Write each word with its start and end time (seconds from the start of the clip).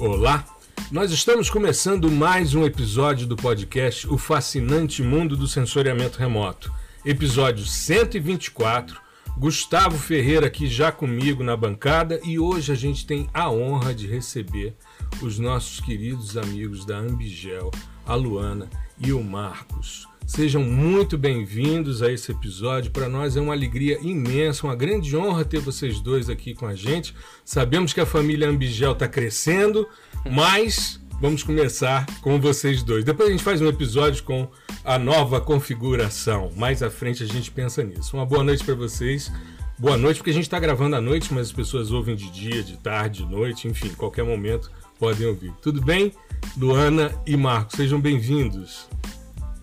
Olá, 0.00 0.46
nós 0.90 1.12
estamos 1.12 1.50
começando 1.50 2.10
mais 2.10 2.54
um 2.54 2.64
episódio 2.64 3.26
do 3.26 3.36
podcast 3.36 4.08
O 4.08 4.16
Fascinante 4.16 5.02
Mundo 5.02 5.36
do 5.36 5.46
Sensoriamento 5.46 6.18
Remoto. 6.18 6.72
Episódio 7.04 7.66
124. 7.66 8.98
Gustavo 9.36 9.98
Ferreira 9.98 10.46
aqui 10.46 10.66
já 10.68 10.90
comigo 10.90 11.44
na 11.44 11.54
bancada 11.54 12.18
e 12.24 12.38
hoje 12.38 12.72
a 12.72 12.74
gente 12.74 13.04
tem 13.04 13.28
a 13.34 13.50
honra 13.50 13.92
de 13.92 14.06
receber 14.06 14.74
os 15.20 15.38
nossos 15.38 15.80
queridos 15.80 16.34
amigos 16.34 16.86
da 16.86 16.96
Ambigel, 16.96 17.70
a 18.06 18.14
Luana 18.14 18.70
e 18.98 19.12
o 19.12 19.22
Marcos. 19.22 20.08
Sejam 20.30 20.62
muito 20.62 21.18
bem-vindos 21.18 22.02
a 22.02 22.12
esse 22.12 22.30
episódio. 22.30 22.92
Para 22.92 23.08
nós 23.08 23.36
é 23.36 23.40
uma 23.40 23.52
alegria 23.52 23.98
imensa, 24.00 24.64
uma 24.64 24.76
grande 24.76 25.16
honra 25.16 25.44
ter 25.44 25.58
vocês 25.58 25.98
dois 25.98 26.30
aqui 26.30 26.54
com 26.54 26.68
a 26.68 26.74
gente. 26.74 27.12
Sabemos 27.44 27.92
que 27.92 28.00
a 28.00 28.06
família 28.06 28.48
Ambigel 28.48 28.92
está 28.92 29.08
crescendo, 29.08 29.88
mas 30.30 31.00
vamos 31.20 31.42
começar 31.42 32.06
com 32.20 32.40
vocês 32.40 32.84
dois. 32.84 33.04
Depois 33.04 33.28
a 33.28 33.32
gente 33.32 33.42
faz 33.42 33.60
um 33.60 33.66
episódio 33.66 34.22
com 34.22 34.48
a 34.84 35.00
nova 35.00 35.40
configuração. 35.40 36.52
Mais 36.56 36.80
à 36.80 36.88
frente 36.88 37.24
a 37.24 37.26
gente 37.26 37.50
pensa 37.50 37.82
nisso. 37.82 38.16
Uma 38.16 38.24
boa 38.24 38.44
noite 38.44 38.62
para 38.62 38.76
vocês. 38.76 39.32
Boa 39.76 39.96
noite, 39.96 40.18
porque 40.18 40.30
a 40.30 40.34
gente 40.34 40.44
está 40.44 40.60
gravando 40.60 40.94
à 40.94 41.00
noite, 41.00 41.34
mas 41.34 41.48
as 41.48 41.52
pessoas 41.52 41.90
ouvem 41.90 42.14
de 42.14 42.30
dia, 42.30 42.62
de 42.62 42.76
tarde, 42.76 43.24
de 43.24 43.28
noite, 43.28 43.66
enfim, 43.66 43.88
qualquer 43.88 44.24
momento 44.24 44.70
podem 44.96 45.26
ouvir. 45.26 45.52
Tudo 45.60 45.82
bem? 45.82 46.12
Luana 46.56 47.10
e 47.26 47.36
Marcos, 47.36 47.74
sejam 47.76 48.00
bem-vindos. 48.00 48.88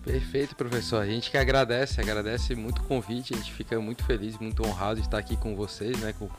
Perfeito, 0.08 0.56
professor. 0.56 1.02
A 1.02 1.06
gente 1.06 1.30
que 1.30 1.36
agradece, 1.36 2.00
agradece 2.00 2.54
muito 2.54 2.80
o 2.80 2.84
convite, 2.84 3.34
a 3.34 3.36
gente 3.36 3.52
fica 3.52 3.78
muito 3.78 4.02
feliz, 4.04 4.38
muito 4.38 4.66
honrado 4.66 4.98
de 5.00 5.06
estar 5.06 5.18
aqui 5.18 5.36
com 5.36 5.54
vocês, 5.54 5.98
né? 5.98 6.14
Com, 6.18 6.30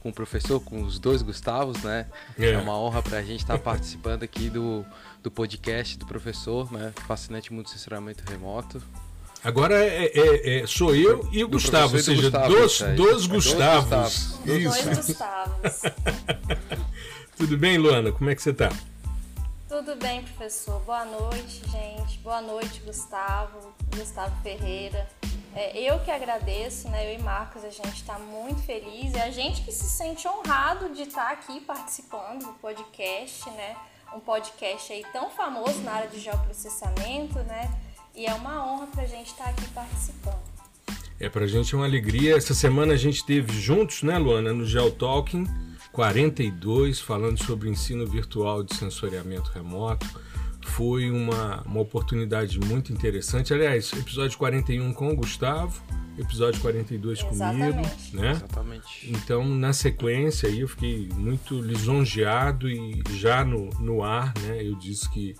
com 0.00 0.08
o 0.08 0.12
professor, 0.12 0.58
com 0.60 0.82
os 0.82 0.98
dois 0.98 1.20
Gustavos, 1.20 1.82
né? 1.82 2.06
É, 2.38 2.52
é 2.52 2.58
uma 2.58 2.74
honra 2.78 3.02
para 3.02 3.18
a 3.18 3.22
gente 3.22 3.40
estar 3.40 3.58
participando 3.58 4.22
aqui 4.22 4.48
do, 4.48 4.82
do 5.22 5.30
podcast 5.30 5.98
do 5.98 6.06
professor, 6.06 6.72
né? 6.72 6.90
Fascinante 7.06 7.52
Mundo 7.52 7.66
de 7.66 7.72
Censuramento 7.72 8.24
Remoto. 8.26 8.82
Agora 9.44 9.74
é, 9.74 10.06
é, 10.06 10.60
é, 10.60 10.66
sou 10.66 10.96
eu 10.96 11.28
e 11.30 11.44
o 11.44 11.48
Gustavo, 11.48 11.96
ou 11.96 12.02
seja, 12.02 12.22
Gustavo, 12.22 12.48
dos, 12.48 12.80
é 12.80 12.94
dos 12.94 13.26
Gustavos. 13.26 13.90
Dois 14.44 14.64
Gustavos. 14.64 14.86
Dois 14.86 15.06
Gustavos. 15.06 15.82
Tudo 17.36 17.58
bem, 17.58 17.76
Luana? 17.76 18.10
Como 18.10 18.30
é 18.30 18.34
que 18.34 18.40
você 18.40 18.50
está? 18.50 18.72
Tudo 19.68 19.96
bem, 19.96 20.22
professor. 20.22 20.80
Boa 20.80 21.04
noite, 21.04 21.60
gente. 21.70 22.18
Boa 22.20 22.40
noite, 22.40 22.80
Gustavo, 22.86 23.74
Gustavo 23.94 24.34
Ferreira. 24.42 25.06
É, 25.54 25.78
eu 25.78 26.00
que 26.00 26.10
agradeço, 26.10 26.88
né? 26.88 27.12
Eu 27.12 27.18
e 27.18 27.22
Marcos, 27.22 27.62
a 27.62 27.68
gente 27.68 27.96
está 27.96 28.18
muito 28.18 28.62
feliz. 28.62 29.12
É 29.14 29.24
a 29.24 29.30
gente 29.30 29.60
que 29.60 29.70
se 29.70 29.84
sente 29.84 30.26
honrado 30.26 30.88
de 30.94 31.02
estar 31.02 31.26
tá 31.26 31.32
aqui 31.32 31.60
participando 31.60 32.46
do 32.46 32.52
podcast, 32.54 33.50
né? 33.50 33.76
Um 34.16 34.20
podcast 34.20 34.90
aí 34.90 35.04
tão 35.12 35.28
famoso 35.28 35.80
na 35.82 35.92
área 35.92 36.08
de 36.08 36.18
geoprocessamento, 36.18 37.38
né? 37.40 37.70
E 38.14 38.24
é 38.24 38.32
uma 38.32 38.66
honra 38.66 38.86
para 38.86 39.02
a 39.02 39.06
gente 39.06 39.26
estar 39.26 39.44
tá 39.44 39.50
aqui 39.50 39.68
participando. 39.68 40.48
É, 41.20 41.28
para 41.28 41.44
a 41.44 41.46
gente 41.46 41.74
é 41.74 41.76
uma 41.76 41.84
alegria. 41.84 42.38
Essa 42.38 42.54
semana 42.54 42.94
a 42.94 42.96
gente 42.96 43.22
teve 43.22 43.52
juntos, 43.60 44.02
né, 44.02 44.16
Luana, 44.16 44.50
no 44.50 44.64
Geotalking 44.64 45.67
42, 45.98 47.00
falando 47.00 47.42
sobre 47.42 47.68
ensino 47.68 48.06
virtual 48.06 48.62
de 48.62 48.72
sensoriamento 48.76 49.50
remoto. 49.50 50.06
Foi 50.64 51.10
uma, 51.10 51.60
uma 51.62 51.80
oportunidade 51.80 52.60
muito 52.60 52.92
interessante. 52.92 53.52
Aliás, 53.52 53.92
episódio 53.94 54.38
41 54.38 54.92
com 54.92 55.10
o 55.10 55.16
Gustavo, 55.16 55.82
episódio 56.16 56.60
42 56.60 57.18
Exatamente. 57.18 57.72
comigo, 57.72 57.96
né? 58.12 58.30
Exatamente. 58.30 59.10
Então, 59.10 59.44
na 59.44 59.72
sequência 59.72 60.48
aí, 60.48 60.60
eu 60.60 60.68
fiquei 60.68 61.08
muito 61.16 61.60
lisonjeado 61.60 62.70
e 62.70 63.02
já 63.14 63.44
no, 63.44 63.68
no 63.80 64.04
ar, 64.04 64.32
né? 64.42 64.62
Eu 64.62 64.76
disse 64.76 65.10
que 65.10 65.34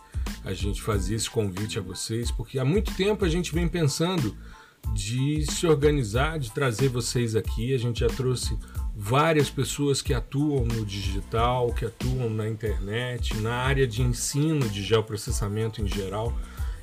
a 0.44 0.52
gente 0.52 0.82
fazia 0.82 1.14
esse 1.14 1.30
convite 1.30 1.78
a 1.78 1.82
vocês, 1.82 2.32
porque 2.32 2.58
há 2.58 2.64
muito 2.64 2.92
tempo 2.96 3.24
a 3.24 3.28
gente 3.28 3.54
vem 3.54 3.68
pensando 3.68 4.36
de 4.92 5.44
se 5.48 5.68
organizar, 5.68 6.36
de 6.40 6.50
trazer 6.50 6.88
vocês 6.88 7.36
aqui. 7.36 7.72
A 7.72 7.78
gente 7.78 8.00
já 8.00 8.08
trouxe 8.08 8.58
várias 9.00 9.48
pessoas 9.48 10.02
que 10.02 10.12
atuam 10.12 10.64
no 10.64 10.84
digital, 10.84 11.72
que 11.72 11.84
atuam 11.84 12.28
na 12.28 12.48
internet, 12.48 13.36
na 13.36 13.54
área 13.54 13.86
de 13.86 14.02
ensino 14.02 14.68
de 14.68 14.82
geoprocessamento 14.82 15.80
em 15.80 15.86
geral. 15.86 16.36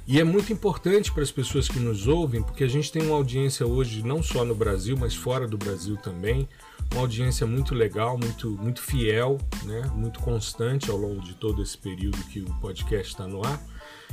E 0.08 0.18
é 0.18 0.24
muito 0.24 0.54
importante 0.54 1.12
para 1.12 1.24
as 1.24 1.32
pessoas 1.32 1.68
que 1.68 1.78
nos 1.78 2.08
ouvem, 2.08 2.42
porque 2.42 2.64
a 2.64 2.70
gente 2.70 2.90
tem 2.90 3.02
uma 3.02 3.18
audiência 3.18 3.68
hoje 3.68 4.02
não 4.02 4.24
só 4.24 4.46
no 4.46 4.56
Brasil, 4.56 4.96
mas 4.98 5.14
fora 5.14 5.46
do 5.46 5.58
Brasil 5.58 5.98
também, 5.98 6.48
uma 6.94 7.02
audiência 7.02 7.46
muito 7.46 7.76
legal, 7.76 8.18
muito, 8.18 8.50
muito 8.52 8.82
fiel, 8.82 9.38
né? 9.64 9.82
muito 9.94 10.22
constante 10.22 10.90
ao 10.90 10.96
longo 10.96 11.22
de 11.22 11.34
todo 11.34 11.62
esse 11.62 11.78
período 11.78 12.18
que 12.30 12.40
o 12.40 12.60
podcast 12.62 13.12
está 13.12 13.28
no 13.28 13.46
ar. 13.46 13.62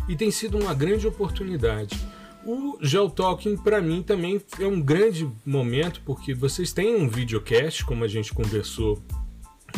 E 0.08 0.16
tem 0.16 0.32
sido 0.32 0.58
uma 0.58 0.74
grande 0.74 1.06
oportunidade. 1.06 1.96
O 2.44 2.76
Geotalking 2.80 3.56
para 3.56 3.80
mim 3.80 4.02
também 4.02 4.40
é 4.58 4.66
um 4.66 4.80
grande 4.80 5.30
momento 5.46 6.00
porque 6.04 6.34
vocês 6.34 6.72
têm 6.72 6.96
um 6.96 7.08
videocast, 7.08 7.84
como 7.84 8.02
a 8.02 8.08
gente 8.08 8.34
conversou 8.34 9.00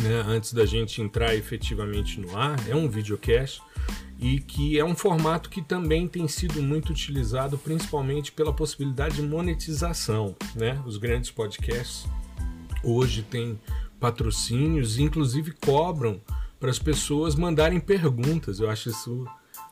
né, 0.01 0.23
antes 0.25 0.51
da 0.51 0.65
gente 0.65 1.01
entrar 1.01 1.35
efetivamente 1.35 2.19
no 2.19 2.35
ar, 2.35 2.57
é 2.67 2.75
um 2.75 2.89
videocast 2.89 3.61
e 4.19 4.39
que 4.39 4.79
é 4.79 4.83
um 4.83 4.95
formato 4.95 5.49
que 5.49 5.61
também 5.61 6.07
tem 6.07 6.27
sido 6.27 6.61
muito 6.61 6.89
utilizado 6.89 7.57
principalmente 7.57 8.31
pela 8.31 8.51
possibilidade 8.51 9.17
de 9.17 9.21
monetização, 9.21 10.35
né? 10.55 10.81
Os 10.85 10.97
grandes 10.97 11.29
podcasts 11.29 12.07
hoje 12.83 13.21
têm 13.23 13.59
patrocínios, 13.99 14.97
inclusive 14.97 15.51
cobram 15.51 16.19
para 16.59 16.69
as 16.69 16.79
pessoas 16.79 17.35
mandarem 17.35 17.79
perguntas. 17.79 18.59
Eu 18.59 18.69
acho 18.69 18.89
isso 18.89 19.25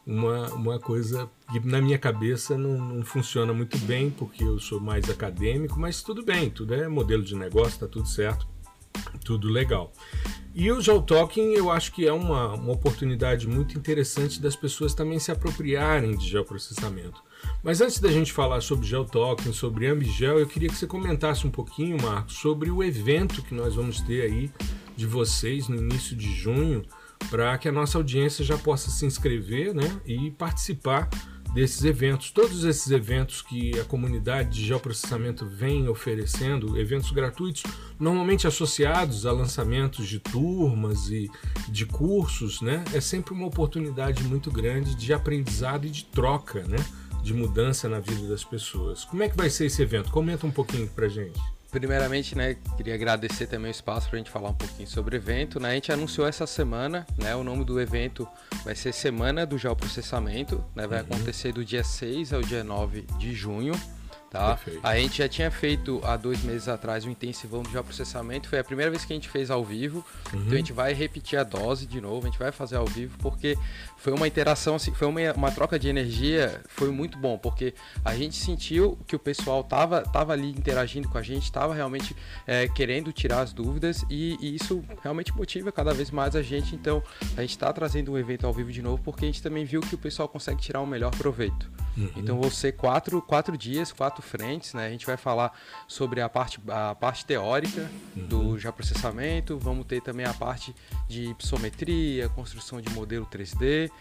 uma, 0.06 0.50
uma 0.54 0.80
coisa 0.80 1.30
que 1.52 1.60
na 1.66 1.82
minha 1.82 1.98
cabeça 1.98 2.58
não, 2.58 2.78
não, 2.78 3.06
funciona 3.06 3.54
muito 3.54 3.78
bem, 3.80 4.10
porque 4.10 4.44
eu 4.44 4.60
sou 4.60 4.80
mais 4.80 5.10
acadêmico, 5.10 5.80
mas 5.80 6.02
tudo 6.02 6.24
bem, 6.24 6.50
tudo 6.50 6.74
é 6.74 6.88
modelo 6.88 7.24
de 7.24 7.36
negócio, 7.36 7.80
tá 7.80 7.88
tudo 7.88 8.08
certo, 8.08 8.48
tudo 9.24 9.48
legal. 9.48 9.92
E 10.54 10.72
o 10.72 10.80
Geotalking 10.80 11.54
eu 11.54 11.72
acho 11.72 11.92
que 11.92 12.06
é 12.06 12.14
uma, 12.14 12.54
uma 12.54 12.74
oportunidade 12.74 13.48
muito 13.48 13.78
interessante 13.78 14.40
das 14.40 14.56
pessoas 14.56 14.94
também 14.94 15.18
se 15.18 15.32
apropriarem 15.32 16.16
de 16.16 16.28
geoprocessamento. 16.28 17.24
Mas 17.64 17.82
antes 17.82 18.00
da 18.00 18.12
gente 18.12 18.32
falar 18.32 18.62
sobre 18.62 18.86
Geotalking, 18.86 19.52
sobre 19.52 19.88
Ambigel, 19.88 20.40
eu 20.40 20.48
queria 20.48 20.70
que 20.70 20.76
você 20.76 20.86
comentasse 20.86 21.48
um 21.48 21.52
pouquinho, 21.52 21.98
Marcos, 22.02 22.36
sobre 22.36 22.70
o 22.70 22.84
evento 22.84 23.42
que 23.42 23.56
nós 23.56 23.76
vamos 23.76 24.02
ter 24.02 24.22
aí 24.22 24.52
de 24.96 25.08
vocês 25.08 25.68
no 25.68 25.76
início 25.76 26.16
de 26.16 26.32
junho, 26.32 26.84
para 27.30 27.58
que 27.58 27.68
a 27.68 27.72
nossa 27.72 27.98
audiência 27.98 28.44
já 28.44 28.58
possa 28.58 28.90
se 28.90 29.06
inscrever 29.06 29.74
né, 29.74 30.02
e 30.06 30.32
participar 30.32 31.10
desses 31.54 31.84
eventos. 31.84 32.32
Todos 32.32 32.64
esses 32.64 32.92
eventos 32.92 33.42
que 33.42 33.80
a 33.80 33.86
comunidade 33.86 34.50
de 34.50 34.66
geoprocessamento 34.66 35.46
vem 35.46 35.88
oferecendo, 35.88 36.80
eventos 36.80 37.12
gratuitos, 37.12 37.64
normalmente 38.00 38.48
associados 38.48 39.26
a 39.26 39.32
lançamentos 39.32 40.08
de 40.08 40.20
turmas 40.20 41.10
e 41.10 41.30
de 41.70 41.86
cursos, 41.86 42.62
né, 42.62 42.84
é 42.94 43.00
sempre 43.00 43.34
uma 43.34 43.46
oportunidade 43.46 44.24
muito 44.24 44.52
grande 44.52 44.96
de 44.96 45.14
aprendizado 45.14 45.86
e 45.86 45.90
de 45.90 46.06
troca, 46.06 46.64
né, 46.64 46.84
de 47.22 47.34
mudança 47.34 47.88
na 47.88 48.00
vida 48.00 48.28
das 48.28 48.44
pessoas. 48.44 49.06
Como 49.06 49.24
é 49.24 49.30
que 49.30 49.38
vai 49.38 49.50
ser 49.50 49.66
esse 49.66 49.82
evento? 49.82 50.12
Comenta 50.12 50.46
um 50.46 50.52
pouquinho 50.52 50.88
para 50.88 51.08
gente. 51.08 51.40
Primeiramente, 51.74 52.38
né, 52.38 52.56
queria 52.78 52.94
agradecer 52.94 53.48
também 53.48 53.70
o 53.70 53.72
espaço 53.72 54.08
para 54.08 54.18
a 54.18 54.20
gente 54.20 54.30
falar 54.30 54.50
um 54.50 54.54
pouquinho 54.54 54.88
sobre 54.88 55.16
o 55.16 55.18
evento. 55.18 55.60
Né? 55.60 55.72
A 55.72 55.74
gente 55.74 55.92
anunciou 55.92 56.28
essa 56.28 56.46
semana, 56.46 57.04
né, 57.18 57.36
o 57.36 57.44
nome 57.44 57.66
do 57.66 57.82
evento 57.82 58.28
vai 58.64 58.76
ser 58.76 58.94
Semana 58.94 59.44
do 59.44 59.58
Geoprocessamento, 59.58 60.64
né, 60.76 60.86
vai 60.86 61.00
uhum. 61.00 61.06
acontecer 61.06 61.52
do 61.52 61.66
dia 61.66 61.84
6 61.84 62.32
ao 62.32 62.42
dia 62.42 62.64
9 62.64 63.02
de 63.18 63.34
junho. 63.34 63.74
Tá? 64.30 64.58
A 64.82 64.96
gente 64.98 65.20
já 65.20 65.30
tinha 65.30 65.52
feito 65.52 66.02
há 66.04 66.18
dois 66.18 66.42
meses 66.44 66.68
atrás 66.68 67.06
o 67.06 67.10
intensivão 67.10 67.62
de 67.62 67.72
geoprocessamento, 67.72 68.50
foi 68.50 68.58
a 68.58 68.64
primeira 68.64 68.90
vez 68.90 69.06
que 69.06 69.14
a 69.14 69.16
gente 69.16 69.30
fez 69.30 69.52
ao 69.52 69.64
vivo, 69.64 70.04
uhum. 70.34 70.42
então 70.42 70.54
a 70.54 70.58
gente 70.58 70.74
vai 70.74 70.92
repetir 70.92 71.38
a 71.38 71.44
dose 71.44 71.86
de 71.86 72.02
novo, 72.02 72.26
a 72.26 72.30
gente 72.32 72.40
vai 72.40 72.52
fazer 72.52 72.78
ao 72.78 72.86
vivo, 72.88 73.16
porque 73.20 73.56
foi 74.04 74.12
uma 74.12 74.28
interação, 74.28 74.76
assim, 74.76 74.94
foi 74.94 75.08
uma, 75.08 75.32
uma 75.32 75.50
troca 75.50 75.80
de 75.80 75.88
energia, 75.88 76.62
foi 76.68 76.92
muito 76.92 77.18
bom, 77.18 77.38
porque 77.38 77.74
a 78.04 78.14
gente 78.14 78.36
sentiu 78.36 79.00
que 79.08 79.16
o 79.16 79.20
pessoal 79.20 79.64
tava, 79.64 80.02
tava 80.02 80.34
ali 80.34 80.50
interagindo 80.50 81.08
com 81.08 81.18
a 81.18 81.22
gente, 81.22 81.50
tava 81.50 81.74
realmente 81.74 82.14
é, 82.46 82.68
querendo 82.68 83.14
tirar 83.14 83.40
as 83.40 83.54
dúvidas 83.54 84.06
e, 84.10 84.38
e, 84.42 84.56
isso 84.56 84.84
realmente 85.02 85.34
motiva 85.34 85.72
cada 85.72 85.94
vez 85.94 86.12
mais 86.12 86.36
a 86.36 86.42
gente, 86.42 86.76
então 86.76 87.02
a 87.38 87.42
gente 87.42 87.52
está 87.52 87.72
trazendo 87.72 88.12
um 88.12 88.18
evento 88.18 88.46
ao 88.46 88.52
vivo 88.52 88.74
de 88.74 88.82
novo, 88.82 89.02
porque 89.02 89.24
a 89.24 89.28
gente 89.28 89.42
também 89.42 89.64
viu 89.64 89.80
que 89.80 89.96
o 89.96 89.98
pessoal 89.98 90.28
consegue 90.28 90.62
tirar 90.62 90.82
o 90.82 90.84
um 90.84 90.88
melhor 90.88 91.12
proveito. 91.12 91.72
Uhum. 91.96 92.10
Então 92.18 92.42
vão 92.42 92.50
ser 92.50 92.74
quatro, 92.74 93.22
quatro 93.22 93.58
dias, 93.58 93.92
quatro 93.92 94.22
frentes, 94.22 94.74
né? 94.74 94.88
A 94.88 94.90
gente 94.90 95.06
vai 95.06 95.16
falar 95.16 95.58
sobre 95.88 96.22
a 96.22 96.28
parte, 96.28 96.60
a 96.68 96.96
parte 96.96 97.26
teórica 97.26 97.90
uhum. 98.18 98.26
do 98.26 98.60
já 98.60 98.72
processamento, 98.72 99.58
vamos 99.58 99.86
ter 99.86 100.02
também 100.02 100.26
a 100.26 100.34
parte 100.34 100.76
de 101.08 101.34
psometria, 101.36 102.28
construção 102.30 102.82
de 102.82 102.90
modelo 102.90 103.28
3D. 103.32 103.92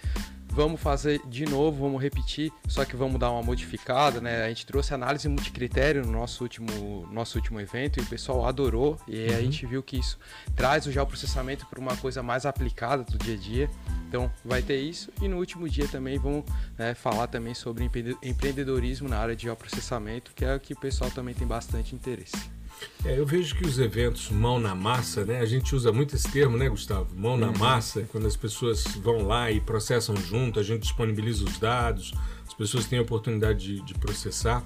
Vamos 0.53 0.81
fazer 0.81 1.21
de 1.27 1.47
novo, 1.47 1.83
vamos 1.83 2.01
repetir, 2.01 2.53
só 2.69 2.85
que 2.85 2.95
vamos 2.95 3.19
dar 3.19 3.31
uma 3.31 3.43
modificada, 3.43 4.21
né? 4.21 4.45
A 4.45 4.49
gente 4.49 4.67
trouxe 4.67 4.93
análise 4.93 5.27
multicritério 5.29 6.05
no 6.05 6.13
nosso 6.13 6.45
último, 6.45 7.09
nosso 7.11 7.39
último 7.39 7.59
evento 7.59 7.99
e 7.99 8.03
o 8.03 8.07
pessoal 8.07 8.47
adorou 8.47 8.99
e 9.09 9.29
uhum. 9.29 9.37
a 9.37 9.41
gente 9.41 9.67
viu 9.67 9.83
que 9.83 9.99
isso 9.99 10.19
traz 10.55 10.87
o 10.87 10.93
geoprocessamento 10.93 11.67
para 11.67 11.81
uma 11.81 11.97
coisa 11.97 12.23
mais 12.23 12.45
aplicada 12.45 13.03
do 13.03 13.17
dia 13.17 13.35
a 13.35 13.39
dia. 13.39 13.71
Então 14.09 14.31
vai 14.45 14.61
ter 14.61 14.79
isso 14.79 15.11
e 15.23 15.29
no 15.29 15.39
último 15.39 15.67
dia 15.69 15.89
também 15.89 16.19
vamos 16.19 16.45
né, 16.77 16.95
falar 16.95 17.29
também 17.29 17.55
sobre 17.55 17.91
empreendedorismo 18.23 19.09
na 19.09 19.19
área 19.19 19.35
de 19.35 19.45
geoprocessamento, 19.45 20.33
que 20.35 20.45
é 20.45 20.55
o 20.55 20.61
que 20.61 20.75
o 20.75 20.79
pessoal 20.79 21.11
também 21.11 21.35
tem 21.35 21.47
bastante 21.47 21.95
interesse. 21.95 22.62
É, 23.05 23.19
eu 23.19 23.27
vejo 23.27 23.55
que 23.57 23.67
os 23.67 23.79
eventos 23.79 24.31
mão 24.31 24.61
na 24.61 24.75
massa, 24.75 25.25
né? 25.25 25.41
A 25.41 25.47
gente 25.47 25.75
usa 25.75 25.93
muito 25.93 26.15
esse 26.15 26.31
termo, 26.31 26.57
né, 26.57 26.69
Gustavo? 26.69 27.09
Mão 27.17 27.37
na 27.37 27.49
uhum. 27.49 27.59
massa, 27.59 28.07
quando 28.11 28.27
as 28.27 28.37
pessoas 28.37 28.85
vão 29.03 29.27
lá 29.27 29.51
e 29.51 29.61
processam 29.61 30.15
junto, 30.17 30.61
a 30.61 30.63
gente 30.63 30.83
disponibiliza 30.83 31.45
os 31.45 31.59
dados, 31.59 32.13
as 32.47 32.55
pessoas 32.55 32.87
têm 32.87 32.99
a 32.99 33.03
oportunidade 33.03 33.77
de, 33.77 33.85
de 33.85 33.95
processar. 33.95 34.63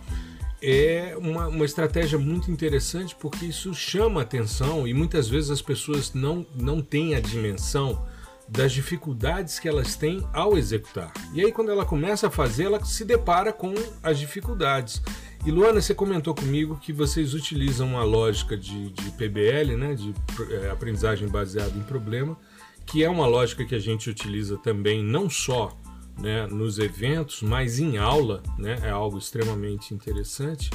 É 0.60 1.14
uma, 1.18 1.48
uma 1.48 1.64
estratégia 1.64 2.18
muito 2.18 2.50
interessante 2.50 3.14
porque 3.14 3.46
isso 3.46 3.74
chama 3.74 4.22
atenção 4.22 4.86
e 4.88 4.94
muitas 4.94 5.28
vezes 5.28 5.50
as 5.50 5.62
pessoas 5.62 6.12
não, 6.14 6.46
não 6.54 6.80
têm 6.80 7.14
a 7.14 7.20
dimensão 7.20 8.06
das 8.48 8.72
dificuldades 8.72 9.58
que 9.58 9.68
elas 9.68 9.96
têm 9.96 10.26
ao 10.32 10.56
executar. 10.56 11.12
E 11.32 11.44
aí, 11.44 11.52
quando 11.52 11.70
ela 11.70 11.84
começa 11.84 12.28
a 12.28 12.30
fazer, 12.30 12.64
ela 12.64 12.84
se 12.84 13.04
depara 13.04 13.52
com 13.52 13.74
as 14.02 14.18
dificuldades. 14.18 15.02
E 15.46 15.50
Luana, 15.52 15.81
você 15.81 15.94
comentou 15.94 16.34
comigo 16.34 16.76
que 16.82 16.93
vocês 16.93 17.32
utilizam 17.32 17.87
uma 17.87 18.02
lógica 18.02 18.56
de, 18.56 18.90
de 18.90 19.12
PBL, 19.12 19.76
né, 19.76 19.94
de 19.94 20.12
é, 20.50 20.70
aprendizagem 20.70 21.28
baseada 21.28 21.78
em 21.78 21.84
problema, 21.84 22.37
que 22.84 23.04
é 23.04 23.08
uma 23.08 23.28
lógica 23.28 23.64
que 23.64 23.76
a 23.76 23.78
gente 23.78 24.10
utiliza 24.10 24.58
também 24.58 25.04
não 25.04 25.31
só 25.31 25.78
né, 26.19 26.48
nos 26.48 26.81
eventos, 26.81 27.43
mas 27.43 27.78
em 27.78 27.96
aula, 27.96 28.43
né, 28.58 28.76
é 28.82 28.90
algo 28.90 29.19
extremamente 29.19 29.94
interessante. 29.94 30.69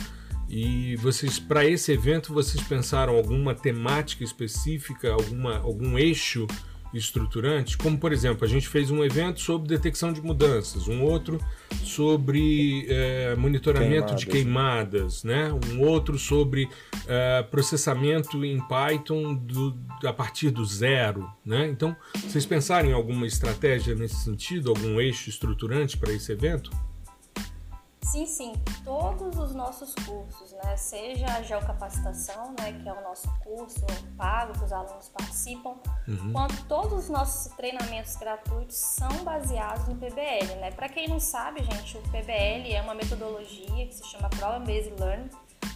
E 0.47 0.95
vocês, 0.95 1.37
para 1.37 1.65
esse 1.65 1.91
evento, 1.91 2.33
vocês 2.33 2.63
pensaram 2.63 3.17
alguma 3.17 3.53
temática 3.53 4.23
específica, 4.23 5.11
alguma, 5.11 5.57
algum 5.57 5.99
eixo 5.99 6.47
estruturantes, 6.93 7.75
como 7.75 7.97
por 7.97 8.11
exemplo, 8.11 8.45
a 8.45 8.47
gente 8.47 8.67
fez 8.67 8.91
um 8.91 9.03
evento 9.03 9.39
sobre 9.39 9.67
detecção 9.67 10.11
de 10.11 10.21
mudanças, 10.21 10.87
um 10.87 11.01
outro 11.03 11.39
sobre 11.83 12.85
é, 12.89 13.35
monitoramento 13.35 14.15
queimadas. 14.15 14.19
de 14.19 14.25
queimadas, 14.25 15.23
né? 15.23 15.53
um 15.71 15.81
outro 15.81 16.17
sobre 16.17 16.67
é, 17.07 17.43
processamento 17.43 18.43
em 18.43 18.59
Python 18.67 19.35
do, 19.35 19.77
a 20.03 20.13
partir 20.13 20.49
do 20.49 20.65
zero. 20.65 21.29
Né? 21.45 21.67
Então, 21.69 21.95
vocês 22.13 22.45
pensaram 22.45 22.89
em 22.89 22.93
alguma 22.93 23.25
estratégia 23.25 23.95
nesse 23.95 24.23
sentido, 24.23 24.69
algum 24.69 24.99
eixo 24.99 25.29
estruturante 25.29 25.97
para 25.97 26.11
esse 26.11 26.31
evento? 26.31 26.71
Sim, 28.11 28.25
sim. 28.25 28.53
Todos 28.83 29.37
os 29.37 29.55
nossos 29.55 29.95
cursos, 29.95 30.51
né? 30.51 30.75
Seja 30.75 31.25
a 31.27 31.41
geocapacitação, 31.41 32.53
né? 32.59 32.73
Que 32.73 32.89
é 32.89 32.91
o 32.91 33.01
nosso 33.01 33.33
curso 33.39 33.85
pago, 34.17 34.51
que 34.51 34.65
os 34.65 34.73
alunos 34.73 35.07
participam, 35.07 35.77
uhum. 36.05 36.33
quanto 36.33 36.61
todos 36.65 37.05
os 37.05 37.09
nossos 37.09 37.53
treinamentos 37.53 38.17
gratuitos 38.17 38.75
são 38.75 39.23
baseados 39.23 39.87
no 39.87 39.95
PBL, 39.95 40.55
né? 40.59 40.71
Para 40.71 40.89
quem 40.89 41.07
não 41.07 41.21
sabe, 41.21 41.63
gente, 41.63 41.97
o 41.97 42.01
PBL 42.09 42.73
é 42.73 42.81
uma 42.81 42.93
metodologia 42.93 43.87
que 43.87 43.95
se 43.95 44.05
chama 44.05 44.29
Problem 44.31 44.65
Based 44.65 44.93
Learning, 44.99 45.29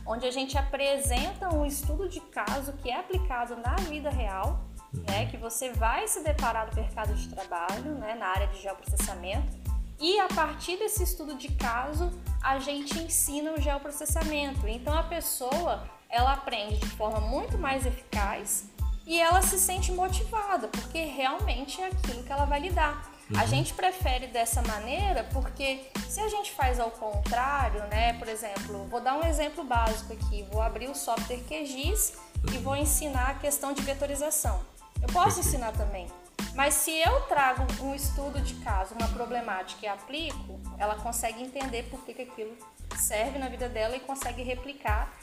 onde 0.06 0.28
a 0.28 0.32
gente 0.32 0.58
apresenta 0.58 1.56
um 1.56 1.66
estudo 1.66 2.10
de 2.10 2.20
caso 2.20 2.74
que 2.74 2.90
é 2.90 3.00
aplicado 3.00 3.56
na 3.56 3.78
vida 3.78 4.10
real, 4.10 4.60
uhum. 4.94 5.04
né? 5.08 5.28
Que 5.28 5.38
você 5.38 5.72
vai 5.72 6.06
se 6.10 6.22
deparar 6.22 6.68
no 6.68 6.76
mercado 6.76 7.14
de 7.14 7.30
trabalho, 7.30 7.96
né? 7.98 8.14
Na 8.14 8.28
área 8.28 8.48
de 8.48 8.62
geoprocessamento 8.62 9.65
e 10.00 10.20
a 10.20 10.28
partir 10.28 10.78
desse 10.78 11.04
estudo 11.04 11.36
de 11.36 11.50
caso, 11.54 12.12
a 12.44 12.60
gente 12.60 12.98
ensina 13.00 13.54
o 13.54 13.62
geoprocessamento. 13.62 14.68
Então 14.68 14.98
a 14.98 15.04
pessoa, 15.04 15.84
ela 16.10 16.34
aprende 16.34 16.78
de 16.78 16.90
forma 16.90 17.20
muito 17.22 17.58
mais 17.58 17.86
eficaz 17.86 18.66
e 19.06 19.20
ela 19.20 19.42
se 19.42 19.60
sente 19.60 19.92
motivada, 19.92 20.68
porque 20.68 21.04
realmente 21.04 21.82
é 21.82 21.88
aquilo 21.88 22.24
que 22.24 22.32
ela 22.32 22.46
vai 22.46 22.60
lidar. 22.60 23.10
Uhum. 23.30 23.40
A 23.40 23.46
gente 23.46 23.74
prefere 23.74 24.28
dessa 24.28 24.62
maneira 24.64 25.28
porque 25.32 25.88
se 26.08 26.20
a 26.20 26.28
gente 26.28 26.52
faz 26.52 26.80
ao 26.80 26.92
contrário, 26.92 27.82
né? 27.88 28.14
Por 28.14 28.28
exemplo, 28.28 28.86
vou 28.90 29.02
dar 29.02 29.16
um 29.16 29.26
exemplo 29.26 29.64
básico 29.64 30.14
aqui. 30.14 30.46
Vou 30.52 30.62
abrir 30.62 30.90
o 30.90 30.96
software 30.96 31.40
QGIS 31.48 32.14
e 32.54 32.58
vou 32.58 32.76
ensinar 32.76 33.30
a 33.30 33.34
questão 33.36 33.74
de 33.74 33.82
vetorização. 33.82 34.60
Eu 35.02 35.08
posso 35.08 35.40
ensinar 35.40 35.72
também, 35.74 36.08
mas 36.56 36.74
se 36.74 36.92
eu 36.92 37.22
trago 37.22 37.66
um 37.82 37.94
estudo 37.94 38.40
de 38.40 38.56
caso, 38.56 38.96
uma 38.96 39.08
problemática 39.10 39.86
e 39.86 39.90
aplico, 39.90 40.60
ela 40.78 40.96
consegue 40.96 41.44
entender 41.44 41.84
por 41.90 42.00
que, 42.06 42.14
que 42.14 42.22
aquilo 42.22 42.56
serve 42.98 43.38
na 43.38 43.50
vida 43.50 43.68
dela 43.68 43.96
e 43.96 44.00
consegue 44.00 44.42
replicar 44.42 45.14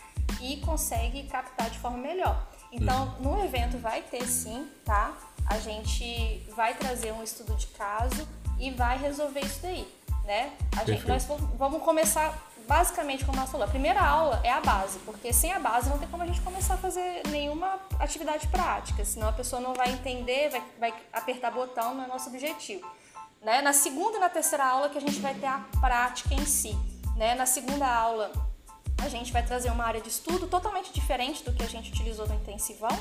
e 0.40 0.58
consegue 0.58 1.22
captar 1.24 1.70
de 1.70 1.78
forma 1.78 1.98
melhor. 1.98 2.48
Então, 2.70 3.16
uhum. 3.20 3.38
no 3.38 3.44
evento 3.44 3.78
vai 3.78 4.02
ter 4.02 4.26
sim, 4.26 4.68
tá? 4.84 5.16
A 5.46 5.58
gente 5.58 6.46
vai 6.54 6.74
trazer 6.74 7.12
um 7.12 7.22
estudo 7.22 7.54
de 7.56 7.66
caso 7.68 8.28
e 8.58 8.70
vai 8.70 8.98
resolver 8.98 9.40
isso 9.40 9.60
daí, 9.62 9.86
né? 10.24 10.52
A 10.78 10.84
gente, 10.84 11.06
nós 11.06 11.26
vamos 11.56 11.82
começar 11.82 12.38
basicamente, 12.66 13.24
como 13.24 13.40
a 13.40 13.46
falou, 13.46 13.66
a 13.66 13.70
primeira 13.70 14.00
aula 14.00 14.40
é 14.44 14.50
a 14.50 14.60
base, 14.60 14.98
porque 15.00 15.32
sem 15.32 15.52
a 15.52 15.58
base 15.58 15.88
não 15.88 15.98
tem 15.98 16.08
como 16.08 16.22
a 16.22 16.26
gente 16.26 16.40
começar 16.40 16.74
a 16.74 16.76
fazer 16.76 17.22
nenhuma 17.28 17.78
atividade 17.98 18.46
prática, 18.48 19.04
senão 19.04 19.28
a 19.28 19.32
pessoa 19.32 19.60
não 19.60 19.74
vai 19.74 19.90
entender, 19.90 20.50
vai, 20.50 20.62
vai 20.78 20.94
apertar 21.12 21.50
botão, 21.50 21.94
não 21.94 22.04
é 22.04 22.06
nosso 22.06 22.28
objetivo. 22.28 22.88
Né? 23.42 23.60
Na 23.60 23.72
segunda 23.72 24.16
e 24.16 24.20
na 24.20 24.28
terceira 24.28 24.64
aula 24.64 24.88
que 24.88 24.98
a 24.98 25.00
gente 25.00 25.20
vai 25.20 25.34
ter 25.34 25.46
a 25.46 25.64
prática 25.80 26.34
em 26.34 26.44
si. 26.44 26.76
Né? 27.16 27.34
Na 27.34 27.46
segunda 27.46 27.86
aula 27.86 28.32
a 29.02 29.08
gente 29.08 29.32
vai 29.32 29.44
trazer 29.44 29.70
uma 29.70 29.84
área 29.84 30.00
de 30.00 30.08
estudo 30.08 30.46
totalmente 30.46 30.92
diferente 30.92 31.42
do 31.42 31.52
que 31.52 31.62
a 31.62 31.68
gente 31.68 31.90
utilizou 31.90 32.26
no 32.28 32.34
intensivão, 32.34 32.96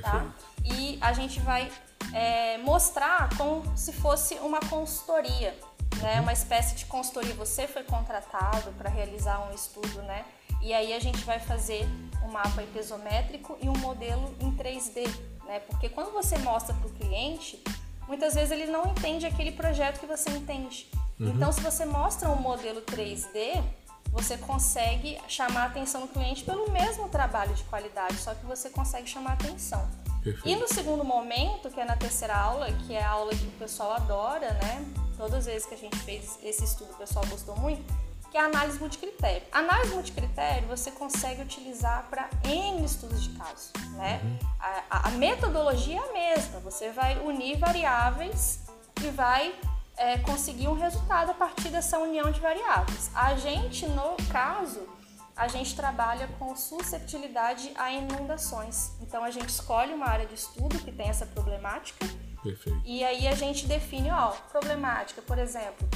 tá? 0.00 0.26
E 0.64 0.98
a 1.00 1.12
gente 1.12 1.40
vai 1.40 1.70
é, 2.12 2.58
mostrar 2.58 3.28
como 3.36 3.76
se 3.76 3.92
fosse 3.92 4.34
uma 4.36 4.60
consultoria, 4.60 5.54
né, 6.00 6.20
uma 6.20 6.32
espécie 6.32 6.74
de 6.74 6.84
consultoria. 6.86 7.34
Você 7.34 7.66
foi 7.66 7.82
contratado 7.84 8.72
para 8.72 8.90
realizar 8.90 9.46
um 9.48 9.54
estudo, 9.54 10.02
né? 10.02 10.24
E 10.60 10.72
aí 10.72 10.92
a 10.92 11.00
gente 11.00 11.24
vai 11.24 11.40
fazer 11.40 11.86
um 12.24 12.30
mapa 12.30 12.62
hipesométrico 12.62 13.58
e 13.60 13.68
um 13.68 13.76
modelo 13.78 14.34
em 14.40 14.52
3D, 14.52 15.08
né? 15.44 15.60
Porque 15.60 15.88
quando 15.88 16.12
você 16.12 16.38
mostra 16.38 16.74
para 16.74 16.86
o 16.86 16.90
cliente, 16.90 17.62
muitas 18.06 18.34
vezes 18.34 18.50
ele 18.52 18.66
não 18.66 18.86
entende 18.86 19.26
aquele 19.26 19.52
projeto 19.52 19.98
que 19.98 20.06
você 20.06 20.30
entende. 20.30 20.88
Uhum. 21.18 21.30
Então, 21.30 21.52
se 21.52 21.60
você 21.60 21.84
mostra 21.84 22.28
um 22.30 22.36
modelo 22.36 22.80
3D, 22.82 23.62
você 24.12 24.36
consegue 24.36 25.18
chamar 25.26 25.62
a 25.62 25.66
atenção 25.66 26.02
do 26.02 26.08
cliente 26.08 26.44
pelo 26.44 26.70
mesmo 26.70 27.08
trabalho 27.08 27.54
de 27.54 27.64
qualidade, 27.64 28.16
só 28.18 28.34
que 28.34 28.44
você 28.44 28.68
consegue 28.68 29.08
chamar 29.08 29.30
a 29.30 29.32
atenção. 29.32 29.88
Perfeito. 30.22 30.46
E 30.46 30.54
no 30.54 30.68
segundo 30.68 31.02
momento, 31.02 31.70
que 31.70 31.80
é 31.80 31.84
na 31.84 31.96
terceira 31.96 32.36
aula, 32.36 32.70
que 32.70 32.94
é 32.94 33.02
a 33.02 33.08
aula 33.08 33.34
que 33.34 33.46
o 33.46 33.50
pessoal 33.52 33.92
adora, 33.94 34.52
né? 34.52 34.84
Todas 35.16 35.34
as 35.34 35.46
vezes 35.46 35.66
que 35.66 35.74
a 35.74 35.78
gente 35.78 35.98
fez 36.00 36.38
esse 36.42 36.62
estudo, 36.62 36.92
o 36.92 36.96
pessoal 36.96 37.24
gostou 37.26 37.56
muito, 37.56 37.82
que 38.30 38.36
é 38.36 38.40
a 38.40 38.44
análise 38.44 38.78
multicritério. 38.78 39.42
A 39.50 39.58
análise 39.58 39.94
multicritério 39.94 40.68
você 40.68 40.90
consegue 40.90 41.42
utilizar 41.42 42.06
para 42.08 42.28
N 42.44 42.84
estudos 42.84 43.22
de 43.22 43.30
caso, 43.30 43.72
né? 43.96 44.20
Uhum. 44.22 44.38
A, 44.90 45.08
a, 45.08 45.10
metodologia 45.12 46.00
é 46.00 46.08
a 46.08 46.12
mesma, 46.12 46.60
você 46.60 46.90
vai 46.90 47.18
unir 47.18 47.58
variáveis 47.58 48.60
e 49.02 49.10
vai 49.10 49.54
é, 49.96 50.18
conseguir 50.18 50.68
um 50.68 50.74
resultado 50.74 51.30
a 51.30 51.34
partir 51.34 51.68
dessa 51.68 51.98
união 51.98 52.30
de 52.30 52.40
variáveis. 52.40 53.10
A 53.14 53.34
gente, 53.36 53.86
no 53.86 54.16
caso, 54.30 54.80
a 55.36 55.48
gente 55.48 55.74
trabalha 55.74 56.28
com 56.38 56.54
susceptibilidade 56.54 57.72
a 57.76 57.90
inundações. 57.90 58.92
Então 59.00 59.24
a 59.24 59.30
gente 59.30 59.48
escolhe 59.48 59.92
uma 59.92 60.06
área 60.06 60.26
de 60.26 60.34
estudo 60.34 60.78
que 60.78 60.92
tem 60.92 61.08
essa 61.08 61.26
problemática. 61.26 62.06
Perfeito. 62.42 62.80
E 62.84 63.04
aí 63.04 63.26
a 63.26 63.34
gente 63.34 63.66
define, 63.66 64.10
ó, 64.10 64.32
problemática, 64.50 65.22
por 65.22 65.38
exemplo, 65.38 65.88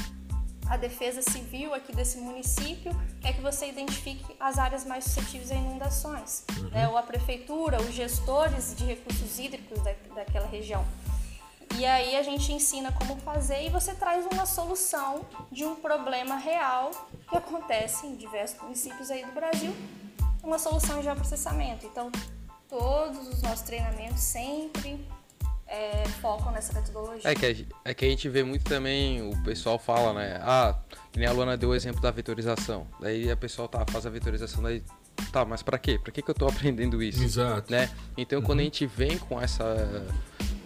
a 0.69 0.77
defesa 0.77 1.23
civil 1.23 1.75
aqui 1.75 1.95
desse 1.95 2.19
município 2.19 2.91
quer 3.21 3.35
que 3.35 3.41
você 3.41 3.69
identifique 3.69 4.25
as 4.39 4.59
áreas 4.59 4.85
mais 4.85 5.05
suscetíveis 5.05 5.51
a 5.51 5.55
inundações, 5.55 6.45
uhum. 6.59 6.69
né? 6.71 6.89
ou 6.89 6.97
a 6.97 7.03
prefeitura, 7.03 7.81
os 7.81 7.93
gestores 7.93 8.75
de 8.77 8.85
recursos 8.85 9.39
hídricos 9.39 9.81
da, 9.83 9.93
daquela 10.15 10.47
região. 10.47 10.85
E 11.79 11.85
aí 11.85 12.17
a 12.17 12.23
gente 12.23 12.51
ensina 12.53 12.91
como 12.91 13.17
fazer 13.21 13.67
e 13.67 13.69
você 13.69 13.95
traz 13.95 14.25
uma 14.33 14.47
solução 14.47 15.27
de 15.53 15.63
um 15.65 15.77
problema 15.77 16.37
real 16.37 16.91
que 17.29 17.37
acontece 17.37 18.07
em 18.07 18.17
diversos 18.17 18.59
municípios 18.63 19.11
aí 19.11 19.23
do 19.27 19.33
Brasil, 19.33 19.77
uma 20.43 20.59
solução 20.59 20.97
de 20.99 21.05
geoprocessamento. 21.05 21.85
Então, 21.85 22.11
todos 22.67 23.29
os 23.29 23.43
nossos 23.43 23.61
treinamentos 23.61 24.21
sempre 24.21 25.07
é, 25.67 26.05
focam 26.23 26.51
nessa 26.51 26.73
metodologia. 26.73 27.31
É 27.31 27.35
que, 27.35 27.45
a, 27.45 27.91
é 27.91 27.93
que 27.93 28.07
a 28.07 28.09
gente 28.09 28.27
vê 28.27 28.43
muito 28.43 28.65
também, 28.65 29.29
o 29.29 29.43
pessoal 29.43 29.79
fala, 29.79 30.15
né? 30.15 30.41
Ah, 30.43 30.79
que 31.13 31.19
nem 31.19 31.29
a 31.29 31.33
Luana 31.33 31.59
deu 31.59 31.71
o 31.71 31.75
exemplo 31.75 32.01
da 32.01 32.11
vetorização. 32.11 32.87
Daí 32.99 33.31
a 33.31 33.37
pessoa 33.37 33.69
tá, 33.69 33.85
faz 33.91 34.07
a 34.07 34.11
vetorização, 34.11 34.63
daí 34.63 34.83
tá, 35.31 35.45
mas 35.45 35.63
para 35.63 35.79
quê? 35.79 35.99
Para 35.99 36.11
que, 36.11 36.23
que 36.23 36.31
eu 36.31 36.35
tô 36.35 36.49
aprendendo 36.49 37.03
isso? 37.03 37.23
Exato. 37.23 37.71
Né? 37.71 37.91
Então, 38.17 38.39
uhum. 38.39 38.47
quando 38.47 38.61
a 38.61 38.63
gente 38.63 38.87
vem 38.87 39.19
com 39.19 39.39
essa 39.39 40.07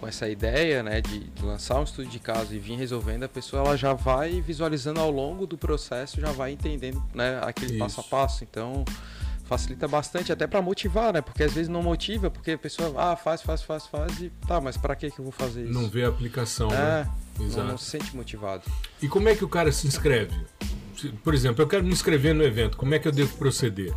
com 0.00 0.09
essa 0.09 0.26
ideia 0.26 0.83
né, 0.83 1.02
de, 1.02 1.21
de, 1.21 1.45
lançar 1.45 1.78
um 1.78 1.85
estudo 1.85 2.09
de 2.09 2.19
caso 2.19 2.54
e 2.54 2.59
vir 2.59 2.76
resolvendo, 2.76 3.25
a 3.25 3.28
pessoa 3.28 3.62
ela 3.62 3.76
já 3.76 3.92
vai 3.92 4.40
visualizando 4.40 4.99
ao 4.99 5.11
longo 5.11 5.47
do 5.47 5.59
processo, 5.59 6.19
já 6.19 6.33
vai 6.33 6.52
entendendo 6.52 7.02
né, 7.14 7.38
aquele 7.42 7.73
Isso. 7.73 7.78
passo 7.78 8.00
a 8.00 8.04
passo. 8.04 8.42
Então 8.42 8.85
facilita 9.45 9.87
bastante 9.87 10.33
até 10.33 10.47
para 10.47 10.62
motivar, 10.62 11.12
né? 11.12 11.21
Porque 11.21 11.42
às 11.42 11.52
vezes 11.52 11.69
não 11.69 11.83
motiva, 11.83 12.30
porque 12.30 12.52
a 12.52 12.59
pessoa 12.59 12.95
ah, 12.97 13.16
faz, 13.16 13.42
faz, 13.42 13.61
faz, 13.62 13.85
faz 13.85 14.21
e 14.21 14.30
tá, 14.47 14.61
mas 14.61 14.76
para 14.76 14.95
que 14.97 15.11
que 15.11 15.19
eu 15.19 15.25
vou 15.25 15.33
fazer 15.33 15.64
isso? 15.64 15.73
Não 15.73 15.88
vê 15.88 16.04
a 16.04 16.09
aplicação, 16.09 16.71
é, 16.71 17.04
né? 17.04 17.11
Exato. 17.40 17.59
Não, 17.59 17.73
não 17.73 17.78
se 17.78 17.85
sente 17.87 18.16
motivado. 18.16 18.62
E 19.02 19.09
como 19.09 19.28
é 19.28 19.35
que 19.35 19.45
o 19.45 19.49
cara 19.49 19.71
se 19.73 19.87
inscreve? 19.87 20.35
Por 21.25 21.35
exemplo, 21.35 21.62
eu 21.62 21.66
quero 21.66 21.83
me 21.83 21.90
inscrever 21.90 22.35
no 22.35 22.45
evento, 22.45 22.76
como 22.76 22.95
é 22.95 22.99
que 22.99 23.09
eu 23.09 23.12
devo 23.12 23.37
proceder? 23.37 23.92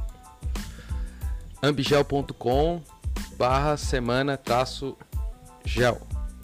ambigel.com 1.62 2.82
barra 3.38 3.78
semana 3.78 4.36
traço 4.36 4.98
gel. 5.66 6.02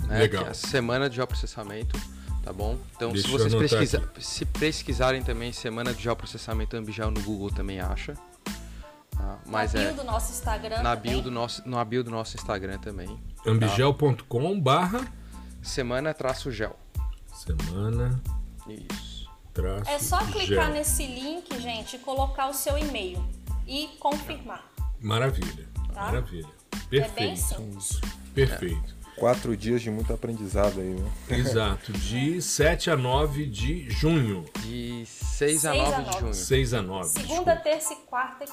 Né? 0.07 0.19
Legal. 0.19 0.43
Que 0.43 0.47
é 0.49 0.51
a 0.51 0.53
semana 0.53 1.09
de 1.09 1.15
geoprocessamento, 1.15 1.99
tá 2.43 2.51
bom? 2.51 2.77
Então, 2.95 3.11
Deixa 3.11 3.27
se 3.27 3.31
vocês 3.31 3.53
pesquisa, 3.55 4.11
se 4.19 4.45
pesquisarem 4.45 5.21
também 5.21 5.51
semana 5.51 5.93
de 5.93 6.01
geoprocessamento 6.01 6.75
ambigel 6.75 7.11
no 7.11 7.21
Google 7.21 7.51
também 7.51 7.79
acha. 7.79 8.15
Tá? 9.11 9.39
Mas 9.45 9.73
na 9.73 9.81
bio 9.81 9.89
é, 9.89 9.93
do 9.93 10.03
nosso 10.03 10.31
Instagram 10.31 10.81
na 10.81 10.95
bio 10.95 11.21
do 11.21 11.31
nosso 11.31 11.69
Na 11.69 11.83
bio 11.83 12.03
do 12.03 12.11
nosso 12.11 12.37
Instagram 12.37 12.77
também. 12.79 13.19
ambigel.com 13.45 14.59
barra 14.59 15.05
semana 15.61 16.13
traço 16.13 16.51
gel. 16.51 16.77
Semana. 17.33 18.21
Isso. 18.67 19.29
Traço 19.53 19.89
é 19.89 19.99
só 19.99 20.19
clicar 20.19 20.65
gel. 20.65 20.73
nesse 20.73 21.05
link, 21.05 21.59
gente, 21.59 21.95
e 21.95 21.99
colocar 21.99 22.47
o 22.47 22.53
seu 22.53 22.77
e-mail 22.77 23.23
e 23.67 23.87
confirmar. 23.99 24.63
Maravilha. 25.01 25.67
Tá? 25.93 26.05
Maravilha. 26.05 26.49
Perfeito. 26.89 27.19
É 27.19 27.25
bem 27.25 27.35
simples. 27.35 28.01
Perfeito. 28.33 28.98
Quatro 29.19 29.55
dias 29.55 29.81
de 29.81 29.91
muito 29.91 30.13
aprendizado 30.13 30.79
aí, 30.79 30.95
né? 30.95 31.11
Exato. 31.37 31.91
De 31.91 32.41
7 32.41 32.89
a 32.89 32.95
9 32.95 33.45
de 33.45 33.89
junho. 33.89 34.45
De 34.61 35.05
6 35.05 35.65
a 35.65 35.73
9 35.73 36.03
de 36.03 36.19
junho. 36.19 36.33
6 36.33 36.73
a 36.73 36.81
9. 36.81 37.09
Segunda, 37.09 37.27
desculpa. 37.27 37.55
terça 37.57 37.93
e 37.93 37.97
quarta 38.07 38.45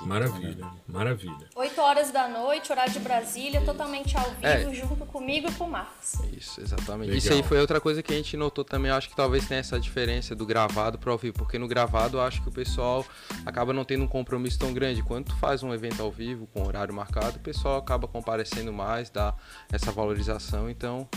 Maravilha, 0.00 0.66
maravilha. 0.86 1.48
8 1.54 1.80
horas 1.80 2.10
da 2.10 2.28
noite, 2.28 2.70
horário 2.70 2.92
de 2.92 3.00
Brasília, 3.00 3.60
totalmente 3.62 4.16
ao 4.16 4.30
vivo, 4.30 4.46
é. 4.46 4.74
junto 4.74 5.04
comigo 5.06 5.48
e 5.48 5.52
com 5.54 5.64
o 5.64 5.70
Marcos. 5.70 6.14
Isso, 6.36 6.60
exatamente. 6.60 7.08
Legal. 7.08 7.18
Isso 7.18 7.32
aí 7.32 7.42
foi 7.42 7.60
outra 7.60 7.80
coisa 7.80 8.02
que 8.02 8.12
a 8.12 8.16
gente 8.16 8.36
notou 8.36 8.64
também. 8.64 8.90
acho 8.90 9.08
que 9.08 9.16
talvez 9.16 9.46
tenha 9.46 9.60
essa 9.60 9.78
diferença 9.78 10.34
do 10.34 10.46
gravado 10.46 10.98
para 10.98 11.10
ao 11.10 11.18
vivo, 11.18 11.34
porque 11.34 11.58
no 11.58 11.66
gravado 11.66 12.18
eu 12.18 12.22
acho 12.22 12.42
que 12.42 12.48
o 12.48 12.52
pessoal 12.52 13.04
acaba 13.44 13.72
não 13.72 13.84
tendo 13.84 14.04
um 14.04 14.08
compromisso 14.08 14.58
tão 14.58 14.72
grande. 14.72 15.02
Quando 15.02 15.26
tu 15.26 15.36
faz 15.36 15.62
um 15.62 15.74
evento 15.74 16.02
ao 16.02 16.10
vivo 16.10 16.46
com 16.46 16.66
horário 16.66 16.94
marcado, 16.94 17.36
o 17.36 17.40
pessoal 17.40 17.78
acaba 17.78 18.06
comparecendo 18.06 18.72
mais, 18.72 19.10
dá 19.10 19.34
essa 19.72 19.90
valorização. 19.90 20.70
Então, 20.70 21.08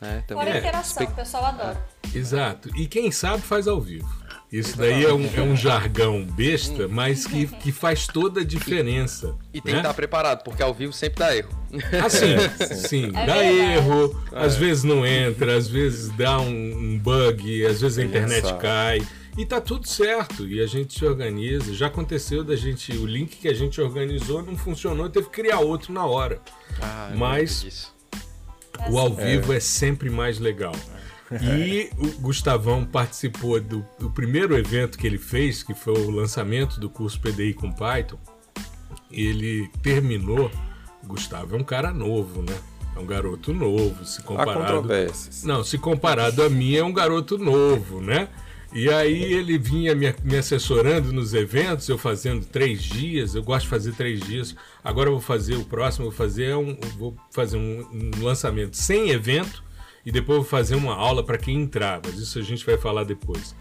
né, 0.00 0.22
também. 0.26 0.44
Fora 0.44 0.56
a 0.56 0.58
interação, 0.58 1.02
é. 1.02 1.06
o 1.06 1.14
pessoal 1.14 1.44
adora. 1.46 1.86
É. 2.14 2.18
Exato. 2.18 2.70
E 2.76 2.86
quem 2.86 3.10
sabe 3.10 3.42
faz 3.42 3.66
ao 3.66 3.80
vivo. 3.80 4.27
Isso 4.50 4.78
daí 4.78 5.04
é 5.04 5.12
um, 5.12 5.28
é 5.36 5.42
um 5.42 5.54
jargão 5.54 6.24
besta, 6.24 6.88
mas 6.88 7.26
que, 7.26 7.46
que 7.46 7.70
faz 7.70 8.06
toda 8.06 8.40
a 8.40 8.44
diferença. 8.44 9.36
E 9.52 9.60
tem 9.60 9.74
né? 9.74 9.80
que 9.80 9.86
estar 9.86 9.94
preparado, 9.94 10.42
porque 10.42 10.62
ao 10.62 10.72
vivo 10.72 10.92
sempre 10.92 11.18
dá 11.18 11.36
erro. 11.36 11.50
Assim, 12.04 12.36
sim, 12.88 13.06
é 13.08 13.26
dá 13.26 13.34
verdade. 13.34 13.58
erro, 13.58 14.22
é. 14.32 14.44
às 14.44 14.56
vezes 14.56 14.84
não 14.84 15.04
entra, 15.04 15.54
às 15.54 15.68
vezes 15.68 16.08
dá 16.16 16.40
um, 16.40 16.48
um 16.48 16.98
bug, 16.98 17.66
às 17.66 17.82
vezes 17.82 17.98
a 17.98 18.04
internet 18.04 18.54
cai. 18.54 19.06
E 19.36 19.44
tá 19.44 19.60
tudo 19.60 19.86
certo, 19.86 20.48
e 20.48 20.60
a 20.60 20.66
gente 20.66 20.98
se 20.98 21.04
organiza. 21.04 21.72
Já 21.74 21.86
aconteceu 21.86 22.42
da 22.42 22.56
gente, 22.56 22.90
o 22.92 23.06
link 23.06 23.36
que 23.36 23.48
a 23.48 23.54
gente 23.54 23.80
organizou 23.80 24.42
não 24.42 24.56
funcionou, 24.56 25.10
teve 25.10 25.26
que 25.26 25.42
criar 25.42 25.60
outro 25.60 25.92
na 25.92 26.04
hora. 26.06 26.40
Ah, 26.80 27.12
Mas 27.14 27.92
o 28.90 28.98
ao 28.98 29.14
vivo 29.14 29.52
é. 29.52 29.58
é 29.58 29.60
sempre 29.60 30.08
mais 30.10 30.38
legal. 30.38 30.74
E 31.42 31.90
o 31.98 32.20
Gustavão 32.20 32.84
participou 32.84 33.60
do, 33.60 33.84
do, 33.98 34.10
primeiro 34.10 34.56
evento 34.56 34.96
que 34.96 35.06
ele 35.06 35.18
fez, 35.18 35.62
que 35.62 35.74
foi 35.74 35.92
o 35.92 36.10
lançamento 36.10 36.80
do 36.80 36.88
curso 36.88 37.20
PDI 37.20 37.52
com 37.52 37.70
Python. 37.70 38.18
Ele 39.10 39.68
terminou. 39.82 40.50
Gustavo 41.04 41.56
é 41.56 41.58
um 41.58 41.64
cara 41.64 41.92
novo, 41.92 42.42
né? 42.42 42.56
É 42.96 42.98
um 42.98 43.06
garoto 43.06 43.52
novo, 43.52 44.04
se 44.04 44.22
comparado. 44.22 44.88
Não, 45.44 45.62
se 45.62 45.78
comparado 45.78 46.42
a 46.42 46.48
mim 46.48 46.74
é 46.74 46.84
um 46.84 46.92
garoto 46.92 47.38
novo, 47.38 48.00
né? 48.00 48.28
E 48.72 48.90
aí 48.90 49.32
ele 49.32 49.56
vinha 49.56 49.94
me, 49.94 50.14
me, 50.22 50.36
assessorando 50.36 51.10
nos 51.10 51.32
eventos, 51.32 51.88
eu 51.88 51.96
fazendo 51.96 52.44
três 52.44 52.82
dias, 52.82 53.34
eu 53.34 53.42
gosto 53.42 53.64
de 53.64 53.70
fazer 53.70 53.92
três 53.92 54.20
dias. 54.20 54.54
Agora 54.84 55.08
eu 55.08 55.12
vou 55.12 55.22
fazer 55.22 55.56
o 55.56 55.64
próximo, 55.64 56.06
vou 56.06 56.14
fazer 56.14 56.54
um, 56.54 56.76
vou 56.98 57.16
fazer 57.30 57.56
um, 57.56 57.86
um 57.92 58.22
lançamento 58.22 58.76
sem 58.76 59.10
evento 59.10 59.62
e 60.08 60.10
depois 60.10 60.38
eu 60.38 60.42
vou 60.42 60.50
fazer 60.50 60.74
uma 60.74 60.94
aula 60.94 61.22
para 61.22 61.36
quem 61.36 61.60
entrar, 61.60 62.00
mas 62.02 62.14
isso 62.14 62.38
a 62.38 62.42
gente 62.42 62.64
vai 62.64 62.78
falar 62.78 63.04
depois. 63.04 63.54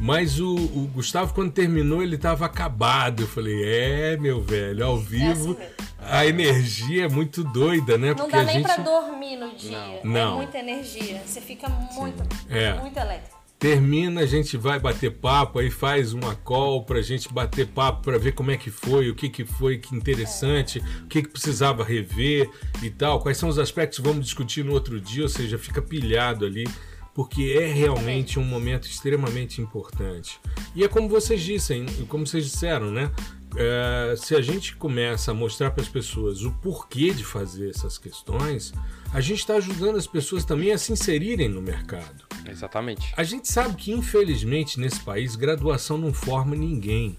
Mas 0.00 0.40
o, 0.40 0.54
o 0.54 0.90
Gustavo, 0.94 1.34
quando 1.34 1.52
terminou, 1.52 2.02
ele 2.02 2.14
estava 2.14 2.46
acabado. 2.46 3.24
Eu 3.24 3.26
falei, 3.26 3.62
é, 3.62 4.16
meu 4.16 4.40
velho, 4.40 4.86
ao 4.86 4.96
vivo 4.96 5.58
é 5.60 5.64
assim 5.64 5.90
a 6.02 6.24
energia 6.26 7.04
é 7.04 7.08
muito 7.08 7.44
doida, 7.44 7.98
né? 7.98 8.08
Não 8.08 8.16
Porque 8.16 8.32
dá 8.32 8.42
nem 8.44 8.56
gente... 8.56 8.64
para 8.64 8.82
dormir 8.82 9.36
no 9.36 9.54
dia. 9.54 10.00
Não. 10.02 10.32
É 10.32 10.36
muita 10.36 10.58
energia. 10.58 11.22
Você 11.26 11.40
fica 11.40 11.68
muito, 11.68 12.22
é. 12.48 12.74
muito 12.74 12.98
elétrico. 12.98 13.39
Termina, 13.60 14.22
a 14.22 14.26
gente 14.26 14.56
vai 14.56 14.80
bater 14.80 15.12
papo, 15.12 15.58
aí 15.58 15.70
faz 15.70 16.14
uma 16.14 16.34
call 16.34 16.82
pra 16.82 17.02
gente 17.02 17.30
bater 17.30 17.66
papo 17.66 18.02
para 18.02 18.16
ver 18.16 18.32
como 18.32 18.50
é 18.50 18.56
que 18.56 18.70
foi, 18.70 19.10
o 19.10 19.14
que 19.14 19.28
que 19.28 19.44
foi 19.44 19.76
que 19.76 19.94
interessante, 19.94 20.82
o 21.04 21.06
que 21.06 21.20
que 21.20 21.28
precisava 21.28 21.84
rever 21.84 22.48
e 22.82 22.88
tal, 22.88 23.20
quais 23.20 23.36
são 23.36 23.50
os 23.50 23.58
aspectos 23.58 23.98
que 23.98 24.08
vamos 24.08 24.24
discutir 24.24 24.64
no 24.64 24.72
outro 24.72 24.98
dia, 24.98 25.24
ou 25.24 25.28
seja, 25.28 25.58
fica 25.58 25.82
pilhado 25.82 26.46
ali, 26.46 26.66
porque 27.14 27.54
é 27.60 27.66
realmente 27.66 28.38
um 28.38 28.44
momento 28.44 28.88
extremamente 28.88 29.60
importante. 29.60 30.40
E 30.74 30.82
é 30.82 30.88
como 30.88 31.06
vocês 31.06 31.42
dissem, 31.42 31.84
como 32.08 32.26
vocês 32.26 32.46
disseram, 32.50 32.90
né? 32.90 33.12
É, 33.56 34.14
se 34.16 34.34
a 34.34 34.40
gente 34.40 34.74
começa 34.74 35.32
a 35.32 35.34
mostrar 35.34 35.70
para 35.72 35.82
as 35.82 35.88
pessoas 35.88 36.44
o 36.44 36.50
porquê 36.62 37.12
de 37.12 37.24
fazer 37.24 37.68
essas 37.68 37.98
questões, 37.98 38.72
a 39.12 39.20
gente 39.20 39.40
está 39.40 39.54
ajudando 39.54 39.96
as 39.96 40.06
pessoas 40.06 40.44
também 40.44 40.72
a 40.72 40.78
se 40.78 40.92
inserirem 40.92 41.48
no 41.48 41.60
mercado. 41.60 42.24
Exatamente. 42.46 43.12
A 43.16 43.24
gente 43.24 43.50
sabe 43.50 43.74
que, 43.74 43.92
infelizmente, 43.92 44.78
nesse 44.78 45.00
país, 45.00 45.34
graduação 45.36 45.98
não 45.98 46.12
forma 46.12 46.54
ninguém. 46.54 47.16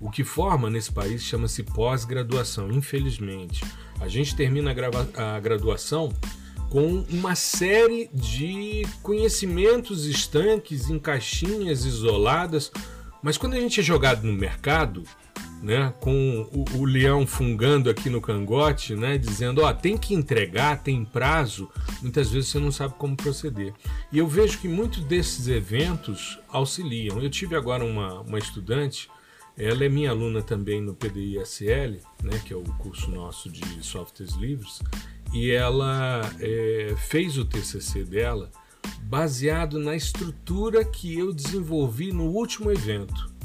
O 0.00 0.10
que 0.10 0.24
forma 0.24 0.70
nesse 0.70 0.92
país 0.92 1.22
chama-se 1.22 1.62
pós-graduação, 1.62 2.70
infelizmente. 2.70 3.64
A 4.00 4.08
gente 4.08 4.34
termina 4.34 4.72
a, 5.16 5.36
a 5.36 5.40
graduação 5.40 6.12
com 6.70 7.04
uma 7.10 7.34
série 7.34 8.08
de 8.12 8.86
conhecimentos 9.02 10.06
estanques 10.06 10.88
em 10.88 10.98
caixinhas 10.98 11.84
isoladas, 11.84 12.70
mas 13.22 13.36
quando 13.36 13.54
a 13.54 13.60
gente 13.60 13.80
é 13.80 13.82
jogado 13.82 14.24
no 14.24 14.32
mercado, 14.32 15.02
né, 15.62 15.92
com 16.00 16.48
o, 16.52 16.78
o, 16.78 16.84
leão 16.84 17.26
fungando 17.26 17.90
aqui 17.90 18.08
no 18.08 18.20
cangote, 18.20 18.94
né, 18.94 19.18
dizendo, 19.18 19.62
ó, 19.62 19.72
tem 19.72 19.96
que 19.96 20.14
entregar, 20.14 20.82
tem 20.82 21.04
prazo, 21.04 21.68
muitas 22.00 22.30
vezes 22.30 22.50
você 22.50 22.58
não 22.58 22.70
sabe 22.70 22.94
como 22.96 23.16
proceder. 23.16 23.74
E 24.12 24.18
eu 24.18 24.26
vejo 24.26 24.58
que 24.58 24.68
muitos 24.68 25.02
desses 25.04 25.48
eventos 25.48 26.38
auxiliam. 26.48 27.18
Eu 27.20 27.30
tive 27.30 27.56
agora 27.56 27.84
uma, 27.84 28.20
uma 28.20 28.38
estudante, 28.38 29.08
ela 29.56 29.84
é 29.84 29.88
minha 29.88 30.10
aluna 30.10 30.42
também 30.42 30.80
no 30.80 30.94
PDI-SL, 30.94 32.00
né, 32.22 32.40
que 32.44 32.52
é 32.52 32.56
o 32.56 32.62
curso 32.78 33.10
nosso 33.10 33.50
de 33.50 33.84
softwares 33.84 34.34
livres, 34.34 34.80
e 35.32 35.50
ela 35.50 36.22
é, 36.40 36.94
fez 37.08 37.36
o 37.36 37.44
TCC 37.44 38.04
dela 38.04 38.50
baseado 39.02 39.78
na 39.78 39.96
estrutura 39.96 40.84
que 40.84 41.18
eu 41.18 41.32
desenvolvi 41.32 42.12
no 42.12 42.24
último 42.24 42.70
evento. 42.70 43.37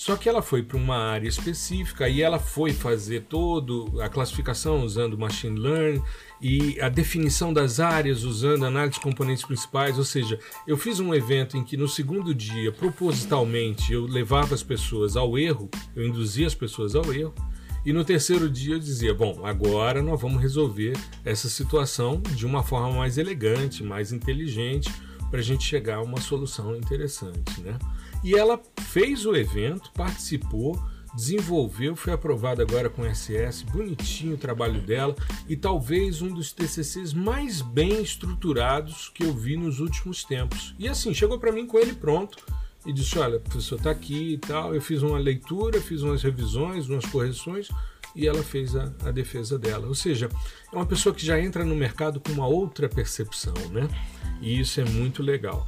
Só 0.00 0.16
que 0.16 0.30
ela 0.30 0.40
foi 0.40 0.62
para 0.62 0.78
uma 0.78 0.96
área 0.96 1.28
específica 1.28 2.08
e 2.08 2.22
ela 2.22 2.38
foi 2.38 2.72
fazer 2.72 3.24
toda 3.28 4.02
a 4.02 4.08
classificação 4.08 4.82
usando 4.82 5.18
machine 5.18 5.60
learning 5.60 6.02
e 6.40 6.80
a 6.80 6.88
definição 6.88 7.52
das 7.52 7.80
áreas 7.80 8.24
usando 8.24 8.64
análise 8.64 8.94
de 8.94 9.00
componentes 9.00 9.44
principais. 9.44 9.98
Ou 9.98 10.04
seja, 10.04 10.38
eu 10.66 10.78
fiz 10.78 11.00
um 11.00 11.14
evento 11.14 11.58
em 11.58 11.62
que 11.62 11.76
no 11.76 11.86
segundo 11.86 12.34
dia, 12.34 12.72
propositalmente, 12.72 13.92
eu 13.92 14.06
levava 14.06 14.54
as 14.54 14.62
pessoas 14.62 15.18
ao 15.18 15.36
erro, 15.36 15.68
eu 15.94 16.02
induzia 16.08 16.46
as 16.46 16.54
pessoas 16.54 16.94
ao 16.94 17.12
erro. 17.12 17.34
E 17.84 17.92
no 17.92 18.02
terceiro 18.02 18.48
dia 18.48 18.76
eu 18.76 18.80
dizia: 18.80 19.12
bom, 19.12 19.44
agora 19.44 20.00
nós 20.00 20.18
vamos 20.18 20.40
resolver 20.40 20.94
essa 21.26 21.50
situação 21.50 22.22
de 22.34 22.46
uma 22.46 22.62
forma 22.62 22.90
mais 22.90 23.18
elegante, 23.18 23.84
mais 23.84 24.12
inteligente, 24.12 24.90
para 25.30 25.40
a 25.40 25.42
gente 25.42 25.62
chegar 25.62 25.96
a 25.96 26.02
uma 26.02 26.22
solução 26.22 26.74
interessante, 26.74 27.60
né? 27.60 27.76
E 28.22 28.34
ela 28.34 28.60
fez 28.78 29.24
o 29.24 29.34
evento, 29.34 29.90
participou, 29.92 30.80
desenvolveu, 31.14 31.96
foi 31.96 32.12
aprovada 32.12 32.62
agora 32.62 32.88
com 32.88 33.02
SS, 33.02 33.64
bonitinho 33.64 34.34
o 34.34 34.38
trabalho 34.38 34.80
dela 34.80 35.14
e 35.48 35.56
talvez 35.56 36.22
um 36.22 36.28
dos 36.28 36.52
TCCs 36.52 37.12
mais 37.12 37.60
bem 37.60 38.02
estruturados 38.02 39.10
que 39.14 39.24
eu 39.24 39.32
vi 39.32 39.56
nos 39.56 39.80
últimos 39.80 40.22
tempos. 40.24 40.74
E 40.78 40.88
assim, 40.88 41.12
chegou 41.12 41.38
para 41.38 41.52
mim 41.52 41.66
com 41.66 41.78
ele 41.78 41.94
pronto 41.94 42.38
e 42.86 42.92
disse: 42.92 43.18
Olha, 43.18 43.38
professor, 43.40 43.76
está 43.76 43.90
aqui 43.90 44.34
e 44.34 44.38
tal. 44.38 44.74
Eu 44.74 44.80
fiz 44.80 45.02
uma 45.02 45.18
leitura, 45.18 45.80
fiz 45.80 46.02
umas 46.02 46.22
revisões, 46.22 46.88
umas 46.88 47.04
correções 47.06 47.68
e 48.14 48.26
ela 48.26 48.42
fez 48.42 48.74
a, 48.76 48.92
a 49.04 49.10
defesa 49.10 49.58
dela. 49.58 49.86
Ou 49.86 49.94
seja, 49.94 50.28
é 50.72 50.76
uma 50.76 50.86
pessoa 50.86 51.14
que 51.14 51.24
já 51.24 51.40
entra 51.40 51.64
no 51.64 51.74
mercado 51.74 52.20
com 52.20 52.32
uma 52.32 52.46
outra 52.46 52.88
percepção, 52.88 53.54
né? 53.70 53.88
E 54.40 54.60
isso 54.60 54.80
é 54.80 54.84
muito 54.84 55.22
legal. 55.22 55.66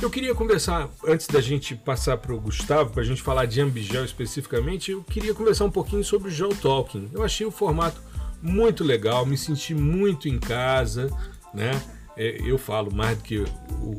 Eu 0.00 0.10
queria 0.10 0.34
conversar, 0.34 0.90
antes 1.06 1.26
da 1.28 1.40
gente 1.40 1.76
passar 1.76 2.16
para 2.16 2.34
o 2.34 2.40
Gustavo, 2.40 2.90
para 2.90 3.02
a 3.02 3.04
gente 3.06 3.22
falar 3.22 3.46
de 3.46 3.60
Ambigel 3.60 4.04
especificamente, 4.04 4.90
eu 4.90 5.02
queria 5.02 5.32
conversar 5.32 5.64
um 5.64 5.70
pouquinho 5.70 6.02
sobre 6.02 6.28
o 6.28 6.30
Geotalking. 6.30 7.10
Eu 7.12 7.22
achei 7.22 7.46
o 7.46 7.52
formato 7.52 8.00
muito 8.42 8.82
legal, 8.82 9.24
me 9.24 9.38
senti 9.38 9.74
muito 9.74 10.28
em 10.28 10.38
casa, 10.38 11.08
né? 11.54 11.80
É, 12.16 12.36
eu 12.44 12.58
falo 12.58 12.94
mais 12.94 13.16
do 13.16 13.24
que 13.24 13.38
o, 13.38 13.46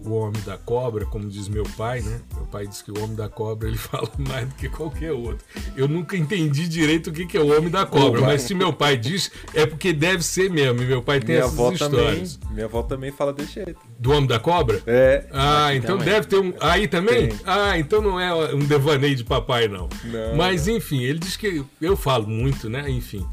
o, 0.06 0.14
homem 0.14 0.42
da 0.44 0.58
cobra, 0.58 1.06
como 1.06 1.28
diz 1.28 1.48
meu 1.48 1.64
pai, 1.76 2.02
né? 2.02 2.22
Meu 2.36 2.46
pai 2.46 2.68
diz 2.68 2.82
que 2.82 2.92
o 2.92 3.04
homem 3.04 3.16
da 3.16 3.28
cobra 3.28 3.68
ele 3.68 3.78
fala 3.80 4.10
mais 4.18 4.48
do 4.48 4.56
que 4.56 4.70
qualquer 4.70 5.12
outro. 5.12 5.46
Eu 5.76 5.88
nunca 5.88 6.16
entendi 6.16 6.68
direito 6.68 7.10
o 7.10 7.14
que, 7.14 7.26
que 7.26 7.38
é 7.38 7.42
o 7.42 7.56
homem 7.56 7.70
da 7.70 7.86
cobra, 7.86 8.22
mas 8.22 8.44
se 8.44 8.54
meu 8.54 8.72
pai 8.72 8.98
diz, 8.98 9.32
é 9.54 9.66
porque 9.66 9.92
deve 9.92 10.24
ser 10.24 10.50
mesmo. 10.50 10.84
E 10.84 10.86
meu 10.86 11.02
pai 11.02 11.20
tem 11.20 11.36
minha 11.36 11.48
essas 11.48 11.74
histórias. 11.74 12.38
Também, 12.38 12.54
minha 12.54 12.66
avó 12.66 12.84
também 12.84 13.12
fala 13.12 13.34
desse 13.34 13.54
jeito. 13.54 13.80
Do 13.98 14.12
homem 14.12 14.28
da 14.28 14.40
cobra? 14.40 14.82
É. 14.86 15.26
Ah, 15.32 15.74
então 15.74 15.98
também. 15.98 16.14
deve 16.14 16.28
ter 16.28 16.40
um. 16.40 16.54
Aí 16.60 16.88
também? 16.88 17.30
Tem. 17.30 17.40
Ah, 17.46 17.78
então 17.78 18.02
não 18.02 18.20
é 18.20 18.54
um 18.54 18.60
devaneio 18.60 19.16
de 19.16 19.24
papai, 19.24 19.68
não. 19.68 19.90
não. 20.06 20.36
Mas 20.36 20.68
enfim, 20.68 21.02
ele 21.02 21.20
diz 21.20 21.36
que 21.36 21.64
eu 21.82 21.98
falo 21.98 22.28
muito, 22.28 22.70
né? 22.70 22.90
Enfim. 22.90 23.26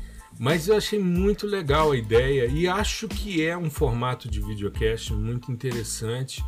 Mas 0.43 0.69
eu 0.69 0.75
achei 0.75 0.99
muito 0.99 1.47
legal 1.47 1.93
a 1.93 1.97
ideia 1.99 2.47
e 2.47 2.67
acho 2.67 3.07
que 3.07 3.47
é 3.47 3.55
um 3.59 3.69
formato 3.69 4.27
de 4.27 4.41
videocast 4.41 5.13
muito 5.13 5.53
interessante 5.53 6.43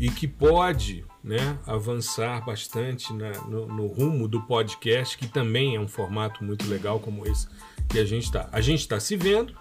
e 0.00 0.10
que 0.10 0.26
pode 0.26 1.04
né, 1.22 1.56
avançar 1.64 2.44
bastante 2.44 3.12
na, 3.12 3.30
no, 3.42 3.68
no, 3.68 3.86
rumo 3.86 4.26
do 4.26 4.42
podcast, 4.42 5.16
que 5.16 5.28
também 5.28 5.76
é 5.76 5.80
um 5.80 5.86
formato 5.86 6.42
muito 6.42 6.68
legal 6.68 6.98
como 6.98 7.24
esse 7.24 7.46
que 7.88 8.00
a 8.00 8.04
gente 8.04 8.24
está. 8.24 8.48
A 8.50 8.60
gente 8.60 8.80
está 8.80 8.98
se 8.98 9.16
vendo, 9.16 9.54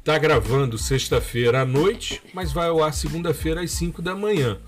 está 0.00 0.18
gravando 0.18 0.76
sexta-feira 0.76 1.62
à 1.62 1.64
noite, 1.64 2.20
mas 2.34 2.52
vai 2.52 2.68
ao 2.68 2.84
ar 2.84 2.92
segunda-feira 2.92 3.62
às 3.62 3.70
5 3.70 4.02
da 4.02 4.14
manhã. 4.14 4.58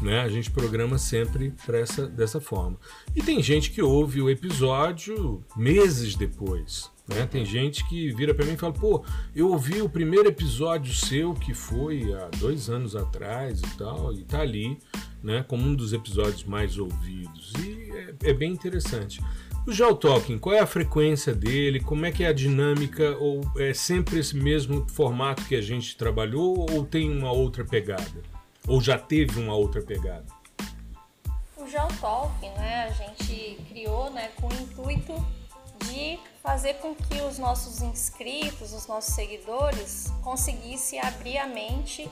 Né? 0.00 0.22
A 0.22 0.28
gente 0.30 0.50
programa 0.50 0.96
sempre 0.96 1.52
essa, 1.68 2.06
dessa 2.06 2.40
forma. 2.40 2.78
E 3.14 3.22
tem 3.22 3.42
gente 3.42 3.70
que 3.70 3.82
ouve 3.82 4.22
o 4.22 4.30
episódio 4.30 5.44
meses 5.54 6.14
depois. 6.14 6.91
Né? 7.06 7.26
Tem 7.26 7.44
gente 7.44 7.86
que 7.88 8.12
vira 8.12 8.32
para 8.32 8.46
mim 8.46 8.52
e 8.52 8.56
fala: 8.56 8.72
pô, 8.72 9.04
eu 9.34 9.50
ouvi 9.50 9.82
o 9.82 9.88
primeiro 9.88 10.28
episódio 10.28 10.94
seu 10.94 11.34
que 11.34 11.52
foi 11.52 12.12
há 12.14 12.28
dois 12.38 12.70
anos 12.70 12.94
atrás 12.94 13.60
e 13.60 13.76
tal, 13.76 14.12
e 14.12 14.22
tá 14.22 14.40
ali, 14.40 14.78
né, 15.22 15.44
como 15.46 15.64
um 15.64 15.74
dos 15.74 15.92
episódios 15.92 16.44
mais 16.44 16.78
ouvidos. 16.78 17.52
E 17.58 17.90
é, 17.90 18.30
é 18.30 18.32
bem 18.32 18.52
interessante. 18.52 19.20
O 19.66 19.72
Geo 19.72 19.94
Talking, 19.94 20.38
qual 20.38 20.56
é 20.56 20.58
a 20.58 20.66
frequência 20.66 21.32
dele? 21.32 21.78
Como 21.78 22.04
é 22.04 22.10
que 22.10 22.24
é 22.24 22.28
a 22.28 22.32
dinâmica? 22.32 23.16
Ou 23.18 23.40
é 23.56 23.72
sempre 23.72 24.18
esse 24.18 24.36
mesmo 24.36 24.88
formato 24.88 25.44
que 25.44 25.54
a 25.54 25.60
gente 25.60 25.96
trabalhou 25.96 26.66
ou 26.70 26.84
tem 26.84 27.08
uma 27.08 27.30
outra 27.30 27.64
pegada? 27.64 28.22
Ou 28.66 28.80
já 28.80 28.98
teve 28.98 29.38
uma 29.38 29.54
outra 29.54 29.80
pegada? 29.80 30.26
O 31.56 31.68
Geo 31.68 31.86
Talking, 32.00 32.50
né, 32.58 32.86
a 32.86 32.90
gente 32.90 33.56
criou 33.68 34.10
né, 34.10 34.30
com 34.36 34.48
o 34.48 34.52
intuito 34.52 35.41
de 35.84 36.18
fazer 36.42 36.74
com 36.74 36.94
que 36.94 37.20
os 37.22 37.38
nossos 37.38 37.82
inscritos, 37.82 38.72
os 38.72 38.86
nossos 38.86 39.14
seguidores, 39.14 40.12
conseguissem 40.22 41.00
abrir 41.00 41.38
a 41.38 41.46
mente 41.46 42.10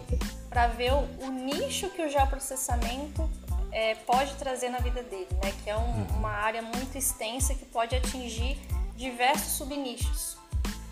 para 0.48 0.68
ver 0.68 0.92
o, 0.92 1.26
o, 1.26 1.30
nicho 1.30 1.90
que 1.90 2.02
o 2.02 2.08
geoprocessamento 2.08 3.28
é, 3.72 3.94
pode 3.94 4.34
trazer 4.34 4.68
na 4.68 4.78
vida 4.78 5.02
dele, 5.02 5.28
né? 5.42 5.52
que 5.62 5.70
é 5.70 5.76
um, 5.76 5.80
uhum. 5.80 6.06
uma 6.18 6.30
área 6.30 6.62
muito 6.62 6.96
extensa 6.96 7.54
que 7.54 7.64
pode 7.66 7.94
atingir 7.96 8.58
diversos 8.96 9.52
subnichos. 9.52 10.36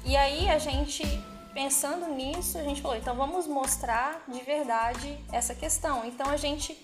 E 0.05 0.17
aí 0.17 0.49
a 0.49 0.59
gente, 0.59 1.05
pensando 1.53 2.09
nisso, 2.09 2.59
a 2.59 2.63
gente 2.63 2.81
falou, 2.81 2.97
então 2.97 3.15
vamos 3.15 3.47
mostrar 3.47 4.23
de 4.27 4.41
verdade 4.41 5.19
essa 5.33 5.55
questão. 5.55 6.05
Então 6.07 6.29
a 6.31 6.37
gente 6.37 6.75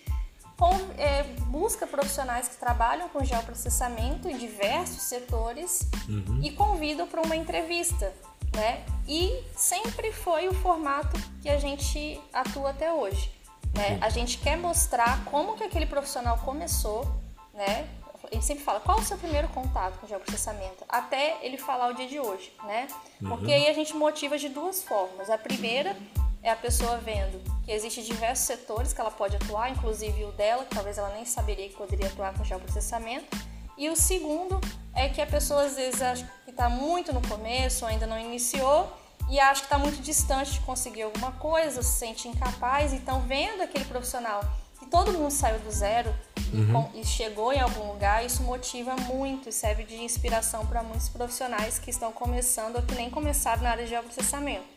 busca 1.46 1.86
profissionais 1.86 2.48
que 2.48 2.56
trabalham 2.56 3.08
com 3.08 3.24
geoprocessamento 3.24 4.28
em 4.28 4.36
diversos 4.36 5.02
setores 5.02 5.88
uhum. 6.08 6.40
e 6.42 6.50
convida 6.52 7.06
para 7.06 7.20
uma 7.20 7.36
entrevista. 7.36 8.12
Né? 8.54 8.84
E 9.08 9.42
sempre 9.56 10.12
foi 10.12 10.48
o 10.48 10.54
formato 10.54 11.20
que 11.42 11.48
a 11.48 11.58
gente 11.58 12.20
atua 12.32 12.70
até 12.70 12.92
hoje. 12.92 13.30
Né? 13.74 13.98
A 14.00 14.08
gente 14.08 14.38
quer 14.38 14.56
mostrar 14.56 15.24
como 15.24 15.56
que 15.56 15.64
aquele 15.64 15.86
profissional 15.86 16.38
começou, 16.38 17.04
né? 17.52 17.88
Ele 18.30 18.40
sempre 18.40 18.64
fala 18.64 18.80
qual 18.80 18.98
o 18.98 19.02
seu 19.02 19.18
primeiro 19.18 19.48
contato 19.48 19.98
com 19.98 20.06
o 20.06 20.08
geoprocessamento, 20.08 20.84
até 20.88 21.38
ele 21.42 21.58
falar 21.58 21.88
o 21.88 21.94
dia 21.94 22.06
de 22.06 22.18
hoje, 22.18 22.52
né? 22.64 22.86
Porque 23.18 23.46
uhum. 23.46 23.52
aí 23.52 23.68
a 23.68 23.72
gente 23.72 23.94
motiva 23.94 24.38
de 24.38 24.48
duas 24.48 24.82
formas. 24.82 25.28
A 25.28 25.36
primeira 25.36 25.96
é 26.44 26.50
a 26.50 26.56
pessoa 26.56 26.98
vendo 26.98 27.42
que 27.64 27.72
existem 27.72 28.04
diversos 28.04 28.44
setores 28.44 28.92
que 28.92 29.00
ela 29.00 29.10
pode 29.10 29.34
atuar, 29.34 29.70
inclusive 29.70 30.24
o 30.24 30.32
dela, 30.32 30.64
que 30.64 30.74
talvez 30.74 30.98
ela 30.98 31.08
nem 31.14 31.24
saberia 31.24 31.66
que 31.70 31.74
poderia 31.74 32.06
atuar 32.06 32.34
com 32.34 32.44
geoprocessamento. 32.44 33.34
E 33.78 33.88
o 33.88 33.96
segundo 33.96 34.60
é 34.94 35.08
que 35.08 35.22
a 35.22 35.26
pessoa 35.26 35.64
às 35.64 35.74
vezes 35.74 36.02
acha 36.02 36.30
que 36.44 36.50
está 36.50 36.68
muito 36.68 37.14
no 37.14 37.26
começo, 37.26 37.86
ainda 37.86 38.06
não 38.06 38.18
iniciou, 38.18 38.92
e 39.30 39.40
acha 39.40 39.62
que 39.62 39.66
está 39.66 39.78
muito 39.78 40.02
distante 40.02 40.52
de 40.52 40.60
conseguir 40.60 41.02
alguma 41.02 41.32
coisa, 41.32 41.82
se 41.82 41.98
sente 41.98 42.28
incapaz. 42.28 42.92
Então, 42.92 43.22
vendo 43.22 43.62
aquele 43.62 43.86
profissional 43.86 44.44
que 44.78 44.84
todo 44.84 45.12
mundo 45.12 45.30
saiu 45.30 45.58
do 45.60 45.70
zero 45.70 46.14
uhum. 46.52 46.90
e, 46.92 47.06
chegou 47.06 47.54
em 47.54 47.60
algum 47.60 47.90
lugar, 47.90 48.22
isso 48.22 48.42
motiva 48.42 48.94
muito 48.96 49.48
e 49.48 49.52
serve 49.52 49.84
de 49.84 49.96
inspiração 49.96 50.66
para 50.66 50.82
muitos 50.82 51.08
profissionais 51.08 51.78
que 51.78 51.88
estão 51.88 52.12
começando 52.12 52.76
ou 52.76 52.82
que 52.82 52.94
nem 52.94 53.08
começaram 53.08 53.62
na 53.62 53.70
área 53.70 53.84
de 53.84 53.90
geoprocessamento. 53.90 54.73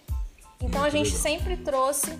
Então 0.61 0.83
a 0.83 0.89
gente 0.89 1.11
sempre 1.11 1.57
trouxe 1.57 2.17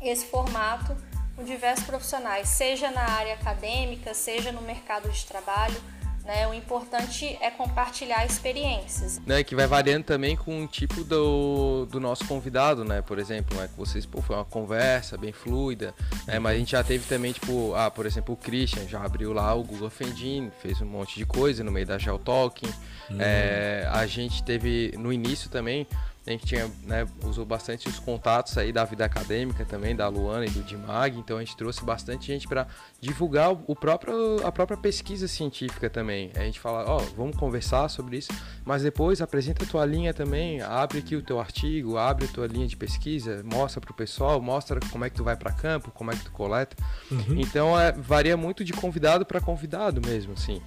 esse 0.00 0.26
formato 0.26 0.96
com 1.36 1.44
diversos 1.44 1.84
profissionais, 1.84 2.48
seja 2.48 2.90
na 2.90 3.02
área 3.02 3.34
acadêmica, 3.34 4.12
seja 4.14 4.52
no 4.52 4.62
mercado 4.62 5.08
de 5.08 5.24
trabalho. 5.24 5.80
Né? 6.24 6.46
O 6.46 6.52
importante 6.52 7.38
é 7.40 7.50
compartilhar 7.50 8.26
experiências. 8.26 9.18
Né, 9.26 9.42
que 9.42 9.56
vai 9.56 9.66
variando 9.66 10.04
também 10.04 10.36
com 10.36 10.64
o 10.64 10.66
tipo 10.66 11.02
do, 11.02 11.86
do 11.86 11.98
nosso 11.98 12.26
convidado, 12.26 12.84
né? 12.84 13.00
Por 13.00 13.18
exemplo, 13.18 13.56
né, 13.56 13.68
que 13.68 13.76
vocês 13.76 14.04
pô, 14.04 14.20
foi 14.20 14.36
uma 14.36 14.44
conversa 14.44 15.16
bem 15.16 15.32
fluida, 15.32 15.94
né? 16.26 16.38
Mas 16.38 16.54
a 16.54 16.58
gente 16.58 16.72
já 16.72 16.84
teve 16.84 17.06
também, 17.06 17.32
tipo, 17.32 17.74
ah, 17.74 17.90
por 17.90 18.04
exemplo, 18.04 18.34
o 18.34 18.36
Christian 18.36 18.86
já 18.86 19.02
abriu 19.02 19.32
lá 19.32 19.52
o 19.54 19.64
Google 19.64 19.88
Fendin, 19.88 20.52
fez 20.60 20.80
um 20.82 20.86
monte 20.86 21.16
de 21.16 21.24
coisa 21.24 21.64
no 21.64 21.72
meio 21.72 21.86
da 21.86 21.96
Geotalking. 21.96 22.70
Uhum. 23.08 23.16
É, 23.18 23.88
a 23.90 24.06
gente 24.06 24.44
teve 24.44 24.94
no 24.98 25.10
início 25.10 25.48
também 25.48 25.86
a 26.26 26.30
gente 26.30 26.44
tinha, 26.44 26.70
né, 26.84 27.06
usou 27.24 27.46
bastante 27.46 27.88
os 27.88 27.98
contatos 27.98 28.56
aí 28.58 28.72
da 28.72 28.84
vida 28.84 29.04
acadêmica 29.04 29.64
também, 29.64 29.96
da 29.96 30.06
Luana 30.06 30.44
e 30.44 30.50
do 30.50 30.62
Dimag, 30.62 31.18
então 31.18 31.38
a 31.38 31.40
gente 31.40 31.56
trouxe 31.56 31.82
bastante 31.82 32.26
gente 32.26 32.46
para 32.46 32.66
divulgar 33.00 33.50
o 33.50 33.74
próprio, 33.74 34.46
a 34.46 34.52
própria 34.52 34.76
pesquisa 34.76 35.26
científica 35.26 35.88
também. 35.88 36.30
A 36.36 36.40
gente 36.40 36.60
fala, 36.60 36.84
ó, 36.86 36.98
oh, 36.98 37.00
vamos 37.16 37.36
conversar 37.36 37.88
sobre 37.88 38.18
isso, 38.18 38.32
mas 38.64 38.82
depois 38.82 39.22
apresenta 39.22 39.64
a 39.64 39.66
tua 39.66 39.84
linha 39.86 40.12
também, 40.12 40.60
abre 40.60 40.98
aqui 40.98 41.16
o 41.16 41.22
teu 41.22 41.40
artigo, 41.40 41.96
abre 41.96 42.26
a 42.26 42.28
tua 42.28 42.46
linha 42.46 42.66
de 42.66 42.76
pesquisa, 42.76 43.42
mostra 43.42 43.80
para 43.80 43.90
o 43.90 43.94
pessoal, 43.94 44.42
mostra 44.42 44.78
como 44.90 45.04
é 45.06 45.10
que 45.10 45.16
tu 45.16 45.24
vai 45.24 45.36
para 45.36 45.52
campo, 45.52 45.90
como 45.90 46.10
é 46.10 46.16
que 46.16 46.24
tu 46.24 46.32
coleta. 46.32 46.76
Uhum. 47.10 47.40
Então 47.40 47.78
é, 47.78 47.92
varia 47.92 48.36
muito 48.36 48.62
de 48.62 48.74
convidado 48.74 49.24
para 49.24 49.40
convidado 49.40 50.02
mesmo, 50.06 50.34
assim. 50.34 50.60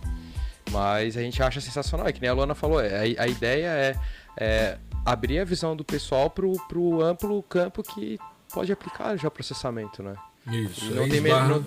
Mas 0.71 1.15
a 1.15 1.21
gente 1.21 1.43
acha 1.43 1.61
sensacional, 1.61 2.07
é 2.07 2.11
que 2.11 2.19
nem 2.19 2.29
a 2.29 2.33
Luana 2.33 2.55
falou, 2.55 2.81
é, 2.81 3.15
a, 3.17 3.23
a 3.23 3.27
ideia 3.27 3.67
é, 3.67 3.95
é 4.37 4.77
abrir 5.05 5.39
a 5.39 5.45
visão 5.45 5.75
do 5.75 5.83
pessoal 5.83 6.29
para 6.29 6.45
o 6.45 7.01
amplo 7.01 7.41
campo 7.43 7.83
que 7.83 8.19
pode 8.53 8.71
aplicar 8.71 9.17
já 9.17 9.29
processamento, 9.29 10.01
né? 10.01 10.15
Isso. 10.51 10.93
não 10.93 11.09
tem 11.09 11.21
medo. 11.21 11.35
Não, 11.35 11.65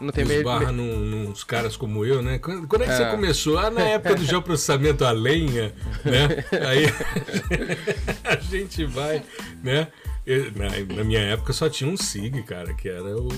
não 0.00 0.12
tem 0.12 0.24
medo. 0.24 0.40
Esbarra 0.40 0.72
num, 0.72 1.28
nos 1.28 1.44
caras 1.44 1.76
como 1.76 2.04
eu, 2.04 2.22
né? 2.22 2.38
Quando, 2.38 2.66
quando 2.68 2.82
é 2.82 2.86
que 2.86 2.92
é. 2.92 2.96
você 2.96 3.10
começou? 3.10 3.58
Ah, 3.58 3.70
na 3.70 3.82
época 3.82 4.14
do 4.14 4.24
geoprocessamento 4.26 5.04
a 5.04 5.10
lenha, 5.10 5.74
né? 6.04 6.44
Aí 6.66 6.84
a 8.24 8.36
gente 8.36 8.84
vai, 8.84 9.22
né? 9.62 9.88
Na, 10.54 10.94
na, 10.96 11.04
minha 11.04 11.20
época 11.20 11.54
só 11.54 11.70
tinha 11.70 11.90
um 11.90 11.96
SIG, 11.96 12.42
cara, 12.42 12.74
que 12.74 12.88
era 12.88 13.16
o, 13.16 13.28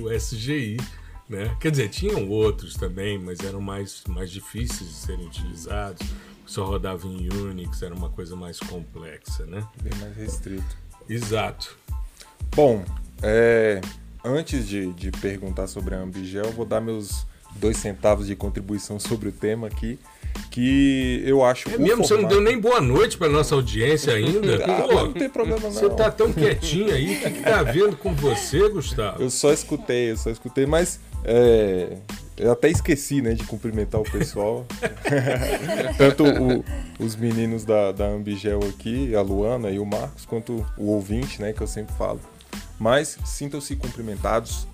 o 0.00 0.12
SGI. 0.12 0.76
Né? 1.28 1.56
Quer 1.60 1.72
dizer, 1.72 1.88
tinham 1.88 2.28
outros 2.28 2.74
também, 2.74 3.18
mas 3.18 3.40
eram 3.40 3.60
mais, 3.60 4.04
mais 4.08 4.30
difíceis 4.30 4.88
de 4.88 4.94
serem 4.94 5.26
utilizados 5.26 6.06
só 6.46 6.64
rodava 6.64 7.06
em 7.06 7.28
Unix, 7.28 7.82
era 7.82 7.94
uma 7.94 8.08
coisa 8.08 8.36
mais 8.36 8.58
complexa, 8.58 9.44
né? 9.46 9.66
Bem 9.82 9.92
mais 10.00 10.16
restrito. 10.16 10.76
Exato. 11.08 11.76
Bom, 12.54 12.84
é, 13.22 13.80
antes 14.24 14.66
de, 14.66 14.92
de 14.92 15.10
perguntar 15.10 15.66
sobre 15.66 15.94
a 15.94 15.98
Ambigel, 15.98 16.50
vou 16.52 16.64
dar 16.64 16.80
meus 16.80 17.26
dois 17.56 17.76
centavos 17.76 18.26
de 18.26 18.36
contribuição 18.36 18.98
sobre 18.98 19.28
o 19.28 19.32
tema 19.32 19.66
aqui, 19.66 19.98
que 20.50 21.22
eu 21.24 21.44
acho. 21.44 21.68
É 21.68 21.72
mesmo, 21.72 21.88
formato... 21.88 22.08
você 22.08 22.22
não 22.22 22.28
deu 22.28 22.40
nem 22.40 22.58
boa 22.58 22.80
noite 22.80 23.16
para 23.16 23.28
nossa 23.28 23.54
audiência 23.54 24.14
ainda. 24.14 24.64
ah, 24.64 24.82
Pô, 24.82 25.02
não 25.02 25.12
tem 25.12 25.28
problema 25.28 25.60
não. 25.60 25.70
Você 25.70 25.88
tá 25.90 26.10
tão 26.10 26.32
quietinho 26.32 26.92
aí, 26.92 27.16
o 27.16 27.20
que, 27.20 27.30
que 27.30 27.42
tá 27.42 27.62
vendo 27.62 27.96
com 27.96 28.14
você, 28.14 28.68
Gustavo? 28.68 29.22
Eu 29.22 29.30
só 29.30 29.52
escutei, 29.52 30.12
eu 30.12 30.16
só 30.16 30.30
escutei, 30.30 30.66
mas 30.66 31.00
é, 31.24 31.96
Eu 32.36 32.52
até 32.52 32.68
esqueci, 32.68 33.22
né, 33.22 33.32
de 33.32 33.44
cumprimentar 33.44 34.00
o 34.00 34.04
pessoal. 34.04 34.66
Tanto 35.96 36.24
o, 36.24 36.64
os 37.04 37.16
meninos 37.16 37.64
da, 37.64 37.92
da 37.92 38.06
Ambigel 38.06 38.60
aqui, 38.68 39.14
a 39.14 39.22
Luana 39.22 39.70
e 39.70 39.78
o 39.78 39.86
Marcos, 39.86 40.26
quanto 40.26 40.66
o 40.76 40.90
ouvinte, 40.90 41.40
né, 41.40 41.52
que 41.52 41.62
eu 41.62 41.66
sempre 41.66 41.94
falo. 41.94 42.20
Mas 42.78 43.18
sintam-se 43.24 43.74
cumprimentados. 43.76 44.66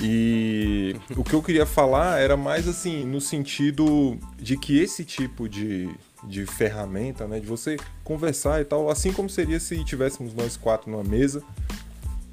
E 0.00 0.94
o 1.16 1.24
que 1.24 1.34
eu 1.34 1.42
queria 1.42 1.66
falar 1.66 2.20
era 2.20 2.36
mais 2.36 2.68
assim, 2.68 3.04
no 3.04 3.20
sentido 3.20 4.16
de 4.38 4.56
que 4.56 4.78
esse 4.78 5.04
tipo 5.04 5.48
de, 5.48 5.90
de 6.22 6.46
ferramenta, 6.46 7.26
né, 7.26 7.40
de 7.40 7.46
você 7.46 7.76
conversar 8.04 8.60
e 8.60 8.64
tal, 8.64 8.88
assim 8.88 9.12
como 9.12 9.28
seria 9.28 9.58
se 9.58 9.82
tivéssemos 9.84 10.34
nós 10.34 10.56
quatro 10.56 10.88
numa 10.88 11.02
mesa, 11.02 11.42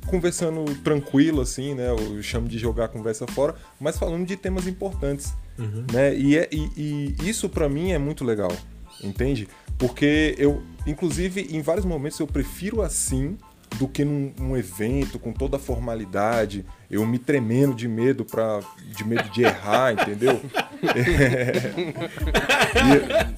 conversando 0.05 0.63
tranquilo, 0.83 1.41
assim, 1.41 1.73
né? 1.73 1.89
Eu 1.89 2.21
chamo 2.21 2.47
de 2.47 2.57
jogar 2.57 2.85
a 2.85 2.87
conversa 2.87 3.25
fora, 3.27 3.55
mas 3.79 3.97
falando 3.97 4.25
de 4.25 4.35
temas 4.35 4.67
importantes, 4.67 5.33
uhum. 5.57 5.85
né? 5.91 6.15
E, 6.15 6.37
é, 6.37 6.47
e, 6.51 7.15
e 7.19 7.29
isso 7.29 7.49
para 7.49 7.67
mim 7.67 7.91
é 7.91 7.97
muito 7.97 8.23
legal, 8.23 8.51
entende? 9.03 9.47
Porque 9.77 10.35
eu, 10.37 10.61
inclusive, 10.87 11.47
em 11.51 11.61
vários 11.61 11.85
momentos 11.85 12.19
eu 12.19 12.27
prefiro 12.27 12.81
assim 12.81 13.37
do 13.77 13.87
que 13.87 14.05
num, 14.05 14.33
num, 14.37 14.57
evento 14.57 15.19
com 15.19 15.31
toda 15.31 15.57
a 15.57 15.59
formalidade, 15.59 16.65
eu 16.89 17.05
me 17.05 17.19
tremendo 17.19 17.73
de 17.73 17.87
medo 17.87 18.23
para 18.23 18.61
de 18.95 19.03
medo 19.03 19.29
de 19.29 19.43
errar, 19.43 19.93
entendeu? 19.93 20.41
É. 20.83 21.95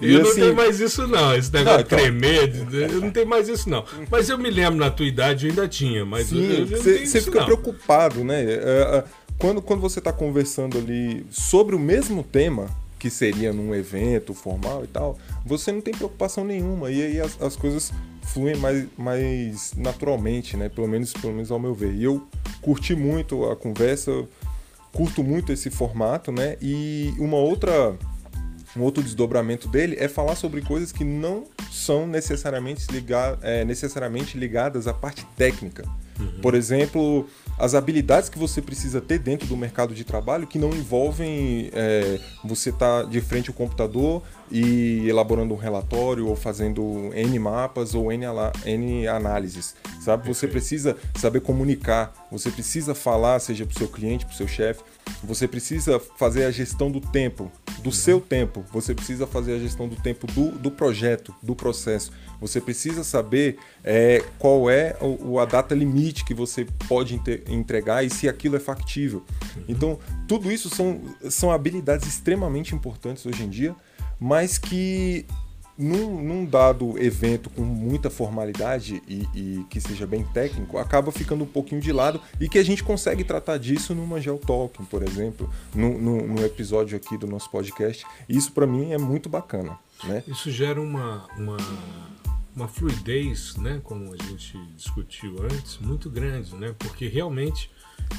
E, 0.00 0.12
eu 0.12 0.20
e, 0.20 0.22
não 0.22 0.30
assim, 0.30 0.40
tenho 0.40 0.54
mais 0.54 0.80
isso 0.80 1.06
não, 1.06 1.34
esse 1.34 1.52
negócio 1.52 1.78
não, 1.78 1.80
então, 1.80 1.98
de 1.98 2.04
tremer, 2.04 2.90
eu 2.90 3.00
não 3.00 3.10
tenho 3.10 3.26
mais 3.26 3.48
isso 3.48 3.68
não. 3.68 3.84
Mas 4.10 4.28
eu 4.28 4.38
me 4.38 4.50
lembro 4.50 4.78
na 4.78 4.90
tua 4.90 5.06
idade 5.06 5.46
eu 5.46 5.50
ainda 5.50 5.68
tinha, 5.68 6.04
mas 6.04 6.30
você 6.30 7.20
fica 7.20 7.40
não. 7.40 7.46
preocupado, 7.46 8.24
né? 8.24 8.42
É, 8.42 8.54
é, 8.54 9.04
quando, 9.38 9.60
quando 9.60 9.80
você 9.80 9.98
está 9.98 10.12
conversando 10.12 10.78
ali 10.78 11.26
sobre 11.30 11.74
o 11.74 11.78
mesmo 11.78 12.22
tema, 12.22 12.68
que 12.98 13.10
seria 13.10 13.52
num 13.52 13.74
evento 13.74 14.34
formal 14.34 14.84
e 14.84 14.88
tal, 14.88 15.18
você 15.44 15.70
não 15.70 15.80
tem 15.80 15.94
preocupação 15.94 16.44
nenhuma. 16.44 16.90
E 16.90 17.02
aí 17.02 17.20
as, 17.20 17.40
as 17.40 17.54
coisas 17.56 17.92
fluem 18.32 18.56
mais, 18.56 18.86
mais 18.96 19.72
naturalmente, 19.76 20.56
né? 20.56 20.68
Pelo 20.68 20.88
menos, 20.88 21.12
pelo 21.12 21.32
menos 21.32 21.50
ao 21.50 21.58
meu 21.58 21.74
ver. 21.74 21.94
E 21.94 22.04
eu 22.04 22.26
curti 22.60 22.94
muito 22.94 23.44
a 23.50 23.56
conversa, 23.56 24.10
curto 24.92 25.22
muito 25.22 25.52
esse 25.52 25.70
formato, 25.70 26.30
né? 26.30 26.56
E 26.60 27.14
uma 27.18 27.36
outra 27.36 27.96
um 28.76 28.82
outro 28.82 29.02
desdobramento 29.02 29.66
dele 29.66 29.96
é 29.98 30.08
falar 30.08 30.36
sobre 30.36 30.60
coisas 30.60 30.92
que 30.92 31.02
não 31.02 31.44
são 31.70 32.06
necessariamente, 32.06 32.86
ligar, 32.92 33.38
é, 33.42 33.64
necessariamente 33.64 34.38
ligadas 34.38 34.86
à 34.86 34.92
parte 34.92 35.26
técnica. 35.36 35.84
Uhum. 36.18 36.40
Por 36.40 36.54
exemplo, 36.54 37.26
as 37.58 37.74
habilidades 37.74 38.28
que 38.28 38.38
você 38.38 38.62
precisa 38.62 39.00
ter 39.00 39.18
dentro 39.18 39.46
do 39.46 39.56
mercado 39.56 39.94
de 39.94 40.04
trabalho 40.04 40.46
que 40.46 40.58
não 40.58 40.70
envolvem 40.70 41.70
é, 41.72 42.20
você 42.44 42.70
estar 42.70 43.02
tá 43.02 43.08
de 43.08 43.20
frente 43.20 43.50
ao 43.50 43.54
computador 43.54 44.22
e 44.50 45.06
elaborando 45.08 45.52
um 45.52 45.56
relatório 45.56 46.26
ou 46.28 46.36
fazendo 46.36 47.10
N 47.14 47.38
mapas 47.38 47.94
ou 47.94 48.12
N, 48.12 48.24
N 48.64 49.08
análises, 49.08 49.74
sabe? 50.00 50.26
Você 50.28 50.46
precisa 50.46 50.96
saber 51.16 51.40
comunicar, 51.40 52.14
você 52.30 52.50
precisa 52.50 52.94
falar, 52.94 53.40
seja 53.40 53.66
para 53.66 53.74
o 53.74 53.78
seu 53.78 53.88
cliente, 53.88 54.24
para 54.24 54.34
o 54.34 54.36
seu 54.36 54.48
chefe, 54.48 54.82
você 55.22 55.48
precisa 55.48 55.98
fazer 55.98 56.44
a 56.44 56.50
gestão 56.50 56.90
do 56.90 57.00
tempo, 57.00 57.50
do 57.80 57.86
uhum. 57.86 57.92
seu 57.92 58.20
tempo, 58.20 58.64
você 58.72 58.94
precisa 58.94 59.26
fazer 59.26 59.54
a 59.54 59.58
gestão 59.58 59.88
do 59.88 59.96
tempo 59.96 60.26
do, 60.28 60.52
do 60.52 60.70
projeto, 60.70 61.34
do 61.42 61.54
processo. 61.54 62.12
Você 62.40 62.60
precisa 62.60 63.02
saber 63.02 63.58
é, 63.82 64.24
qual 64.38 64.70
é 64.70 64.96
o, 65.00 65.38
a 65.38 65.44
data 65.44 65.74
limite 65.74 66.24
que 66.24 66.34
você 66.34 66.66
pode 66.88 67.20
entregar 67.48 68.04
e 68.04 68.10
se 68.10 68.28
aquilo 68.28 68.56
é 68.56 68.60
factível. 68.60 69.24
Uhum. 69.56 69.64
Então, 69.68 69.98
tudo 70.26 70.50
isso 70.50 70.68
são, 70.68 71.00
são 71.30 71.50
habilidades 71.50 72.06
extremamente 72.06 72.74
importantes 72.74 73.26
hoje 73.26 73.42
em 73.42 73.48
dia, 73.48 73.74
mas 74.20 74.58
que 74.58 75.26
num, 75.78 76.20
num, 76.20 76.44
dado 76.44 76.98
evento 76.98 77.48
com 77.48 77.62
muita 77.62 78.10
formalidade 78.10 79.00
e, 79.06 79.28
e, 79.32 79.64
que 79.70 79.80
seja 79.80 80.08
bem 80.08 80.24
técnico, 80.24 80.76
acaba 80.76 81.12
ficando 81.12 81.44
um 81.44 81.46
pouquinho 81.46 81.80
de 81.80 81.92
lado 81.92 82.20
e 82.40 82.48
que 82.48 82.58
a 82.58 82.64
gente 82.64 82.82
consegue 82.82 83.22
tratar 83.22 83.58
disso 83.58 83.94
numa 83.94 84.20
Geotalking, 84.20 84.84
por 84.86 85.04
exemplo, 85.04 85.48
no, 85.72 86.44
episódio 86.44 86.96
aqui 86.96 87.16
do 87.16 87.28
nosso 87.28 87.48
podcast. 87.48 88.04
Isso 88.28 88.50
para 88.50 88.66
mim 88.66 88.92
é 88.92 88.98
muito 88.98 89.28
bacana. 89.28 89.78
Né? 90.02 90.24
Isso 90.26 90.50
gera 90.50 90.80
uma, 90.80 91.26
uma 91.36 91.56
uma 92.58 92.66
fluidez, 92.66 93.54
né, 93.56 93.80
como 93.84 94.12
a 94.12 94.16
gente 94.16 94.58
discutiu 94.74 95.36
antes, 95.44 95.78
muito 95.78 96.10
grande, 96.10 96.56
né, 96.56 96.74
porque 96.76 97.06
realmente 97.06 97.70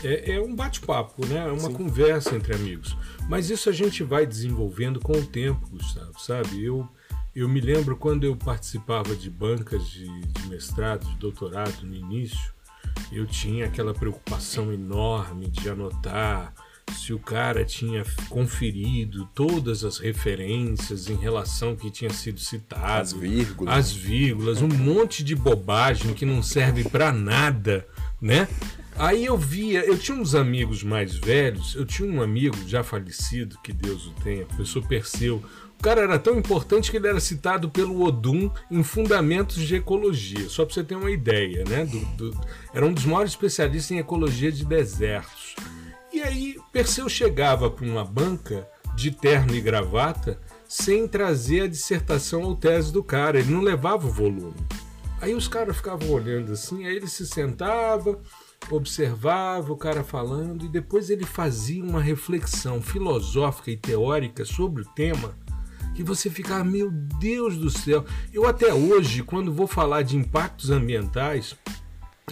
é, 0.02 0.36
é 0.36 0.42
um 0.42 0.56
bate-papo, 0.56 1.26
né, 1.26 1.46
é 1.46 1.52
uma 1.52 1.70
Sim. 1.70 1.74
conversa 1.74 2.36
entre 2.36 2.56
amigos. 2.56 2.96
Mas 3.28 3.50
isso 3.50 3.70
a 3.70 3.74
gente 3.74 4.02
vai 4.02 4.26
desenvolvendo 4.26 5.02
com 5.02 5.12
o 5.12 5.26
tempo, 5.26 5.68
Gustavo, 5.70 6.18
sabe? 6.20 6.64
Eu, 6.64 6.88
eu 7.36 7.50
me 7.50 7.60
lembro 7.60 7.98
quando 7.98 8.24
eu 8.24 8.36
participava 8.36 9.14
de 9.14 9.30
bancas 9.30 9.90
de, 9.90 10.08
de 10.22 10.48
mestrado, 10.48 11.06
de 11.06 11.18
doutorado 11.18 11.84
no 11.84 11.94
início, 11.94 12.54
eu 13.12 13.26
tinha 13.26 13.66
aquela 13.66 13.94
preocupação 13.94 14.72
enorme 14.72 15.50
de 15.50 15.70
anotar 15.70 16.54
se 16.92 17.14
o 17.14 17.20
cara 17.20 17.64
tinha 17.64 18.04
conferido 18.30 19.28
todas 19.34 19.84
as 19.84 19.98
referências 19.98 21.10
em 21.10 21.16
relação 21.16 21.70
ao 21.70 21.76
que 21.76 21.90
tinha 21.90 22.10
sido 22.12 22.40
citado, 22.40 23.02
as 23.02 23.14
vírgulas, 23.14 23.76
as 23.76 23.92
vírgulas, 23.92 24.62
um 24.62 24.68
monte 24.68 25.24
de 25.24 25.36
bobagem 25.36 26.14
que 26.14 26.26
não 26.26 26.44
serve 26.44 26.84
para 26.84 27.12
nada, 27.12 27.88
né? 28.22 28.48
Aí 29.00 29.26
eu 29.26 29.38
via, 29.38 29.86
eu 29.86 29.98
tinha 29.98 30.18
uns 30.18 30.36
amigos 30.36 30.84
mais 30.84 31.16
velhos, 31.16 31.74
eu 31.74 31.86
tinha 31.86 32.10
um 32.10 32.22
amigo 32.22 32.58
já 32.68 32.84
falecido, 32.84 33.58
que 33.64 33.72
Deus 33.72 34.08
o 34.08 34.12
tenha, 34.22 34.46
professor 34.46 34.86
Perseu. 34.86 35.42
O 35.80 35.82
cara 35.82 36.02
era 36.02 36.20
tão 36.20 36.38
importante 36.38 36.92
que 36.92 36.98
ele 36.98 37.08
era 37.08 37.22
citado 37.22 37.70
pelo 37.70 38.04
Odum 38.04 38.52
em 38.70 38.84
Fundamentos 38.84 39.56
de 39.66 39.78
Ecologia, 39.78 40.50
só 40.50 40.66
para 40.66 40.74
você 40.74 40.84
ter 40.84 40.96
uma 40.96 41.10
ideia, 41.10 41.64
né? 41.64 41.86
Do, 41.86 42.00
do, 42.18 42.42
era 42.74 42.86
um 42.86 42.92
dos 42.92 43.06
maiores 43.06 43.32
especialistas 43.32 43.92
em 43.92 44.00
ecologia 44.00 44.52
de 44.52 44.66
desertos. 44.66 45.56
E 46.20 46.22
aí 46.22 46.58
Perseu 46.74 47.08
chegava 47.08 47.72
para 47.72 47.86
uma 47.86 48.04
banca 48.04 48.68
de 48.94 49.10
terno 49.10 49.56
e 49.56 49.62
gravata 49.62 50.38
sem 50.68 51.08
trazer 51.08 51.62
a 51.62 51.68
dissertação 51.68 52.42
ou 52.42 52.58
tese 52.58 52.92
do 52.92 53.02
cara, 53.02 53.40
ele 53.40 53.54
não 53.54 53.62
levava 53.62 54.06
o 54.06 54.12
volume. 54.12 54.54
Aí 55.22 55.34
os 55.34 55.48
caras 55.48 55.78
ficavam 55.78 56.12
olhando 56.12 56.52
assim, 56.52 56.86
aí 56.86 56.94
ele 56.94 57.08
se 57.08 57.26
sentava, 57.26 58.20
observava 58.70 59.72
o 59.72 59.78
cara 59.78 60.04
falando 60.04 60.66
e 60.66 60.68
depois 60.68 61.10
ele 61.10 61.26
fazia 61.26 61.82
uma 61.82 62.02
reflexão 62.02 62.82
filosófica 62.82 63.72
e 63.72 63.78
teórica 63.78 64.44
sobre 64.44 64.82
o 64.82 64.90
tema 64.90 65.34
que 65.96 66.04
você 66.04 66.30
ficava, 66.30 66.66
meu 66.66 66.92
Deus 66.92 67.56
do 67.58 67.70
céu. 67.70 68.04
Eu 68.34 68.46
até 68.46 68.74
hoje, 68.74 69.24
quando 69.24 69.54
vou 69.54 69.68
falar 69.68 70.02
de 70.02 70.18
impactos 70.18 70.70
ambientais, 70.70 71.56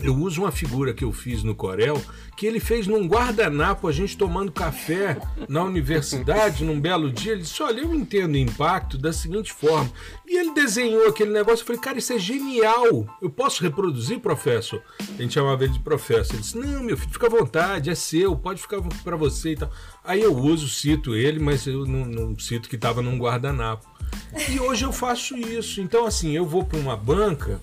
eu 0.03 0.15
uso 0.15 0.41
uma 0.41 0.51
figura 0.51 0.93
que 0.93 1.03
eu 1.03 1.12
fiz 1.12 1.43
no 1.43 1.55
Corel, 1.55 2.01
que 2.36 2.45
ele 2.45 2.60
fez 2.60 2.86
num 2.88 3.07
guardanapo, 3.07 3.88
a 3.88 3.91
gente 3.91 4.17
tomando 4.17 4.51
café 4.51 5.17
na 5.49 5.63
universidade, 5.63 6.63
num 6.63 6.79
belo 6.79 7.12
dia. 7.12 7.33
Ele 7.33 7.41
disse: 7.41 7.62
Olha, 7.63 7.81
eu 7.81 7.93
entendo 7.93 8.36
o 8.36 8.38
impacto 8.38 8.97
da 8.97 9.12
seguinte 9.12 9.51
forma. 9.51 9.91
E 10.25 10.38
ele 10.38 10.53
desenhou 10.53 11.07
aquele 11.07 11.31
negócio. 11.31 11.63
Eu 11.63 11.67
falei: 11.67 11.81
Cara, 11.81 11.97
isso 11.97 12.13
é 12.13 12.19
genial. 12.19 13.17
Eu 13.21 13.29
posso 13.29 13.63
reproduzir, 13.63 14.19
professor? 14.19 14.81
A 14.99 15.21
gente 15.21 15.33
chamava 15.33 15.63
ele 15.63 15.73
de 15.73 15.79
professor. 15.79 16.33
Ele 16.33 16.41
disse: 16.41 16.57
Não, 16.57 16.83
meu 16.83 16.97
filho, 16.97 17.12
fica 17.12 17.27
à 17.27 17.29
vontade, 17.29 17.89
é 17.89 17.95
seu, 17.95 18.36
pode 18.36 18.62
ficar 18.62 18.81
para 19.03 19.15
você 19.15 19.51
e 19.51 19.55
tal. 19.55 19.71
Aí 20.03 20.21
eu 20.21 20.36
uso, 20.36 20.69
cito 20.69 21.15
ele, 21.15 21.39
mas 21.39 21.65
eu 21.65 21.86
não, 21.86 22.05
não 22.05 22.39
cito 22.39 22.69
que 22.69 22.75
estava 22.75 23.01
num 23.01 23.17
guardanapo. 23.17 23.88
E 24.49 24.60
hoje 24.60 24.86
eu 24.86 24.93
faço 24.93 25.36
isso. 25.36 25.81
Então, 25.81 26.05
assim, 26.05 26.31
eu 26.31 26.45
vou 26.45 26.63
para 26.63 26.79
uma 26.79 26.95
banca 26.95 27.60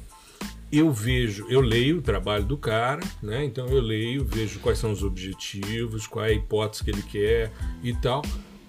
eu 0.78 0.90
vejo, 0.92 1.46
eu 1.48 1.60
leio 1.60 1.98
o 1.98 2.02
trabalho 2.02 2.44
do 2.44 2.56
cara, 2.56 3.02
né? 3.22 3.44
Então 3.44 3.66
eu 3.68 3.80
leio, 3.80 4.24
vejo 4.24 4.58
quais 4.60 4.78
são 4.78 4.92
os 4.92 5.02
objetivos, 5.02 6.06
qual 6.06 6.24
é 6.24 6.28
a 6.28 6.32
hipótese 6.32 6.84
que 6.84 6.90
ele 6.90 7.02
quer 7.02 7.52
e 7.82 7.92
tal. 7.94 8.22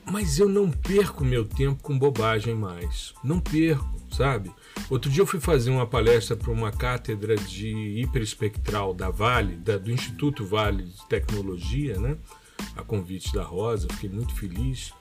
Mas 0.05 0.37
eu 0.37 0.47
não 0.47 0.69
perco 0.69 1.25
meu 1.25 1.43
tempo 1.43 1.81
com 1.81 1.97
bobagem 1.97 2.53
mais. 2.53 3.13
Não 3.23 3.39
perco, 3.39 3.89
sabe? 4.11 4.51
Outro 4.89 5.09
dia 5.09 5.23
eu 5.23 5.25
fui 5.25 5.39
fazer 5.39 5.71
uma 5.71 5.87
palestra 5.87 6.35
para 6.35 6.51
uma 6.51 6.71
cátedra 6.71 7.35
de 7.35 8.01
hiperespectral 8.01 8.93
da 8.93 9.09
Vale, 9.09 9.55
da, 9.55 9.77
do 9.77 9.91
Instituto 9.91 10.45
Vale 10.45 10.83
de 10.83 11.07
Tecnologia, 11.07 11.99
né? 11.99 12.17
A 12.75 12.83
convite 12.83 13.33
da 13.33 13.43
Rosa, 13.43 13.87
fiquei 13.93 14.09
muito 14.09 14.35
feliz. 14.35 14.93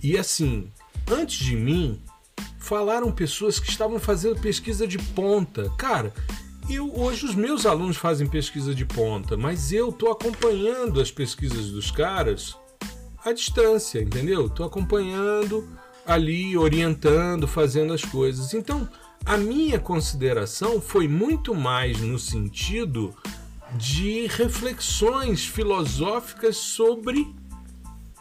E 0.00 0.16
assim, 0.16 0.70
antes 1.10 1.44
de 1.44 1.56
mim, 1.56 2.00
falaram 2.58 3.10
pessoas 3.10 3.58
que 3.58 3.68
estavam 3.68 3.98
fazendo 3.98 4.40
pesquisa 4.40 4.86
de 4.86 4.98
ponta. 4.98 5.68
Cara, 5.76 6.14
eu, 6.68 6.92
hoje 6.98 7.26
os 7.26 7.34
meus 7.34 7.66
alunos 7.66 7.96
fazem 7.96 8.26
pesquisa 8.26 8.74
de 8.74 8.84
ponta, 8.84 9.36
mas 9.36 9.72
eu 9.72 9.90
estou 9.90 10.10
acompanhando 10.10 11.00
as 11.00 11.10
pesquisas 11.10 11.70
dos 11.70 11.90
caras 11.90 12.56
à 13.24 13.32
distância, 13.32 14.00
entendeu? 14.00 14.46
Estou 14.46 14.66
acompanhando 14.66 15.68
ali, 16.06 16.56
orientando, 16.56 17.46
fazendo 17.46 17.92
as 17.92 18.04
coisas. 18.04 18.54
Então, 18.54 18.88
a 19.24 19.36
minha 19.36 19.78
consideração 19.78 20.80
foi 20.80 21.06
muito 21.06 21.54
mais 21.54 22.00
no 22.00 22.18
sentido 22.18 23.14
de 23.74 24.26
reflexões 24.26 25.46
filosóficas 25.46 26.56
sobre 26.56 27.34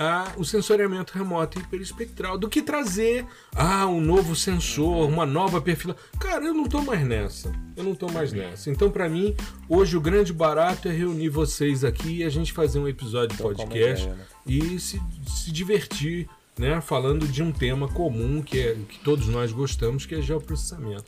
a, 0.01 0.33
o 0.35 0.43
sensoriamento 0.43 1.13
remoto 1.13 1.59
hiperespectral 1.59 2.37
do 2.37 2.49
que 2.49 2.61
trazer 2.61 3.25
ah, 3.55 3.85
um 3.85 4.01
novo 4.01 4.35
sensor, 4.35 5.07
uma 5.07 5.25
nova 5.25 5.61
perfila. 5.61 5.95
Cara, 6.19 6.43
eu 6.43 6.53
não 6.53 6.65
tô 6.65 6.81
mais 6.81 7.05
nessa. 7.05 7.51
Eu 7.75 7.83
não 7.83 7.93
tô 7.93 8.09
mais 8.09 8.33
nessa. 8.33 8.69
Então, 8.69 8.89
para 8.89 9.07
mim, 9.07 9.35
hoje 9.69 9.95
o 9.95 10.01
grande 10.01 10.33
barato 10.33 10.87
é 10.87 10.91
reunir 10.91 11.29
vocês 11.29 11.83
aqui 11.83 12.17
e 12.17 12.23
a 12.23 12.29
gente 12.29 12.51
fazer 12.51 12.79
um 12.79 12.87
episódio 12.87 13.37
de 13.37 13.43
podcast 13.43 14.05
ideia, 14.05 14.17
né? 14.17 14.25
e 14.45 14.79
se, 14.79 15.01
se 15.27 15.51
divertir, 15.51 16.27
né? 16.57 16.81
Falando 16.81 17.27
de 17.27 17.43
um 17.43 17.51
tema 17.51 17.87
comum 17.87 18.41
que, 18.41 18.59
é, 18.59 18.75
que 18.89 18.99
todos 18.99 19.27
nós 19.27 19.51
gostamos, 19.51 20.05
que 20.05 20.15
é 20.15 20.21
geoprocessamento. 20.21 21.05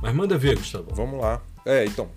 Mas 0.00 0.14
manda 0.14 0.38
ver, 0.38 0.56
Gustavo. 0.56 0.94
Vamos 0.94 1.20
lá. 1.20 1.42
É, 1.66 1.84
então, 1.84 2.10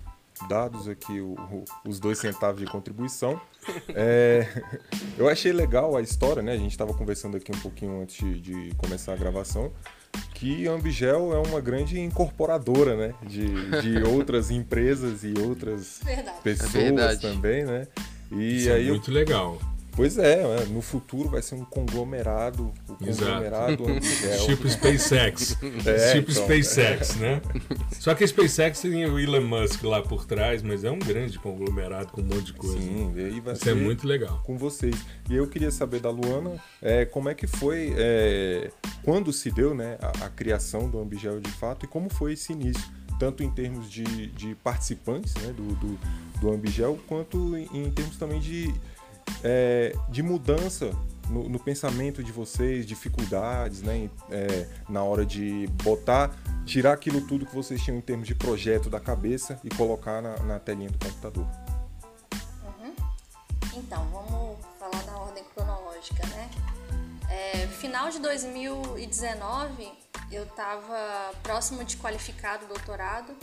dados 0.48 0.86
aqui 0.86 1.20
o, 1.20 1.32
o, 1.32 1.64
os 1.86 1.98
dois 1.98 2.18
centavos 2.18 2.60
de 2.60 2.66
contribuição. 2.66 3.40
É, 3.94 4.46
eu 5.16 5.28
achei 5.28 5.52
legal 5.52 5.96
a 5.96 6.00
história, 6.00 6.42
né? 6.42 6.52
A 6.52 6.56
gente 6.56 6.70
estava 6.70 6.94
conversando 6.94 7.36
aqui 7.36 7.50
um 7.54 7.60
pouquinho 7.60 8.00
antes 8.02 8.40
de 8.40 8.72
começar 8.76 9.12
a 9.12 9.16
gravação, 9.16 9.72
que 10.34 10.66
a 10.68 10.72
Ambigel 10.72 11.32
é 11.34 11.48
uma 11.48 11.60
grande 11.60 11.98
incorporadora, 12.00 12.96
né? 12.96 13.14
De, 13.22 13.46
de 13.82 14.02
outras 14.08 14.50
empresas 14.50 15.24
e 15.24 15.34
outras 15.40 16.00
verdade. 16.04 16.38
pessoas 16.42 16.72
é 17.00 17.16
também, 17.16 17.64
né? 17.64 17.86
E 18.30 18.56
Isso 18.56 18.68
é 18.70 18.74
aí 18.74 18.88
é 18.88 18.90
muito 18.90 19.10
eu, 19.10 19.14
legal. 19.14 19.58
Pois 19.98 20.16
é, 20.16 20.36
né? 20.36 20.66
no 20.70 20.80
futuro 20.80 21.28
vai 21.28 21.42
ser 21.42 21.56
um 21.56 21.64
conglomerado, 21.64 22.72
o 22.88 22.94
conglomerado 22.94 23.82
Angel. 23.90 24.46
tipo 24.46 24.68
SpaceX. 24.68 25.58
É, 25.84 26.12
tipo 26.12 26.30
então, 26.30 26.44
SpaceX, 26.44 27.16
é. 27.16 27.18
né? 27.18 27.42
Só 27.98 28.14
que 28.14 28.22
a 28.22 28.28
SpaceX 28.28 28.80
tem 28.80 29.06
o 29.06 29.18
Elon 29.18 29.40
Musk 29.40 29.82
lá 29.82 30.00
por 30.00 30.24
trás, 30.24 30.62
mas 30.62 30.84
é 30.84 30.90
um 30.92 31.00
grande 31.00 31.36
conglomerado 31.40 32.12
com 32.12 32.20
um 32.20 32.24
monte 32.26 32.44
de 32.44 32.52
coisa. 32.52 32.78
Sim, 32.78 33.12
e 33.16 33.24
aí 33.24 33.40
vai 33.40 33.54
Isso 33.54 33.68
é 33.68 33.74
muito 33.74 34.06
legal. 34.06 34.40
Com 34.46 34.56
vocês. 34.56 34.94
E 35.28 35.34
eu 35.34 35.48
queria 35.48 35.72
saber 35.72 35.98
da 35.98 36.10
Luana 36.10 36.52
é, 36.80 37.04
como 37.04 37.28
é 37.28 37.34
que 37.34 37.48
foi, 37.48 37.92
é, 37.96 38.70
quando 39.02 39.32
se 39.32 39.50
deu 39.50 39.74
né, 39.74 39.98
a, 40.00 40.26
a 40.26 40.30
criação 40.30 40.88
do 40.88 41.00
Ambigel 41.00 41.40
de 41.40 41.50
fato 41.50 41.86
e 41.86 41.88
como 41.88 42.08
foi 42.08 42.34
esse 42.34 42.52
início 42.52 42.84
tanto 43.18 43.42
em 43.42 43.50
termos 43.50 43.90
de, 43.90 44.04
de 44.28 44.54
participantes 44.54 45.34
né, 45.42 45.52
do, 45.52 45.64
do, 45.74 45.98
do 46.40 46.52
Ambigel, 46.52 46.96
quanto 47.08 47.56
em, 47.56 47.68
em 47.74 47.90
termos 47.90 48.16
também 48.16 48.38
de, 48.38 48.72
é, 49.42 49.94
de 50.08 50.22
mudança 50.22 50.90
no, 51.28 51.48
no, 51.48 51.58
pensamento 51.58 52.22
de 52.22 52.32
vocês, 52.32 52.86
dificuldades, 52.86 53.82
né, 53.82 54.10
é, 54.30 54.66
na 54.88 55.02
hora 55.02 55.26
de 55.26 55.66
botar, 55.82 56.34
tirar 56.64 56.94
aquilo 56.94 57.20
tudo 57.20 57.46
que 57.46 57.54
vocês 57.54 57.82
tinham 57.82 57.98
em 57.98 58.00
termos 58.00 58.26
de 58.26 58.34
projeto 58.34 58.88
da 58.88 58.98
cabeça 58.98 59.60
e 59.62 59.68
colocar 59.68 60.22
na, 60.22 60.38
na 60.40 60.58
telinha 60.58 60.90
do 60.90 60.98
computador. 60.98 61.46
Uhum. 62.64 62.94
Então, 63.74 64.06
vamos 64.10 64.58
falar 64.78 65.02
da 65.02 65.16
ordem 65.18 65.44
cronológica, 65.54 66.26
né? 66.28 66.50
É, 67.30 67.66
final 67.66 68.10
de 68.10 68.18
2019, 68.20 69.92
eu 70.32 70.44
estava 70.44 71.32
próximo 71.42 71.84
de 71.84 71.96
qualificar 71.98 72.62
o 72.62 72.66
doutorado 72.66 73.34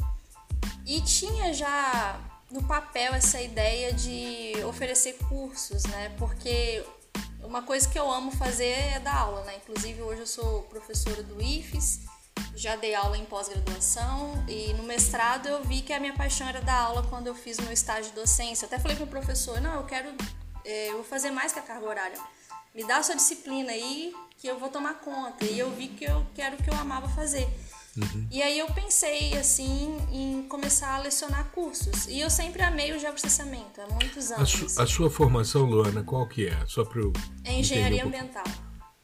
e 0.86 1.02
tinha 1.02 1.54
já 1.54 2.20
no 2.52 2.64
papel 2.64 3.14
essa 3.14 3.42
ideia 3.42 3.92
de 3.94 4.54
oferecer 4.66 5.14
cursos, 5.30 5.84
né? 5.84 6.14
Porque 6.18 6.84
uma 7.44 7.62
coisa 7.62 7.88
que 7.90 7.98
eu 7.98 8.12
amo 8.12 8.32
fazer 8.32 8.72
é 8.96 9.00
dar 9.00 9.16
aula, 9.16 9.44
né? 9.44 9.58
Inclusive 9.58 10.02
hoje 10.02 10.22
eu 10.22 10.28
sou 10.28 10.64
professora 10.64 11.24
do 11.24 11.42
IFES, 11.42 12.02
já 12.56 12.76
dei 12.76 12.96
aula 12.96 13.18
em 13.18 13.26
pós-graduação 13.26 14.44
e 14.48 14.74
no 14.74 14.84
mestrado 14.84 15.48
eu 15.48 15.64
vi 15.64 15.82
que 15.82 15.94
a 15.94 16.00
minha 16.00 16.14
paixão 16.14 16.48
era 16.48 16.62
dar 16.62 16.80
aula 16.80 17.04
quando 17.04 17.28
eu 17.28 17.36
fiz 17.36 17.60
meu 17.60 17.72
estágio 17.72 18.12
de 18.12 18.16
docência. 18.16 18.66
Até 18.66 18.80
falei 18.80 18.96
para 18.96 19.06
o 19.06 19.10
professor, 19.10 19.60
não, 19.62 19.76
eu 19.76 19.86
quero, 19.86 20.10
é, 20.64 20.90
eu 20.90 20.96
vou 20.96 21.04
fazer 21.04 21.32
mais 21.32 21.52
que 21.52 21.60
a 21.60 21.62
carga 21.62 21.86
horária. 21.86 22.18
Me 22.74 22.84
dá 22.86 22.98
a 22.98 23.04
sua 23.04 23.16
disciplina 23.16 23.72
aí 23.72 24.14
que 24.38 24.48
eu 24.48 24.60
vou 24.60 24.70
tomar 24.70 24.96
conta. 24.96 25.46
E 25.46 25.58
eu 25.58 25.72
vi 25.72 25.88
que 25.88 26.04
eu 26.04 26.26
quero 26.36 26.58
o 26.58 26.64
que 26.64 26.70
eu 26.70 26.76
amava 26.76 27.08
fazer. 27.10 27.48
Uhum. 27.98 28.28
E 28.30 28.42
aí 28.42 28.60
eu 28.60 28.68
pensei 28.68 29.38
assim 29.38 29.98
em 30.12 30.44
começar 30.44 30.96
a 30.96 30.98
lecionar 31.00 31.46
cursos. 31.52 32.08
E 32.08 32.20
eu 32.20 32.30
sempre 32.30 32.62
amei 32.62 32.94
o 32.94 33.00
geoprocessamento, 33.00 33.82
há 33.82 33.88
muitos 33.88 34.32
anos. 34.32 34.54
A, 34.54 34.70
su 34.70 34.82
a 34.82 34.88
sua 34.88 35.10
formação, 35.10 35.64
Luana, 35.64 36.04
qual 36.04 36.28
que 36.28 36.48
é? 36.48 36.66
Só 36.68 36.84
para 36.84 37.02
É 37.44 37.54
engenharia 37.54 38.04
um 38.04 38.08
ambiental. 38.08 38.44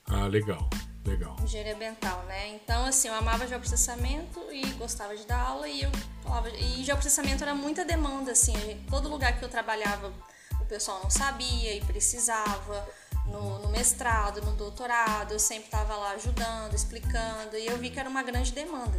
Ah, 0.05 0.27
legal. 0.27 0.69
Legal. 1.05 1.35
Engenharia 1.41 1.73
ambiental, 1.73 2.23
né? 2.27 2.49
Então, 2.49 2.85
assim, 2.85 3.07
eu 3.07 3.15
amava 3.15 3.47
geoprocessamento 3.47 4.39
e 4.51 4.65
gostava 4.73 5.15
de 5.15 5.25
dar 5.25 5.39
aula 5.39 5.67
e 5.67 5.81
eu 5.81 5.91
falava. 6.21 6.49
E 6.49 6.83
geoprocessamento 6.83 7.43
era 7.43 7.55
muita 7.55 7.83
demanda, 7.83 8.31
assim. 8.33 8.53
Todo 8.89 9.09
lugar 9.09 9.39
que 9.39 9.43
eu 9.43 9.49
trabalhava, 9.49 10.13
o 10.59 10.65
pessoal 10.65 10.99
não 11.01 11.09
sabia 11.09 11.75
e 11.75 11.81
precisava 11.81 12.87
no, 13.25 13.59
no 13.59 13.69
mestrado, 13.69 14.41
no 14.41 14.53
doutorado, 14.53 15.33
eu 15.33 15.39
sempre 15.39 15.65
estava 15.65 15.95
lá 15.95 16.11
ajudando, 16.11 16.73
explicando, 16.73 17.57
e 17.57 17.67
eu 17.67 17.77
vi 17.77 17.89
que 17.89 17.99
era 17.99 18.09
uma 18.09 18.23
grande 18.23 18.51
demanda. 18.51 18.95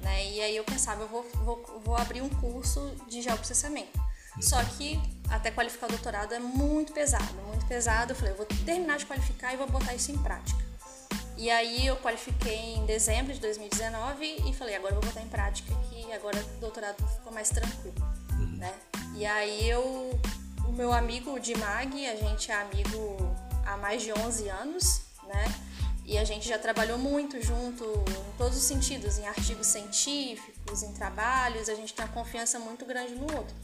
Né? 0.00 0.30
E 0.30 0.40
aí 0.40 0.56
eu 0.56 0.64
pensava, 0.64 1.02
eu 1.02 1.08
vou, 1.08 1.26
vou, 1.44 1.82
vou 1.84 1.96
abrir 1.96 2.22
um 2.22 2.28
curso 2.28 2.94
de 3.08 3.22
geoprocessamento. 3.22 4.00
Só 4.40 4.62
que 4.64 5.00
até 5.28 5.50
qualificar 5.50 5.86
o 5.86 5.90
doutorado 5.90 6.32
é 6.32 6.38
muito 6.38 6.92
pesado, 6.92 7.34
muito 7.46 7.66
pesado. 7.66 8.12
Eu 8.12 8.16
falei, 8.16 8.32
eu 8.32 8.36
vou 8.36 8.46
terminar 8.46 8.98
de 8.98 9.06
qualificar 9.06 9.52
e 9.52 9.56
vou 9.56 9.66
botar 9.66 9.94
isso 9.94 10.10
em 10.10 10.18
prática. 10.18 10.58
E 11.36 11.50
aí 11.50 11.86
eu 11.86 11.96
qualifiquei 11.96 12.74
em 12.74 12.84
dezembro 12.84 13.32
de 13.32 13.40
2019 13.40 14.44
e 14.46 14.52
falei, 14.52 14.76
agora 14.76 14.94
eu 14.94 15.00
vou 15.00 15.10
botar 15.10 15.22
em 15.22 15.28
prática 15.28 15.74
que 15.88 16.12
agora 16.12 16.38
o 16.38 16.60
doutorado 16.60 17.06
ficou 17.08 17.32
mais 17.32 17.48
tranquilo, 17.48 17.94
uhum. 18.32 18.56
né? 18.58 18.74
E 19.14 19.24
aí 19.24 19.68
eu, 19.68 20.20
o 20.66 20.72
meu 20.72 20.92
amigo 20.92 21.38
de 21.40 21.56
Mag, 21.56 22.06
a 22.06 22.16
gente 22.16 22.50
é 22.50 22.60
amigo 22.60 23.16
há 23.66 23.76
mais 23.76 24.02
de 24.02 24.12
11 24.12 24.48
anos, 24.48 25.00
né? 25.26 25.44
E 26.04 26.18
a 26.18 26.24
gente 26.24 26.48
já 26.48 26.58
trabalhou 26.58 26.98
muito 26.98 27.40
junto 27.40 27.84
em 27.84 28.36
todos 28.36 28.58
os 28.58 28.64
sentidos, 28.64 29.16
em 29.18 29.28
artigos 29.28 29.68
científicos, 29.68 30.82
em 30.82 30.92
trabalhos, 30.92 31.68
a 31.68 31.74
gente 31.74 31.94
tem 31.94 32.04
uma 32.04 32.12
confiança 32.12 32.58
muito 32.58 32.84
grande 32.84 33.14
no 33.14 33.32
outro. 33.36 33.54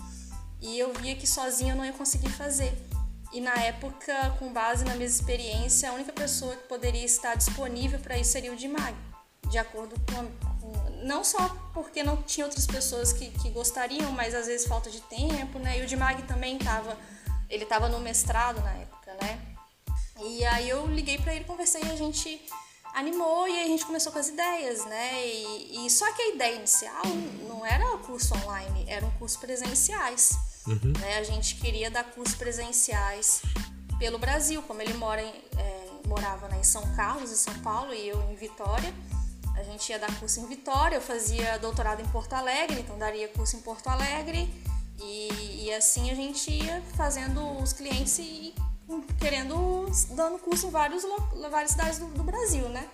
E 0.60 0.78
eu 0.78 0.92
via 0.94 1.16
que 1.16 1.26
sozinha 1.26 1.72
eu 1.72 1.76
não 1.76 1.84
ia 1.84 1.92
conseguir 1.92 2.30
fazer. 2.30 2.72
E 3.32 3.40
na 3.40 3.54
época, 3.54 4.30
com 4.38 4.52
base 4.52 4.84
na 4.84 4.94
minha 4.94 5.06
experiência, 5.06 5.90
a 5.90 5.92
única 5.92 6.12
pessoa 6.12 6.54
que 6.54 6.68
poderia 6.68 7.04
estar 7.04 7.34
disponível 7.34 7.98
para 7.98 8.16
isso 8.16 8.30
seria 8.30 8.52
o 8.52 8.56
Dimag, 8.56 8.94
de 9.50 9.58
acordo 9.58 9.94
com, 10.06 10.26
com, 10.60 11.04
Não 11.04 11.24
só 11.24 11.48
porque 11.74 12.02
não 12.02 12.22
tinha 12.22 12.46
outras 12.46 12.66
pessoas 12.66 13.12
que, 13.12 13.30
que 13.30 13.50
gostariam, 13.50 14.12
mas 14.12 14.34
às 14.34 14.46
vezes 14.46 14.66
falta 14.66 14.88
de 14.88 15.00
tempo, 15.02 15.58
né? 15.58 15.80
E 15.80 15.82
o 15.82 15.86
Dimag 15.86 16.22
também 16.22 16.56
estava. 16.56 16.96
Ele 17.50 17.64
estava 17.64 17.88
no 17.88 17.98
mestrado 17.98 18.60
na 18.60 18.72
época, 18.72 19.12
né? 19.20 19.55
E 20.18 20.44
aí 20.44 20.68
eu 20.68 20.86
liguei 20.86 21.18
para 21.18 21.34
ele, 21.34 21.44
conversei 21.44 21.82
e 21.82 21.90
a 21.90 21.96
gente 21.96 22.40
animou 22.94 23.46
e 23.46 23.60
a 23.60 23.66
gente 23.66 23.84
começou 23.84 24.10
com 24.10 24.18
as 24.18 24.28
ideias, 24.28 24.84
né? 24.86 25.26
E, 25.26 25.86
e 25.86 25.90
só 25.90 26.10
que 26.12 26.22
a 26.22 26.28
ideia 26.34 26.56
inicial 26.56 27.04
não 27.46 27.64
era 27.64 27.84
curso 27.98 28.34
online, 28.34 28.86
eram 28.88 29.10
cursos 29.12 29.38
presenciais. 29.38 30.30
Uhum. 30.66 30.92
Né? 30.98 31.18
A 31.18 31.22
gente 31.22 31.56
queria 31.56 31.90
dar 31.90 32.04
cursos 32.04 32.34
presenciais 32.34 33.42
pelo 33.98 34.18
Brasil, 34.18 34.62
como 34.62 34.80
ele 34.80 34.94
mora 34.94 35.22
em, 35.22 35.34
é, 35.58 35.88
morava 36.06 36.48
né, 36.48 36.58
em 36.58 36.64
São 36.64 36.82
Carlos, 36.94 37.30
em 37.30 37.36
São 37.36 37.54
Paulo, 37.60 37.92
e 37.92 38.08
eu 38.08 38.22
em 38.30 38.34
Vitória. 38.34 38.92
A 39.54 39.62
gente 39.62 39.90
ia 39.90 39.98
dar 39.98 40.14
curso 40.18 40.40
em 40.40 40.46
Vitória, 40.46 40.96
eu 40.96 41.00
fazia 41.02 41.58
doutorado 41.58 42.00
em 42.00 42.08
Porto 42.08 42.32
Alegre, 42.34 42.80
então 42.80 42.98
daria 42.98 43.28
curso 43.28 43.56
em 43.56 43.60
Porto 43.60 43.88
Alegre. 43.88 44.48
E, 44.98 45.64
e 45.66 45.74
assim 45.74 46.10
a 46.10 46.14
gente 46.14 46.50
ia 46.50 46.82
fazendo 46.96 47.58
os 47.62 47.74
clientes 47.74 48.18
e 48.18 48.54
querendo, 49.18 49.86
dando 50.10 50.38
curso 50.38 50.66
em 50.66 50.70
vários, 50.70 51.04
várias 51.50 51.72
cidades 51.72 51.98
do, 51.98 52.06
do 52.06 52.22
Brasil, 52.22 52.68
né? 52.68 52.88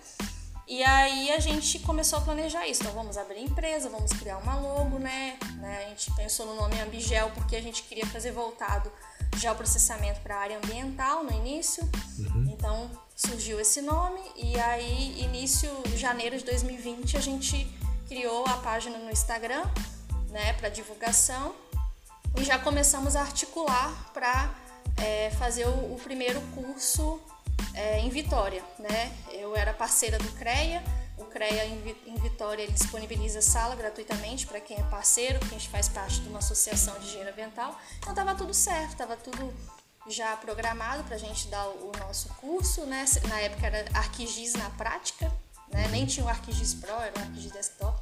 E 0.67 0.81
aí 0.83 1.31
a 1.31 1.39
gente 1.39 1.79
começou 1.79 2.19
a 2.19 2.21
planejar 2.21 2.65
isso. 2.67 2.81
Então 2.81 2.93
vamos 2.93 3.17
abrir 3.17 3.41
empresa, 3.41 3.89
vamos 3.89 4.11
criar 4.13 4.37
uma 4.37 4.55
logo, 4.55 4.97
né? 4.97 5.37
né? 5.57 5.85
A 5.85 5.89
gente 5.89 6.11
pensou 6.15 6.45
no 6.45 6.55
nome 6.55 6.79
Ambigel 6.79 7.29
porque 7.31 7.55
a 7.55 7.61
gente 7.61 7.83
queria 7.83 8.05
fazer 8.05 8.31
voltado 8.31 8.91
geoprocessamento 9.37 10.21
para 10.21 10.35
a 10.35 10.39
área 10.39 10.57
ambiental 10.57 11.23
no 11.23 11.31
início. 11.31 11.83
Uhum. 12.17 12.49
Então 12.51 12.89
surgiu 13.15 13.59
esse 13.59 13.81
nome 13.81 14.19
e 14.35 14.57
aí 14.59 15.21
início 15.21 15.69
de 15.85 15.97
janeiro 15.97 16.37
de 16.37 16.45
2020 16.45 17.17
a 17.17 17.21
gente 17.21 17.67
criou 18.07 18.45
a 18.47 18.57
página 18.57 18.97
no 18.97 19.11
Instagram, 19.11 19.63
né, 20.29 20.53
para 20.53 20.69
divulgação 20.69 21.53
e 22.37 22.43
já 22.43 22.57
começamos 22.57 23.15
a 23.15 23.21
articular 23.21 24.11
para 24.13 24.53
é, 24.97 25.31
fazer 25.31 25.65
o, 25.65 25.93
o, 25.93 25.99
primeiro 26.03 26.41
curso 26.55 27.19
é, 27.73 27.99
em 27.99 28.09
Vitória, 28.09 28.63
né? 28.79 29.11
Eu 29.31 29.55
era 29.55 29.73
parceira 29.73 30.17
do 30.17 30.31
CREA, 30.33 30.83
o 31.17 31.25
CREA 31.25 31.65
em, 31.65 31.95
em 32.07 32.15
Vitória 32.15 32.67
disponibiliza 32.69 33.41
sala 33.41 33.75
gratuitamente 33.75 34.45
para 34.45 34.59
quem 34.59 34.77
é 34.77 34.83
parceiro, 34.83 35.39
gente 35.63 35.69
faz 35.69 35.87
parte 35.87 36.19
de 36.19 36.29
uma 36.29 36.39
associação 36.39 36.97
de 36.99 37.07
engenharia 37.07 37.31
ambiental. 37.31 37.79
Então 37.99 38.11
estava 38.11 38.35
tudo 38.35 38.53
certo, 38.53 38.91
estava 38.91 39.15
tudo 39.15 39.53
já 40.07 40.35
programado 40.35 41.03
para 41.05 41.15
a 41.15 41.19
gente 41.19 41.47
dar 41.47 41.65
o, 41.67 41.91
o, 41.91 41.99
nosso 41.99 42.29
curso, 42.35 42.85
né? 42.85 43.05
Na 43.29 43.39
época 43.39 43.67
era 43.67 43.85
ArcGIS 43.97 44.53
na 44.53 44.69
prática, 44.71 45.31
né? 45.71 45.87
Nem 45.89 46.05
tinha 46.05 46.25
o 46.25 46.29
ArcGIS 46.29 46.73
Pro, 46.75 46.91
era 46.91 47.13
o 47.17 47.21
ArcGIS 47.21 47.51
Desktop. 47.51 47.97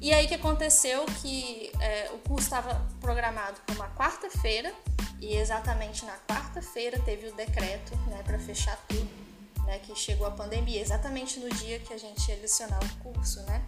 E 0.00 0.12
aí 0.12 0.26
que 0.26 0.34
aconteceu 0.34 1.06
que 1.22 1.70
é, 1.80 2.10
o 2.12 2.18
curso 2.18 2.44
estava 2.44 2.86
programado 3.00 3.58
para 3.64 3.74
uma 3.74 3.88
quarta-feira 3.94 4.72
E 5.20 5.34
exatamente 5.36 6.04
na 6.04 6.12
quarta-feira 6.28 6.98
teve 6.98 7.28
o 7.28 7.34
decreto, 7.34 7.96
né, 8.08 8.22
para 8.22 8.38
fechar 8.38 8.76
tudo, 8.88 9.08
né, 9.64 9.78
que 9.78 9.94
chegou 9.94 10.26
a 10.26 10.30
pandemia, 10.30 10.80
exatamente 10.80 11.40
no 11.40 11.48
dia 11.48 11.78
que 11.78 11.94
a 11.94 11.98
gente 11.98 12.28
ia 12.28 12.36
lecionar 12.36 12.78
o 12.84 13.02
curso, 13.02 13.40
né? 13.42 13.62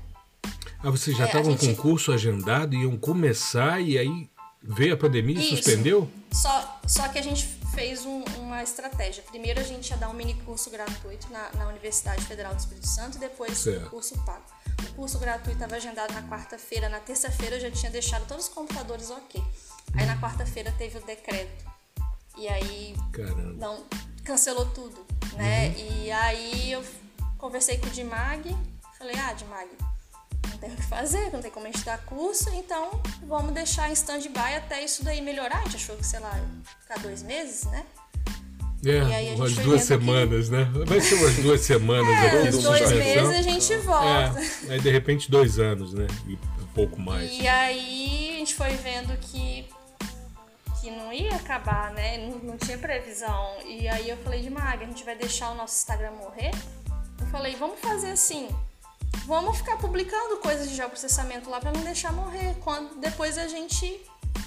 Ah, 0.83 0.91
vocês 0.91 1.17
já 1.17 1.25
estavam 1.25 1.55
é, 1.55 1.57
gente... 1.57 1.67
com 1.67 1.73
o 1.73 1.77
curso 1.77 2.13
agendado, 2.13 2.77
iam 2.77 2.97
começar 2.99 3.81
e 3.81 3.97
aí 3.97 4.29
veio 4.63 4.93
a 4.95 4.97
pandemia 4.97 5.39
e 5.39 5.49
suspendeu? 5.49 6.11
Só, 6.31 6.81
só 6.87 7.09
que 7.09 7.19
a 7.19 7.23
gente 7.23 7.47
fez 7.75 8.05
um, 8.05 8.23
uma 8.39 8.63
estratégia. 8.63 9.23
Primeiro 9.23 9.61
a 9.61 9.63
gente 9.63 9.89
ia 9.91 9.97
dar 9.97 10.11
um 10.11 10.13
mini 10.13 10.35
curso 10.35 10.71
gratuito 10.71 11.31
na, 11.31 11.51
na 11.55 11.69
Universidade 11.69 12.25
Federal 12.25 12.55
do 12.55 12.59
Espírito 12.59 12.87
Santo 12.87 13.17
e 13.17 13.21
depois 13.21 13.57
certo. 13.57 13.87
o 13.87 13.91
curso 13.91 14.15
pago. 14.25 14.45
O 14.83 14.95
curso 14.95 15.19
gratuito 15.19 15.53
estava 15.53 15.77
agendado 15.77 16.13
na 16.13 16.23
quarta-feira, 16.23 16.89
na 16.89 17.01
terça-feira 17.01 17.57
eu 17.57 17.61
já 17.61 17.71
tinha 17.71 17.91
deixado 17.91 18.27
todos 18.27 18.49
os 18.49 18.53
computadores 18.53 19.11
ok. 19.11 19.43
Aí 19.95 20.07
na 20.07 20.21
quarta-feira 20.21 20.73
teve 20.77 20.99
o 20.99 21.03
decreto. 21.03 21.65
E 22.37 22.49
aí 22.49 22.95
Caramba. 23.13 23.55
não 23.55 23.85
cancelou 24.25 24.67
tudo, 24.67 25.07
né? 25.35 25.69
Uhum. 25.69 25.75
E 25.77 26.13
aí 26.13 26.73
eu 26.73 26.85
conversei 27.39 27.79
com 27.79 27.87
o 27.87 27.91
Dimag, 27.91 28.55
falei: 28.99 29.17
"Ah, 29.17 29.33
Dimag, 29.33 29.69
não 30.51 30.59
tem 30.59 30.73
o 30.73 30.77
que 30.77 30.83
fazer, 30.83 31.33
não 31.33 31.41
tem 31.41 31.51
como 31.51 31.67
a 31.67 31.71
gente 31.71 31.85
dar 31.85 31.99
curso, 32.05 32.51
então 32.51 33.01
vamos 33.27 33.53
deixar 33.53 33.91
em 33.91 33.93
stand-by 33.93 34.55
até 34.57 34.83
isso 34.83 35.05
daí 35.05 35.21
melhorar. 35.21 35.59
A 35.59 35.65
gente 35.65 35.77
achou 35.77 35.97
que, 35.97 36.07
sei 36.07 36.21
lá, 36.21 36.33
ficar 36.81 36.99
dois 36.99 37.23
meses, 37.23 37.65
né? 37.65 37.87
É, 38.85 39.35
umas 39.35 39.55
duas 39.57 39.83
semanas, 39.83 40.49
que... 40.49 40.55
né? 40.55 40.71
Vai 40.87 41.01
ser 41.01 41.15
umas 41.17 41.35
duas 41.37 41.61
semanas 41.61 42.09
é, 42.09 42.27
aqui. 42.27 42.57
Uns 42.57 42.63
dois 42.63 42.93
meses 42.93 43.31
a 43.31 43.43
gente 43.43 43.77
volta. 43.79 44.41
É, 44.69 44.73
aí 44.73 44.81
de 44.81 44.91
repente 44.91 45.31
dois 45.31 45.59
anos, 45.59 45.93
né? 45.93 46.07
E 46.27 46.35
um 46.35 46.67
pouco 46.75 47.01
mais. 47.01 47.31
E 47.33 47.49
aí 47.49 48.33
a 48.35 48.39
gente 48.39 48.55
foi 48.55 48.71
vendo 48.77 49.17
que 49.19 49.67
que 50.81 50.91
não 50.91 51.13
ia 51.13 51.35
acabar, 51.35 51.93
né? 51.93 52.29
Não, 52.29 52.39
não 52.39 52.57
tinha 52.57 52.79
previsão. 52.79 53.57
E 53.67 53.89
aí 53.89 54.09
eu 54.09 54.17
falei 54.19 54.41
de 54.41 54.51
Maga, 54.51 54.85
a 54.85 54.87
gente 54.87 55.05
vai 55.05 55.17
deixar 55.17 55.51
o 55.51 55.55
nosso 55.57 55.77
Instagram 55.79 56.13
morrer? 56.13 56.53
Eu 57.21 57.27
falei, 57.27 57.57
vamos 57.57 57.81
fazer 57.81 58.11
assim, 58.11 58.49
vamos 59.27 59.57
ficar 59.57 59.79
publicando 59.79 60.37
coisas 60.37 60.69
de 60.69 60.77
geoprocessamento 60.77 61.51
lá 61.51 61.59
para 61.59 61.73
não 61.73 61.81
deixar 61.81 62.13
morrer. 62.13 62.55
Quando 62.61 63.01
depois 63.01 63.37
a 63.37 63.49
gente 63.49 64.01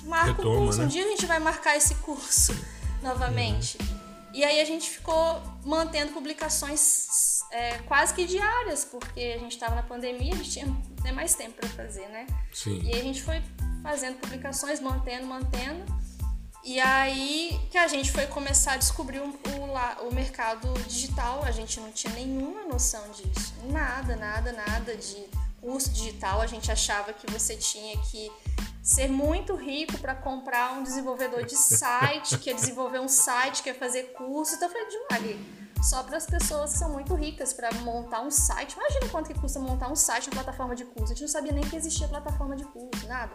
marca 0.04 0.32
Retoma, 0.32 0.56
o 0.56 0.58
curso. 0.60 0.80
Né? 0.80 0.86
Um 0.86 0.88
dia 0.88 1.04
a 1.04 1.08
gente 1.10 1.26
vai 1.26 1.40
marcar 1.40 1.76
esse 1.76 1.96
curso 1.96 2.56
novamente. 3.04 3.78
Uhum. 3.82 3.99
E 4.34 4.44
aí 4.44 4.60
a 4.60 4.66
gente 4.66 4.90
ficou 4.90 5.42
mantendo 5.64 6.12
publicações 6.12 7.42
é, 7.52 7.80
quase 7.80 8.14
que 8.14 8.26
diárias, 8.26 8.86
porque 8.86 9.20
a 9.20 9.40
gente 9.40 9.54
estava 9.54 9.76
na 9.76 9.84
pandemia, 9.84 10.34
a 10.34 10.38
gente 10.38 10.52
tinha 10.52 10.78
até 11.00 11.12
mais 11.12 11.36
tempo 11.36 11.54
para 11.54 11.70
fazer, 11.70 12.08
né? 12.10 12.28
Sim. 12.54 12.82
E 12.84 12.94
a 12.96 13.02
gente 13.02 13.24
foi 13.24 13.42
fazendo 13.82 14.18
publicações, 14.20 14.80
mantendo, 14.80 15.26
mantendo. 15.26 15.84
E 16.64 16.80
aí 16.80 17.60
que 17.72 17.78
a 17.78 17.88
gente 17.88 18.12
foi 18.12 18.28
começar 18.28 18.74
a 18.74 18.78
descobrir 18.78 19.20
o, 19.20 19.30
o, 19.30 20.08
o, 20.08 20.14
mercado 20.14 20.72
digital, 20.88 21.44
a 21.44 21.52
gente 21.52 21.80
não 21.80 21.92
tinha 21.92 22.14
nenhuma 22.14 22.64
noção 22.66 23.02
disso. 23.12 23.54
Nada, 23.72 24.16
nada, 24.16 24.52
nada 24.52 24.96
de 24.96 25.26
curso 25.62 25.90
digital. 25.92 26.42
A 26.42 26.48
gente 26.48 26.72
achava 26.72 27.14
que 27.14 27.30
você 27.32 27.56
tinha 27.56 27.98
que 28.04 28.32
ser 28.82 29.08
muito 29.08 29.56
rico 29.56 29.98
para 30.00 30.16
comprar 30.16 30.74
um 30.74 30.84
desenvolvedor 30.84 31.46
de 31.46 31.56
site, 31.56 32.38
que 32.38 32.50
ia 32.50 32.56
desenvolver 32.56 33.00
um 33.00 33.08
site, 33.08 33.62
que 33.62 33.70
ia 33.70 33.76
fazer 33.76 34.14
curso. 34.14 34.56
Então 34.56 34.68
eu 34.70 35.08
falei, 35.08 35.40
só 35.82 36.04
para 36.04 36.18
as 36.18 36.26
pessoas 36.26 36.74
que 36.74 36.80
são 36.80 36.92
muito 36.92 37.14
ricas 37.14 37.54
para 37.54 37.72
montar 37.82 38.22
um 38.22 38.32
site. 38.32 38.74
Imagina 38.74 39.08
quanto 39.10 39.28
que 39.32 39.40
custa 39.40 39.60
montar 39.60 39.90
um 39.90 39.96
site, 39.96 40.28
uma 40.30 40.44
plataforma 40.44 40.76
de 40.76 40.86
curso. 40.86 41.14
A 41.14 41.16
gente 41.16 41.22
não 41.22 41.28
sabia 41.28 41.52
nem 41.52 41.64
que 41.64 41.76
existia 41.76 42.08
plataforma 42.08 42.56
de 42.56 42.66
curso, 42.66 43.08
nada. 43.08 43.34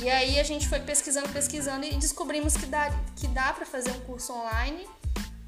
E 0.00 0.08
aí 0.08 0.38
a 0.38 0.42
gente 0.42 0.68
foi 0.68 0.80
pesquisando, 0.80 1.28
pesquisando 1.28 1.84
e 1.84 1.94
descobrimos 1.96 2.56
que 2.56 2.66
dá, 2.66 2.90
que 3.16 3.26
dá 3.28 3.52
para 3.52 3.66
fazer 3.66 3.90
um 3.90 4.00
curso 4.00 4.32
online 4.32 4.88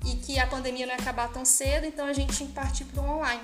e 0.04 0.16
que 0.16 0.38
a 0.38 0.46
pandemia 0.46 0.86
não 0.86 0.94
ia 0.94 1.00
acabar 1.00 1.32
tão 1.32 1.44
cedo, 1.44 1.86
então 1.86 2.06
a 2.06 2.12
gente 2.12 2.36
tinha 2.36 2.48
que 2.48 2.54
partir 2.54 2.84
para 2.84 3.00
o 3.00 3.08
online. 3.18 3.42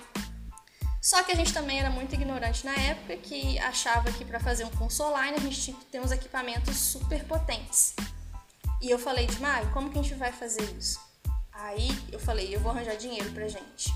Só 1.01 1.23
que 1.23 1.33
a 1.33 1.35
gente 1.35 1.53
também 1.53 1.79
era 1.79 1.91
muito 1.91 2.15
ignorante 2.15 2.65
na 2.65 2.75
época, 2.75 3.17
que 3.17 3.59
achava 3.61 4.11
que 4.13 4.25
para 4.25 4.41
fazer 4.41 4.65
um 4.65 4.71
curso 4.71 5.03
online 5.05 5.37
a 5.37 5.41
gente 5.41 5.61
tinha 5.61 5.77
que 5.77 5.85
ter 5.87 6.01
uns 6.01 6.11
equipamentos 6.11 6.77
super 6.77 7.25
potentes. 7.25 7.95
E 8.81 8.91
eu 8.91 8.99
falei 8.99 9.27
de 9.27 9.41
Mário, 9.41 9.71
como 9.73 9.91
que 9.91 9.99
a 9.99 10.03
gente 10.03 10.15
vai 10.15 10.33
fazer 10.33 10.63
isso? 10.79 11.01
Aí 11.53 11.89
eu 12.13 12.19
falei, 12.19 12.55
eu 12.55 12.61
vou 12.61 12.71
arranjar 12.71 12.97
dinheiro 12.97 13.31
pra 13.33 13.49
gente. 13.49 13.93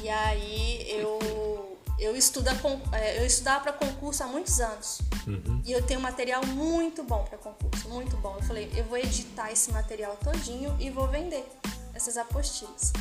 E 0.00 0.08
aí 0.08 0.86
eu 0.90 1.78
eu, 1.98 2.16
estuda, 2.16 2.52
é, 2.92 3.20
eu 3.20 3.26
estudava 3.26 3.60
para 3.60 3.72
concurso 3.72 4.22
há 4.22 4.26
muitos 4.26 4.60
anos. 4.60 5.00
Uhum. 5.26 5.60
E 5.64 5.72
eu 5.72 5.82
tenho 5.82 6.00
material 6.00 6.46
muito 6.46 7.02
bom 7.02 7.24
para 7.24 7.36
concurso, 7.36 7.88
muito 7.88 8.16
bom. 8.18 8.36
Eu 8.36 8.42
falei, 8.42 8.70
eu 8.76 8.84
vou 8.84 8.96
editar 8.96 9.50
esse 9.50 9.72
material 9.72 10.16
todinho 10.16 10.76
e 10.78 10.90
vou 10.90 11.08
vender 11.08 11.44
essas 11.92 12.16
apostilas. 12.16 12.92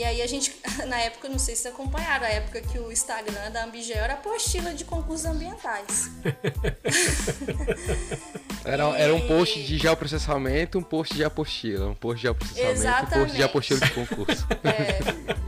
E 0.00 0.02
aí 0.02 0.22
a 0.22 0.26
gente, 0.26 0.56
na 0.88 0.98
época, 0.98 1.28
não 1.28 1.38
sei 1.38 1.54
se 1.54 1.60
vocês 1.60 1.74
acompanharam, 1.74 2.24
a 2.24 2.30
época 2.30 2.62
que 2.62 2.78
o 2.78 2.90
Instagram 2.90 3.50
da 3.50 3.64
Ambigel 3.64 3.98
era 3.98 4.14
apostila 4.14 4.72
de 4.72 4.82
concursos 4.82 5.26
ambientais. 5.26 6.10
era, 8.64 8.88
e... 8.88 9.02
era 9.02 9.14
um 9.14 9.28
post 9.28 9.62
de 9.62 9.76
geoprocessamento, 9.76 10.78
um 10.78 10.82
post 10.82 11.14
de 11.14 11.22
apostila, 11.22 11.88
um 11.88 11.94
post 11.94 12.16
de 12.16 12.22
geoprocessamento, 12.22 12.72
exatamente. 12.72 13.14
um 13.14 13.24
post 13.24 13.36
de 13.36 13.42
apostila 13.42 13.80
de 13.80 13.90
concurso. 13.90 14.48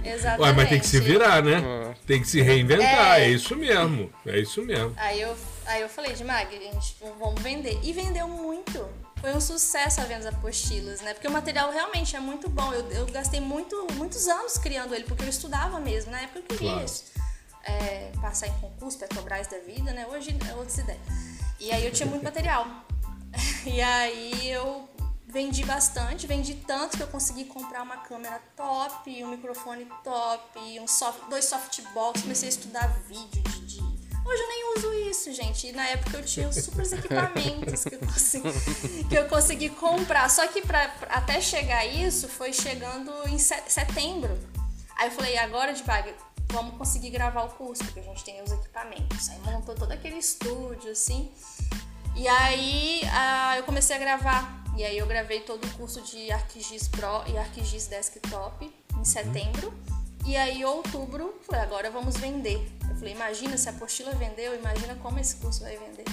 É, 0.04 0.14
exatamente. 0.14 0.42
Ué, 0.42 0.52
mas 0.52 0.68
tem 0.68 0.80
que 0.80 0.86
se 0.86 1.00
virar, 1.00 1.42
né? 1.42 1.62
Ah. 1.64 1.94
Tem 2.06 2.20
que 2.20 2.28
se 2.28 2.42
reinventar, 2.42 3.20
é... 3.20 3.24
é, 3.24 3.30
isso 3.30 3.56
mesmo, 3.56 4.12
é 4.26 4.38
isso 4.38 4.60
mesmo. 4.62 4.92
Aí 4.96 5.20
eu, 5.20 5.34
aí 5.64 5.80
eu 5.80 5.88
falei 5.88 6.12
de 6.12 6.24
Mag, 6.24 6.50
gente, 6.50 6.96
vamos 7.18 7.40
vender. 7.40 7.78
E 7.82 7.92
vendeu 7.92 8.28
muito 8.28 8.84
foi 9.22 9.36
um 9.36 9.40
sucesso 9.40 10.00
a 10.00 10.04
venda 10.04 10.30
apostilas, 10.30 11.00
né? 11.00 11.14
Porque 11.14 11.28
o 11.28 11.30
material 11.30 11.70
realmente 11.70 12.16
é 12.16 12.20
muito 12.20 12.50
bom. 12.50 12.74
Eu, 12.74 12.90
eu 12.90 13.06
gastei 13.06 13.40
muito, 13.40 13.86
muitos 13.94 14.26
anos 14.26 14.58
criando 14.58 14.92
ele, 14.96 15.04
porque 15.04 15.22
eu 15.22 15.28
estudava 15.28 15.78
mesmo. 15.78 16.10
Na 16.10 16.22
época 16.22 16.40
eu 16.40 16.42
queria 16.42 16.70
claro. 16.72 16.84
isso. 16.84 17.04
É, 17.62 18.10
passar 18.20 18.48
em 18.48 18.60
concurso, 18.60 18.98
Petrobras 18.98 19.46
da 19.46 19.58
vida, 19.60 19.92
né? 19.92 20.08
Hoje 20.08 20.36
é 20.50 20.54
outra 20.56 20.80
ideia. 20.80 21.00
E 21.60 21.70
aí 21.70 21.86
eu 21.86 21.92
tinha 21.92 22.08
muito 22.08 22.24
material. 22.24 22.66
E 23.64 23.80
aí 23.80 24.50
eu 24.50 24.88
vendi 25.28 25.64
bastante, 25.64 26.26
vendi 26.26 26.56
tanto 26.56 26.96
que 26.96 27.02
eu 27.02 27.06
consegui 27.06 27.44
comprar 27.44 27.82
uma 27.82 27.98
câmera 27.98 28.42
top, 28.56 29.24
um 29.24 29.28
microfone 29.28 29.86
top, 30.02 30.80
um 30.80 30.88
soft, 30.88 31.28
dois 31.30 31.44
softbox, 31.44 32.22
comecei 32.22 32.48
a 32.48 32.50
estudar 32.50 32.88
vídeo 33.08 33.40
de, 33.42 33.60
de 33.66 33.81
Hoje 34.24 34.42
eu 34.42 34.48
nem 34.48 34.76
uso 34.76 34.94
isso, 35.10 35.32
gente. 35.32 35.66
E 35.66 35.72
na 35.72 35.86
época 35.88 36.18
eu 36.18 36.24
tinha 36.24 36.48
os 36.48 36.56
super 36.56 36.86
equipamentos 36.92 37.84
que 37.84 37.94
eu 37.94 37.98
consegui, 37.98 39.04
que 39.08 39.14
eu 39.14 39.28
consegui 39.28 39.70
comprar. 39.70 40.30
Só 40.30 40.46
que 40.46 40.62
pra, 40.62 40.94
até 41.08 41.40
chegar 41.40 41.84
isso 41.84 42.28
foi 42.28 42.52
chegando 42.52 43.12
em 43.28 43.38
setembro. 43.38 44.38
Aí 44.96 45.08
eu 45.08 45.12
falei, 45.12 45.36
agora 45.38 45.72
de 45.72 45.82
bag, 45.82 46.14
vamos 46.50 46.76
conseguir 46.76 47.10
gravar 47.10 47.42
o 47.44 47.48
curso, 47.50 47.84
porque 47.84 48.00
a 48.00 48.02
gente 48.04 48.24
tem 48.24 48.40
os 48.42 48.52
equipamentos. 48.52 49.28
Aí 49.28 49.38
montou 49.40 49.74
todo 49.74 49.90
aquele 49.90 50.16
estúdio, 50.16 50.90
assim. 50.92 51.32
E 52.14 52.28
aí 52.28 53.02
eu 53.56 53.64
comecei 53.64 53.96
a 53.96 53.98
gravar. 53.98 54.62
E 54.76 54.84
aí 54.84 54.96
eu 54.96 55.06
gravei 55.06 55.40
todo 55.40 55.64
o 55.64 55.70
curso 55.72 56.00
de 56.00 56.30
ArcGIS 56.30 56.88
Pro 56.88 57.22
e 57.26 57.36
ArcGIS 57.36 57.88
Desktop 57.88 58.64
em 58.64 58.96
uhum. 58.96 59.91
E 60.24 60.36
aí, 60.36 60.64
outubro, 60.64 61.34
falei, 61.44 61.62
agora 61.62 61.90
vamos 61.90 62.16
vender. 62.16 62.70
Eu 62.88 62.94
falei, 62.94 63.12
imagina 63.12 63.58
se 63.58 63.68
a 63.68 63.72
apostila 63.72 64.12
vendeu, 64.12 64.54
imagina 64.54 64.94
como 64.96 65.18
esse 65.18 65.36
curso 65.36 65.60
vai 65.62 65.76
vender. 65.76 66.04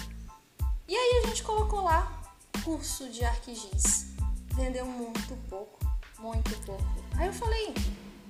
E 0.88 0.96
aí 0.96 1.22
a 1.24 1.28
gente 1.28 1.44
colocou 1.44 1.84
lá 1.84 2.24
curso 2.64 3.08
de 3.10 3.24
ArcGIS. 3.24 4.08
Vendeu 4.56 4.86
muito 4.86 5.36
pouco, 5.48 5.80
muito 6.18 6.58
pouco. 6.66 6.84
Aí 7.18 7.28
eu 7.28 7.34
falei, 7.34 7.74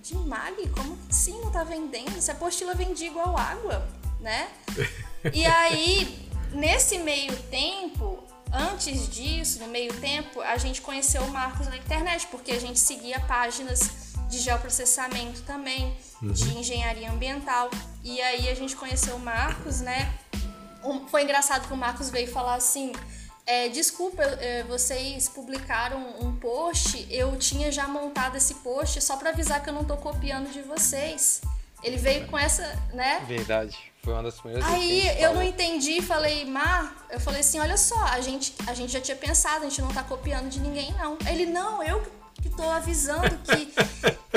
de 0.01 0.15
Mag, 0.15 0.67
como 0.69 0.97
que 0.97 1.15
sim 1.15 1.39
não 1.41 1.51
tá 1.51 1.63
vendendo? 1.63 2.19
Se 2.21 2.29
a 2.29 2.33
apostila 2.33 2.73
vendia 2.73 3.07
igual 3.07 3.37
água, 3.37 3.87
né? 4.19 4.49
e 5.33 5.45
aí, 5.45 6.29
nesse 6.51 6.99
meio 6.99 7.35
tempo, 7.43 8.21
antes 8.51 9.09
disso, 9.09 9.59
no 9.59 9.67
meio 9.67 9.93
tempo, 10.01 10.41
a 10.41 10.57
gente 10.57 10.81
conheceu 10.81 11.21
o 11.21 11.31
Marcos 11.31 11.67
na 11.67 11.77
internet, 11.77 12.27
porque 12.27 12.51
a 12.51 12.59
gente 12.59 12.79
seguia 12.79 13.19
páginas 13.21 14.08
de 14.29 14.37
geoprocessamento 14.37 15.41
também, 15.41 15.93
uhum. 16.21 16.31
de 16.31 16.57
engenharia 16.57 17.11
ambiental. 17.11 17.69
E 18.03 18.21
aí 18.21 18.47
a 18.47 18.55
gente 18.55 18.75
conheceu 18.75 19.15
o 19.15 19.19
Marcos, 19.19 19.81
né? 19.81 20.13
Foi 21.09 21.23
engraçado 21.23 21.67
que 21.67 21.73
o 21.73 21.77
Marcos 21.77 22.09
veio 22.09 22.31
falar 22.31 22.55
assim: 22.55 22.93
é, 23.45 23.67
desculpa, 23.67 24.21
é, 24.21 24.63
vocês 24.63 25.27
publicaram 25.27 26.15
um 26.21 26.35
post, 26.35 27.05
eu 27.09 27.35
tinha 27.37 27.71
já 27.71 27.87
montado 27.87 28.37
esse 28.37 28.53
post 28.55 29.01
só 29.01 29.17
para 29.17 29.31
avisar 29.31 29.61
que 29.61 29.69
eu 29.69 29.73
não 29.73 29.83
tô 29.83 29.97
copiando 29.97 30.51
de 30.51 30.61
vocês. 30.61 31.41
Ele 31.83 31.97
veio 31.97 32.27
com 32.27 32.37
essa, 32.37 32.63
né? 32.93 33.23
Verdade. 33.27 33.75
Foi 34.03 34.13
uma 34.13 34.23
das 34.23 34.39
primeiras 34.39 34.65
Aí 34.65 35.21
eu 35.21 35.33
não 35.33 35.43
entendi, 35.43 36.01
falei, 36.01 36.45
Mar, 36.45 37.07
eu 37.09 37.19
falei 37.19 37.41
assim, 37.41 37.59
olha 37.59 37.77
só, 37.77 38.01
a 38.05 38.21
gente, 38.21 38.53
a 38.67 38.73
gente 38.73 38.93
já 38.93 39.01
tinha 39.01 39.17
pensado, 39.17 39.65
a 39.65 39.69
gente 39.69 39.81
não 39.81 39.93
tá 39.93 40.03
copiando 40.03 40.49
de 40.49 40.59
ninguém, 40.59 40.93
não. 40.93 41.17
Ele, 41.27 41.45
não, 41.45 41.83
eu 41.83 42.01
que 42.41 42.49
tô 42.49 42.63
avisando 42.63 43.37
que, 43.39 43.65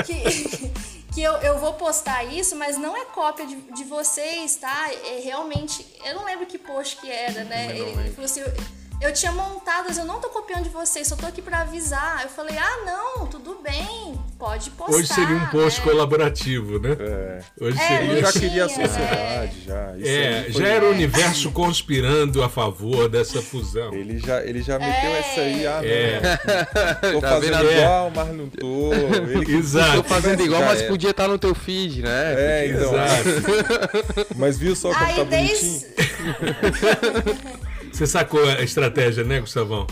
que, 0.03 0.73
que 1.13 1.21
eu, 1.21 1.33
eu 1.37 1.59
vou 1.59 1.73
postar 1.73 2.23
isso, 2.23 2.55
mas 2.55 2.77
não 2.77 2.95
é 2.95 3.05
cópia 3.05 3.45
de, 3.45 3.55
de 3.55 3.83
vocês, 3.83 4.55
tá? 4.55 4.91
É 4.91 5.21
realmente. 5.23 5.85
Eu 6.05 6.15
não 6.15 6.25
lembro 6.25 6.45
que 6.45 6.57
post 6.57 6.97
que 6.97 7.09
era, 7.09 7.43
né? 7.43 7.77
Ele, 7.77 8.11
falou 8.11 8.25
assim. 8.25 8.41
eu 8.41 8.82
tinha 9.13 9.31
montadas, 9.31 9.97
eu 9.97 10.05
não 10.05 10.19
tô 10.19 10.29
copiando 10.29 10.63
de 10.63 10.69
vocês, 10.69 11.07
só 11.07 11.15
tô 11.15 11.25
aqui 11.27 11.41
para 11.41 11.59
avisar. 11.59 12.21
Eu 12.23 12.29
falei, 12.29 12.57
ah, 12.57 12.77
não, 12.85 13.27
tudo 13.27 13.59
bem, 13.63 14.19
pode 14.39 14.69
postar. 14.71 14.95
Hoje 14.95 15.07
seria 15.07 15.35
um 15.35 15.45
post 15.47 15.79
né? 15.79 15.85
colaborativo, 15.85 16.79
né? 16.79 16.97
É. 16.99 17.39
Hoje 17.61 17.77
É, 17.79 17.87
seria. 17.87 18.13
Eu 18.13 18.21
já 18.21 18.31
tinha, 18.31 18.41
queria 18.49 18.63
a 18.63 18.67
né? 18.67 18.73
sociedade, 18.87 19.61
já. 19.67 19.97
Isso 19.97 20.07
É, 20.07 20.45
já 20.49 20.67
era 20.67 20.85
o 20.85 20.89
universo 20.89 21.51
conspirando 21.51 22.41
a 22.43 22.49
favor 22.49 23.07
dessa 23.07 23.41
fusão. 23.41 23.93
Ele 23.93 24.17
já, 24.19 24.41
ele 24.43 24.61
já 24.63 24.79
meteu 24.79 25.11
É. 25.11 25.19
essa 25.19 25.41
aí, 25.41 25.67
ah, 25.67 25.81
não. 25.81 25.89
É. 25.89 27.11
Tô 27.11 27.21
Tá 27.21 27.29
fazendo 27.29 27.57
vendo? 27.57 27.71
igual, 27.71 28.11
mas 28.15 28.27
não 28.35 28.49
tô. 28.49 28.93
Ele 28.93 29.55
Exato. 29.57 29.97
Tô 29.97 30.03
fazendo 30.03 30.41
igual, 30.41 30.61
mas 30.63 30.81
podia 30.83 31.11
estar 31.11 31.27
no 31.27 31.37
teu 31.37 31.53
feed, 31.53 32.01
né? 32.01 32.33
É, 32.37 32.67
então. 32.67 32.93
Exato. 32.93 34.27
Mas 34.35 34.57
viu 34.57 34.75
só 34.75 34.91
como 34.93 35.05
Aí 35.05 35.15
tá 35.15 35.23
desde. 35.23 35.85
bonitinho? 35.85 36.13
Você 37.93 38.07
sacou 38.07 38.43
a 38.43 38.61
estratégia, 38.61 39.23
né, 39.23 39.39
Gustavão? 39.39 39.85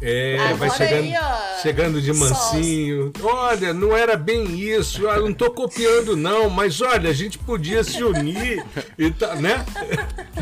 É, 0.00 0.36
Agora 0.38 0.54
vai 0.54 0.70
chegando, 0.70 1.02
aí, 1.04 1.14
ó, 1.20 1.60
chegando 1.62 2.00
de 2.00 2.12
mansinho. 2.12 3.12
Olha, 3.20 3.74
não 3.74 3.96
era 3.96 4.16
bem 4.16 4.58
isso. 4.58 5.02
Eu 5.02 5.24
não 5.26 5.34
tô 5.34 5.50
copiando, 5.50 6.16
não, 6.16 6.48
mas 6.48 6.80
olha, 6.80 7.10
a 7.10 7.12
gente 7.12 7.36
podia 7.38 7.82
se 7.84 8.02
unir 8.02 8.64
e 8.96 9.10
tá, 9.10 9.34
né? 9.34 9.64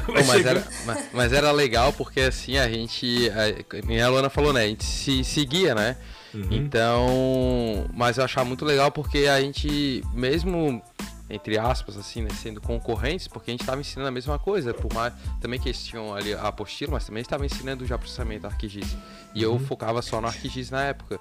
Vai 0.07 0.15
mas, 0.23 0.27
chegando- 0.27 0.59
era, 0.59 0.67
mas, 0.85 1.05
mas 1.13 1.33
era 1.33 1.51
legal 1.53 1.93
porque 1.93 2.21
assim 2.21 2.59
a 2.59 2.69
gente. 2.69 3.31
A, 3.31 4.05
a 4.05 4.09
Luana 4.09 4.29
falou, 4.31 4.53
né? 4.53 4.65
A 4.65 4.69
gente 4.69 4.85
se 4.85 5.25
seguia, 5.25 5.75
né? 5.75 5.97
Uhum. 6.35 6.49
Então. 6.51 7.87
Mas 7.95 8.19
eu 8.19 8.25
achava 8.25 8.47
muito 8.47 8.65
legal 8.65 8.93
porque 8.93 9.27
a 9.27 9.41
gente, 9.41 10.05
mesmo 10.13 10.83
entre 11.29 11.59
aspas, 11.59 11.97
assim, 11.97 12.23
né, 12.23 12.31
sendo 12.31 12.61
concorrentes, 12.61 13.27
porque 13.27 13.51
a 13.51 13.53
gente 13.53 13.63
estava 13.63 13.81
ensinando 13.81 14.09
a 14.09 14.13
mesma 14.13 14.39
coisa, 14.39 14.73
por 14.73 14.93
mais 14.95 15.13
também 15.41 15.59
que 15.59 15.69
eles 15.69 15.85
tinham 15.85 16.15
ali 16.15 16.33
a 16.35 16.43
apostila, 16.49 16.93
mas 16.93 17.07
também 17.07 17.21
estava 17.23 17.45
ensinando 17.45 17.85
já 17.85 17.99
processamento 17.99 18.47
ArcGIS. 18.47 18.97
E 19.35 19.43
eu 19.43 19.59
focava 19.59 20.01
só 20.03 20.21
no 20.21 20.29
ArcGIS 20.29 20.71
na 20.71 20.83
época. 20.85 21.19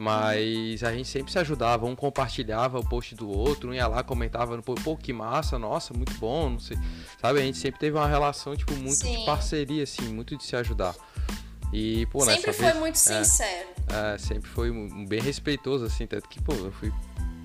Mas 0.00 0.84
a 0.84 0.92
gente 0.92 1.08
sempre 1.08 1.32
se 1.32 1.40
ajudava, 1.40 1.84
um 1.84 1.96
compartilhava 1.96 2.78
o 2.78 2.88
post 2.88 3.16
do 3.16 3.28
outro, 3.28 3.70
um 3.70 3.74
ia 3.74 3.88
lá, 3.88 4.00
comentava, 4.04 4.56
pô, 4.62 4.76
pô, 4.76 4.96
que 4.96 5.12
massa, 5.12 5.58
nossa, 5.58 5.92
muito 5.92 6.14
bom, 6.18 6.50
não 6.50 6.60
sei. 6.60 6.78
Sabe, 7.20 7.40
a 7.40 7.42
gente 7.42 7.58
sempre 7.58 7.80
teve 7.80 7.96
uma 7.96 8.06
relação, 8.06 8.54
tipo, 8.56 8.72
muito 8.74 8.98
de 8.98 9.16
Sim. 9.16 9.24
parceria, 9.24 9.82
assim, 9.82 10.02
muito 10.12 10.36
de 10.36 10.44
se 10.44 10.54
ajudar. 10.54 10.94
E, 11.72 12.06
pô, 12.06 12.20
Sempre 12.20 12.36
nessa 12.36 12.52
foi 12.52 12.66
vez, 12.66 12.76
muito 12.78 12.94
é, 12.94 13.24
sincero. 13.24 13.68
é, 13.88 14.18
sempre 14.18 14.48
foi 14.48 14.70
bem 15.08 15.20
respeitoso, 15.20 15.84
assim, 15.84 16.06
tanto 16.06 16.28
que, 16.28 16.40
pô, 16.40 16.54
eu 16.54 16.70
fui 16.70 16.92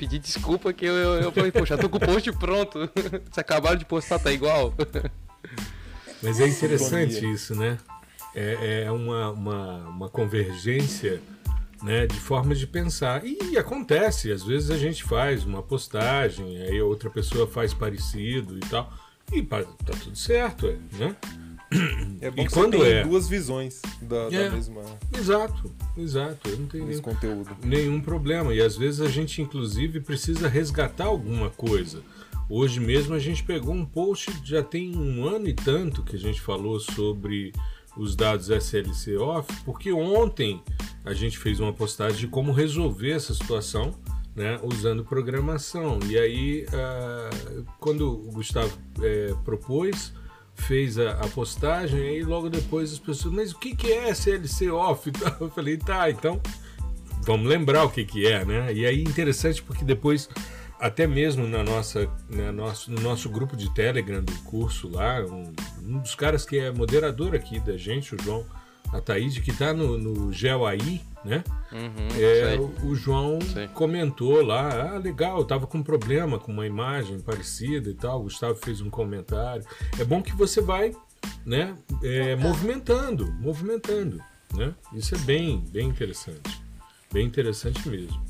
pedir 0.04 0.20
desculpa 0.20 0.74
que 0.74 0.86
eu, 0.86 0.94
eu, 0.94 1.22
eu 1.22 1.32
falei, 1.32 1.52
já 1.66 1.78
tô 1.78 1.88
com 1.88 1.98
o 1.98 2.00
post 2.00 2.30
pronto. 2.34 2.80
Vocês 2.94 3.38
acabaram 3.38 3.78
de 3.78 3.86
postar, 3.86 4.20
tá 4.20 4.32
igual. 4.32 4.74
Mas 6.22 6.40
é 6.40 6.48
interessante 6.48 7.32
isso, 7.32 7.56
né? 7.56 7.78
É, 8.36 8.84
é 8.86 8.92
uma, 8.92 9.32
uma, 9.32 9.78
uma 9.90 10.10
convergência 10.10 11.22
né, 11.82 12.06
de 12.06 12.20
formas 12.20 12.60
de 12.60 12.68
pensar. 12.68 13.24
E 13.26 13.58
acontece, 13.58 14.32
às 14.32 14.44
vezes 14.44 14.72
a 14.72 14.78
gente 14.78 15.04
faz 15.04 15.46
uma 15.46 15.62
postagem, 15.62 16.62
aí 16.62 16.82
outra 16.82 17.10
pessoa 17.10 17.48
faz 17.48 17.74
parecido 17.74 18.58
e 18.58 18.62
tal. 18.62 18.92
E 19.32 19.42
tá 19.42 19.64
tudo 20.02 20.18
certo, 20.18 20.68
né? 20.94 21.16
É 22.22 22.32
bom 22.32 22.42
E 22.42 22.46
que 22.48 22.54
quando 22.54 22.78
você 22.78 22.84
tem 22.84 22.94
é? 22.94 23.04
duas 23.04 23.28
visões 23.28 23.82
da, 24.02 24.30
da 24.30 24.36
É. 24.36 24.50
mesma, 24.50 24.82
Exato, 25.18 25.72
exato. 25.98 26.50
Eu 26.50 26.58
não 26.58 26.68
tenho 26.68 26.86
nenhum, 26.86 27.02
conteúdo. 27.02 27.50
nenhum 27.64 28.00
problema. 28.02 28.54
E 28.54 28.62
às 28.62 28.76
vezes 28.78 29.02
a 29.02 29.10
gente, 29.10 29.42
inclusive, 29.42 30.00
precisa 30.00 30.48
resgatar 30.48 31.06
alguma 31.06 31.50
coisa. 31.50 32.02
Hoje 32.50 32.80
mesmo 32.80 33.14
a 33.16 33.20
gente 33.20 33.44
pegou 33.44 33.74
um 33.74 33.86
post, 33.86 34.32
já 34.44 34.62
tem 34.62 34.96
um 34.96 35.26
ano 35.26 35.48
e 35.48 35.54
tanto 35.54 36.04
que 36.04 36.16
a 36.16 36.20
gente 36.20 36.42
falou 36.42 36.80
sobre 36.80 37.52
os 37.96 38.16
dados 38.16 38.50
SLC 38.50 39.16
off, 39.18 39.48
porque 39.64 39.92
ontem 39.94 40.62
a 41.06 41.14
gente 41.14 41.38
fez 41.38 41.60
uma 41.60 41.72
postagem 41.72 42.20
de 42.20 42.28
como 42.28 42.52
resolver 42.52 43.12
essa 43.12 43.34
situação. 43.34 43.94
Né, 44.36 44.60
usando 44.64 45.06
programação. 45.06 46.00
E 46.10 46.18
aí, 46.18 46.66
ah, 46.74 47.30
quando 47.80 48.10
o 48.10 48.32
Gustavo 48.32 48.76
eh, 49.04 49.32
propôs, 49.46 50.12
fez 50.56 50.98
a, 50.98 51.12
a 51.12 51.28
postagem, 51.28 52.00
aí 52.00 52.24
logo 52.24 52.50
depois 52.50 52.94
as 52.94 53.00
pessoas, 53.00 53.34
mas 53.34 53.52
o 53.52 53.60
que, 53.60 53.76
que 53.76 53.92
é 53.92 54.10
SLC 54.10 54.70
off? 54.70 55.12
Eu 55.40 55.50
falei, 55.50 55.78
tá, 55.78 56.10
então 56.10 56.42
vamos 57.24 57.48
lembrar 57.48 57.84
o 57.84 57.90
que, 57.90 58.06
que 58.06 58.28
é, 58.28 58.46
né? 58.46 58.74
E 58.74 58.86
aí 58.86 59.02
interessante 59.02 59.62
porque 59.62 59.84
depois, 59.84 60.30
até 60.80 61.08
mesmo 61.08 61.48
na 61.48 61.64
nossa, 61.64 62.10
na 62.30 62.52
nosso, 62.52 62.92
no 62.92 63.02
nosso 63.02 63.30
grupo 63.30 63.56
de 63.56 63.74
Telegram 63.74 64.24
do 64.24 64.34
curso 64.44 64.90
lá, 64.90 65.22
um, 65.22 65.52
um 65.82 66.00
dos 66.00 66.16
caras 66.16 66.46
que 66.46 66.58
é 66.58 66.72
moderador 66.72 67.36
aqui 67.36 67.60
da 67.60 67.78
gente, 67.78 68.16
o 68.16 68.24
João 68.24 68.46
Ataíde, 68.94 69.42
que 69.42 69.52
tá 69.52 69.74
no, 69.74 69.98
no 69.98 70.32
GeoAI, 70.32 71.02
né? 71.26 71.44
Uhum, 71.72 72.08
É, 72.22 72.56
o, 72.58 72.90
o 72.90 72.96
João 72.96 73.40
Sei. 73.42 73.68
comentou 73.70 74.46
lá, 74.46 74.94
ah, 74.94 74.98
legal, 75.00 75.40
eu 75.40 75.46
tava 75.46 75.66
com 75.66 75.80
um 75.80 75.84
problema 75.84 76.38
com 76.38 76.52
uma 76.52 76.68
imagem 76.68 77.20
parecida 77.20 77.90
e 77.90 77.94
tal. 77.96 78.20
O 78.20 78.24
Gustavo 78.24 78.56
fez 78.56 78.82
um 78.82 78.90
comentário. 78.90 79.66
É 80.00 80.04
bom 80.04 80.22
que 80.22 80.36
você 80.36 80.62
vai, 80.62 80.94
né, 81.46 81.76
é, 82.04 82.36
movimentando, 82.36 83.32
movimentando, 83.40 84.22
né? 84.54 84.76
Isso 84.94 85.16
é 85.16 85.18
bem, 85.20 85.64
bem 85.72 85.88
interessante, 85.88 86.62
bem 87.12 87.26
interessante 87.26 87.88
mesmo. 87.90 88.22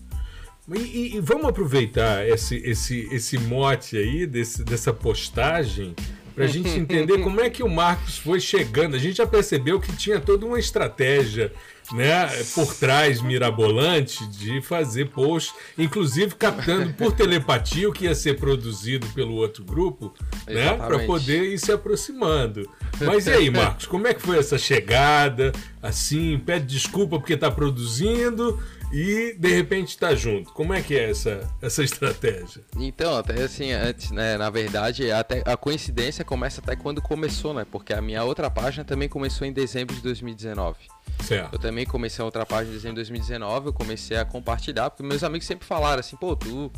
E, 0.73 0.79
e- 0.79 1.15
e 1.17 1.19
vamos 1.19 1.45
aproveitar 1.47 2.25
esse, 2.25 2.55
esse, 2.55 3.01
esse 3.11 3.37
mote 3.37 3.97
aí 3.97 4.25
desse, 4.25 4.63
dessa 4.63 4.93
postagem 4.93 5.93
para 6.35 6.45
a 6.45 6.47
gente 6.47 6.69
entender 6.69 7.19
como 7.19 7.39
é 7.41 7.49
que 7.49 7.63
o 7.63 7.69
Marcos 7.69 8.17
foi 8.17 8.39
chegando. 8.39 8.95
A 8.95 8.99
gente 8.99 9.17
já 9.17 9.27
percebeu 9.27 9.79
que 9.79 9.95
tinha 9.95 10.19
toda 10.19 10.45
uma 10.45 10.59
estratégia 10.59 11.51
né, 11.91 12.27
por 12.55 12.73
trás 12.75 13.21
mirabolante 13.21 14.25
de 14.27 14.61
fazer 14.61 15.09
post, 15.09 15.53
inclusive 15.77 16.35
captando 16.35 16.93
por 16.93 17.11
telepatia 17.11 17.89
o 17.89 17.93
que 17.93 18.05
ia 18.05 18.15
ser 18.15 18.39
produzido 18.39 19.05
pelo 19.07 19.33
outro 19.33 19.63
grupo, 19.63 20.13
né, 20.47 20.75
para 20.75 20.99
poder 20.99 21.53
ir 21.53 21.59
se 21.59 21.71
aproximando. 21.71 22.69
Mas 22.99 23.27
e 23.27 23.31
aí, 23.31 23.49
Marcos, 23.49 23.85
como 23.85 24.07
é 24.07 24.13
que 24.13 24.21
foi 24.21 24.37
essa 24.37 24.57
chegada? 24.57 25.51
Assim, 25.81 26.39
pede 26.39 26.65
desculpa 26.65 27.19
porque 27.19 27.33
está 27.33 27.51
produzindo 27.51 28.59
e 28.93 29.35
de 29.39 29.49
repente 29.49 29.89
está 29.89 30.13
junto. 30.13 30.53
Como 30.53 30.71
é 30.71 30.81
que 30.81 30.95
é 30.95 31.09
essa, 31.09 31.49
essa 31.59 31.83
estratégia? 31.83 32.63
Então, 32.77 33.17
até 33.17 33.41
assim, 33.41 33.71
antes, 33.71 34.11
né, 34.11 34.37
na 34.37 34.51
verdade, 34.51 35.11
até 35.11 35.41
a 35.45 35.57
coincidência 35.57 36.23
começa 36.23 36.61
até 36.61 36.75
quando 36.75 37.01
começou, 37.01 37.55
né? 37.55 37.65
Porque 37.69 37.91
a 37.91 38.01
minha 38.01 38.23
outra 38.23 38.51
página 38.51 38.85
também 38.85 39.09
começou 39.09 39.47
em 39.47 39.51
dezembro 39.51 39.95
de 39.95 40.01
2019. 40.03 40.77
Eu 41.19 41.25
Certo. 41.25 41.57
também 41.57 41.85
comecei 41.85 42.21
a 42.21 42.25
outra 42.25 42.45
página 42.45 42.69
em 42.71 42.75
dezembro 42.75 42.95
de 43.01 43.09
2019, 43.09 43.67
eu 43.67 43.73
comecei 43.73 44.15
a 44.17 44.25
compartilhar, 44.25 44.91
porque 44.91 45.01
meus 45.03 45.23
amigos 45.23 45.47
sempre 45.47 45.65
falaram 45.65 45.99
assim, 45.99 46.15
pô, 46.15 46.35
tu, 46.35 46.71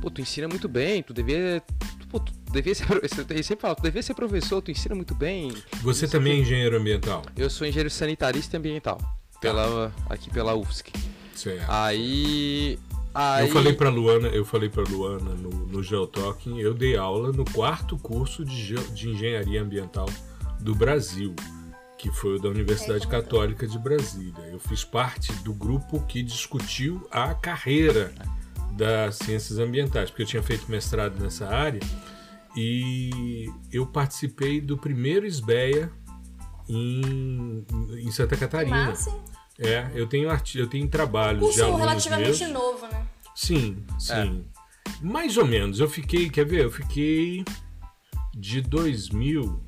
pô, 0.00 0.10
tu 0.10 0.20
ensina 0.20 0.46
muito 0.48 0.68
bem, 0.68 1.02
tu 1.02 1.14
devia, 1.14 1.62
tu, 2.00 2.06
pô, 2.08 2.20
tu 2.20 2.32
devia 2.52 2.74
ser, 2.74 2.84
eles 3.30 3.46
sempre 3.46 3.62
falam, 3.62 3.76
tu 3.76 3.82
devia 3.82 4.02
ser 4.02 4.12
professor, 4.12 4.60
tu 4.60 4.70
ensina 4.70 4.94
muito 4.94 5.14
bem. 5.14 5.52
Você 5.82 6.06
também 6.06 6.34
é 6.34 6.36
engenheiro 6.36 6.76
ambiental? 6.76 7.22
Eu 7.36 7.48
sou 7.48 7.66
engenheiro 7.66 7.88
sanitarista 7.90 8.56
e 8.56 8.58
ambiental, 8.58 8.98
pela, 9.40 9.90
aqui 10.10 10.28
pela 10.30 10.54
UFSC. 10.54 10.92
Certo. 11.34 11.64
Aí, 11.68 12.78
aí... 13.14 13.46
Eu 13.48 13.52
falei 13.52 13.72
para 13.72 13.88
Luana, 13.88 14.28
eu 14.28 14.44
falei 14.44 14.68
para 14.68 14.82
Luana 14.84 15.34
no, 15.34 15.50
no 15.50 15.82
Geotalking, 15.82 16.58
eu 16.58 16.74
dei 16.74 16.96
aula 16.96 17.32
no 17.32 17.44
quarto 17.44 17.96
curso 17.98 18.44
de, 18.44 18.54
geo- 18.54 18.88
de 18.94 19.08
engenharia 19.10 19.60
ambiental 19.62 20.08
do 20.60 20.74
Brasil, 20.74 21.34
que 21.98 22.10
foi 22.10 22.36
o 22.36 22.38
da 22.38 22.48
Universidade 22.48 23.06
Católica 23.06 23.66
de 23.66 23.78
Brasília. 23.78 24.44
Eu 24.50 24.58
fiz 24.58 24.84
parte 24.84 25.32
do 25.44 25.52
grupo 25.52 26.00
que 26.06 26.22
discutiu 26.22 27.06
a 27.10 27.34
carreira 27.34 28.12
das 28.76 29.16
ciências 29.16 29.58
ambientais, 29.58 30.10
porque 30.10 30.22
eu 30.22 30.26
tinha 30.26 30.42
feito 30.42 30.70
mestrado 30.70 31.18
nessa 31.22 31.46
área 31.46 31.80
e 32.56 33.50
eu 33.70 33.86
participei 33.86 34.60
do 34.60 34.76
primeiro 34.78 35.26
SBEA 35.26 35.90
em, 36.68 37.64
em 37.98 38.10
Santa 38.10 38.36
Catarina. 38.36 38.86
Massa? 38.86 39.10
É, 39.64 39.90
eu 39.94 40.06
tenho 40.06 40.30
arti 40.30 40.58
eu 40.58 40.66
tenho 40.66 40.88
trabalhos 40.88 41.40
de 41.40 41.46
Curso 41.46 41.64
alunos 41.64 41.80
relativamente 41.80 42.38
meus. 42.44 42.52
novo, 42.52 42.86
né? 42.88 43.06
Sim, 43.34 43.84
sim. 43.98 44.44
Mais 45.00 45.36
ou 45.36 45.46
menos. 45.46 45.80
Eu 45.80 45.88
fiquei, 45.88 46.28
quer 46.30 46.44
ver? 46.44 46.64
Eu 46.64 46.70
fiquei 46.70 47.44
de 48.34 48.60
2000 48.60 49.60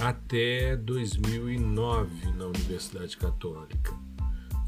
até 0.00 0.76
2009 0.76 2.32
na 2.36 2.46
Universidade 2.46 3.16
Católica. 3.16 3.94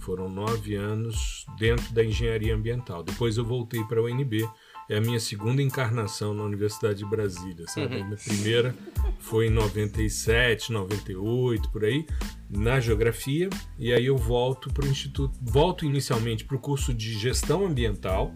Foram 0.00 0.28
nove 0.28 0.74
anos 0.74 1.44
dentro 1.58 1.92
da 1.92 2.04
engenharia 2.04 2.54
ambiental. 2.54 3.02
Depois 3.02 3.36
eu 3.36 3.44
voltei 3.44 3.82
para 3.84 4.00
a 4.00 4.04
UNB. 4.04 4.48
É 4.90 4.96
a 4.96 5.00
minha 5.00 5.20
segunda 5.20 5.62
encarnação 5.62 6.34
na 6.34 6.42
Universidade 6.42 6.98
de 6.98 7.04
Brasília, 7.04 7.64
sabe? 7.68 8.00
A 8.00 8.04
minha 8.04 8.16
primeira 8.16 8.74
foi 9.20 9.46
em 9.46 9.50
97, 9.50 10.72
98, 10.72 11.70
por 11.70 11.84
aí, 11.84 12.04
na 12.50 12.80
geografia. 12.80 13.48
E 13.78 13.92
aí 13.92 14.06
eu 14.06 14.16
volto 14.16 14.68
para 14.72 14.84
o 14.84 14.88
Instituto. 14.88 15.38
Volto 15.40 15.84
inicialmente 15.84 16.44
para 16.44 16.56
o 16.56 16.60
curso 16.60 16.92
de 16.92 17.16
gestão 17.16 17.64
ambiental 17.64 18.34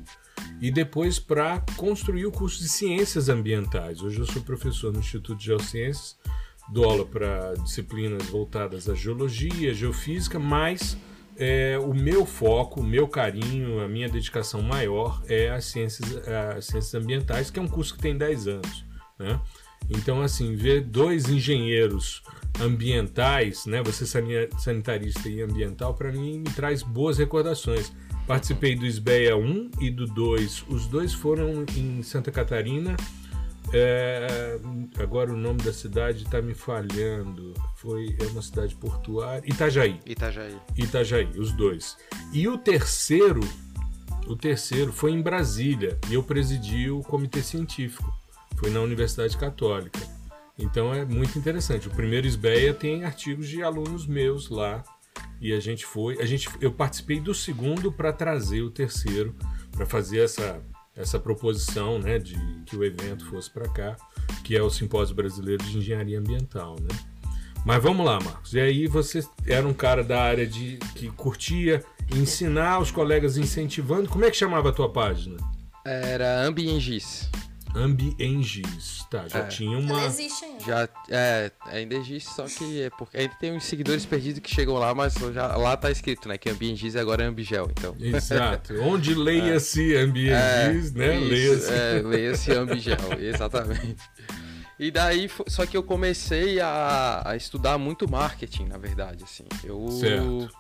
e 0.61 0.71
depois 0.71 1.19
para 1.19 1.59
construir 1.77 2.25
o 2.25 2.31
curso 2.31 2.63
de 2.63 2.69
ciências 2.69 3.29
ambientais. 3.29 4.01
Hoje 4.01 4.21
eu 4.21 4.27
sou 4.27 4.41
professor 4.41 4.93
no 4.93 5.01
Instituto 5.01 5.37
de 5.37 5.47
Geociências 5.47 6.17
dou 6.69 6.85
aula 6.85 7.05
para 7.05 7.55
disciplinas 7.55 8.27
voltadas 8.27 8.89
à 8.89 8.95
geologia, 8.95 9.75
geofísica, 9.75 10.39
mas 10.39 10.97
é, 11.37 11.79
o 11.79 11.95
meu 11.95 12.25
foco, 12.25 12.81
o 12.81 12.85
meu 12.85 13.09
carinho, 13.09 13.81
a 13.81 13.89
minha 13.89 14.09
dedicação 14.09 14.63
maior 14.63 15.23
é 15.29 15.51
as 15.51 15.65
ciências, 15.67 16.17
as 16.57 16.67
ciências 16.67 16.95
ambientais, 16.95 17.51
que 17.51 17.59
é 17.59 17.63
um 17.63 17.69
curso 17.69 17.95
que 17.95 18.03
tem 18.03 18.17
10 18.17 18.49
anos. 18.49 18.85
Né? 19.19 19.41
Então, 19.91 20.23
assim, 20.23 20.55
ver 20.55 20.83
dois 20.83 21.29
engenheiros 21.29 22.23
ambientais, 22.61 23.67
né? 23.67 23.83
Você 23.83 24.07
sanitarista 24.07 25.29
e 25.29 25.43
ambiental, 25.43 25.95
para 25.95 26.13
mim 26.13 26.39
me 26.39 26.51
traz 26.51 26.83
boas 26.83 27.19
recordações. 27.19 27.93
Participei 28.27 28.75
do 28.75 28.87
SBEA 28.87 29.37
1 29.37 29.71
e 29.81 29.91
do 29.91 30.07
2. 30.07 30.65
Os 30.69 30.87
dois 30.87 31.13
foram 31.13 31.67
em 31.77 32.03
Santa 32.03 32.31
Catarina. 32.31 32.97
É, 33.77 34.57
agora 35.03 35.33
o 35.33 35.37
nome 35.37 35.61
da 35.61 35.73
cidade 35.73 36.23
está 36.23 36.41
me 36.41 36.55
falhando. 36.55 37.53
Foi 37.75 38.17
é 38.21 38.27
uma 38.29 38.41
cidade 38.41 38.77
portuária. 38.77 39.43
Itajaí. 39.45 39.99
Itajaí. 40.07 40.57
Itajaí, 40.77 41.29
os 41.37 41.51
dois. 41.51 41.97
E 42.33 42.47
o 42.47 42.57
terceiro, 42.57 43.41
o 44.29 44.37
terceiro 44.37 44.93
foi 44.93 45.11
em 45.11 45.21
Brasília 45.21 45.99
e 46.09 46.15
eu 46.15 46.23
presidi 46.23 46.89
o 46.89 47.01
comitê 47.01 47.43
científico. 47.43 48.17
Foi 48.55 48.71
na 48.71 48.81
Universidade 48.81 49.37
Católica. 49.37 49.99
Então 50.57 50.95
é 50.95 51.05
muito 51.05 51.37
interessante. 51.37 51.89
O 51.89 51.91
primeiro 51.91 52.29
SBEA 52.29 52.73
tem 52.73 53.05
artigos 53.05 53.49
de 53.49 53.61
alunos 53.61 54.07
meus 54.07 54.49
lá 54.51 54.85
e 55.41 55.53
a 55.53 55.59
gente 55.59 55.85
foi, 55.85 56.21
a 56.21 56.25
gente, 56.25 56.49
eu 56.61 56.73
participei 56.73 57.19
do 57.19 57.35
segundo 57.35 57.91
para 57.91 58.13
trazer 58.13 58.63
o 58.63 58.71
terceiro 58.71 59.35
para 59.73 59.85
fazer 59.85 60.21
essa 60.21 60.63
essa 60.97 61.19
proposição, 61.19 61.99
né, 61.99 62.19
de 62.19 62.37
que 62.67 62.77
o 62.77 62.85
evento 62.85 63.27
fosse 63.27 63.51
para 63.51 63.69
cá, 63.69 63.97
que 64.45 64.57
é 64.57 64.63
o 64.63 64.71
Simpósio 64.71 65.15
Brasileiro 65.15 65.65
de 65.65 65.79
Engenharia 65.79 66.19
Ambiental, 66.19 66.77
né? 66.81 66.97
Mas 67.65 67.83
vamos 67.83 68.05
lá, 68.05 68.21
Marcos. 68.21 68.53
E 68.53 68.61
aí 68.61 68.87
você 68.87 69.27
era 69.47 69.67
um 69.67 69.73
cara 69.73 70.05
da 70.05 70.23
área 70.23 70.47
de 70.47 70.77
que 70.95 71.11
curtia 71.11 71.83
ensinar 72.15 72.79
os 72.79 72.91
colegas 72.91 73.39
incentivando. 73.39 74.09
Como 74.09 74.25
é 74.25 74.31
que 74.31 74.37
chamava 74.37 74.69
a 74.69 74.73
tua 74.73 74.93
página? 74.93 75.39
Era 75.85 76.43
Ambiengis. 76.43 77.31
Ambiengis. 77.75 79.05
Tá, 79.11 79.27
já 79.29 79.41
é. 79.41 79.47
tinha 79.47 79.79
uma. 79.79 79.99
Ela 79.99 80.07
existe 80.07 80.45
ainda. 80.45 80.65
Já, 80.65 80.89
é, 81.09 81.51
ainda 81.67 81.95
existe, 81.97 82.31
só 82.31 82.47
que 82.47 82.83
é 82.83 82.91
porque 82.91 83.17
ainda 83.17 83.35
tem 83.35 83.53
uns 83.53 83.65
seguidores 83.65 84.07
perdidos 84.07 84.41
que 84.41 84.53
chegam 84.53 84.75
lá, 84.75 84.95
mas 84.95 85.15
já, 85.15 85.57
lá 85.57 85.77
tá 85.77 85.91
escrito, 85.91 86.29
né? 86.29 86.39
Que 86.39 86.51
Ambiengis 86.51 86.97
agora 86.97 87.25
é 87.25 87.27
Ambigel, 87.27 87.69
então. 87.71 87.97
Exato. 88.01 88.75
Onde 88.83 89.15
leia-se 89.15 89.95
é. 89.95 90.01
Ambiengis, 90.01 90.95
é, 90.95 90.99
né? 90.99 91.19
Leia-se. 91.19 91.73
É, 91.73 92.03
leia-se 92.05 92.53
Ambigel, 92.53 92.97
exatamente. 93.19 93.97
E 94.79 94.91
daí, 94.91 95.31
só 95.47 95.67
que 95.67 95.77
eu 95.77 95.83
comecei 95.83 96.61
a, 96.61 97.23
a 97.25 97.37
estudar 97.37 97.79
muito 97.79 98.11
marketing, 98.11 98.67
na 98.67 98.79
verdade, 98.79 99.25
assim. 99.25 99.45
Eu. 99.65 99.91
Certo 99.91 100.51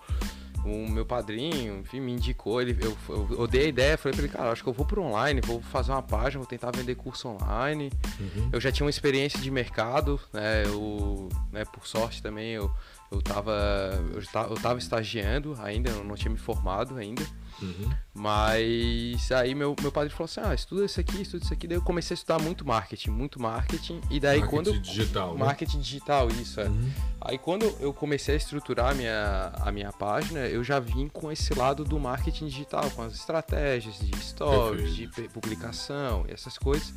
o 0.64 0.90
meu 0.90 1.04
padrinho, 1.04 1.80
enfim, 1.80 2.00
me 2.00 2.12
indicou, 2.12 2.60
ele, 2.60 2.76
eu, 2.80 2.96
eu, 3.08 3.28
eu 3.38 3.46
dei 3.46 3.66
a 3.66 3.68
ideia, 3.68 3.98
falei 3.98 4.16
pra 4.16 4.24
ele, 4.24 4.32
cara, 4.32 4.50
acho 4.50 4.62
que 4.62 4.68
eu 4.68 4.72
vou 4.72 4.86
pro 4.86 5.02
online, 5.02 5.40
vou 5.42 5.60
fazer 5.60 5.92
uma 5.92 6.02
página, 6.02 6.38
vou 6.38 6.46
tentar 6.46 6.70
vender 6.74 6.94
curso 6.94 7.28
online. 7.28 7.90
Uhum. 8.18 8.50
Eu 8.52 8.60
já 8.60 8.72
tinha 8.72 8.84
uma 8.84 8.90
experiência 8.90 9.38
de 9.38 9.50
mercado, 9.50 10.18
né, 10.32 10.64
eu, 10.64 11.28
né, 11.52 11.64
por 11.64 11.86
sorte 11.86 12.22
também, 12.22 12.52
eu, 12.52 12.70
eu, 13.10 13.20
tava, 13.20 13.52
eu, 14.12 14.22
eu 14.50 14.56
tava 14.56 14.78
estagiando 14.78 15.56
ainda, 15.60 15.90
eu 15.90 16.02
não 16.02 16.14
tinha 16.14 16.30
me 16.30 16.38
formado 16.38 16.96
ainda. 16.96 17.22
Uhum. 17.62 17.90
Mas 18.12 19.30
aí 19.32 19.54
meu, 19.54 19.74
meu 19.80 19.92
padre 19.92 20.10
falou 20.10 20.24
assim: 20.26 20.40
ah, 20.42 20.54
estuda 20.54 20.84
isso 20.84 21.00
aqui, 21.00 21.22
estuda 21.22 21.44
isso 21.44 21.52
aqui. 21.52 21.66
Daí 21.66 21.76
eu 21.76 21.82
comecei 21.82 22.14
a 22.14 22.16
estudar 22.16 22.40
muito 22.40 22.66
marketing, 22.66 23.10
muito 23.10 23.40
marketing. 23.40 24.00
E 24.10 24.20
daí 24.20 24.40
marketing 24.40 24.64
quando. 24.64 24.80
digital. 24.80 25.34
Né? 25.34 25.44
Marketing 25.44 25.80
digital, 25.80 26.28
isso, 26.30 26.60
é. 26.60 26.66
Uhum. 26.66 26.90
Aí 27.20 27.38
quando 27.38 27.64
eu 27.80 27.92
comecei 27.92 28.34
a 28.34 28.36
estruturar 28.36 28.90
a 28.90 28.94
minha, 28.94 29.52
a 29.60 29.72
minha 29.72 29.92
página, 29.92 30.40
eu 30.40 30.62
já 30.62 30.78
vim 30.78 31.08
com 31.08 31.30
esse 31.30 31.54
lado 31.54 31.84
do 31.84 31.98
marketing 31.98 32.46
digital, 32.46 32.90
com 32.90 33.02
as 33.02 33.14
estratégias 33.14 33.98
de 33.98 34.16
stories, 34.20 34.96
Perfeito. 34.96 35.22
de 35.22 35.28
publicação 35.28 36.24
e 36.28 36.32
essas 36.32 36.58
coisas. 36.58 36.92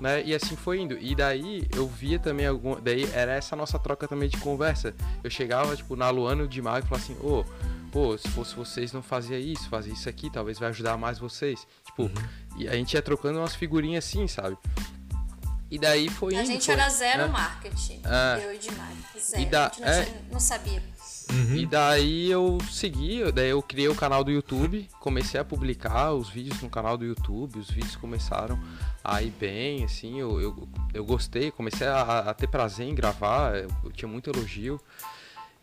Né? 0.00 0.22
E 0.24 0.34
assim 0.34 0.56
foi 0.56 0.80
indo. 0.80 0.98
E 0.98 1.14
daí 1.14 1.64
eu 1.76 1.86
via 1.86 2.18
também 2.18 2.46
algum. 2.46 2.80
Daí 2.80 3.08
era 3.12 3.32
essa 3.32 3.54
nossa 3.54 3.78
troca 3.78 4.08
também 4.08 4.28
de 4.28 4.36
conversa. 4.38 4.92
Eu 5.22 5.30
chegava, 5.30 5.76
tipo, 5.76 5.94
na 5.94 6.10
Luana 6.10 6.46
de 6.46 6.60
Mago 6.60 6.84
e 6.84 6.88
falava 6.88 7.04
assim, 7.04 7.16
ô. 7.22 7.44
Oh, 7.46 7.71
pô, 7.92 8.16
se 8.16 8.26
fosse 8.28 8.56
vocês 8.56 8.92
não 8.92 9.02
fazia 9.02 9.38
isso, 9.38 9.68
fazia 9.68 9.92
isso 9.92 10.08
aqui, 10.08 10.30
talvez 10.30 10.58
vai 10.58 10.70
ajudar 10.70 10.96
mais 10.96 11.18
vocês. 11.18 11.66
Tipo, 11.84 12.04
uhum. 12.04 12.10
e 12.56 12.66
a 12.66 12.72
gente 12.72 12.94
ia 12.94 13.02
trocando 13.02 13.38
umas 13.38 13.54
figurinhas 13.54 14.04
assim, 14.04 14.26
sabe? 14.26 14.56
E 15.70 15.78
daí 15.78 16.08
foi 16.08 16.34
A 16.34 16.40
indo, 16.40 16.46
gente 16.46 16.64
foi, 16.64 16.74
era 16.74 16.88
zero 16.88 17.22
né? 17.22 17.28
marketing. 17.28 18.00
É. 18.04 18.44
Eu 18.44 18.54
e 18.54 18.58
Dimar. 18.58 18.92
Zero. 19.18 19.42
E 19.42 19.46
da, 19.46 19.66
a 19.66 19.68
gente 19.68 19.80
não, 19.80 19.88
é... 19.88 20.04
tinha, 20.04 20.22
não 20.32 20.40
sabia. 20.40 20.82
Uhum. 21.30 21.56
E 21.56 21.66
daí 21.66 22.30
eu 22.30 22.58
segui, 22.70 23.30
daí 23.32 23.50
eu 23.50 23.62
criei 23.62 23.88
o 23.88 23.94
canal 23.94 24.24
do 24.24 24.30
YouTube, 24.30 24.88
comecei 25.00 25.40
a 25.40 25.44
publicar 25.44 26.12
os 26.12 26.28
vídeos 26.28 26.60
no 26.60 26.68
canal 26.68 26.98
do 26.98 27.04
YouTube, 27.04 27.58
os 27.58 27.70
vídeos 27.70 27.96
começaram 27.96 28.58
a 29.02 29.22
ir 29.22 29.30
bem, 29.30 29.84
assim, 29.84 30.20
eu, 30.20 30.40
eu, 30.40 30.68
eu 30.92 31.04
gostei, 31.04 31.50
comecei 31.50 31.86
a, 31.86 32.18
a 32.20 32.34
ter 32.34 32.48
prazer 32.48 32.86
em 32.86 32.94
gravar, 32.94 33.56
eu, 33.56 33.68
eu 33.84 33.92
tinha 33.92 34.08
muito 34.08 34.28
elogio. 34.28 34.78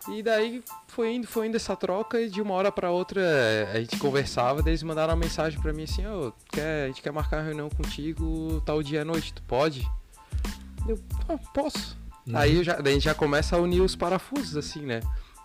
E 0.08 0.24
daí 0.24 0.64
foi 0.88 1.16
indo, 1.16 1.28
foi 1.28 1.48
indo 1.48 1.58
essa 1.58 1.76
troca 1.76 2.22
e 2.22 2.30
de 2.30 2.42
uma 2.42 2.54
hora 2.54 2.72
para 2.72 2.90
outra 2.90 3.22
eh, 3.22 3.72
a 3.74 3.80
gente 3.80 3.98
conversava, 3.98 4.64
daí 4.64 4.72
eles 4.72 4.84
mandaram 4.84 5.14
uma 5.14 5.20
mensagem 5.20 5.60
para 5.60 5.74
mim 5.74 5.84
assim, 5.84 6.06
oh, 6.08 6.32
quer, 6.52 6.86
a 6.86 6.88
gente 6.88 7.02
quer 7.02 7.12
marcar 7.12 7.38
uma 7.38 7.44
reunião 7.44 7.70
contigo 7.70 8.62
tal 8.66 8.82
dia 8.82 9.02
à 9.02 9.06
noite, 9.06 9.34
tu 9.34 9.44
pode? 9.44 9.86
Eu, 10.88 10.98
ah, 11.28 11.38
posso. 11.54 11.98
Uhum. 12.26 12.38
Aí 12.38 12.64
já, 12.64 12.76
daí 12.76 12.94
a 12.94 12.96
gente 12.96 13.04
já 13.04 13.14
começa 13.14 13.56
a 13.56 13.60
unir 13.60 13.82
os 13.82 13.96
parafusos, 13.96 14.56
assim, 14.56 14.82
né? 14.86 15.02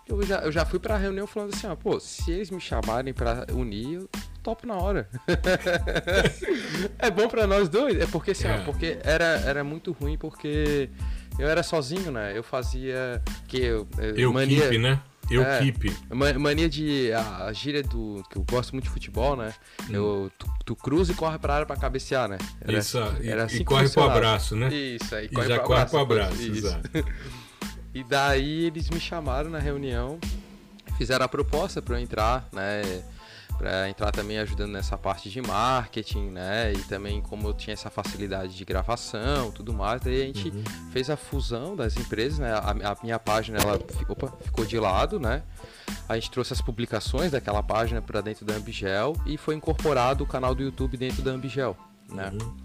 Eu 0.07 0.21
já, 0.23 0.39
eu 0.39 0.51
já 0.51 0.63
fui 0.65 0.79
pra 0.79 0.97
reunião 0.97 1.27
falando 1.27 1.53
assim, 1.53 1.67
ah, 1.67 1.75
pô, 1.75 1.99
se 1.99 2.31
eles 2.31 2.49
me 2.49 2.61
chamarem 2.61 3.13
pra 3.13 3.45
unir, 3.51 3.95
eu 3.95 4.09
topo 4.43 4.67
na 4.67 4.75
hora. 4.75 5.09
é 6.99 7.09
bom 7.09 7.27
pra 7.27 7.47
nós 7.47 7.67
dois? 7.67 7.99
É 7.99 8.05
porque 8.05 8.31
assim, 8.31 8.47
é. 8.47 8.59
Ó, 8.59 8.63
porque 8.63 8.99
era, 9.03 9.25
era 9.41 9.63
muito 9.63 9.91
ruim 9.91 10.17
porque 10.17 10.89
eu 11.37 11.47
era 11.47 11.63
sozinho, 11.63 12.11
né? 12.11 12.35
Eu 12.35 12.43
fazia. 12.43 13.21
Que 13.47 13.57
eu, 13.57 13.87
eu 14.15 14.31
mania, 14.31 14.61
keep, 14.61 14.77
né? 14.77 15.01
Eu 15.29 15.43
é, 15.43 15.59
keep. 15.59 15.95
Mania 16.39 16.69
de. 16.69 17.11
A, 17.11 17.45
a 17.45 17.53
gíria 17.53 17.83
do. 17.83 18.23
Que 18.29 18.37
eu 18.37 18.43
gosto 18.43 18.73
muito 18.73 18.85
de 18.85 18.89
futebol, 18.89 19.35
né? 19.35 19.53
Hum. 19.89 19.93
Eu, 19.93 20.31
tu, 20.37 20.47
tu, 20.65 20.75
cruza 20.75 21.11
e 21.11 21.15
corre 21.15 21.37
pra 21.39 21.55
área 21.55 21.65
pra 21.65 21.75
cabecear, 21.75 22.27
né? 22.27 22.37
Era, 22.61 22.77
Isso, 22.77 22.97
era 22.97 23.41
e, 23.41 23.45
assim 23.45 23.61
e 23.61 23.65
corre 23.65 23.89
pro 23.89 24.03
abraço, 24.03 24.55
né? 24.55 24.73
Isso, 24.73 25.15
aí 25.15 25.27
corre 25.29 25.47
e 25.47 25.49
já 25.49 25.59
pro 25.59 25.67
corre 25.67 25.85
pro 25.85 25.99
abraço, 25.99 26.41
exato. 26.41 26.89
e 27.93 28.03
daí 28.03 28.65
eles 28.65 28.89
me 28.89 28.99
chamaram 28.99 29.49
na 29.49 29.59
reunião, 29.59 30.19
fizeram 30.97 31.25
a 31.25 31.29
proposta 31.29 31.81
pra 31.81 31.97
eu 31.97 32.03
entrar, 32.03 32.47
né? 32.53 33.03
Para 33.57 33.89
entrar 33.89 34.11
também 34.11 34.37
ajudando 34.39 34.71
nessa 34.71 34.97
parte 34.97 35.29
de 35.29 35.41
marketing, 35.41 36.29
né? 36.29 36.73
E 36.73 36.77
também 36.83 37.21
como 37.21 37.47
eu 37.47 37.53
tinha 37.53 37.73
essa 37.73 37.89
facilidade 37.89 38.55
de 38.55 38.65
gravação, 38.65 39.51
tudo 39.51 39.73
mais, 39.73 40.01
daí 40.01 40.23
a 40.23 40.25
gente 40.25 40.49
uhum. 40.49 40.63
fez 40.91 41.09
a 41.09 41.17
fusão 41.17 41.75
das 41.75 41.95
empresas, 41.97 42.39
né? 42.39 42.51
A, 42.53 42.91
a, 42.91 42.97
minha 43.01 43.19
página 43.19 43.59
ela 43.59 43.75
opa, 44.09 44.33
ficou 44.41 44.65
de 44.65 44.79
lado, 44.79 45.19
né? 45.19 45.43
A 46.07 46.15
gente 46.15 46.31
trouxe 46.31 46.53
as 46.53 46.61
publicações 46.61 47.31
daquela 47.31 47.63
página 47.63 48.01
para 48.01 48.21
dentro 48.21 48.45
da 48.45 48.55
Ambigel 48.55 49.15
e 49.25 49.37
foi 49.37 49.55
incorporado 49.55 50.23
o 50.23 50.27
canal 50.27 50.53
do 50.53 50.63
YouTube 50.63 50.97
dentro 50.97 51.21
da 51.21 51.31
Ambigel, 51.31 51.77
né? 52.09 52.31
Uhum. 52.31 52.64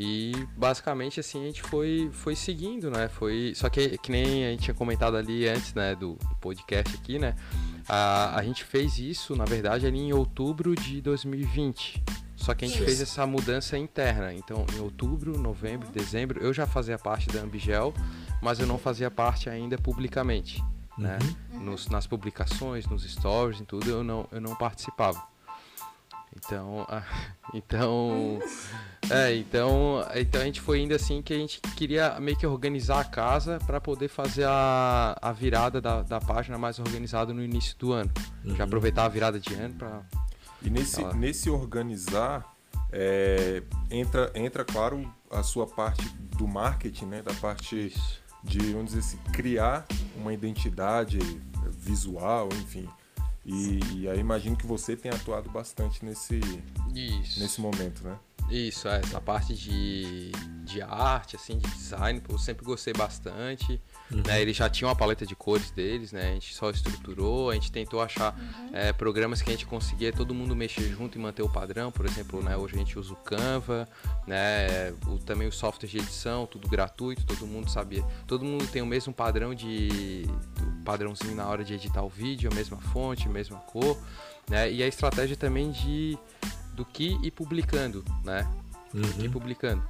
E 0.00 0.32
basicamente 0.56 1.18
assim 1.18 1.42
a 1.42 1.46
gente 1.46 1.60
foi, 1.60 2.08
foi 2.12 2.36
seguindo, 2.36 2.88
né? 2.88 3.08
Foi 3.08 3.52
só 3.56 3.68
que 3.68 3.98
que 3.98 4.12
nem 4.12 4.46
a 4.46 4.50
gente 4.50 4.62
tinha 4.62 4.74
comentado 4.74 5.16
ali 5.16 5.48
antes, 5.48 5.74
né, 5.74 5.96
do, 5.96 6.14
do 6.14 6.36
podcast 6.40 6.94
aqui, 6.94 7.18
né? 7.18 7.34
A, 7.88 8.38
a 8.38 8.42
gente 8.44 8.62
fez 8.62 9.00
isso, 9.00 9.34
na 9.34 9.44
verdade, 9.44 9.88
ali 9.88 9.98
em 9.98 10.12
outubro 10.12 10.76
de 10.76 11.00
2020. 11.00 12.04
Só 12.36 12.54
que 12.54 12.64
a 12.64 12.68
gente 12.68 12.76
isso. 12.76 12.84
fez 12.84 13.00
essa 13.00 13.26
mudança 13.26 13.76
interna. 13.76 14.32
Então, 14.32 14.64
em 14.76 14.78
outubro, 14.78 15.36
novembro, 15.36 15.90
dezembro, 15.90 16.40
eu 16.40 16.52
já 16.54 16.64
fazia 16.64 16.96
parte 16.96 17.26
da 17.30 17.40
Ambigel, 17.40 17.92
mas 18.40 18.60
eu 18.60 18.66
não 18.68 18.78
fazia 18.78 19.10
parte 19.10 19.50
ainda 19.50 19.76
publicamente. 19.76 20.62
Né? 20.96 21.18
Uhum. 21.52 21.60
Nos, 21.60 21.88
nas 21.88 22.06
publicações, 22.06 22.86
nos 22.86 23.02
stories 23.02 23.58
e 23.58 23.64
tudo, 23.64 23.90
eu 23.90 24.04
não, 24.04 24.28
eu 24.30 24.40
não 24.40 24.54
participava. 24.54 25.20
Então, 26.38 26.86
então, 27.54 28.38
é, 29.10 29.34
então, 29.36 30.04
então 30.14 30.40
a 30.40 30.44
gente 30.44 30.60
foi 30.60 30.80
indo 30.80 30.94
assim 30.94 31.22
que 31.22 31.32
a 31.32 31.36
gente 31.36 31.60
queria 31.76 32.18
meio 32.20 32.36
que 32.36 32.46
organizar 32.46 33.00
a 33.00 33.04
casa 33.04 33.58
para 33.66 33.80
poder 33.80 34.08
fazer 34.08 34.44
a, 34.46 35.16
a 35.20 35.32
virada 35.32 35.80
da, 35.80 36.02
da 36.02 36.20
página 36.20 36.56
mais 36.58 36.78
organizada 36.78 37.32
no 37.32 37.42
início 37.42 37.76
do 37.78 37.92
ano. 37.92 38.10
Uhum. 38.44 38.56
Já 38.56 38.64
aproveitar 38.64 39.04
a 39.04 39.08
virada 39.08 39.38
de 39.40 39.54
ano 39.54 39.74
para 39.74 40.02
E 40.62 40.70
nesse, 40.70 41.04
nesse 41.14 41.50
organizar 41.50 42.44
é, 42.90 43.62
entra, 43.90 44.30
entra, 44.34 44.64
claro, 44.64 45.12
a 45.30 45.42
sua 45.42 45.66
parte 45.66 46.08
do 46.36 46.46
marketing, 46.46 47.06
né? 47.06 47.22
Da 47.22 47.34
parte 47.34 47.86
Isso. 47.86 48.22
de, 48.42 48.72
vamos 48.72 48.92
dizer 48.94 49.00
assim, 49.00 49.18
criar 49.32 49.86
uma 50.16 50.32
identidade 50.32 51.18
visual, 51.70 52.48
enfim. 52.52 52.88
E, 53.50 54.02
e, 54.02 54.08
aí 54.08 54.18
imagino 54.18 54.54
que 54.54 54.66
você 54.66 54.94
tenha 54.94 55.14
atuado 55.14 55.48
bastante 55.48 56.04
nesse, 56.04 56.38
Isso. 56.94 57.40
nesse 57.40 57.62
momento, 57.62 58.04
né? 58.04 58.18
Isso, 58.50 58.88
é, 58.88 59.00
essa 59.00 59.20
parte 59.20 59.54
de, 59.54 60.32
de 60.64 60.80
arte, 60.80 61.36
assim, 61.36 61.58
de 61.58 61.68
design, 61.70 62.22
eu 62.28 62.38
sempre 62.38 62.64
gostei 62.64 62.94
bastante. 62.94 63.80
Uhum. 64.10 64.22
Né? 64.26 64.40
Eles 64.40 64.56
já 64.56 64.70
tinham 64.70 64.90
a 64.90 64.94
paleta 64.94 65.26
de 65.26 65.36
cores 65.36 65.70
deles, 65.70 66.12
né? 66.12 66.30
A 66.30 66.32
gente 66.32 66.54
só 66.54 66.70
estruturou, 66.70 67.50
a 67.50 67.54
gente 67.54 67.70
tentou 67.70 68.00
achar 68.00 68.34
uhum. 68.34 68.70
é, 68.72 68.90
programas 68.92 69.42
que 69.42 69.50
a 69.50 69.52
gente 69.52 69.66
conseguia 69.66 70.12
todo 70.12 70.32
mundo 70.34 70.56
mexer 70.56 70.88
junto 70.88 71.18
e 71.18 71.20
manter 71.20 71.42
o 71.42 71.48
padrão. 71.48 71.92
Por 71.92 72.06
exemplo, 72.06 72.42
né, 72.42 72.56
hoje 72.56 72.74
a 72.74 72.78
gente 72.78 72.98
usa 72.98 73.12
o 73.12 73.16
Canva, 73.16 73.86
né? 74.26 74.92
O, 75.06 75.18
também 75.18 75.46
os 75.46 75.56
softwares 75.56 75.90
de 75.90 75.98
edição, 75.98 76.46
tudo 76.46 76.68
gratuito, 76.68 77.26
todo 77.26 77.46
mundo 77.46 77.70
sabia. 77.70 78.02
Todo 78.26 78.44
mundo 78.44 78.66
tem 78.66 78.80
o 78.80 78.86
mesmo 78.86 79.12
padrão 79.12 79.54
de. 79.54 80.24
Padrãozinho 80.86 81.34
na 81.34 81.46
hora 81.46 81.62
de 81.62 81.74
editar 81.74 82.02
o 82.02 82.08
vídeo, 82.08 82.50
a 82.50 82.54
mesma 82.54 82.78
fonte, 82.78 83.28
a 83.28 83.30
mesma 83.30 83.58
cor. 83.58 83.98
Né? 84.48 84.72
E 84.72 84.82
a 84.82 84.86
estratégia 84.86 85.36
também 85.36 85.70
de 85.70 86.18
do 86.78 86.84
que 86.84 87.18
ir 87.22 87.32
publicando, 87.32 88.04
né? 88.24 88.48
Uhum. 88.94 89.02
Do 89.02 89.12
que 89.14 89.24
ir 89.24 89.30
publicando. 89.30 89.82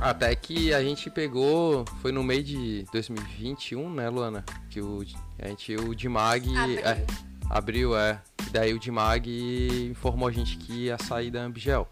Até 0.00 0.34
que 0.34 0.74
a 0.74 0.82
gente 0.82 1.08
pegou, 1.08 1.84
foi 2.02 2.10
no 2.10 2.24
meio 2.24 2.42
de 2.42 2.84
2021, 2.92 3.94
né, 3.94 4.08
Luana? 4.08 4.44
Que 4.68 4.80
o, 4.80 5.04
a 5.38 5.48
gente, 5.48 5.76
o 5.76 5.94
Dimag 5.94 6.48
abriu. 6.56 6.78
É, 6.80 7.06
abriu, 7.48 7.96
é. 7.96 8.20
Daí 8.50 8.74
o 8.74 8.80
Dimag 8.80 9.88
informou 9.90 10.28
a 10.28 10.32
gente 10.32 10.56
que 10.56 10.86
ia 10.86 10.98
sair 10.98 11.30
da 11.30 11.42
Ambigel. 11.42 11.88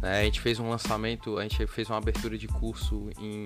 Né, 0.00 0.20
a 0.20 0.24
gente 0.24 0.40
fez 0.40 0.60
um 0.60 0.68
lançamento, 0.68 1.38
a 1.38 1.42
gente 1.42 1.66
fez 1.66 1.88
uma 1.88 1.98
abertura 1.98 2.38
de 2.38 2.46
curso 2.46 3.10
em 3.18 3.42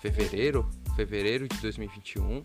fevereiro, 0.00 0.68
fevereiro 0.94 1.48
de 1.48 1.56
2021. 1.58 2.44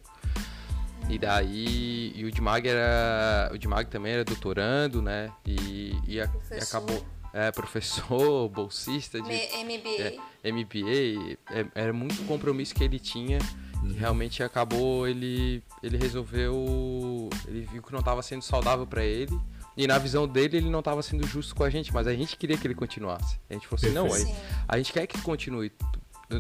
E 1.10 1.20
daí, 1.20 2.12
e 2.16 2.26
o 2.26 2.32
Dimag 2.32 2.68
era, 2.68 3.52
o 3.54 3.58
Dimag 3.58 3.90
também 3.90 4.14
era 4.14 4.24
doutorando, 4.24 5.02
né? 5.02 5.32
E, 5.46 5.94
e, 6.08 6.22
a, 6.22 6.30
e 6.52 6.58
acabou 6.58 7.06
é, 7.34 7.52
professor, 7.52 8.48
bolsista 8.50 9.20
de 9.20 9.28
MBA. 9.28 10.20
É, 10.44 10.52
MBA, 10.52 11.38
é, 11.52 11.66
era 11.76 11.94
muito 11.94 12.26
compromisso 12.26 12.74
que 12.74 12.84
ele 12.84 13.00
tinha. 13.00 13.40
Uhum. 13.82 13.90
E 13.90 13.94
realmente 13.94 14.42
acabou 14.42 15.08
ele 15.08 15.62
ele 15.82 15.98
resolveu, 15.98 17.30
ele 17.48 17.68
viu 17.70 17.84
que 17.84 17.92
não 17.92 18.00
estava 18.00 18.22
sendo 18.22 18.42
saudável 18.42 18.88
para 18.88 19.04
ele. 19.04 19.38
E 19.76 19.88
na 19.88 19.98
visão 19.98 20.28
dele, 20.28 20.58
ele 20.58 20.70
não 20.70 20.80
estava 20.80 21.02
sendo 21.02 21.26
justo 21.28 21.56
com 21.56 21.64
a 21.64 21.70
gente, 21.70 21.92
mas 21.92 22.06
a 22.06 22.14
gente 22.14 22.38
queria 22.38 22.56
que 22.56 22.66
ele 22.66 22.76
continuasse. 22.76 23.40
A 23.50 23.54
gente 23.54 23.68
falou 23.68 23.84
assim: 23.84 23.94
não, 23.94 24.06
a, 24.06 24.76
a 24.76 24.78
gente 24.78 24.94
quer 24.94 25.08
que 25.08 25.20
continue 25.22 25.72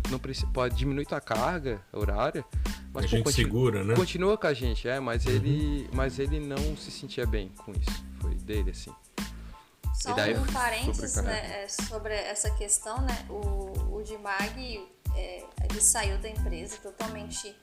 não 0.10 0.20
precisa, 0.20 0.48
pode 0.48 0.76
diminuir 0.76 1.06
tua 1.06 1.22
carga 1.22 1.82
horária, 1.92 2.46
mas 2.94 3.06
a 3.06 3.08
pô, 3.08 3.16
gente 3.16 3.24
continua, 3.24 3.32
segura, 3.32 3.84
né? 3.84 3.96
Continua 3.96 4.38
com 4.38 4.48
a 4.48 4.54
gente, 4.54 4.88
é, 4.88 5.00
mas 5.00 5.26
uhum. 5.26 5.32
ele, 5.32 5.90
mas 5.94 6.20
ele 6.20 6.40
não 6.40 6.78
se 6.78 6.92
sentia 6.92 7.26
bem 7.26 7.50
com 7.66 7.72
isso. 7.72 8.06
Foi 8.20 8.36
dele 8.36 8.72
assim. 8.72 8.92
Só 9.94 10.14
daí, 10.14 10.38
um 10.38 10.46
parênteses 10.48 11.16
né, 11.24 11.64
é, 11.64 11.68
sobre 11.68 12.14
essa 12.14 12.50
questão, 12.52 13.00
né? 13.02 13.26
O, 13.30 13.98
o 13.98 14.04
Dimag, 14.04 14.86
é, 15.16 15.46
ele 15.70 15.80
saiu 15.80 16.18
da 16.18 16.30
empresa 16.30 16.78
totalmente 16.78 17.56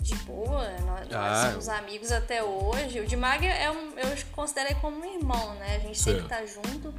de 0.00 0.14
boa, 0.16 0.68
nós, 0.80 1.08
ah, 1.12 1.30
nós 1.30 1.50
somos 1.50 1.68
amigos 1.68 2.12
até 2.12 2.42
hoje. 2.42 3.00
O 3.00 3.06
Dimag 3.06 3.46
é 3.46 3.70
um, 3.70 3.98
eu 3.98 4.16
considero 4.32 4.70
ele 4.70 4.80
como 4.80 4.98
um 4.98 5.04
irmão, 5.04 5.54
né? 5.54 5.76
A 5.76 5.78
gente 5.78 6.00
sempre 6.00 6.28
tá 6.28 6.44
junto. 6.46 6.94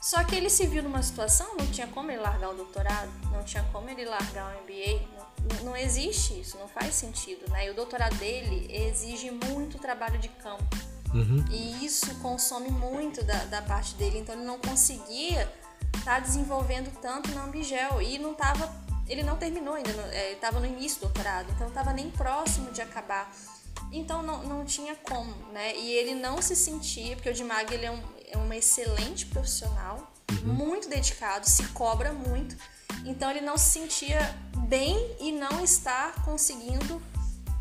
Só 0.00 0.22
que 0.22 0.36
ele 0.36 0.48
se 0.48 0.66
viu 0.66 0.82
numa 0.82 1.02
situação, 1.02 1.56
não 1.56 1.66
tinha 1.66 1.86
como 1.88 2.10
ele 2.10 2.20
largar 2.20 2.50
o 2.50 2.54
doutorado, 2.54 3.10
não 3.32 3.42
tinha 3.42 3.64
como 3.72 3.90
ele 3.90 4.04
largar 4.04 4.54
o 4.54 4.62
MBA, 4.62 5.02
não, 5.54 5.64
não 5.64 5.76
existe 5.76 6.40
isso, 6.40 6.56
não 6.56 6.68
faz 6.68 6.94
sentido, 6.94 7.50
né? 7.50 7.66
E 7.66 7.70
o 7.70 7.74
doutorado 7.74 8.14
dele 8.16 8.68
exige 8.70 9.30
muito 9.30 9.78
trabalho 9.78 10.18
de 10.18 10.28
campo. 10.28 10.64
Uhum. 11.12 11.44
E 11.50 11.84
isso 11.84 12.14
consome 12.16 12.70
muito 12.70 13.24
da, 13.24 13.44
da 13.44 13.62
parte 13.62 13.94
dele, 13.94 14.18
então 14.18 14.34
ele 14.34 14.44
não 14.44 14.58
conseguia 14.58 15.50
estar 15.96 16.14
tá 16.16 16.20
desenvolvendo 16.20 16.92
tanto 17.00 17.30
na 17.34 17.44
Ambigel 17.44 18.00
e 18.00 18.18
não 18.18 18.32
estava, 18.32 18.72
ele 19.08 19.22
não 19.22 19.36
terminou 19.36 19.74
ainda, 19.74 19.90
é, 20.12 20.32
estava 20.32 20.60
no 20.60 20.66
início 20.66 21.00
do 21.00 21.06
doutorado, 21.06 21.46
então 21.50 21.60
não 21.60 21.68
estava 21.68 21.92
nem 21.92 22.10
próximo 22.10 22.70
de 22.70 22.80
acabar. 22.80 23.34
Então 23.90 24.22
não, 24.22 24.42
não 24.42 24.64
tinha 24.64 24.94
como, 24.94 25.34
né? 25.52 25.74
E 25.76 25.90
ele 25.92 26.14
não 26.14 26.40
se 26.42 26.54
sentia, 26.54 27.16
porque 27.16 27.30
o 27.30 27.34
Dimag 27.34 27.72
ele 27.72 27.86
é 27.86 27.90
um, 27.90 28.02
é 28.32 28.38
um 28.38 28.52
excelente 28.52 29.26
profissional, 29.26 30.12
uhum. 30.30 30.54
muito 30.54 30.88
dedicado, 30.88 31.48
se 31.48 31.64
cobra 31.68 32.12
muito. 32.12 32.56
Então 33.04 33.30
ele 33.30 33.40
não 33.40 33.56
se 33.56 33.70
sentia 33.70 34.18
bem 34.68 35.16
e 35.20 35.32
não 35.32 35.62
está 35.62 36.12
conseguindo 36.24 37.00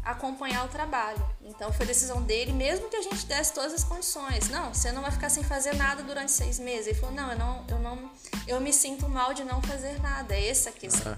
acompanhar 0.04 0.66
o 0.66 0.70
trabalho. 0.70 1.24
Então 1.44 1.72
foi 1.72 1.86
decisão 1.86 2.22
dele, 2.22 2.54
mesmo 2.54 2.90
que 2.90 2.96
a 2.96 3.02
gente 3.02 3.26
desse 3.26 3.54
todas 3.54 3.74
as 3.74 3.84
condições. 3.84 4.50
Não, 4.50 4.74
você 4.74 4.92
não 4.92 5.02
vai 5.02 5.12
ficar 5.12 5.30
sem 5.30 5.44
fazer 5.44 5.76
nada 5.76 6.02
durante 6.02 6.32
seis 6.32 6.60
meses. 6.60 6.88
Ele 6.88 6.98
falou, 6.98 7.16
não, 7.16 7.32
eu 7.32 7.38
não, 7.38 7.66
eu 7.68 7.80
não, 7.80 8.12
eu 8.48 8.62
me 8.62 8.72
sinto 8.72 9.08
mal 9.10 9.34
de 9.34 9.44
não 9.44 9.62
fazer 9.62 10.02
nada. 10.02 10.34
É 10.34 10.50
essa 10.50 10.70
a 10.70 10.74
questão. 10.74 11.12
É. 11.12 11.18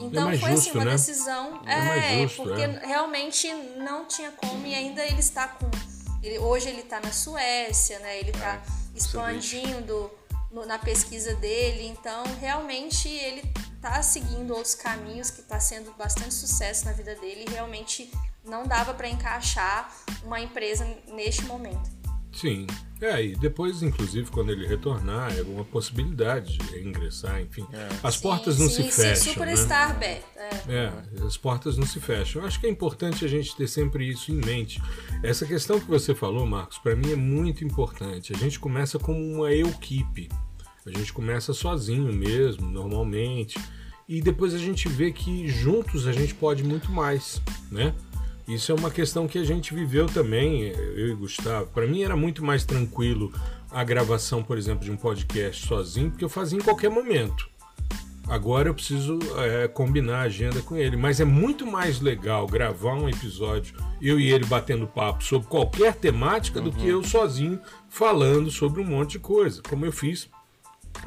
Então 0.00 0.30
é 0.30 0.38
foi 0.38 0.50
assim, 0.50 0.56
justo, 0.56 0.68
assim 0.70 0.78
uma 0.78 0.84
né? 0.84 0.90
decisão. 0.92 1.62
É, 1.66 2.22
é 2.22 2.22
justo, 2.22 2.42
porque 2.42 2.62
é. 2.62 2.86
realmente 2.86 3.52
não 3.76 4.06
tinha 4.06 4.32
como 4.32 4.66
e 4.66 4.74
ainda 4.74 5.02
ele 5.04 5.20
está 5.20 5.46
com. 5.46 5.70
Ele, 6.22 6.38
hoje 6.38 6.68
ele 6.68 6.80
está 6.80 7.00
na 7.00 7.12
Suécia, 7.12 7.98
né? 8.00 8.18
Ele 8.18 8.30
está 8.30 8.62
expandindo 8.94 10.10
no, 10.50 10.64
na 10.64 10.78
pesquisa 10.78 11.34
dele. 11.34 11.86
Então 11.88 12.24
realmente 12.40 13.08
ele 13.08 13.42
está 13.76 14.02
seguindo 14.02 14.52
outros 14.54 14.74
caminhos 14.74 15.30
que 15.30 15.40
está 15.40 15.60
sendo 15.60 15.92
bastante 15.92 16.32
sucesso 16.32 16.86
na 16.86 16.92
vida 16.92 17.14
dele 17.16 17.44
e 17.46 17.50
realmente 17.50 18.10
não 18.44 18.66
dava 18.66 18.94
para 18.94 19.08
encaixar 19.08 19.90
uma 20.22 20.40
empresa 20.40 20.84
neste 21.08 21.44
momento. 21.44 21.93
Sim. 22.34 22.66
É, 23.00 23.22
e 23.22 23.36
depois, 23.36 23.82
inclusive, 23.82 24.30
quando 24.30 24.50
ele 24.50 24.66
retornar, 24.66 25.36
é 25.36 25.42
uma 25.42 25.64
possibilidade 25.64 26.56
de 26.56 26.78
ingressar, 26.80 27.40
enfim. 27.40 27.66
É. 27.72 27.88
As 28.02 28.14
sim, 28.14 28.22
portas 28.22 28.58
não 28.58 28.68
sim, 28.68 28.90
se 28.90 28.90
fecham. 28.90 29.16
Sim, 29.16 29.32
superstar, 29.34 29.92
né? 29.94 29.98
Beto. 29.98 30.26
É. 30.70 30.74
é, 30.74 31.24
as 31.26 31.36
portas 31.36 31.76
não 31.76 31.86
se 31.86 32.00
fecham. 32.00 32.42
Eu 32.42 32.48
acho 32.48 32.58
que 32.58 32.66
é 32.66 32.70
importante 32.70 33.24
a 33.24 33.28
gente 33.28 33.54
ter 33.56 33.68
sempre 33.68 34.08
isso 34.08 34.32
em 34.32 34.36
mente. 34.36 34.80
Essa 35.22 35.44
questão 35.44 35.78
que 35.78 35.86
você 35.86 36.14
falou, 36.14 36.46
Marcos, 36.46 36.78
para 36.78 36.96
mim 36.96 37.12
é 37.12 37.16
muito 37.16 37.64
importante. 37.64 38.32
A 38.34 38.38
gente 38.38 38.58
começa 38.58 38.98
como 38.98 39.18
uma 39.18 39.52
equipe. 39.52 40.28
A 40.86 40.90
gente 40.90 41.12
começa 41.12 41.52
sozinho 41.52 42.12
mesmo, 42.12 42.70
normalmente. 42.70 43.58
E 44.08 44.20
depois 44.20 44.54
a 44.54 44.58
gente 44.58 44.88
vê 44.88 45.12
que 45.12 45.48
juntos 45.48 46.06
a 46.06 46.12
gente 46.12 46.34
pode 46.34 46.62
muito 46.62 46.92
mais, 46.92 47.40
né? 47.70 47.94
Isso 48.46 48.70
é 48.70 48.74
uma 48.74 48.90
questão 48.90 49.26
que 49.26 49.38
a 49.38 49.44
gente 49.44 49.74
viveu 49.74 50.06
também, 50.06 50.68
eu 50.68 51.08
e 51.08 51.14
Gustavo. 51.14 51.66
Para 51.68 51.86
mim 51.86 52.02
era 52.02 52.14
muito 52.14 52.44
mais 52.44 52.64
tranquilo 52.64 53.32
a 53.70 53.82
gravação, 53.82 54.42
por 54.42 54.58
exemplo, 54.58 54.84
de 54.84 54.90
um 54.90 54.96
podcast 54.96 55.66
sozinho, 55.66 56.10
porque 56.10 56.24
eu 56.24 56.28
fazia 56.28 56.58
em 56.58 56.62
qualquer 56.62 56.90
momento. 56.90 57.48
Agora 58.28 58.68
eu 58.68 58.74
preciso 58.74 59.18
é, 59.36 59.68
combinar 59.68 60.18
a 60.18 60.22
agenda 60.22 60.60
com 60.62 60.76
ele. 60.76 60.96
Mas 60.96 61.20
é 61.20 61.24
muito 61.24 61.66
mais 61.66 62.00
legal 62.00 62.46
gravar 62.46 62.94
um 62.94 63.08
episódio, 63.08 63.76
eu 64.00 64.18
e 64.18 64.32
ele 64.32 64.46
batendo 64.46 64.86
papo 64.86 65.22
sobre 65.22 65.48
qualquer 65.48 65.94
temática, 65.94 66.58
uhum. 66.58 66.64
do 66.66 66.72
que 66.72 66.86
eu 66.86 67.02
sozinho 67.02 67.60
falando 67.88 68.50
sobre 68.50 68.80
um 68.80 68.84
monte 68.84 69.12
de 69.12 69.18
coisa, 69.20 69.62
como 69.62 69.84
eu 69.84 69.92
fiz 69.92 70.28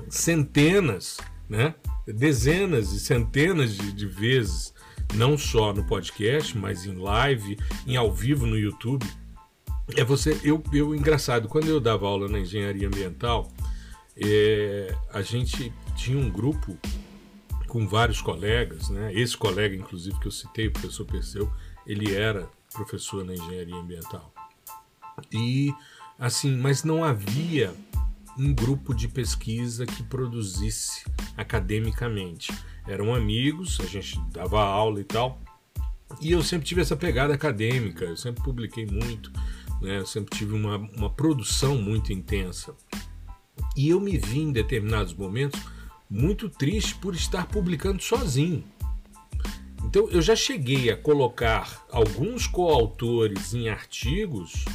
centenas, 0.09 1.17
né? 1.49 1.75
dezenas 2.05 2.91
e 2.93 2.99
centenas 2.99 3.75
de, 3.75 3.91
de 3.91 4.05
vezes 4.05 4.73
não 5.14 5.38
só 5.38 5.74
no 5.74 5.84
podcast, 5.84 6.58
mas 6.58 6.86
em 6.86 6.95
live, 6.95 7.58
em 7.86 7.95
ao 7.95 8.12
vivo 8.12 8.45
no 8.45 8.58
YouTube. 8.58 9.05
É 9.95 10.03
você, 10.03 10.39
eu, 10.43 10.62
eu 10.74 10.93
engraçado, 10.93 11.47
quando 11.47 11.68
eu 11.68 11.80
dava 11.80 12.08
aula 12.08 12.28
na 12.28 12.39
engenharia 12.39 12.88
ambiental, 12.88 13.51
é, 14.16 14.93
a 15.14 15.22
gente 15.22 15.74
tinha 15.95 16.18
um 16.18 16.30
grupo 16.30 16.78
com 17.68 17.88
vários 17.88 18.22
colegas, 18.22 18.89
né? 18.89 19.14
Esse 19.14 19.38
colega, 19.38 19.76
inclusive, 19.76 20.20
que 20.20 20.28
eu 20.28 20.32
citei, 20.32 20.68
o 20.68 20.72
professor 20.72 21.05
Perseu, 21.05 21.51
ele 21.86 22.16
era 22.16 22.49
professor 22.74 23.24
na 23.24 23.34
engenharia 23.34 23.76
ambiental. 23.76 24.34
E 25.32 25.74
assim, 26.20 26.55
mas 26.58 26.84
não 26.84 27.03
havia 27.03 27.74
um 28.38 28.53
grupo 28.53 28.93
de 28.93 29.08
pesquisa 29.08 29.86
que 29.86 30.03
produzisse 30.03 31.03
academicamente 31.36 32.53
eram 32.88 33.13
amigos, 33.13 33.79
a 33.81 33.85
gente 33.85 34.19
dava 34.31 34.63
aula 34.63 34.99
e 34.99 35.03
tal. 35.03 35.41
E 36.21 36.31
eu 36.31 36.41
sempre 36.41 36.65
tive 36.65 36.81
essa 36.81 36.95
pegada 36.95 37.33
acadêmica, 37.33 38.05
eu 38.05 38.17
sempre 38.17 38.41
publiquei 38.43 38.85
muito, 38.85 39.31
né? 39.81 39.99
eu 39.99 40.05
sempre 40.05 40.38
tive 40.38 40.53
uma, 40.53 40.77
uma 40.77 41.09
produção 41.09 41.77
muito 41.77 42.13
intensa. 42.13 42.73
E 43.75 43.89
eu 43.89 43.99
me 43.99 44.17
vi 44.17 44.39
em 44.39 44.51
determinados 44.51 45.13
momentos 45.13 45.59
muito 46.09 46.49
triste 46.49 46.95
por 46.95 47.13
estar 47.13 47.47
publicando 47.47 48.01
sozinho. 48.01 48.63
Então 49.83 50.09
eu 50.09 50.21
já 50.21 50.35
cheguei 50.35 50.89
a 50.89 50.97
colocar 50.97 51.85
alguns 51.91 52.47
coautores 52.47 53.53
em 53.53 53.69
artigos 53.69 54.65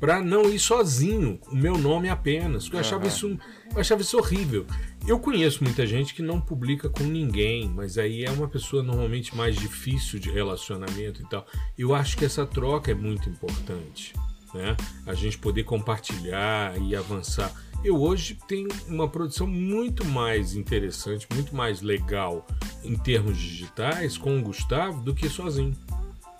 para 0.00 0.20
não 0.20 0.50
ir 0.50 0.58
sozinho, 0.58 1.40
o 1.50 1.54
meu 1.54 1.78
nome 1.78 2.08
apenas, 2.08 2.64
porque 2.64 2.76
eu 2.76 2.80
achava, 2.80 3.06
isso, 3.06 3.38
eu 3.72 3.80
achava 3.80 4.02
isso 4.02 4.18
horrível. 4.18 4.66
Eu 5.06 5.18
conheço 5.18 5.62
muita 5.62 5.86
gente 5.86 6.14
que 6.14 6.22
não 6.22 6.40
publica 6.40 6.88
com 6.88 7.04
ninguém, 7.04 7.68
mas 7.68 7.98
aí 7.98 8.24
é 8.24 8.30
uma 8.30 8.48
pessoa 8.48 8.82
normalmente 8.82 9.36
mais 9.36 9.54
difícil 9.54 10.18
de 10.18 10.30
relacionamento 10.30 11.20
e 11.20 11.26
tal. 11.26 11.46
Eu 11.76 11.94
acho 11.94 12.16
que 12.16 12.24
essa 12.24 12.46
troca 12.46 12.90
é 12.90 12.94
muito 12.94 13.28
importante, 13.28 14.14
né? 14.54 14.74
A 15.06 15.12
gente 15.12 15.36
poder 15.36 15.64
compartilhar 15.64 16.80
e 16.80 16.96
avançar. 16.96 17.52
eu 17.84 18.00
hoje 18.00 18.38
tenho 18.48 18.68
uma 18.88 19.06
produção 19.06 19.46
muito 19.46 20.06
mais 20.06 20.54
interessante, 20.54 21.26
muito 21.34 21.54
mais 21.54 21.82
legal 21.82 22.46
em 22.82 22.96
termos 22.96 23.36
digitais 23.36 24.16
com 24.16 24.38
o 24.38 24.42
Gustavo 24.42 25.02
do 25.02 25.14
que 25.14 25.28
sozinho. 25.28 25.76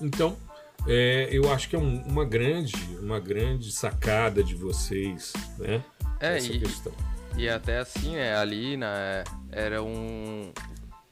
Então, 0.00 0.38
é, 0.86 1.28
eu 1.30 1.52
acho 1.52 1.68
que 1.68 1.76
é 1.76 1.78
um, 1.78 2.02
uma 2.04 2.24
grande, 2.24 2.76
uma 2.98 3.20
grande 3.20 3.70
sacada 3.70 4.42
de 4.42 4.54
vocês, 4.54 5.34
né? 5.58 5.84
É, 6.18 6.38
essa 6.38 6.50
e, 6.50 6.60
questão. 6.60 6.94
E 7.36 7.48
até 7.48 7.78
assim, 7.78 8.14
né, 8.14 8.36
ali, 8.36 8.76
né, 8.76 9.24
era 9.50 9.82
um 9.82 10.52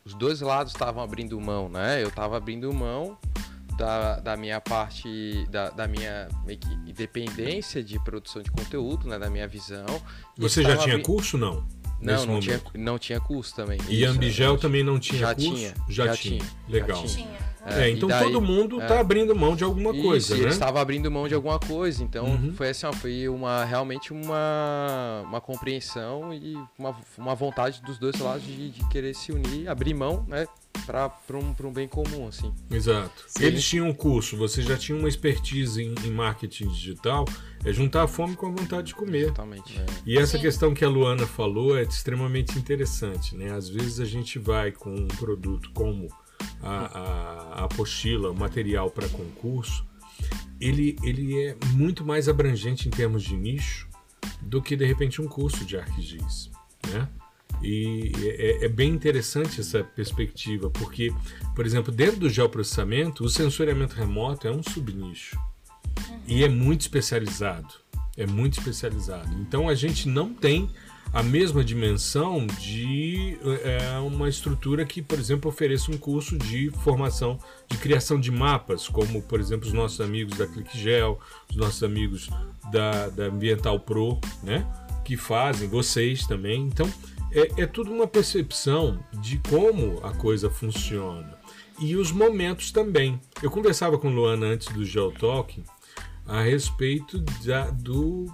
os 0.05 0.15
dois 0.15 0.41
lados 0.41 0.73
estavam 0.73 1.03
abrindo 1.03 1.41
mão, 1.41 1.69
né? 1.69 2.03
Eu 2.03 2.09
estava 2.09 2.37
abrindo 2.37 2.73
mão 2.73 3.17
da, 3.77 4.19
da 4.19 4.37
minha 4.37 4.61
parte, 4.61 5.47
da, 5.49 5.71
da 5.71 5.87
minha 5.87 6.29
independência 6.87 7.83
de 7.83 7.99
produção 8.03 8.43
de 8.43 8.51
conteúdo, 8.51 9.07
né? 9.07 9.19
Da 9.19 9.31
minha 9.31 9.47
visão. 9.47 9.87
Você 10.37 10.63
já 10.63 10.77
tinha 10.77 10.99
curso, 11.01 11.39
não? 11.39 11.67
Não, 12.01 12.27
não 12.27 12.41
tinha, 12.41 12.61
não 12.75 12.99
tinha 12.99 13.21
curso 13.21 13.55
também. 13.55 13.79
E 13.89 14.03
Isso, 14.03 14.13
Ambigel 14.13 14.59
também 14.59 14.83
não 14.83 14.99
tinha 14.99 15.21
já 15.21 15.35
curso? 15.35 15.55
Tinha, 15.55 15.75
já, 15.89 16.07
já 16.07 16.17
tinha. 16.17 16.39
tinha. 16.41 16.51
Legal. 16.69 17.07
Já 17.07 17.15
tinha. 17.15 17.52
É, 17.65 17.91
então 17.91 18.09
daí, 18.09 18.25
todo 18.25 18.41
mundo 18.41 18.81
está 18.81 18.97
é, 18.97 18.99
abrindo 18.99 19.35
mão 19.35 19.55
de 19.55 19.63
alguma 19.63 19.93
isso, 19.93 20.03
coisa, 20.03 20.37
né? 20.37 20.49
Estava 20.49 20.81
abrindo 20.81 21.11
mão 21.11 21.29
de 21.29 21.35
alguma 21.35 21.59
coisa, 21.59 22.03
então 22.03 22.27
uhum. 22.27 22.53
foi 22.55 22.71
assim, 22.71 22.87
ó, 22.87 22.93
foi 22.93 23.29
uma 23.29 23.65
realmente 23.65 24.13
uma, 24.13 25.23
uma 25.25 25.41
compreensão 25.41 26.35
e 26.35 26.57
uma, 26.79 26.97
uma 27.17 27.35
vontade 27.35 27.81
dos 27.83 27.99
dois 27.99 28.19
lados 28.19 28.45
de, 28.45 28.71
de 28.71 28.89
querer 28.89 29.15
se 29.15 29.31
unir, 29.31 29.69
abrir 29.69 29.95
mão, 29.95 30.25
né? 30.29 30.47
para 30.87 31.37
um, 31.37 31.55
um 31.65 31.73
bem 31.73 31.87
comum, 31.87 32.27
assim. 32.27 32.53
Exato. 32.71 33.25
Sim. 33.29 33.45
Eles 33.45 33.65
tinham 33.65 33.89
um 33.89 33.95
curso, 33.95 34.37
você 34.37 34.63
já 34.63 34.77
tinha 34.77 34.99
uma 34.99 35.09
expertise 35.09 35.81
em, 35.81 35.95
em, 36.05 36.11
marketing 36.11 36.69
digital, 36.69 37.25
é 37.65 37.73
juntar 37.73 38.03
a 38.03 38.09
fome 38.09 38.35
com 38.35 38.47
a 38.47 38.51
vontade 38.51 38.89
de 38.89 38.95
comer. 38.95 39.25
Exatamente. 39.25 39.79
É. 39.79 39.87
E 40.05 40.19
essa 40.19 40.37
Sim. 40.37 40.43
questão 40.43 40.75
que 40.75 40.85
a 40.85 40.89
Luana 40.89 41.27
falou 41.27 41.77
é 41.77 41.83
extremamente 41.83 42.59
interessante, 42.59 43.37
né? 43.37 43.53
Às 43.53 43.69
vezes 43.69 44.01
a 44.01 44.05
gente 44.05 44.39
vai 44.39 44.73
com 44.73 44.91
um 44.91 45.09
produto 45.09 45.71
como 45.73 46.09
a, 46.63 46.71
a, 46.71 47.61
a 47.61 47.65
apostila, 47.65 48.31
o 48.31 48.35
material 48.35 48.91
para 48.91 49.09
concurso, 49.09 49.87
ele, 50.61 50.97
ele 51.03 51.41
é 51.41 51.57
muito 51.73 52.05
mais 52.05 52.29
abrangente 52.29 52.89
em 52.89 52.91
termos 52.91 53.23
de 53.23 53.37
nicho 53.37 53.89
do 54.41 54.63
que 54.63 54.77
de 54.77 54.85
repente 54.85 55.21
um 55.21 55.27
curso 55.27 55.65
de 55.65 55.77
ArcGIS, 55.77 56.51
né? 56.89 57.09
E 57.63 58.13
é, 58.19 58.65
é, 58.65 58.69
bem 58.69 58.91
interessante 58.91 59.61
essa 59.61 59.85
perspectiva, 59.85 60.69
porque, 60.69 61.13
por 61.55 61.65
exemplo, 61.65 61.93
dentro 61.93 62.19
do 62.19 62.29
geoprocessamento, 62.29 63.25
o 63.25 63.29
sensoriamento 63.29 63.95
remoto 63.95 64.49
é 64.49 64.51
um 64.51 64.63
subnicho 64.63 65.39
e 66.27 66.43
é 66.43 66.49
muito 66.49 66.81
especializado. 66.81 67.75
É 68.17 68.27
muito 68.27 68.59
especializado. 68.59 69.33
Então 69.41 69.69
a 69.69 69.75
gente 69.75 70.09
não 70.09 70.35
tem 70.35 70.69
a 71.13 71.23
mesma 71.23 71.63
dimensão 71.63 72.47
de 72.47 73.37
é, 73.63 73.99
uma 73.99 74.29
estrutura 74.29 74.85
que, 74.85 75.03
por 75.03 75.19
exemplo, 75.19 75.51
ofereça 75.51 75.91
um 75.91 75.99
curso 75.99 76.39
de 76.39 76.71
formação 76.83 77.39
de 77.69 77.77
criação 77.77 78.19
de 78.19 78.31
mapas, 78.31 78.89
como, 78.89 79.21
por 79.23 79.39
exemplo, 79.39 79.67
os 79.67 79.75
nossos 79.75 80.01
amigos 80.01 80.39
da 80.39 80.47
ClickGel, 80.47 81.21
os 81.51 81.57
nossos 81.57 81.83
amigos 81.83 82.31
da, 82.71 83.09
da 83.11 83.25
Ambiental 83.25 83.79
Pro, 83.79 84.19
né? 84.43 84.67
Que 85.05 85.17
fazem, 85.17 85.69
vocês 85.69 86.27
também. 86.27 86.63
Então, 86.63 86.91
é, 87.31 87.63
é 87.63 87.67
tudo 87.67 87.93
uma 87.93 88.07
percepção 88.07 88.99
de 89.21 89.39
como 89.51 90.01
a 90.03 90.13
coisa 90.13 90.49
funciona. 90.49 91.37
E 91.79 91.97
os 91.97 92.11
momentos 92.11 92.71
também. 92.71 93.21
Eu 93.43 93.51
conversava 93.51 93.99
com 93.99 94.09
Luana 94.09 94.47
antes 94.47 94.69
do 94.69 94.85
Geotalk 94.85 95.63
a 96.27 96.41
respeito 96.41 97.19
da, 97.45 97.71
do 97.71 98.33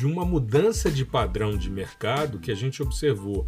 de 0.00 0.06
uma 0.06 0.24
mudança 0.24 0.90
de 0.90 1.04
padrão 1.04 1.58
de 1.58 1.68
mercado 1.68 2.38
que 2.38 2.50
a 2.50 2.54
gente 2.54 2.82
observou 2.82 3.44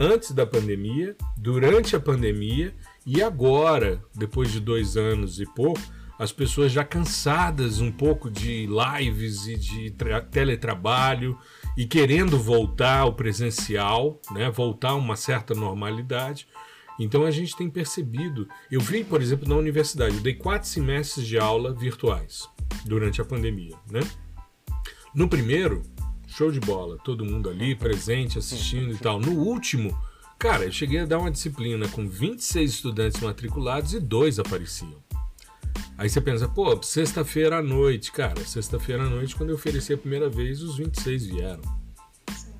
antes 0.00 0.32
da 0.32 0.46
pandemia, 0.46 1.14
durante 1.36 1.94
a 1.94 2.00
pandemia 2.00 2.74
e 3.04 3.22
agora, 3.22 4.02
depois 4.14 4.50
de 4.50 4.58
dois 4.58 4.96
anos 4.96 5.38
e 5.38 5.44
pouco, 5.44 5.82
as 6.18 6.32
pessoas 6.32 6.72
já 6.72 6.82
cansadas 6.82 7.78
um 7.78 7.92
pouco 7.92 8.30
de 8.30 8.66
lives 8.66 9.46
e 9.48 9.58
de 9.58 9.94
teletrabalho 10.30 11.38
e 11.76 11.84
querendo 11.84 12.38
voltar 12.38 13.00
ao 13.00 13.12
presencial, 13.12 14.18
né, 14.30 14.50
voltar 14.50 14.92
a 14.92 14.94
uma 14.94 15.14
certa 15.14 15.54
normalidade. 15.54 16.48
Então 16.98 17.26
a 17.26 17.30
gente 17.30 17.54
tem 17.54 17.68
percebido. 17.68 18.48
Eu 18.70 18.80
vi, 18.80 19.04
por 19.04 19.20
exemplo, 19.20 19.46
na 19.46 19.56
universidade, 19.56 20.14
eu 20.14 20.22
dei 20.22 20.32
quatro 20.32 20.66
semestres 20.66 21.26
de 21.26 21.38
aula 21.38 21.74
virtuais 21.74 22.48
durante 22.86 23.20
a 23.20 23.26
pandemia, 23.26 23.76
né? 23.90 24.00
No 25.16 25.26
primeiro, 25.26 25.82
show 26.26 26.52
de 26.52 26.60
bola, 26.60 26.98
todo 27.02 27.24
mundo 27.24 27.48
ali 27.48 27.74
presente, 27.74 28.38
assistindo 28.38 28.92
e 28.92 28.98
tal. 28.98 29.18
No 29.18 29.32
último, 29.32 29.98
cara, 30.38 30.66
eu 30.66 30.70
cheguei 30.70 31.00
a 31.00 31.06
dar 31.06 31.18
uma 31.18 31.30
disciplina 31.30 31.88
com 31.88 32.06
26 32.06 32.70
estudantes 32.70 33.22
matriculados 33.22 33.94
e 33.94 33.98
dois 33.98 34.38
apareciam. 34.38 35.02
Aí 35.96 36.10
você 36.10 36.20
pensa, 36.20 36.46
pô, 36.46 36.82
sexta-feira 36.82 37.60
à 37.60 37.62
noite, 37.62 38.12
cara, 38.12 38.44
sexta-feira 38.44 39.04
à 39.04 39.08
noite, 39.08 39.34
quando 39.34 39.48
eu 39.48 39.56
ofereci 39.56 39.94
a 39.94 39.96
primeira 39.96 40.28
vez, 40.28 40.60
os 40.60 40.76
26 40.76 41.28
vieram. 41.28 41.62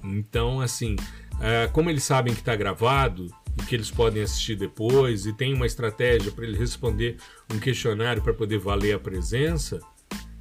Então, 0.02 0.59
assim, 0.59 0.96
é, 1.38 1.68
como 1.68 1.90
eles 1.90 2.04
sabem 2.04 2.32
que 2.32 2.40
está 2.40 2.57
gravado 2.57 3.26
e 3.54 3.62
que 3.64 3.74
eles 3.74 3.90
podem 3.90 4.22
assistir 4.22 4.57
depois 4.57 5.26
e 5.26 5.34
tem 5.34 5.52
uma 5.52 5.66
estratégia 5.66 6.32
para 6.32 6.46
ele 6.46 6.57
responder 6.57 7.18
um 7.52 7.59
questionário 7.59 8.22
para 8.22 8.32
poder 8.32 8.59
valer 8.59 8.94
a 8.94 8.98
presença, 8.98 9.78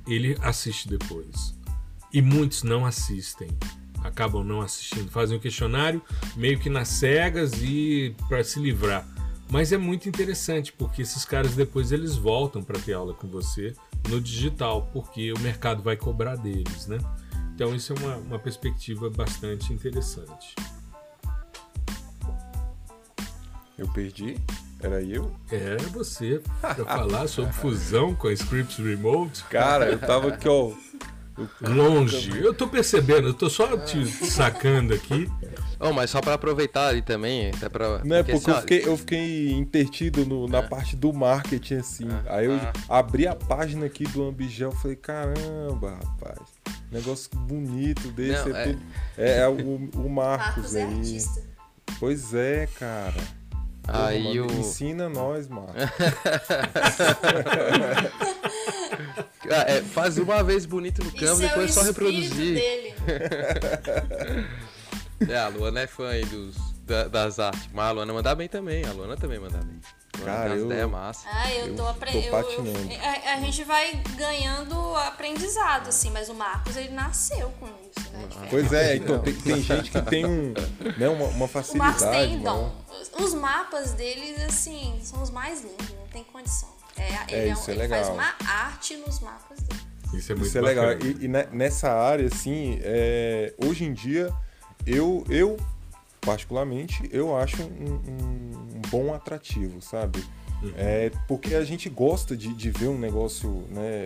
ele 0.08 0.38
assiste 0.42 0.88
depois 0.88 1.55
e 2.16 2.22
muitos 2.22 2.64
não 2.64 2.86
assistem. 2.86 3.50
Acabam 4.02 4.42
não 4.42 4.62
assistindo, 4.62 5.12
fazem 5.12 5.38
o 5.38 5.40
questionário 5.40 6.02
meio 6.38 6.58
que 6.58 6.70
nas 6.70 6.88
cegas 6.88 7.62
e 7.62 8.16
para 8.30 8.42
se 8.42 8.58
livrar. 8.58 9.06
Mas 9.50 9.74
é 9.74 9.78
muito 9.78 10.08
interessante 10.08 10.72
porque 10.72 11.02
esses 11.02 11.26
caras 11.26 11.56
depois 11.56 11.92
eles 11.92 12.16
voltam 12.16 12.64
para 12.64 12.80
ter 12.80 12.94
aula 12.94 13.14
com 13.14 13.28
você 13.28 13.76
no 14.08 14.22
digital, 14.22 14.90
porque 14.94 15.34
o 15.34 15.40
mercado 15.40 15.84
vai 15.84 15.98
cobrar 15.98 16.38
deles, 16.38 16.88
né? 16.88 17.00
Então 17.54 17.76
isso 17.76 17.92
é 17.92 18.00
uma, 18.00 18.16
uma 18.16 18.40
perspectiva 18.40 19.10
bastante 19.10 19.74
interessante. 19.74 20.56
Eu 23.78 23.90
perdi? 23.90 24.38
Era 24.80 25.02
eu? 25.02 25.36
Era 25.52 25.84
você, 25.90 26.42
para 26.62 26.86
falar 26.86 27.28
sobre 27.28 27.52
fusão 27.52 28.16
com 28.16 28.28
a 28.28 28.34
Scripts 28.34 28.78
Remote. 28.78 29.44
Cara, 29.46 29.92
eu 29.92 30.00
tava 30.00 30.30
aqui, 30.30 30.48
ó, 30.48 30.72
Longe. 31.62 32.40
Eu 32.40 32.54
tô 32.54 32.68
percebendo, 32.68 33.30
eu 33.30 33.34
tô 33.34 33.50
só 33.50 33.76
te 33.78 34.06
sacando 34.08 34.94
aqui. 34.94 35.30
Oh, 35.80 35.92
mas 35.92 36.10
só 36.10 36.22
para 36.22 36.36
aproveitar 36.36 36.88
ali 36.88 37.02
também, 37.02 37.50
até 37.50 37.68
pra. 37.68 38.00
Não 38.04 38.16
é 38.16 38.24
porque, 38.24 38.40
porque 38.40 38.52
eu, 38.52 38.62
fiquei, 38.62 38.84
eu 38.86 38.98
fiquei 38.98 39.52
intertido 39.52 40.26
no, 40.26 40.48
na 40.48 40.60
é. 40.60 40.62
parte 40.62 40.96
do 40.96 41.12
marketing, 41.12 41.76
assim. 41.76 42.08
É. 42.08 42.34
Aí 42.34 42.46
eu 42.46 42.54
ah. 42.54 43.00
abri 43.00 43.28
a 43.28 43.36
página 43.36 43.86
aqui 43.86 44.06
do 44.06 44.24
Ambigel 44.24 44.72
e 44.72 44.76
falei, 44.78 44.96
caramba, 44.96 46.00
rapaz. 46.04 46.40
Negócio 46.90 47.30
bonito 47.36 48.08
desse. 48.12 48.48
Não, 48.48 48.56
é, 48.56 48.68
tudo... 48.68 48.82
é, 49.18 49.40
é, 49.40 49.50
o, 49.50 49.90
o 49.96 50.10
Marcos, 50.10 50.74
Marcos 50.74 50.76
é 50.76 50.84
aí. 50.84 51.18
Pois 52.00 52.34
é, 52.34 52.70
cara. 52.80 53.22
Aí 53.88 54.24
Pô, 54.24 54.30
mano, 54.30 54.48
o... 54.48 54.60
Ensina 54.60 55.10
nós, 55.10 55.50
mano. 55.50 55.68
Ah, 59.50 59.66
é, 59.68 59.82
faz 59.82 60.18
uma 60.18 60.44
vez 60.44 60.66
bonito 60.66 61.04
no 61.04 61.12
campo, 61.12 61.42
e 61.42 61.48
depois 61.48 61.70
é 61.70 61.74
só 61.74 61.82
reproduzir. 61.82 62.58
é, 65.28 65.38
a 65.38 65.48
Luana 65.50 65.82
é 65.82 65.88
fã 65.88 66.10
aí 66.10 66.26
dos, 66.26 66.56
da, 66.86 67.08
das 67.08 67.40
artes. 67.40 67.70
Mas 67.74 67.86
a 67.86 67.92
Luana 67.92 68.14
manda 68.14 68.36
bem 68.36 68.48
também. 68.48 68.86
A 68.86 68.92
Luana 68.92 69.18
também 69.18 69.40
manda 69.40 69.58
bem. 69.58 69.80
Cara, 70.24 70.56
eu, 70.56 70.66
ideia 70.66 70.88
massa. 70.88 71.28
Ah, 71.30 71.54
eu 71.54 71.76
tô 71.76 71.86
aprendendo. 71.88 72.36
A, 72.36 73.34
a, 73.34 73.40
gente 73.42 73.64
vai 73.64 74.02
ganhando 74.16 74.96
aprendizado, 74.98 75.90
assim, 75.90 76.10
mas 76.12 76.30
o 76.30 76.34
Marcos 76.34 76.78
ele 76.78 76.92
nasceu 76.94 77.52
com 77.60 77.66
isso, 77.66 78.10
né? 78.12 78.28
Ah, 78.38 78.48
pois 78.50 78.72
é, 78.72 78.96
então 78.96 79.20
tem, 79.20 79.34
tem, 79.34 79.62
gente 79.62 79.92
que 79.92 80.02
tem 80.04 80.26
um, 80.26 80.54
né, 80.98 81.10
uma, 81.10 81.26
uma 81.26 81.48
facilidade. 81.48 82.04
O 82.04 82.06
Marcos 82.06 82.28
tem 82.28 82.40
dom. 82.40 82.72
Os 83.20 83.34
mapas 83.34 83.92
deles, 83.94 84.42
assim, 84.44 84.98
são 85.04 85.22
os 85.22 85.30
mais 85.30 85.64
lindos, 85.64 85.90
não 85.90 86.08
tem 86.08 86.24
condição. 86.24 86.70
É, 86.98 87.02
é, 87.02 87.26
ele, 87.30 87.50
é, 87.50 87.54
isso 87.54 87.70
é, 87.70 87.74
é 87.74 87.76
ele 87.76 87.82
legal. 87.84 88.04
faz 88.04 88.14
uma 88.14 88.36
arte 88.48 88.98
nos 88.98 89.20
mapas 89.20 89.60
dele. 89.62 89.82
Isso 90.14 90.32
é 90.32 90.36
muito 90.36 90.48
Isso 90.48 90.58
é 90.58 90.62
legal. 90.62 90.92
E, 90.94 91.26
e, 91.26 91.28
nessa 91.28 91.92
área, 91.92 92.28
assim, 92.28 92.80
é, 92.82 93.54
hoje 93.58 93.84
em 93.84 93.94
dia, 93.94 94.32
eu, 94.86 95.26
eu, 95.30 95.58
particularmente, 96.22 97.10
eu 97.12 97.36
acho 97.36 97.62
um, 97.62 97.66
um, 97.66 98.78
um 98.78 98.82
bom 98.90 99.14
atrativo, 99.14 99.82
sabe? 99.82 100.24
Uhum. 100.62 100.74
É, 100.78 101.12
porque 101.28 101.56
a 101.56 101.64
gente 101.64 101.90
gosta 101.90 102.36
de, 102.36 102.54
de 102.54 102.72
ver 102.72 102.88
um 102.88 102.98
negócio 102.98 103.66
né, 103.70 104.04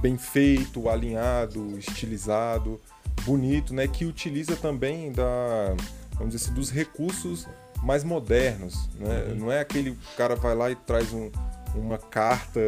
bem 0.00 0.16
feito, 0.16 0.88
alinhado, 0.88 1.78
estilizado, 1.78 2.80
bonito, 3.24 3.74
né? 3.74 3.86
Que 3.86 4.04
utiliza 4.04 4.56
também 4.56 5.12
da, 5.12 5.74
vamos 6.14 6.34
dizer 6.34 6.46
assim, 6.46 6.54
dos 6.54 6.70
recursos 6.70 7.46
mais 7.82 8.02
modernos, 8.02 8.88
né? 8.98 9.26
Uhum. 9.28 9.34
Não 9.36 9.52
é 9.52 9.60
aquele 9.60 9.96
cara 10.16 10.34
vai 10.34 10.54
lá 10.54 10.70
e 10.70 10.74
traz 10.74 11.12
um, 11.12 11.30
uma 11.78 11.98
carta 11.98 12.60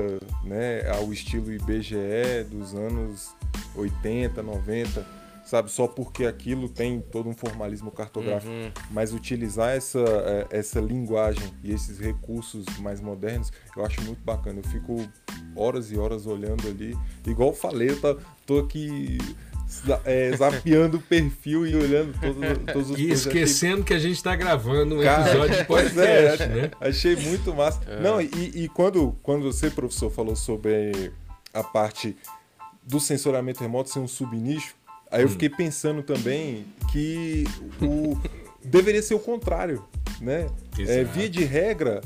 né, 0.44 0.88
ao 0.90 1.12
estilo 1.12 1.52
IBGE 1.52 2.44
dos 2.50 2.74
anos 2.74 3.34
80, 3.74 4.42
90, 4.42 5.06
sabe? 5.44 5.70
Só 5.70 5.86
porque 5.86 6.26
aquilo 6.26 6.68
tem 6.68 7.00
todo 7.00 7.28
um 7.28 7.34
formalismo 7.34 7.90
cartográfico, 7.90 8.52
uhum. 8.52 8.70
mas 8.90 9.12
utilizar 9.12 9.70
essa, 9.70 9.98
é, 9.98 10.58
essa 10.58 10.80
linguagem 10.80 11.52
e 11.64 11.72
esses 11.72 11.98
recursos 11.98 12.66
mais 12.80 13.00
modernos, 13.00 13.50
eu 13.76 13.84
acho 13.84 14.02
muito 14.02 14.22
bacana. 14.22 14.60
Eu 14.60 14.64
fico 14.64 15.08
horas 15.56 15.90
e 15.90 15.98
horas 15.98 16.26
olhando 16.26 16.68
ali. 16.68 16.96
Igual 17.26 17.50
eu 17.50 17.54
falei, 17.54 17.90
eu 17.90 18.00
tô, 18.00 18.18
tô 18.46 18.58
aqui 18.58 19.18
é, 20.04 20.36
zapeando 20.36 20.96
o 20.96 21.00
perfil 21.00 21.66
e 21.66 21.74
olhando 21.74 22.18
todos, 22.18 22.72
todos 22.72 22.90
os 22.90 22.98
E 22.98 23.10
esquecendo 23.10 23.84
que 23.84 23.94
a 23.94 23.98
gente 23.98 24.16
está 24.16 24.34
gravando 24.34 24.96
um 24.96 25.02
Cara, 25.02 25.28
episódio 25.28 25.56
de 25.56 25.64
podcast, 25.66 26.42
é, 26.42 26.46
né? 26.48 26.70
Achei 26.80 27.16
muito 27.16 27.54
massa. 27.54 27.80
É. 27.86 28.00
Não, 28.00 28.20
e, 28.20 28.28
e, 28.54 28.68
quando, 28.68 29.16
quando 29.22 29.44
você, 29.44 29.70
professor, 29.70 30.10
falou 30.10 30.34
sobre 30.34 31.12
a 31.52 31.62
parte 31.62 32.16
do 32.82 32.98
sensoramento 32.98 33.60
remoto 33.60 33.90
ser 33.90 33.98
um 33.98 34.08
subnicho, 34.08 34.74
aí 35.10 35.22
eu 35.22 35.26
hum. 35.26 35.30
fiquei 35.30 35.50
pensando 35.50 36.02
também 36.02 36.66
que 36.90 37.44
o 37.82 38.18
deveria 38.64 39.02
ser 39.02 39.14
o 39.14 39.20
contrário, 39.20 39.84
né? 40.20 40.48
É, 40.78 41.04
via 41.04 41.28
de 41.28 41.44
regra, 41.44 42.00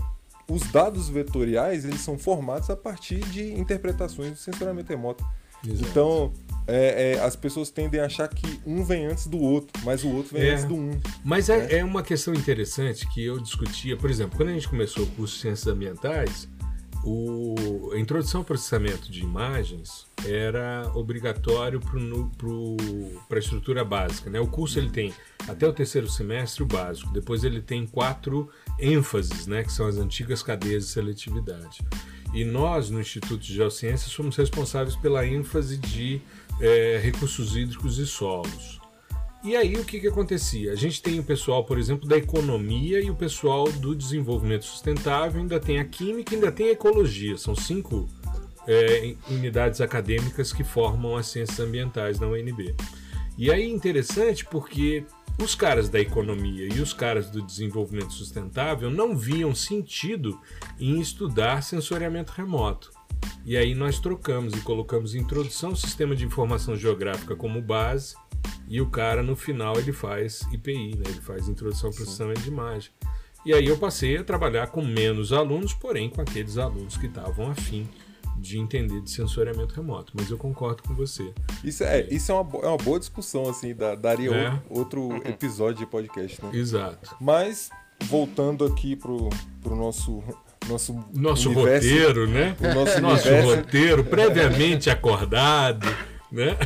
os 0.49 0.63
dados 0.71 1.09
vetoriais 1.09 1.85
eles 1.85 2.01
são 2.01 2.19
formados 2.19 2.71
a 2.71 2.77
partir 2.77 3.21
de 3.21 3.53
interpretações 3.55 4.33
do 4.33 4.37
sensoramento 4.37 4.91
remoto. 4.91 5.25
Exato. 5.67 5.89
Então, 5.89 6.33
é, 6.67 7.13
é, 7.13 7.21
as 7.21 7.35
pessoas 7.35 7.71
tendem 7.71 8.01
a 8.01 8.07
achar 8.07 8.29
que 8.29 8.61
um 8.65 8.85
vem 8.85 9.07
antes 9.07 9.27
do 9.27 9.39
outro, 9.39 9.83
mas 9.85 10.05
o 10.05 10.09
outro 10.11 10.37
vem 10.37 10.49
é, 10.49 10.53
antes 10.53 10.65
do 10.65 10.75
um. 10.75 11.01
Mas 11.25 11.49
é, 11.49 11.59
né? 11.59 11.79
é, 11.79 11.85
uma 11.85 12.03
questão 12.03 12.35
interessante 12.35 13.07
que 13.09 13.25
eu 13.25 13.39
discutia, 13.41 13.97
por 13.97 14.11
exemplo, 14.11 14.37
quando 14.37 14.51
a 14.51 14.53
gente 14.53 14.69
começou 14.69 15.05
o 15.05 15.07
curso 15.09 15.35
de 15.35 15.41
Ciências 15.41 15.67
Ambientais, 15.67 16.49
o, 17.05 17.91
a 17.93 17.99
introdução 17.99 18.43
ao 18.43 18.45
processamento 18.45 19.11
de 19.11 19.23
imagens 19.23 20.07
era 20.25 20.89
obrigatório 20.95 21.81
para 21.81 23.37
a 23.37 23.41
estrutura 23.41 23.85
básica. 23.85 24.31
Né? 24.31 24.39
O 24.39 24.47
curso 24.47 24.79
ele 24.79 24.91
tem 24.91 25.13
até 25.49 25.67
o 25.67 25.73
terceiro 25.73 26.09
semestre 26.09 26.63
o 26.63 26.67
básico, 26.67 27.13
depois 27.13 27.43
ele 27.43 27.61
tem 27.61 27.87
quatro 27.87 28.49
ênfases, 28.79 29.49
né? 29.49 29.65
que 29.65 29.73
são 29.73 29.87
as 29.87 29.97
antigas 29.97 30.43
cadeias 30.43 30.87
de 30.87 30.91
seletividade. 30.93 31.81
E 32.33 32.45
nós, 32.45 32.89
no 32.89 33.01
Instituto 33.01 33.39
de 33.39 33.53
Geociências, 33.53 34.11
somos 34.11 34.37
responsáveis 34.37 34.97
pela 34.97 35.27
ênfase 35.27 35.77
de 35.77 36.23
é, 36.61 37.01
recursos 37.03 37.57
hídricos 37.57 37.99
e 37.99 38.07
solos. 38.07 38.81
E 39.45 39.57
aí 39.57 39.75
o 39.75 39.85
que, 39.85 39.99
que 39.99 40.07
acontecia? 40.07 40.73
A 40.73 40.77
gente 40.77 41.03
tem 41.03 41.19
o 41.19 41.25
pessoal, 41.25 41.65
por 41.65 41.77
exemplo, 41.77 42.09
da 42.09 42.17
economia 42.17 43.01
e 43.01 43.11
o 43.11 43.15
pessoal 43.15 43.65
do 43.65 43.95
desenvolvimento 43.95 44.65
sustentável, 44.65 45.41
ainda 45.41 45.59
tem 45.59 45.81
a 45.81 45.85
química, 45.85 46.35
ainda 46.35 46.53
tem 46.53 46.69
a 46.69 46.73
ecologia. 46.73 47.37
São 47.37 47.55
cinco 47.55 48.09
é, 48.69 49.17
unidades 49.29 49.81
acadêmicas 49.81 50.53
que 50.53 50.63
formam 50.63 51.17
as 51.17 51.27
ciências 51.27 51.59
ambientais 51.59 52.21
na 52.21 52.29
UNB. 52.29 52.75
E 53.37 53.51
aí 53.51 53.69
interessante 53.69 54.45
porque 54.45 55.05
os 55.43 55.55
caras 55.55 55.89
da 55.89 55.99
economia 55.99 56.69
e 56.73 56.81
os 56.81 56.93
caras 56.93 57.31
do 57.31 57.43
desenvolvimento 57.43 58.13
sustentável 58.13 58.91
não 58.91 59.17
viam 59.17 59.55
sentido 59.55 60.39
em 60.79 61.01
estudar 61.01 61.63
sensoriamento 61.63 62.33
remoto. 62.33 62.93
E 63.45 63.57
aí 63.57 63.75
nós 63.75 63.99
trocamos 63.99 64.55
e 64.55 64.61
colocamos 64.61 65.15
introdução 65.15 65.75
sistema 65.75 66.15
de 66.15 66.25
informação 66.25 66.77
geográfica 66.77 67.35
como 67.35 67.61
base 67.61 68.15
e 68.69 68.81
o 68.81 68.87
cara 68.89 69.23
no 69.23 69.35
final 69.35 69.79
ele 69.79 69.93
faz 69.93 70.43
IPI, 70.53 70.97
né? 70.97 71.05
ele 71.07 71.21
faz 71.21 71.49
introdução 71.49 71.91
ao 71.91 71.95
processamento 71.95 72.41
de 72.41 72.49
imagem. 72.49 72.91
E 73.45 73.53
aí 73.53 73.67
eu 73.67 73.77
passei 73.77 74.17
a 74.17 74.25
trabalhar 74.25 74.69
com 74.69 74.83
menos 74.83 75.33
alunos, 75.33 75.75
porém 75.75 76.09
com 76.09 76.21
aqueles 76.21 76.57
alunos 76.57 76.97
que 76.97 77.07
estavam 77.07 77.51
afim 77.51 77.89
de 78.39 78.59
entender 78.59 79.01
de 79.01 79.11
sensoriamento 79.11 79.75
remoto, 79.75 80.13
mas 80.17 80.31
eu 80.31 80.39
concordo 80.39 80.83
com 80.83 80.95
você. 80.95 81.33
Isso 81.63 81.85
é, 81.85 82.01
é. 82.01 82.09
isso 82.11 82.33
é, 82.33 82.35
uma, 82.35 82.61
é 82.61 82.67
uma 82.67 82.77
boa 82.77 82.99
discussão, 82.99 83.49
assim, 83.49 83.75
da, 83.75 83.95
daria 83.95 84.31
é. 84.31 84.63
outro, 84.69 85.03
outro, 85.03 85.29
episódio 85.29 85.79
de 85.79 85.87
podcast, 85.87 86.45
né? 86.45 86.51
Exato. 86.53 87.17
Mas, 87.21 87.71
voltando 88.05 88.65
aqui 88.65 88.97
pro, 88.97 89.29
pro 89.61 89.77
nosso 89.77 90.23
nosso, 90.69 91.05
nosso 91.13 91.51
universo, 91.51 91.89
roteiro, 91.89 92.27
né? 92.29 92.57
O 92.61 92.75
nosso, 92.75 93.01
nosso 93.01 93.29
roteiro 93.43 94.05
previamente 94.05 94.91
acordado, 94.91 95.87
né? 96.31 96.57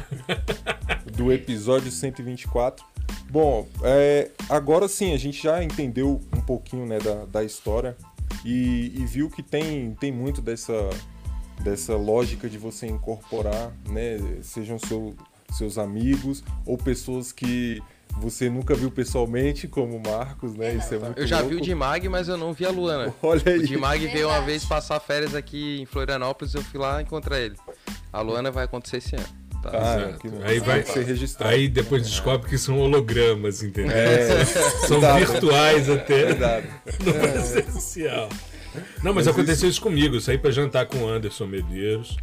Do 1.17 1.33
episódio 1.33 1.91
124. 1.91 2.85
Bom, 3.31 3.69
é, 3.83 4.31
agora 4.49 4.89
sim, 4.89 5.13
a 5.13 5.17
gente 5.17 5.43
já 5.43 5.63
entendeu 5.63 6.21
um 6.35 6.41
pouquinho 6.41 6.87
né, 6.87 6.99
da, 6.99 7.25
da 7.25 7.45
história 7.45 7.97
e, 8.45 8.93
e, 8.97 9.05
viu 9.05 9.29
que 9.29 9.43
tem, 9.43 9.95
tem 9.99 10.13
muito 10.13 10.41
dessa, 10.41 10.89
dessa 11.63 11.97
lógica 11.97 12.49
de 12.49 12.59
você 12.59 12.87
incorporar, 12.87 13.73
né? 13.89 14.19
Sejam 14.43 14.79
seu, 14.79 15.15
seus 15.53 15.79
amigos 15.79 16.45
ou 16.65 16.79
pessoas 16.79 17.33
que 17.33 17.83
você 18.19 18.49
nunca 18.49 18.75
viu 18.75 18.91
pessoalmente, 18.91 19.69
como 19.69 19.97
o 19.97 20.03
Marcos, 20.03 20.55
né? 20.55 20.75
Isso 20.75 20.95
é 20.95 20.99
muito 20.99 21.19
Eu 21.19 21.27
já 21.27 21.41
louco. 21.41 21.51
vi 21.51 21.57
o 21.57 21.61
Dimag, 21.61 22.09
mas 22.09 22.29
eu 22.29 22.37
não 22.37 22.53
vi 22.53 22.65
a 22.65 22.71
Luana. 22.71 23.15
Olha 23.23 23.43
aí. 23.47 23.59
O 23.59 23.67
Dimag 23.67 24.07
veio 24.07 24.29
uma 24.29 24.41
vez 24.41 24.65
passar 24.65 24.99
férias 25.01 25.35
aqui 25.35 25.81
em 25.81 25.87
Florianópolis, 25.87 26.55
eu 26.55 26.63
fui 26.63 26.81
lá 26.81 27.01
encontrar 27.03 27.39
ele. 27.39 27.57
A 28.13 28.21
Luana 28.21 28.51
vai 28.51 28.65
acontecer 28.65 28.99
esse 28.99 29.17
ano. 29.17 29.27
Tá. 29.63 29.71
Ah, 29.73 30.19
que 30.19 30.29
aí 30.45 30.61
vai 30.61 30.83
ser 30.85 31.05
registrado. 31.05 31.53
Aí 31.53 31.69
depois 31.69 32.03
descobre 32.07 32.49
que 32.49 32.57
são 32.57 32.79
hologramas, 32.79 33.63
entendeu? 33.63 33.97
É, 33.97 34.45
são 34.87 35.01
virtuais 35.01 35.91
até 35.91 36.27
Verdade. 36.27 36.69
no 37.05 37.13
presencial. 37.13 38.29
Não, 39.03 39.13
mas, 39.13 39.27
mas 39.27 39.29
aconteceu 39.29 39.69
isso... 39.69 39.79
isso 39.79 39.81
comigo. 39.81 40.17
Eu 40.17 40.21
saí 40.21 40.39
para 40.39 40.51
jantar 40.51 40.87
com 40.87 40.99
o 40.99 41.09
Anderson 41.09 41.47
Medeiros 41.47 42.17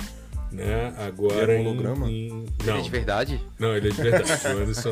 né? 0.54 0.94
Agora 1.00 1.58
um 1.58 1.62
holograma? 1.62 2.10
Em, 2.10 2.28
em... 2.28 2.46
Não. 2.64 2.74
Ele 2.74 2.80
é 2.80 2.82
de 2.82 2.90
verdade? 2.90 3.42
Não, 3.60 3.76
ele 3.76 3.88
é 3.90 3.92
de 3.92 4.02
verdade. 4.02 4.32
O 4.48 4.50
Anderson, 4.62 4.90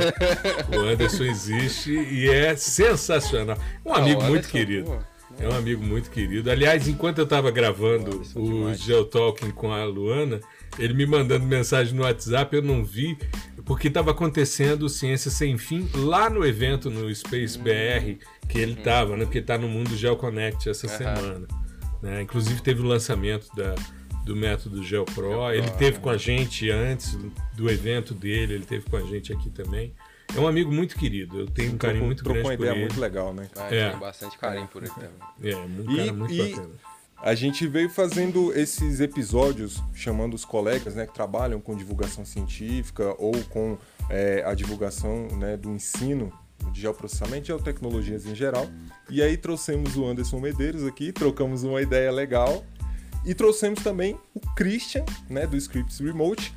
o 0.76 0.80
Anderson 0.80 1.24
existe 1.24 1.92
e 1.92 2.30
é 2.30 2.56
sensacional. 2.56 3.58
Um 3.86 3.94
amigo 3.94 4.24
muito 4.24 4.50
querido. 4.50 4.92
Pô. 4.92 5.12
É 5.40 5.48
um 5.48 5.56
amigo 5.56 5.84
muito 5.84 6.10
querido. 6.10 6.52
Aliás, 6.52 6.88
enquanto 6.88 7.20
eu 7.20 7.24
estava 7.24 7.50
gravando 7.52 8.22
o 8.36 8.74
Geotalking 8.74 9.52
com 9.52 9.72
a 9.72 9.86
Luana, 9.86 10.40
ele 10.78 10.94
me 10.94 11.06
mandando 11.06 11.46
mensagem 11.46 11.94
no 11.96 12.04
WhatsApp, 12.04 12.56
eu 12.56 12.62
não 12.62 12.84
vi, 12.84 13.18
porque 13.66 13.88
estava 13.88 14.12
acontecendo 14.12 14.90
Ciência 14.90 15.32
Sem 15.32 15.58
Fim 15.58 15.90
lá 15.96 16.30
no 16.30 16.46
evento 16.46 16.90
no 16.90 17.14
Space 17.14 17.58
hum. 17.58 17.64
BR 17.64 18.24
que 18.48 18.60
ele 18.60 18.74
estava, 18.74 19.16
né? 19.16 19.24
Porque 19.24 19.40
está 19.40 19.58
no 19.58 19.68
Mundo 19.68 19.96
GeoConnect 19.96 20.70
essa 20.70 20.88
uhum. 20.88 20.98
semana. 20.98 21.48
Né? 22.02 22.22
Inclusive 22.22 22.62
teve 22.62 22.82
o 22.82 22.86
lançamento 22.86 23.48
da, 23.56 23.76
do 24.24 24.36
método 24.36 24.84
GeoPro. 24.84 25.32
Geo 25.32 25.52
ele 25.52 25.70
teve 25.72 26.00
com 26.00 26.10
a 26.10 26.18
gente 26.18 26.70
antes 26.70 27.18
do 27.54 27.70
evento 27.70 28.14
dele, 28.14 28.54
ele 28.54 28.66
teve 28.66 28.90
com 28.90 28.98
a 28.98 29.02
gente 29.02 29.34
aqui 29.34 29.50
também. 29.50 29.94
É 30.36 30.40
um 30.40 30.48
amigo 30.48 30.72
muito 30.72 30.96
querido, 30.96 31.40
eu 31.40 31.48
tenho 31.48 31.74
um 31.74 31.78
carinho 31.78 32.06
muito 32.06 32.24
grande 32.24 32.42
por 32.42 32.52
ele. 32.52 32.62
uma 32.62 32.70
ideia 32.70 32.86
muito 32.86 33.00
legal, 33.00 33.34
né? 33.34 33.50
Ah, 33.56 33.68
é. 33.74 33.90
Tenho 33.90 34.00
bastante 34.00 34.38
carinho 34.38 34.68
por 34.68 34.84
ele 34.84 34.92
também. 34.94 35.10
É, 35.44 35.56
um 35.56 35.96
cara 35.96 36.14
muito 36.14 36.34
e, 36.34 36.50
bacana. 36.50 36.70
A 37.22 37.36
gente 37.36 37.68
veio 37.68 37.90
fazendo 37.90 38.52
esses 38.58 39.00
episódios 39.00 39.82
chamando 39.94 40.34
os 40.34 40.44
colegas 40.44 40.96
né, 40.96 41.06
que 41.06 41.14
trabalham 41.14 41.62
com 41.62 41.76
divulgação 41.76 42.26
científica 42.26 43.14
ou 43.20 43.34
com 43.50 43.78
é, 44.10 44.44
a 44.44 44.56
divulgação 44.56 45.28
né, 45.38 45.56
do 45.56 45.70
ensino 45.70 46.34
de 46.72 46.82
geoprocessamento 46.82 47.44
e 47.44 47.48
geotecnologias 47.48 48.26
em 48.26 48.34
geral. 48.34 48.68
E 49.10 49.22
aí 49.22 49.38
trouxemos 49.38 49.98
o 49.98 50.06
Anderson 50.06 50.40
Medeiros 50.40 50.84
aqui, 50.84 51.12
trocamos 51.12 51.64
uma 51.64 51.82
ideia 51.82 52.12
legal 52.12 52.64
e 53.26 53.34
trouxemos 53.34 53.84
também 53.84 54.18
o 54.34 54.40
Christian, 54.56 55.06
né, 55.30 55.46
do 55.46 55.56
Scripts 55.58 56.00
Remote, 56.00 56.54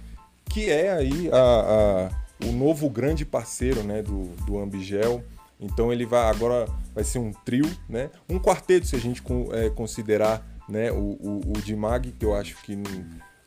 que 0.47 0.71
é 0.71 0.93
aí 0.93 1.31
a, 1.33 2.11
a, 2.43 2.47
o 2.47 2.53
novo 2.53 2.89
grande 2.89 3.25
parceiro 3.25 3.83
né, 3.83 4.03
do, 4.03 4.25
do 4.47 4.59
Ambigel. 4.59 5.23
Então 5.61 5.93
ele 5.93 6.05
vai 6.05 6.29
agora 6.29 6.67
vai 6.95 7.05
ser 7.05 7.19
um 7.19 7.33
trio, 7.33 7.71
né? 7.89 8.11
Um 8.29 8.39
quarteto, 8.39 8.87
se 8.87 8.97
a 8.97 8.99
gente 8.99 9.23
é, 9.53 9.71
considerar 9.71 10.45
né, 10.69 10.91
o, 10.91 10.97
o, 10.97 11.53
o 11.57 11.63
Dimag, 11.63 12.13
que 12.13 12.25
eu 12.25 12.35
acho 12.35 12.57
que 12.63 12.77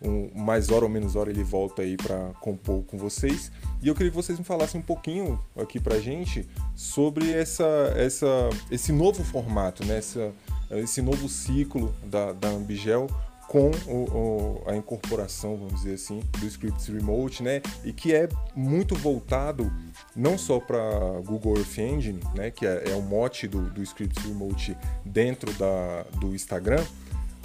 um, 0.01 0.29
mais 0.35 0.69
hora 0.69 0.85
ou 0.85 0.89
menos 0.89 1.15
hora 1.15 1.29
ele 1.29 1.43
volta 1.43 1.81
aí 1.81 1.97
para 1.97 2.31
compor 2.39 2.83
com 2.83 2.97
vocês. 2.97 3.51
E 3.81 3.87
eu 3.87 3.95
queria 3.95 4.11
que 4.11 4.15
vocês 4.15 4.37
me 4.37 4.45
falassem 4.45 4.79
um 4.79 4.83
pouquinho 4.83 5.39
aqui 5.55 5.79
pra 5.79 5.99
gente 5.99 6.47
sobre 6.75 7.31
essa, 7.31 7.93
essa, 7.95 8.49
esse 8.69 8.91
novo 8.91 9.23
formato, 9.23 9.85
né? 9.85 9.97
Essa, 9.97 10.31
esse 10.71 11.01
novo 11.01 11.29
ciclo 11.29 11.93
da, 12.03 12.33
da 12.33 12.49
Ambigel 12.49 13.07
com 13.47 13.71
o, 13.87 14.03
o, 14.11 14.63
a 14.69 14.75
incorporação, 14.75 15.55
vamos 15.55 15.75
dizer 15.75 15.93
assim, 15.93 16.21
do 16.37 16.45
Scripts 16.45 16.87
Remote, 16.87 17.41
né? 17.41 17.61
E 17.83 17.93
que 17.93 18.13
é 18.13 18.27
muito 18.53 18.93
voltado 18.95 19.71
não 20.13 20.37
só 20.37 20.59
para 20.59 20.79
Google 21.25 21.57
Earth 21.57 21.77
Engine, 21.77 22.19
né? 22.35 22.51
Que 22.51 22.67
é, 22.67 22.91
é 22.91 22.95
o 22.95 23.01
mote 23.01 23.47
do, 23.47 23.69
do 23.69 23.81
Scripts 23.81 24.23
Remote 24.25 24.75
dentro 25.05 25.51
da, 25.53 26.03
do 26.19 26.35
Instagram, 26.35 26.83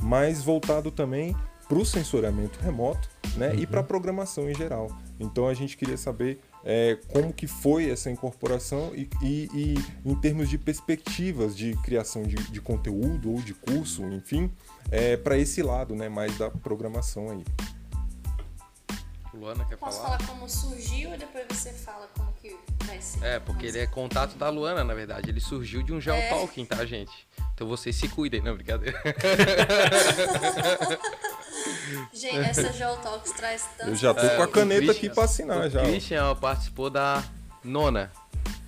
mas 0.00 0.42
voltado 0.42 0.90
também 0.90 1.36
para 1.68 1.78
o 1.78 1.86
sensoriamento 1.86 2.58
remoto, 2.60 3.08
né? 3.36 3.50
Uhum. 3.50 3.60
E 3.60 3.66
para 3.66 3.80
a 3.80 3.84
programação 3.84 4.50
em 4.50 4.54
geral. 4.54 4.90
Então 5.20 5.46
a 5.46 5.54
gente 5.54 5.76
queria 5.76 5.96
saber 5.96 6.40
é, 6.64 6.98
como 7.08 7.32
que 7.32 7.46
foi 7.46 7.90
essa 7.90 8.10
incorporação 8.10 8.92
e, 8.94 9.08
e, 9.22 9.48
e 9.54 9.74
em 10.04 10.14
termos 10.14 10.48
de 10.48 10.58
perspectivas 10.58 11.56
de 11.56 11.74
criação 11.82 12.22
de, 12.22 12.36
de 12.36 12.60
conteúdo 12.60 13.32
ou 13.32 13.40
de 13.40 13.54
curso, 13.54 14.04
enfim, 14.04 14.50
é, 14.90 15.16
para 15.16 15.36
esse 15.36 15.62
lado, 15.62 15.94
né, 15.94 16.08
mais 16.08 16.36
da 16.38 16.50
programação 16.50 17.30
aí. 17.30 17.44
Luana 19.34 19.64
quer 19.64 19.76
Posso 19.76 20.00
falar? 20.02 20.18
falar 20.18 20.28
como 20.28 20.48
surgiu 20.48 21.14
e 21.14 21.18
depois 21.18 21.44
você 21.48 21.72
fala 21.72 22.08
como 22.16 22.32
que 22.34 22.56
vai 22.84 23.00
ser? 23.00 23.24
É, 23.24 23.40
porque 23.40 23.66
ele 23.66 23.78
é 23.78 23.86
contato 23.86 24.36
da 24.36 24.48
Luana, 24.50 24.84
na 24.84 24.94
verdade. 24.94 25.30
Ele 25.30 25.40
surgiu 25.40 25.82
de 25.82 25.92
um 25.92 26.00
Geotalking, 26.00 26.62
é. 26.62 26.66
tá, 26.66 26.84
gente? 26.84 27.26
Então 27.54 27.66
vocês 27.66 27.96
se 27.96 28.08
cuidem, 28.08 28.42
não, 28.42 28.54
brincadeira. 28.54 29.00
gente, 32.12 32.36
essa 32.38 32.72
Geotalks 32.72 33.32
traz 33.32 33.68
tanto. 33.78 33.90
Eu 33.90 33.96
já 33.96 34.12
tô 34.12 34.20
é, 34.20 34.36
com 34.36 34.42
a 34.42 34.48
caneta 34.48 34.92
aqui 34.92 35.08
pra 35.08 35.24
assinar 35.24 35.66
o 35.66 35.70
já. 35.70 35.82
O 35.82 35.86
Christian 35.86 36.36
participou 36.36 36.90
da 36.90 37.22
nona. 37.64 38.12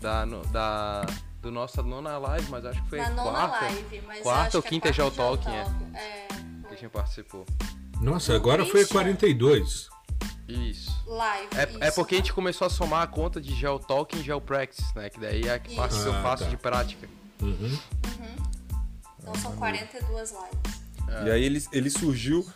Da, 0.01 0.25
da, 0.25 1.07
do 1.41 1.51
nossa 1.51 1.83
nona 1.83 2.19
live, 2.19 2.51
mas 2.51 2.65
acho 2.65 2.83
que 2.83 2.89
foi 2.89 2.99
da 2.99 3.11
nona 3.11 3.49
quarta. 3.49 3.65
live, 3.67 4.03
mas 4.07 4.21
quarta 4.21 4.59
ou 4.59 4.65
é 4.65 4.69
quinta 4.69 4.93
Geotalking, 4.93 5.51
é. 5.51 5.67
é. 5.95 6.27
Christian 6.69 6.89
participou. 6.89 7.47
Nossa, 8.01 8.35
agora 8.35 8.65
foi 8.67 8.85
42. 8.85 9.89
Isso. 10.47 10.91
Live. 11.07 11.49
É, 11.57 11.69
isso, 11.71 11.85
é 11.85 11.91
porque 11.91 12.15
né? 12.15 12.21
a 12.21 12.23
gente 12.23 12.33
começou 12.33 12.67
a 12.67 12.71
somar 12.71 13.03
a 13.03 13.07
conta 13.07 13.41
de 13.41 13.55
Geotalk 13.55 14.17
e 14.19 14.23
Geopractice, 14.23 14.95
né? 14.95 15.09
Que 15.09 15.19
daí 15.19 15.43
é 15.43 15.55
a 15.55 15.59
que 15.59 15.75
parte 15.75 15.95
que 15.97 16.07
eu 16.07 16.13
Ah, 16.15 16.23
faço 16.23 16.45
tá. 16.45 16.51
de 16.51 16.57
prática. 16.57 17.09
Uhum. 17.41 17.49
Uhum. 17.51 17.79
Então 19.21 19.35
são 19.37 19.53
42 19.57 20.33
lives. 20.33 20.85
E 21.27 21.31
aí 21.31 21.43
ele, 21.45 21.63
ele 21.73 21.91
surgiu, 21.91 22.47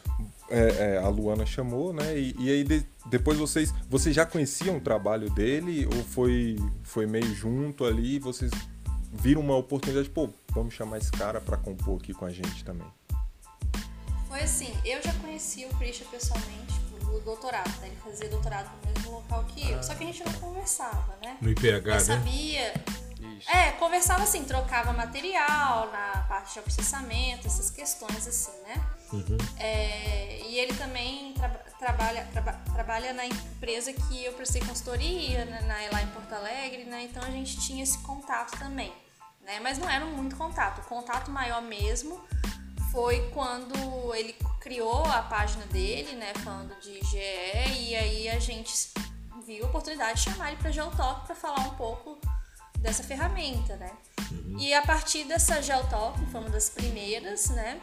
é, 0.51 0.95
é, 0.95 0.99
a 0.99 1.09
Luana 1.09 1.47
chamou, 1.47 1.93
né? 1.93 2.19
E, 2.19 2.35
e 2.39 2.51
aí 2.51 2.65
de- 2.65 2.85
depois 3.07 3.39
vocês, 3.39 3.73
vocês 3.89 4.15
já 4.15 4.27
conheciam 4.27 4.77
o 4.77 4.81
trabalho 4.81 5.31
dele 5.31 5.87
ou 5.87 6.05
foi, 6.05 6.57
foi 6.83 7.07
meio 7.07 7.35
junto 7.35 7.85
ali 7.85 8.17
e 8.17 8.19
vocês 8.19 8.51
viram 9.13 9.41
uma 9.41 9.57
oportunidade, 9.57 10.11
pô, 10.11 10.29
vamos 10.53 10.75
chamar 10.75 10.99
esse 10.99 11.11
cara 11.13 11.41
pra 11.41 11.57
compor 11.57 11.99
aqui 12.01 12.13
com 12.13 12.25
a 12.27 12.31
gente 12.31 12.65
também. 12.65 12.87
Foi 14.29 14.41
assim, 14.41 14.71
eu 14.85 15.03
já 15.03 15.13
conheci 15.15 15.65
o 15.65 15.69
Christian 15.77 16.07
pessoalmente 16.11 16.75
do 17.09 17.21
doutorado, 17.21 17.69
né? 17.81 17.89
Ele 17.89 17.97
fazia 17.97 18.29
doutorado 18.29 18.71
no 18.85 18.93
mesmo 18.93 19.11
local 19.13 19.45
que 19.45 19.71
eu. 19.71 19.83
Só 19.83 19.95
que 19.95 20.05
a 20.05 20.07
gente 20.07 20.25
não 20.25 20.33
conversava, 20.35 21.17
né? 21.23 21.37
No 21.41 21.51
IPH, 21.51 21.65
Eu 21.65 21.83
né? 21.95 21.99
sabia. 22.01 22.75
Isso. 23.39 23.51
É, 23.51 23.73
conversava 23.73 24.23
assim, 24.23 24.45
trocava 24.45 24.93
material 24.93 25.91
na 25.93 26.25
parte 26.29 26.55
de 26.55 26.61
processamento, 26.61 27.47
essas 27.47 27.71
questões 27.71 28.27
assim, 28.27 28.53
né? 28.63 28.81
Uhum. 29.13 29.37
É, 29.57 30.41
e 30.47 30.57
ele 30.59 30.75
também 30.75 31.33
tra- 31.35 31.49
trabalha, 31.79 32.25
traba- 32.33 32.61
trabalha 32.75 33.13
na 33.13 33.27
empresa 33.27 33.93
que 33.93 34.25
eu 34.25 34.33
prestei 34.35 34.61
consultoria, 34.61 35.45
né, 35.45 35.61
na, 35.63 35.97
lá 35.97 36.03
em 36.03 36.09
Porto 36.09 36.33
Alegre, 36.33 36.85
né? 36.85 37.03
Então 37.05 37.23
a 37.23 37.31
gente 37.31 37.59
tinha 37.61 37.83
esse 37.83 37.99
contato 37.99 38.57
também, 38.59 38.93
né? 39.43 39.59
Mas 39.61 39.79
não 39.79 39.89
era 39.89 40.05
muito 40.05 40.37
contato. 40.37 40.81
O 40.81 40.85
contato 40.85 41.31
maior 41.31 41.63
mesmo 41.63 42.21
foi 42.91 43.31
quando 43.31 44.15
ele 44.15 44.35
criou 44.61 45.05
a 45.05 45.23
página 45.23 45.65
dele, 45.67 46.13
né? 46.17 46.33
Falando 46.45 46.79
de 46.81 47.01
GE, 47.05 47.89
e 47.89 47.97
aí 47.97 48.29
a 48.29 48.39
gente 48.39 48.73
viu 49.47 49.65
a 49.65 49.69
oportunidade 49.69 50.23
de 50.23 50.31
chamar 50.31 50.49
ele 50.53 50.61
para 50.61 50.71
Geotalk 50.71 51.27
para 51.27 51.35
falar 51.35 51.61
um 51.61 51.75
pouco 51.75 52.19
dessa 52.79 53.03
ferramenta, 53.03 53.77
né? 53.77 53.91
E 54.59 54.75
a 54.75 54.83
partir 54.83 55.25
dessa 55.25 55.63
Geotalk, 55.63 56.19
foi 56.27 56.41
uma 56.41 56.51
das 56.51 56.69
primeiras, 56.71 57.51
né? 57.51 57.81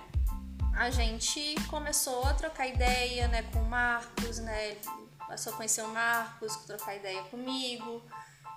a 0.76 0.90
gente 0.90 1.56
começou 1.70 2.24
a 2.26 2.34
trocar 2.34 2.68
ideia, 2.68 3.28
né, 3.30 3.44
com 3.54 3.60
o 3.60 3.66
Marcos, 3.66 4.40
né, 4.40 4.72
ele 4.72 4.82
passou 5.28 5.54
a 5.54 5.56
conhecer 5.56 5.82
o 5.82 5.88
Marcos, 5.88 6.56
trocar 6.68 6.96
ideia 6.96 7.22
comigo. 7.24 8.02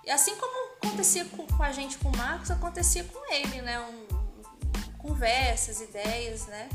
E 0.03 0.11
assim 0.11 0.35
como 0.35 0.75
acontecia 0.83 1.25
com, 1.25 1.47
com 1.47 1.63
a 1.63 1.71
gente 1.71 1.97
com 1.97 2.09
o 2.09 2.17
Marcos, 2.17 2.51
acontecia 2.51 3.05
com 3.05 3.33
ele, 3.33 3.61
né, 3.61 3.79
um, 3.79 4.18
conversas, 4.99 5.81
ideias, 5.81 6.45
né. 6.47 6.69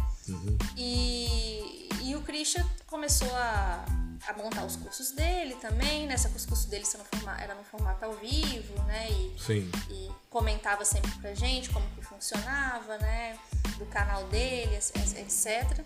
E, 0.77 1.89
e 2.03 2.17
o 2.17 2.23
Christian 2.23 2.65
começou 2.87 3.33
a, 3.35 3.85
a 4.27 4.33
montar 4.35 4.65
os 4.65 4.77
cursos 4.77 5.11
dele 5.13 5.55
também, 5.57 6.07
né, 6.07 6.17
só 6.17 6.29
que 6.29 6.37
os 6.37 6.47
cursos 6.47 6.67
dele 6.67 6.85
são 6.85 7.01
no 7.01 7.07
forma- 7.07 7.41
era 7.41 7.55
no 7.55 7.63
formato 7.65 8.05
ao 8.05 8.15
vivo, 8.15 8.75
né, 8.85 9.09
e 9.11 9.37
Sim. 9.41 9.71
e 9.91 10.11
comentava 10.31 10.85
sempre 10.85 11.11
pra 11.21 11.35
gente 11.35 11.71
como 11.71 11.87
que 11.91 12.03
funcionava, 12.03 12.99
né, 12.99 13.39
do 13.79 13.87
canal 13.87 14.25
dele, 14.29 14.75
etc. 14.77 15.85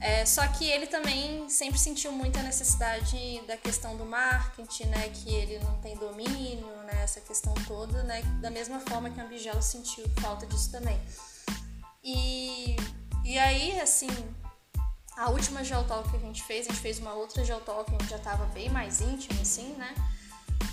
É, 0.00 0.26
só 0.26 0.44
que 0.48 0.68
ele 0.68 0.88
também 0.88 1.48
sempre 1.48 1.78
sentiu 1.78 2.10
muita 2.10 2.42
necessidade 2.42 3.40
da 3.46 3.56
questão 3.56 3.96
do 3.96 4.04
marketing, 4.04 4.86
né, 4.86 5.08
que 5.10 5.32
ele 5.32 5.58
não 5.60 5.78
tem 5.80 5.96
domínio, 5.96 6.66
né, 6.84 7.02
essa 7.04 7.20
questão 7.20 7.54
toda, 7.66 8.02
né, 8.02 8.20
da 8.40 8.50
mesma 8.50 8.80
forma 8.80 9.10
que 9.10 9.20
a 9.20 9.24
Ambigelo 9.24 9.62
sentiu 9.62 10.04
falta 10.20 10.44
disso 10.46 10.70
também. 10.72 11.00
E, 12.02 12.76
e 13.24 13.38
aí, 13.38 13.80
assim, 13.80 14.08
a 15.16 15.30
última 15.30 15.62
Geotalk 15.62 16.10
que 16.10 16.16
a 16.16 16.20
gente 16.20 16.42
fez, 16.42 16.66
a 16.66 16.70
gente 16.70 16.80
fez 16.80 16.98
uma 16.98 17.14
outra 17.14 17.44
Geotalk 17.44 17.92
onde 17.94 18.08
já 18.08 18.16
estava 18.16 18.46
bem 18.46 18.68
mais 18.68 19.00
íntimo, 19.00 19.40
assim, 19.40 19.74
né, 19.74 19.94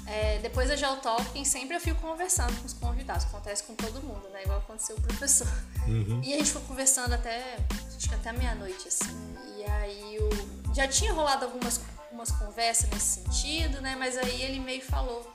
é, 0.09 0.39
depois 0.39 0.69
da 0.69 0.75
Geotalking, 0.75 1.45
sempre 1.45 1.75
eu 1.75 1.79
fico 1.79 2.01
conversando 2.01 2.59
com 2.59 2.65
os 2.65 2.73
convidados, 2.73 3.25
acontece 3.25 3.61
com 3.63 3.75
todo 3.75 4.01
mundo, 4.01 4.27
né? 4.29 4.41
Igual 4.41 4.57
aconteceu 4.57 4.95
com 4.95 5.03
o 5.03 5.05
professor. 5.05 5.47
Uhum. 5.87 6.19
E 6.23 6.33
a 6.33 6.37
gente 6.37 6.49
foi 6.49 6.61
conversando 6.63 7.13
até, 7.13 7.57
acho 7.95 8.09
que 8.09 8.15
até 8.15 8.31
meia-noite, 8.33 8.87
assim. 8.87 9.35
E 9.55 9.63
aí 9.63 10.15
eu, 10.15 10.29
já 10.73 10.87
tinha 10.87 11.13
rolado 11.13 11.45
algumas, 11.45 11.79
algumas 12.05 12.31
conversas 12.31 12.89
nesse 12.89 13.21
sentido, 13.21 13.81
né? 13.81 13.95
Mas 13.97 14.17
aí 14.17 14.41
ele 14.41 14.59
meio 14.59 14.81
falou. 14.81 15.31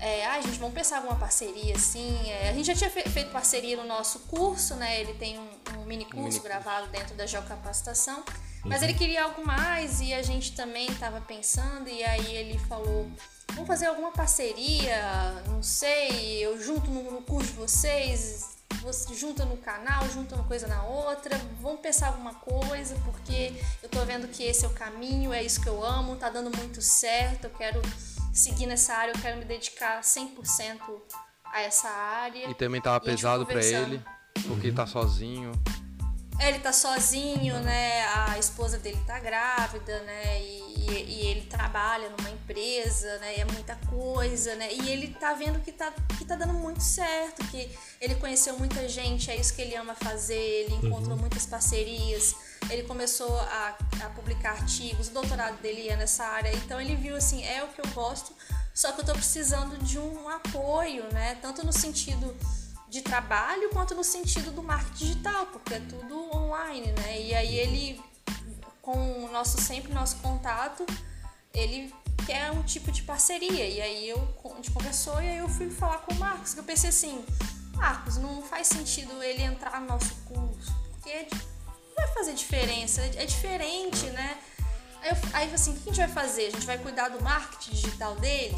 É, 0.00 0.26
ah, 0.26 0.40
gente, 0.40 0.58
vamos 0.58 0.74
pensar 0.74 0.96
alguma 0.96 1.16
parceria, 1.16 1.74
assim. 1.76 2.16
É, 2.30 2.48
a 2.48 2.52
gente 2.52 2.66
já 2.66 2.74
tinha 2.74 2.90
fe- 2.90 3.08
feito 3.08 3.30
parceria 3.30 3.76
no 3.76 3.84
nosso 3.84 4.20
curso, 4.20 4.74
né? 4.76 5.00
Ele 5.00 5.12
tem 5.14 5.38
um, 5.38 5.48
um 5.78 5.84
mini 5.84 6.04
curso 6.04 6.16
mini 6.16 6.30
curso. 6.30 6.42
gravado 6.42 6.86
dentro 6.88 7.14
da 7.14 7.26
Geocapacitação. 7.26 8.24
Mas 8.64 8.82
ele 8.82 8.92
queria 8.94 9.24
algo 9.24 9.44
mais 9.46 10.00
e 10.02 10.12
a 10.12 10.22
gente 10.22 10.52
também 10.52 10.86
estava 10.90 11.20
pensando, 11.22 11.88
e 11.88 12.04
aí 12.04 12.34
ele 12.36 12.58
falou: 12.58 13.10
vamos 13.52 13.66
fazer 13.66 13.86
alguma 13.86 14.12
parceria, 14.12 15.42
não 15.46 15.62
sei, 15.62 16.44
eu 16.44 16.60
junto 16.62 16.90
no, 16.90 17.10
no 17.10 17.22
curso 17.22 17.52
de 17.52 17.56
vocês, 17.58 18.58
você 18.82 19.14
junta 19.14 19.46
no 19.46 19.56
canal, 19.56 20.06
junta 20.10 20.34
uma 20.34 20.44
coisa 20.44 20.66
na 20.66 20.82
outra, 20.84 21.40
vamos 21.60 21.80
pensar 21.80 22.08
alguma 22.08 22.34
coisa, 22.34 22.94
porque 23.04 23.54
eu 23.82 23.88
tô 23.88 24.04
vendo 24.04 24.28
que 24.28 24.42
esse 24.42 24.64
é 24.66 24.68
o 24.68 24.72
caminho, 24.72 25.32
é 25.32 25.42
isso 25.42 25.60
que 25.62 25.68
eu 25.68 25.82
amo, 25.82 26.16
tá 26.16 26.28
dando 26.28 26.54
muito 26.56 26.82
certo, 26.82 27.44
eu 27.44 27.50
quero 27.50 27.80
seguir 28.32 28.66
nessa 28.66 28.94
área, 28.94 29.12
eu 29.12 29.20
quero 29.20 29.36
me 29.38 29.44
dedicar 29.44 30.00
100% 30.02 30.80
a 31.44 31.62
essa 31.62 31.88
área. 31.88 32.48
E 32.48 32.54
também 32.54 32.80
tava 32.80 32.96
E 33.04 33.08
a 33.08 33.10
gente 33.10 33.16
pesado 33.20 33.44
pra 33.46 33.54
conversando. 33.56 33.94
ele, 33.94 34.04
porque 34.46 34.66
ele 34.68 34.76
tá 34.76 34.86
sozinho. 34.86 35.52
É, 36.38 36.48
ele 36.48 36.58
tá 36.60 36.72
sozinho, 36.72 37.60
né? 37.60 38.06
A 38.06 38.38
esposa 38.38 38.78
dele 38.78 38.98
tá 39.06 39.18
grávida, 39.18 40.00
né? 40.04 40.40
E, 40.40 40.86
e- 40.90 41.04
e 41.22 41.26
ele 41.26 41.42
trabalha 41.42 42.08
numa 42.08 42.30
empresa, 42.30 43.18
né? 43.18 43.36
E 43.36 43.40
é 43.40 43.44
muita 43.44 43.76
coisa, 43.90 44.54
né? 44.54 44.72
E 44.72 44.88
ele 44.88 45.08
tá 45.08 45.34
vendo 45.34 45.60
que 45.60 45.70
tá, 45.70 45.92
que 46.16 46.24
tá 46.24 46.36
dando 46.36 46.54
muito 46.54 46.82
certo, 46.82 47.44
que 47.48 47.70
ele 48.00 48.14
conheceu 48.14 48.56
muita 48.58 48.88
gente, 48.88 49.30
é 49.30 49.36
isso 49.36 49.52
que 49.54 49.60
ele 49.60 49.76
ama 49.76 49.94
fazer, 49.94 50.34
ele 50.34 50.74
encontrou 50.86 51.14
muitas 51.18 51.44
parcerias, 51.44 52.34
ele 52.68 52.82
começou 52.84 53.38
a, 53.40 53.78
a 54.04 54.10
publicar 54.10 54.52
artigos, 54.52 55.08
o 55.08 55.12
doutorado 55.12 55.56
dele 55.60 55.82
ia 55.82 55.96
nessa 55.96 56.24
área, 56.24 56.52
então 56.52 56.80
ele 56.80 56.96
viu 56.96 57.16
assim, 57.16 57.44
é 57.44 57.62
o 57.62 57.68
que 57.68 57.80
eu 57.80 57.88
gosto, 57.92 58.34
só 58.74 58.92
que 58.92 59.00
eu 59.00 59.04
tô 59.04 59.12
precisando 59.12 59.78
de 59.78 59.98
um 59.98 60.28
apoio, 60.28 61.04
né? 61.12 61.36
Tanto 61.36 61.64
no 61.64 61.72
sentido 61.72 62.36
de 62.88 63.02
trabalho 63.02 63.70
quanto 63.70 63.94
no 63.94 64.02
sentido 64.02 64.50
do 64.50 64.62
marketing 64.62 65.04
digital, 65.04 65.46
porque 65.46 65.74
é 65.74 65.80
tudo 65.80 66.34
online, 66.34 66.92
né? 66.92 67.20
E 67.20 67.34
aí 67.34 67.54
ele, 67.56 68.02
com 68.82 69.24
o 69.24 69.30
nosso 69.30 69.60
sempre 69.60 69.92
nosso 69.92 70.16
contato, 70.16 70.84
ele 71.54 71.92
quer 72.26 72.50
um 72.50 72.62
tipo 72.62 72.90
de 72.90 73.02
parceria. 73.02 73.66
E 73.66 73.80
aí 73.80 74.08
eu, 74.08 74.36
a 74.44 74.56
gente 74.56 74.70
conversou 74.70 75.20
e 75.22 75.28
aí 75.28 75.38
eu 75.38 75.48
fui 75.48 75.70
falar 75.70 75.98
com 75.98 76.14
o 76.14 76.18
Marcos, 76.18 76.54
que 76.54 76.60
eu 76.60 76.64
pensei 76.64 76.90
assim, 76.90 77.24
Marcos, 77.74 78.16
não 78.16 78.42
faz 78.42 78.66
sentido 78.66 79.22
ele 79.22 79.42
entrar 79.42 79.80
no 79.80 79.86
nosso 79.86 80.14
curso, 80.26 80.74
porque 80.90 81.10
é 81.10 81.28
vai 82.00 82.14
fazer 82.14 82.34
diferença, 82.34 83.00
é 83.16 83.24
diferente, 83.26 84.06
né? 84.06 84.38
Aí 85.02 85.10
eu 85.10 85.16
aí 85.32 85.54
assim, 85.54 85.72
o 85.72 85.74
que 85.74 85.90
a 85.90 85.92
gente 85.92 85.96
vai 85.96 86.08
fazer? 86.08 86.46
A 86.46 86.50
gente 86.50 86.66
vai 86.66 86.78
cuidar 86.78 87.08
do 87.08 87.22
marketing 87.22 87.70
digital 87.72 88.14
dele? 88.16 88.56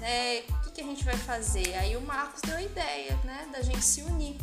Né? 0.00 0.40
O 0.40 0.60
que, 0.64 0.70
que 0.72 0.80
a 0.80 0.84
gente 0.84 1.04
vai 1.04 1.16
fazer? 1.16 1.74
Aí 1.74 1.96
o 1.96 2.00
Marcos 2.00 2.40
deu 2.42 2.56
a 2.56 2.62
ideia, 2.62 3.18
né, 3.24 3.46
da 3.52 3.60
gente 3.62 3.82
se 3.82 4.00
unir. 4.02 4.36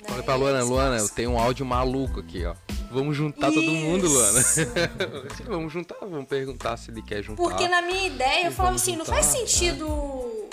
né? 0.00 0.08
Falei 0.08 0.22
pra 0.22 0.34
Luana, 0.36 0.62
Luana, 0.62 0.96
eu 0.98 1.08
tenho 1.08 1.32
um 1.32 1.38
áudio 1.38 1.66
maluco 1.66 2.20
aqui, 2.20 2.44
ó. 2.44 2.54
Vamos 2.90 3.16
juntar 3.16 3.50
todo 3.50 3.70
mundo, 3.70 4.06
Luana. 4.06 4.40
Isso. 4.40 4.60
Vamos 5.48 5.72
juntar, 5.72 5.96
vamos 6.02 6.26
perguntar 6.26 6.76
se 6.76 6.90
ele 6.90 7.00
quer 7.02 7.22
juntar. 7.22 7.42
Porque 7.42 7.66
na 7.66 7.80
minha 7.82 8.06
ideia 8.06 8.46
eu 8.46 8.52
falava 8.52 8.76
assim, 8.76 8.96
não 8.96 9.04
juntar, 9.04 9.22
faz 9.22 9.26
sentido 9.26 10.48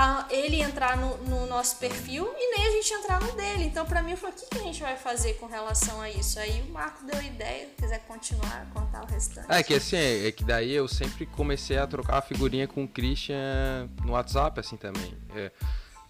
a- 0.00 0.26
ele 0.30 0.62
entrar 0.62 0.96
no, 0.96 1.18
no 1.18 1.46
nosso 1.46 1.76
perfil 1.76 2.26
e 2.34 2.56
nem 2.56 2.66
a 2.68 2.70
gente 2.70 2.90
entrar 2.94 3.20
no 3.20 3.32
dele. 3.32 3.64
Então 3.64 3.84
pra 3.84 4.02
mim 4.02 4.12
eu 4.12 4.16
falei, 4.16 4.34
o 4.34 4.38
que, 4.38 4.46
que 4.46 4.58
a 4.58 4.62
gente 4.62 4.80
vai 4.80 4.96
fazer 4.96 5.34
com 5.34 5.44
relação 5.46 6.00
a 6.00 6.08
isso? 6.08 6.38
Aí 6.38 6.62
o 6.62 6.72
Marco 6.72 7.04
deu 7.04 7.22
ideia, 7.22 7.66
se 7.68 7.74
quiser 7.82 7.98
continuar 8.06 8.66
contar 8.72 9.02
o 9.02 9.06
restante. 9.06 9.46
É 9.50 9.62
que 9.62 9.74
assim, 9.74 9.96
é 9.96 10.28
é 10.28 10.32
que 10.32 10.42
daí 10.42 10.72
eu 10.72 10.88
sempre 10.88 11.26
comecei 11.26 11.76
a 11.76 11.86
trocar 11.86 12.16
a 12.18 12.22
figurinha 12.22 12.66
com 12.66 12.84
o 12.84 12.88
Christian 12.88 13.90
no 14.04 14.12
WhatsApp, 14.12 14.58
assim 14.58 14.76
também. 14.78 15.14
É, 15.36 15.50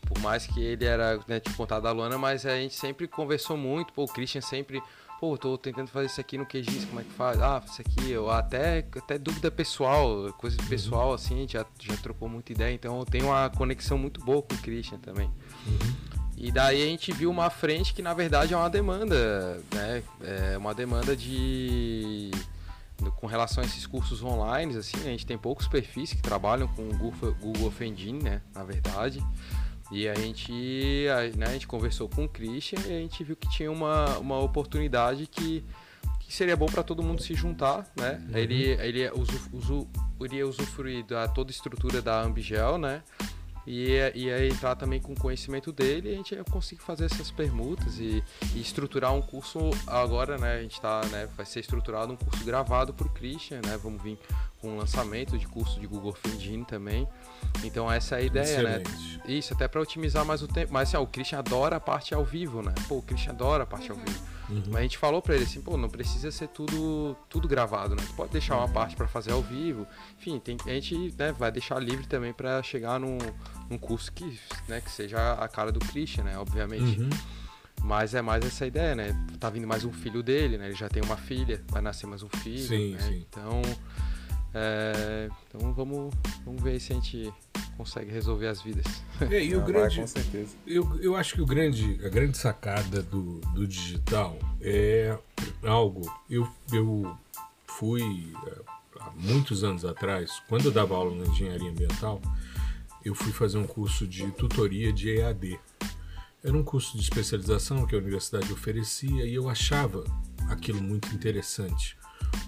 por 0.07 0.19
mais 0.21 0.47
que 0.47 0.63
ele 0.63 0.85
era, 0.85 1.19
né, 1.27 1.41
contato 1.57 1.83
da 1.83 1.91
Luana, 1.93 2.17
mas 2.17 2.47
a 2.47 2.57
gente 2.57 2.75
sempre 2.75 3.09
conversou 3.09 3.57
muito, 3.57 3.93
pô, 3.93 4.05
o 4.05 4.09
Christian 4.09 4.41
sempre 4.41 4.81
pô, 5.21 5.37
tô 5.37 5.59
tentando 5.59 5.89
fazer 5.89 6.07
isso 6.07 6.21
aqui 6.21 6.39
no 6.39 6.47
QGIS, 6.47 6.87
como 6.87 7.01
é 7.01 7.05
que 7.05 7.13
faz? 7.13 7.39
Ah, 7.43 7.63
isso 7.65 7.83
aqui, 7.83 8.17
ou 8.17 8.31
até, 8.31 8.79
até 8.79 9.19
dúvida 9.19 9.51
pessoal, 9.51 10.33
coisa 10.39 10.57
uhum. 10.59 10.67
pessoal, 10.67 11.13
assim, 11.13 11.35
a 11.35 11.39
gente 11.41 11.53
já, 11.53 11.67
já 11.79 11.95
trocou 11.99 12.27
muita 12.27 12.53
ideia, 12.53 12.73
então 12.73 12.99
eu 12.99 13.05
tenho 13.05 13.27
uma 13.27 13.51
conexão 13.51 13.99
muito 13.99 14.25
boa 14.25 14.41
com 14.41 14.55
o 14.55 14.59
Christian 14.59 14.99
também. 14.99 15.31
Uhum. 15.67 16.11
E 16.39 16.51
daí 16.51 16.83
a 16.83 16.87
gente 16.87 17.13
viu 17.13 17.31
uma 17.31 17.51
frente 17.51 17.93
que 17.93 18.01
na 18.01 18.15
verdade 18.15 18.55
é 18.55 18.57
uma 18.57 18.71
demanda, 18.71 19.63
né? 19.75 20.03
É 20.23 20.57
uma 20.57 20.73
demanda 20.73 21.15
de 21.15 22.31
com 23.17 23.27
relação 23.27 23.63
a 23.63 23.67
esses 23.67 23.87
cursos 23.87 24.23
online, 24.23 24.77
assim, 24.77 24.97
a 25.01 25.11
gente 25.11 25.27
tem 25.27 25.37
poucos 25.37 25.69
perfis 25.69 26.13
que 26.15 26.23
trabalham 26.23 26.67
com 26.69 26.83
o 26.83 26.97
Google, 26.97 27.35
Google 27.41 27.73
Engine, 27.81 28.23
né, 28.23 28.43
na 28.55 28.65
verdade. 28.65 29.23
E 29.91 30.09
a 30.09 30.15
gente, 30.15 30.53
a, 31.09 31.37
né, 31.37 31.47
a 31.47 31.53
gente 31.53 31.67
conversou 31.67 32.09
com 32.09 32.25
o 32.25 32.29
Christian 32.29 32.79
e 32.87 32.93
a 32.93 33.01
gente 33.01 33.25
viu 33.25 33.35
que 33.35 33.49
tinha 33.51 33.71
uma, 33.71 34.19
uma 34.19 34.39
oportunidade 34.39 35.27
que, 35.27 35.65
que 36.21 36.33
seria 36.33 36.57
bom 36.57 36.67
para 36.67 36.83
todo 36.83 37.03
mundo 37.03 37.21
se 37.21 37.35
juntar, 37.35 37.91
né? 37.97 38.23
Uhum. 38.29 38.37
Ele, 38.37 38.65
ele 38.81 39.11
usu, 39.11 39.41
usu, 39.53 39.89
iria 40.21 40.47
usufruir 40.47 41.05
da 41.05 41.27
toda 41.27 41.51
a 41.51 41.53
estrutura 41.53 42.01
da 42.01 42.23
Ambigel, 42.23 42.79
né? 42.79 43.03
E 43.73 43.93
ia, 44.17 44.49
entrar 44.49 44.75
também 44.75 45.01
com 45.01 45.13
o 45.13 45.17
conhecimento 45.17 45.71
dele 45.71 46.09
e 46.09 46.13
a 46.15 46.17
gente 46.17 46.35
conseguir 46.51 46.83
fazer 46.83 47.05
essas 47.05 47.31
permutas 47.31 48.01
e, 48.01 48.21
e 48.53 48.61
estruturar 48.61 49.15
um 49.15 49.23
curso 49.23 49.71
agora, 49.87 50.37
né? 50.37 50.57
A 50.57 50.63
gente 50.63 50.73
está 50.73 51.03
né, 51.07 51.29
vai 51.37 51.47
ser 51.47 51.61
estruturado 51.61 52.13
um 52.13 52.17
curso 52.17 52.45
gravado 52.45 52.93
por 52.93 53.09
Christian, 53.13 53.61
né? 53.65 53.79
Vamos 53.81 54.03
vir 54.03 54.19
com 54.61 54.75
o 54.75 54.77
lançamento 54.77 55.39
de 55.39 55.47
curso 55.47 55.79
de 55.79 55.87
Google 55.87 56.17
Engine 56.35 56.65
também. 56.65 57.07
Então 57.63 57.91
essa 57.91 58.17
é 58.17 58.19
a 58.19 58.23
ideia, 58.23 58.63
né? 58.63 58.83
Excelente. 58.83 59.19
né? 59.19 59.25
Isso, 59.29 59.55
até 59.55 59.69
para 59.69 59.81
otimizar 59.81 60.25
mais 60.25 60.43
o 60.43 60.49
tempo. 60.49 60.73
Mas 60.73 60.89
assim, 60.89 60.97
ó, 60.97 61.03
o 61.03 61.07
Christian 61.07 61.39
adora 61.39 61.77
a 61.77 61.81
parte 61.81 62.13
ao 62.13 62.25
vivo, 62.25 62.63
né? 62.63 62.75
Pô, 62.89 62.97
o 62.97 63.03
Christian 63.03 63.31
adora 63.31 63.63
a 63.63 63.67
parte 63.67 63.93
uhum. 63.93 64.01
ao 64.01 64.05
vivo. 64.05 64.40
Uhum. 64.51 64.63
Mas 64.67 64.77
a 64.77 64.83
gente 64.83 64.99
falou 64.99 65.23
para 65.23 65.35
ele 65.35 65.45
assim, 65.45 65.61
pô, 65.61 65.77
não 65.77 65.89
precisa 65.89 66.31
ser 66.31 66.49
tudo 66.49 67.17
tudo 67.29 67.47
gravado, 67.47 67.95
né? 67.95 68.03
Tu 68.07 68.15
pode 68.15 68.33
deixar 68.33 68.57
uma 68.57 68.69
parte 68.69 68.97
para 68.97 69.07
fazer 69.07 69.33
ao 69.33 69.43
vivo. 69.43 69.87
Enfim, 70.19 70.39
tem, 70.39 70.57
a 70.67 70.71
gente 70.71 71.15
né, 71.17 71.33
vai 71.33 71.53
deixar 71.53 71.79
livre 71.79 72.07
também 72.07 72.33
para 72.33 72.63
chegar 72.63 72.99
num, 72.99 73.19
num 73.69 73.79
curso 73.79 74.13
que, 74.13 74.39
né, 74.69 74.81
que 74.81 74.91
seja 74.91 75.35
a 75.35 75.49
cara 75.49 75.71
do 75.71 75.81
Christian, 75.81 76.25
né? 76.25 76.39
Obviamente. 76.39 77.01
Uhum. 77.01 77.11
Mas 77.83 78.15
é 78.15 78.21
mais 78.21 78.45
essa 78.45 78.67
ideia, 78.67 78.95
né? 78.95 79.27
Tá 79.39 79.49
vindo 79.49 79.67
mais 79.67 79.85
um 79.85 79.93
filho 79.93 80.23
dele, 80.23 80.59
né? 80.59 80.67
Ele 80.67 80.75
já 80.75 80.89
tem 80.89 81.03
uma 81.03 81.17
filha, 81.17 81.63
vai 81.69 81.81
nascer 81.81 82.07
mais 82.07 82.23
um 82.23 82.29
filho. 82.29 82.67
Sim, 82.67 82.93
né? 82.93 83.01
sim. 83.01 83.27
Então 83.29 83.63
é, 84.53 85.29
então 85.49 85.73
vamos, 85.73 86.15
vamos 86.45 86.63
ver 86.63 86.81
se 86.81 86.93
a 86.93 86.97
gente 86.97 87.33
consegue 87.77 88.11
resolver 88.11 88.49
as 88.49 88.61
vidas. 88.61 89.03
É, 89.31 89.45
e 89.45 89.55
o 89.55 89.63
grande, 89.63 89.97
vai, 89.97 90.05
com 90.05 90.07
certeza. 90.07 90.57
Eu, 90.67 91.01
eu 91.01 91.17
acho 91.17 91.35
que 91.35 91.41
o 91.41 91.47
grande, 91.47 92.01
a 92.05 92.09
grande 92.09 92.37
sacada 92.37 93.03
do, 93.03 93.41
do 93.55 93.67
digital 93.67 94.39
é 94.61 95.17
algo. 95.63 96.11
Eu, 96.29 96.49
eu 96.73 97.17
fui 97.67 98.33
há 98.99 99.11
muitos 99.15 99.63
anos 99.65 99.85
atrás, 99.85 100.43
quando 100.49 100.67
eu 100.67 100.73
dava 100.73 100.95
aula 100.95 101.15
na 101.15 101.31
engenharia 101.31 101.71
ambiental, 101.71 102.21
eu 103.05 103.15
fui 103.15 103.33
fazer 103.33 103.59
um 103.59 103.67
curso 103.67 104.07
de 104.07 104.31
tutoria 104.33 104.93
de 104.93 105.17
EAD. 105.17 105.59
Era 106.43 106.57
um 106.57 106.63
curso 106.63 106.97
de 106.97 107.03
especialização 107.03 107.87
que 107.87 107.95
a 107.95 107.99
universidade 107.99 108.51
oferecia 108.53 109.27
e 109.27 109.35
eu 109.35 109.49
achava 109.49 110.05
aquilo 110.49 110.83
muito 110.83 111.15
interessante 111.15 112.00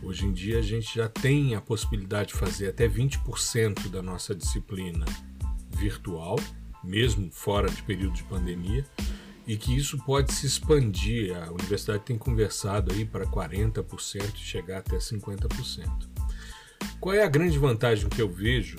Hoje 0.03 0.27
em 0.27 0.33
dia 0.33 0.59
a 0.59 0.63
gente 0.63 0.95
já 0.95 1.09
tem 1.09 1.55
a 1.55 1.61
possibilidade 1.61 2.29
de 2.29 2.35
fazer 2.35 2.69
até 2.69 2.89
20% 2.89 3.89
da 3.89 4.03
nossa 4.03 4.35
disciplina 4.35 5.05
virtual, 5.71 6.39
mesmo 6.83 7.31
fora 7.31 7.71
de 7.71 7.83
período 7.83 8.15
de 8.15 8.25
pandemia, 8.25 8.85
e 9.47 9.57
que 9.57 9.77
isso 9.77 9.99
pode 10.05 10.33
se 10.33 10.47
expandir. 10.47 11.37
A 11.37 11.51
universidade 11.51 12.05
tem 12.05 12.19
conversado 12.19 12.93
aí 12.93 13.05
para 13.05 13.27
40% 13.27 14.35
e 14.35 14.39
chegar 14.39 14.79
até 14.79 14.97
50%. 14.97 16.13
Qual 17.01 17.15
é 17.15 17.23
a 17.23 17.29
grande 17.29 17.59
vantagem 17.59 18.09
que 18.09 18.21
eu 18.21 18.29
vejo 18.29 18.77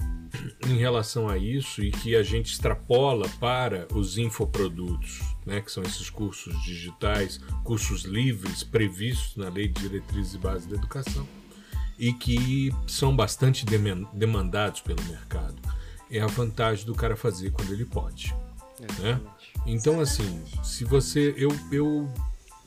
em 0.67 0.77
relação 0.77 1.29
a 1.29 1.37
isso 1.37 1.83
e 1.83 1.91
que 1.91 2.15
a 2.15 2.23
gente 2.23 2.51
extrapola 2.51 3.29
para 3.39 3.87
os 3.93 4.17
infoprodutos, 4.17 5.32
né, 5.45 5.61
que 5.61 5.71
são 5.71 5.83
esses 5.83 6.09
cursos 6.09 6.61
digitais, 6.63 7.39
cursos 7.63 8.03
livres 8.03 8.63
previstos 8.63 9.35
na 9.35 9.49
Lei 9.49 9.67
de 9.67 9.81
Diretrizes 9.81 10.33
e 10.33 10.37
Bases 10.37 10.67
da 10.67 10.75
Educação 10.75 11.27
e 11.97 12.11
que 12.11 12.73
são 12.87 13.15
bastante 13.15 13.65
demandados 14.13 14.81
pelo 14.81 15.01
mercado. 15.03 15.55
É 16.09 16.19
a 16.19 16.27
vantagem 16.27 16.85
do 16.85 16.95
cara 16.95 17.15
fazer 17.15 17.51
quando 17.51 17.71
ele 17.71 17.85
pode. 17.85 18.35
Né? 18.99 19.19
Então, 19.65 19.99
assim, 19.99 20.43
se 20.63 20.83
você. 20.83 21.33
Eu, 21.37 21.49
eu 21.71 22.11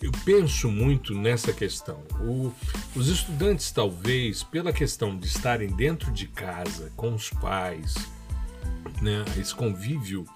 eu 0.01 0.13
penso 0.27 0.71
muito 0.71 1.15
nessa 1.15 1.55
questão. 1.55 2.03
O, 2.21 2.53
os 2.95 3.09
estudantes, 3.09 3.71
talvez, 3.71 4.43
pela 4.43 4.71
questão 4.71 5.17
de 5.17 5.27
estarem 5.27 5.71
dentro 5.71 6.13
de 6.13 6.27
casa, 6.27 6.93
com 6.95 7.15
os 7.15 7.31
pais, 7.31 7.95
né, 9.01 9.25
esse 9.39 9.55
convívio 9.55 10.27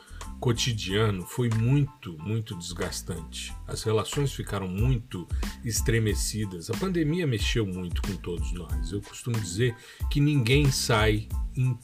cotidiano 0.41 1.23
foi 1.27 1.51
muito, 1.51 2.17
muito 2.19 2.57
desgastante. 2.57 3.55
As 3.69 3.83
relações 3.83 4.33
ficaram 4.33 4.67
muito 4.67 5.29
estremecidas. 5.65 6.71
A 6.71 6.77
pandemia 6.77 7.27
mexeu 7.27 7.67
muito 7.67 8.01
com 8.03 8.17
todos 8.17 8.53
nós. 8.53 8.91
Eu 8.91 9.03
costumo 9.03 9.39
dizer 9.39 9.77
que 10.11 10.21
ninguém 10.21 10.71
sai 10.71 11.29
in, 11.55 11.79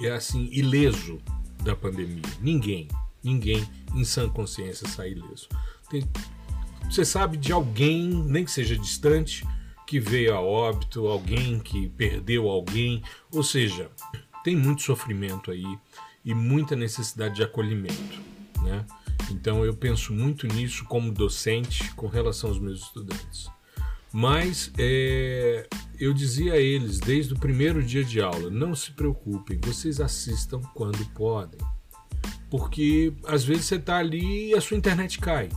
é 0.00 0.10
assim 0.10 0.48
ileso 0.50 1.18
da 1.62 1.76
pandemia. 1.76 2.22
Ninguém, 2.40 2.88
ninguém 3.22 3.68
em 3.94 4.04
sã 4.04 4.28
consciência 4.28 4.88
sai 4.88 5.12
ileso. 5.12 5.48
Tem 5.90 6.02
você 6.90 7.04
sabe 7.04 7.36
de 7.36 7.52
alguém, 7.52 8.08
nem 8.08 8.46
que 8.46 8.50
seja 8.50 8.74
distante, 8.74 9.46
que 9.86 10.00
veio 10.00 10.34
a 10.34 10.40
óbito, 10.40 11.06
alguém 11.06 11.58
que 11.58 11.88
perdeu 11.90 12.48
alguém, 12.48 13.02
ou 13.30 13.42
seja, 13.42 13.90
tem 14.42 14.56
muito 14.56 14.82
sofrimento 14.82 15.50
aí 15.50 15.66
e 16.24 16.34
muita 16.34 16.76
necessidade 16.76 17.36
de 17.36 17.42
acolhimento, 17.42 18.20
né? 18.62 18.84
Então 19.30 19.64
eu 19.64 19.74
penso 19.74 20.12
muito 20.12 20.46
nisso 20.46 20.84
como 20.84 21.12
docente 21.12 21.92
com 21.94 22.06
relação 22.06 22.50
aos 22.50 22.58
meus 22.58 22.82
estudantes. 22.82 23.48
Mas 24.12 24.72
é, 24.78 25.68
eu 25.98 26.14
dizia 26.14 26.54
a 26.54 26.58
eles 26.58 26.98
desde 26.98 27.34
o 27.34 27.38
primeiro 27.38 27.82
dia 27.82 28.04
de 28.04 28.20
aula: 28.20 28.50
não 28.50 28.74
se 28.74 28.92
preocupem, 28.92 29.60
vocês 29.62 30.00
assistam 30.00 30.60
quando 30.74 31.04
podem. 31.14 31.60
Porque 32.50 33.12
às 33.26 33.44
vezes 33.44 33.66
você 33.66 33.76
está 33.76 33.98
ali 33.98 34.50
e 34.50 34.54
a 34.54 34.60
sua 34.60 34.76
internet 34.76 35.18
cai. 35.18 35.50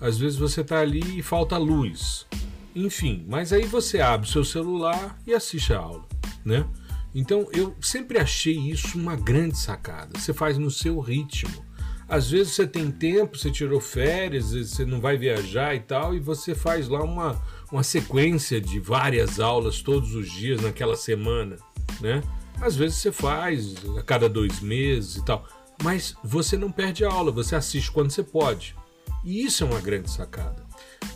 Às 0.00 0.18
vezes 0.18 0.36
você 0.36 0.60
está 0.60 0.80
ali 0.80 1.18
e 1.18 1.22
falta 1.22 1.56
luz. 1.56 2.26
Enfim, 2.74 3.24
mas 3.28 3.52
aí 3.52 3.64
você 3.64 4.00
abre 4.00 4.28
o 4.28 4.30
seu 4.30 4.44
celular 4.44 5.18
e 5.26 5.32
assiste 5.32 5.72
a 5.72 5.78
aula, 5.78 6.04
né? 6.44 6.66
Então 7.14 7.48
eu 7.52 7.74
sempre 7.80 8.18
achei 8.18 8.56
isso 8.56 8.98
uma 8.98 9.14
grande 9.14 9.56
sacada. 9.56 10.18
Você 10.18 10.32
faz 10.32 10.58
no 10.58 10.70
seu 10.70 10.98
ritmo. 10.98 11.64
Às 12.08 12.30
vezes 12.30 12.52
você 12.52 12.66
tem 12.66 12.90
tempo, 12.90 13.38
você 13.38 13.50
tirou 13.50 13.80
férias, 13.80 14.52
você 14.52 14.84
não 14.84 15.00
vai 15.00 15.16
viajar 15.16 15.74
e 15.74 15.80
tal, 15.80 16.14
e 16.14 16.20
você 16.20 16.54
faz 16.54 16.86
lá 16.86 17.02
uma, 17.02 17.40
uma 17.72 17.82
sequência 17.82 18.60
de 18.60 18.78
várias 18.78 19.40
aulas 19.40 19.80
todos 19.80 20.14
os 20.14 20.30
dias 20.30 20.60
naquela 20.60 20.96
semana, 20.96 21.56
né? 22.00 22.22
Às 22.60 22.76
vezes 22.76 22.98
você 22.98 23.10
faz 23.10 23.74
a 23.98 24.02
cada 24.02 24.28
dois 24.28 24.60
meses 24.60 25.16
e 25.16 25.24
tal, 25.24 25.48
mas 25.82 26.14
você 26.22 26.58
não 26.58 26.70
perde 26.70 27.04
a 27.04 27.10
aula, 27.10 27.32
você 27.32 27.56
assiste 27.56 27.90
quando 27.90 28.10
você 28.10 28.22
pode. 28.22 28.76
E 29.24 29.42
isso 29.42 29.64
é 29.64 29.66
uma 29.66 29.80
grande 29.80 30.10
sacada. 30.10 30.62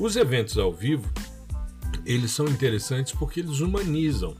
Os 0.00 0.16
eventos 0.16 0.56
ao 0.56 0.72
vivo, 0.72 1.08
eles 2.04 2.30
são 2.30 2.46
interessantes 2.46 3.12
porque 3.12 3.40
eles 3.40 3.60
humanizam. 3.60 4.34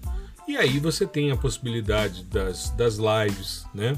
E 0.49 0.57
aí 0.57 0.79
você 0.79 1.07
tem 1.07 1.31
a 1.31 1.37
possibilidade 1.37 2.25
das, 2.25 2.71
das 2.71 2.97
lives, 2.97 3.67
né? 3.75 3.95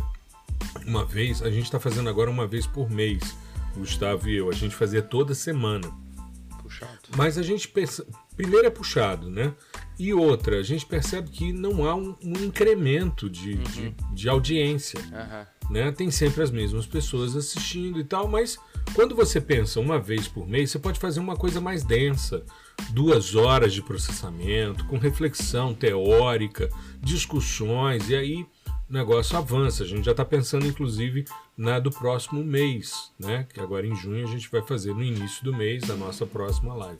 Uma 0.84 1.04
vez, 1.04 1.40
a 1.42 1.50
gente 1.50 1.64
está 1.64 1.78
fazendo 1.78 2.10
agora 2.10 2.28
uma 2.28 2.44
vez 2.44 2.66
por 2.66 2.90
mês, 2.90 3.22
Gustavo 3.72 4.28
e 4.28 4.36
eu. 4.36 4.50
A 4.50 4.52
gente 4.52 4.74
fazia 4.74 5.00
toda 5.00 5.32
semana. 5.32 5.88
Puxado. 6.60 6.98
Mas 7.16 7.38
a 7.38 7.42
gente 7.42 7.68
pensa. 7.68 8.04
Primeiro 8.36 8.66
é 8.66 8.70
puxado, 8.70 9.30
né? 9.30 9.54
E 9.96 10.12
outra, 10.12 10.58
a 10.58 10.62
gente 10.64 10.84
percebe 10.84 11.30
que 11.30 11.52
não 11.52 11.84
há 11.88 11.94
um, 11.94 12.16
um 12.20 12.44
incremento 12.44 13.30
de, 13.30 13.52
uhum. 13.52 13.62
de, 13.62 13.94
de, 14.12 14.28
audiência. 14.28 14.98
Uhum. 14.98 15.72
Né? 15.72 15.92
Tem 15.92 16.10
sempre 16.10 16.42
as 16.42 16.50
mesmas 16.50 16.84
pessoas 16.84 17.36
assistindo 17.36 18.00
e 18.00 18.04
tal, 18.04 18.26
mas 18.26 18.58
quando 18.94 19.14
você 19.14 19.40
pensa 19.40 19.80
uma 19.80 19.98
vez 19.98 20.26
por 20.26 20.48
mês, 20.48 20.70
você 20.70 20.78
pode 20.78 20.98
fazer 20.98 21.20
uma 21.20 21.36
coisa 21.36 21.60
mais 21.60 21.84
densa, 21.84 22.44
duas 22.90 23.34
horas 23.34 23.72
de 23.72 23.82
processamento, 23.82 24.84
com 24.86 24.98
reflexão 24.98 25.72
teórica, 25.72 26.68
discussões, 27.00 28.08
e 28.10 28.16
aí 28.16 28.46
o 28.88 28.92
negócio 28.92 29.36
avança. 29.36 29.84
A 29.84 29.86
gente 29.86 30.04
já 30.04 30.10
está 30.10 30.24
pensando, 30.24 30.66
inclusive, 30.66 31.24
na 31.56 31.78
do 31.78 31.90
próximo 31.90 32.42
mês, 32.42 33.12
né? 33.18 33.46
Que 33.52 33.60
agora 33.60 33.86
em 33.86 33.94
junho 33.94 34.26
a 34.26 34.30
gente 34.30 34.50
vai 34.50 34.62
fazer 34.62 34.92
no 34.92 35.02
início 35.02 35.44
do 35.44 35.54
mês 35.54 35.88
a 35.88 35.94
nossa 35.94 36.26
próxima 36.26 36.74
live. 36.74 36.98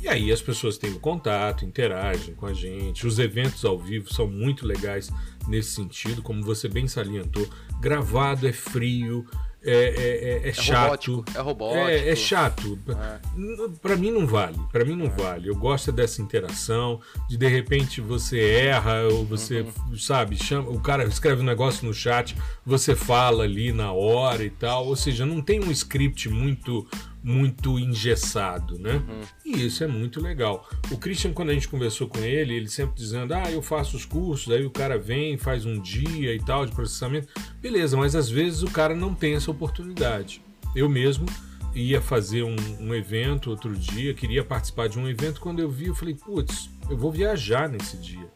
E 0.00 0.08
aí 0.08 0.32
as 0.32 0.40
pessoas 0.40 0.78
têm 0.78 0.94
contato, 0.94 1.64
interagem 1.64 2.34
com 2.34 2.46
a 2.46 2.54
gente. 2.54 3.06
Os 3.06 3.18
eventos 3.18 3.64
ao 3.66 3.78
vivo 3.78 4.12
são 4.12 4.26
muito 4.26 4.66
legais 4.66 5.10
nesse 5.46 5.72
sentido, 5.72 6.22
como 6.22 6.42
você 6.42 6.68
bem 6.68 6.88
salientou. 6.88 7.46
Gravado 7.80 8.48
é 8.48 8.52
frio, 8.52 9.26
é, 9.62 9.72
é, 9.72 10.46
é, 10.46 10.48
é 10.48 10.52
chato. 10.52 11.12
Robótico, 11.12 11.24
é 11.34 11.40
robótico. 11.40 11.88
É, 11.88 12.08
é 12.08 12.16
chato. 12.16 12.78
É. 12.88 13.68
Para 13.82 13.96
mim 13.96 14.10
não 14.10 14.26
vale. 14.26 14.58
Para 14.72 14.84
mim 14.84 14.96
não 14.96 15.06
é. 15.06 15.08
vale. 15.10 15.48
Eu 15.48 15.56
gosto 15.56 15.92
dessa 15.92 16.22
interação, 16.22 17.00
de 17.28 17.36
de 17.36 17.46
repente 17.46 18.00
você 18.00 18.40
erra 18.40 19.02
ou 19.10 19.24
você, 19.24 19.60
uhum. 19.60 19.96
sabe, 19.98 20.36
chama, 20.36 20.70
o 20.70 20.80
cara 20.80 21.04
escreve 21.04 21.42
um 21.42 21.44
negócio 21.44 21.86
no 21.86 21.92
chat, 21.92 22.34
você 22.64 22.96
fala 22.96 23.44
ali 23.44 23.72
na 23.72 23.92
hora 23.92 24.42
e 24.44 24.50
tal. 24.50 24.86
Ou 24.86 24.96
seja, 24.96 25.26
não 25.26 25.42
tem 25.42 25.60
um 25.60 25.70
script 25.70 26.28
muito 26.28 26.86
muito 27.22 27.78
engessado, 27.78 28.78
né? 28.78 28.94
Uhum. 28.94 29.20
E 29.44 29.66
isso 29.66 29.84
é 29.84 29.86
muito 29.86 30.20
legal. 30.20 30.68
O 30.90 30.96
Christian, 30.96 31.32
quando 31.32 31.50
a 31.50 31.54
gente 31.54 31.68
conversou 31.68 32.08
com 32.08 32.18
ele, 32.18 32.54
ele 32.54 32.68
sempre 32.68 32.94
dizendo: 32.94 33.34
Ah, 33.34 33.50
eu 33.50 33.62
faço 33.62 33.96
os 33.96 34.04
cursos, 34.04 34.52
aí 34.52 34.64
o 34.64 34.70
cara 34.70 34.98
vem, 34.98 35.36
faz 35.36 35.66
um 35.66 35.80
dia 35.80 36.34
e 36.34 36.38
tal 36.38 36.64
de 36.64 36.72
processamento. 36.72 37.28
Beleza, 37.60 37.96
mas 37.96 38.14
às 38.14 38.30
vezes 38.30 38.62
o 38.62 38.70
cara 38.70 38.94
não 38.94 39.14
tem 39.14 39.34
essa 39.34 39.50
oportunidade. 39.50 40.42
Eu 40.74 40.88
mesmo 40.88 41.26
ia 41.74 42.00
fazer 42.00 42.42
um, 42.42 42.56
um 42.80 42.94
evento 42.94 43.50
outro 43.50 43.76
dia, 43.76 44.14
queria 44.14 44.44
participar 44.44 44.88
de 44.88 44.98
um 44.98 45.08
evento. 45.08 45.40
Quando 45.40 45.60
eu 45.60 45.70
vi, 45.70 45.86
eu 45.86 45.94
falei: 45.94 46.14
Putz, 46.14 46.70
eu 46.88 46.96
vou 46.96 47.12
viajar 47.12 47.68
nesse 47.68 47.96
dia. 47.96 48.28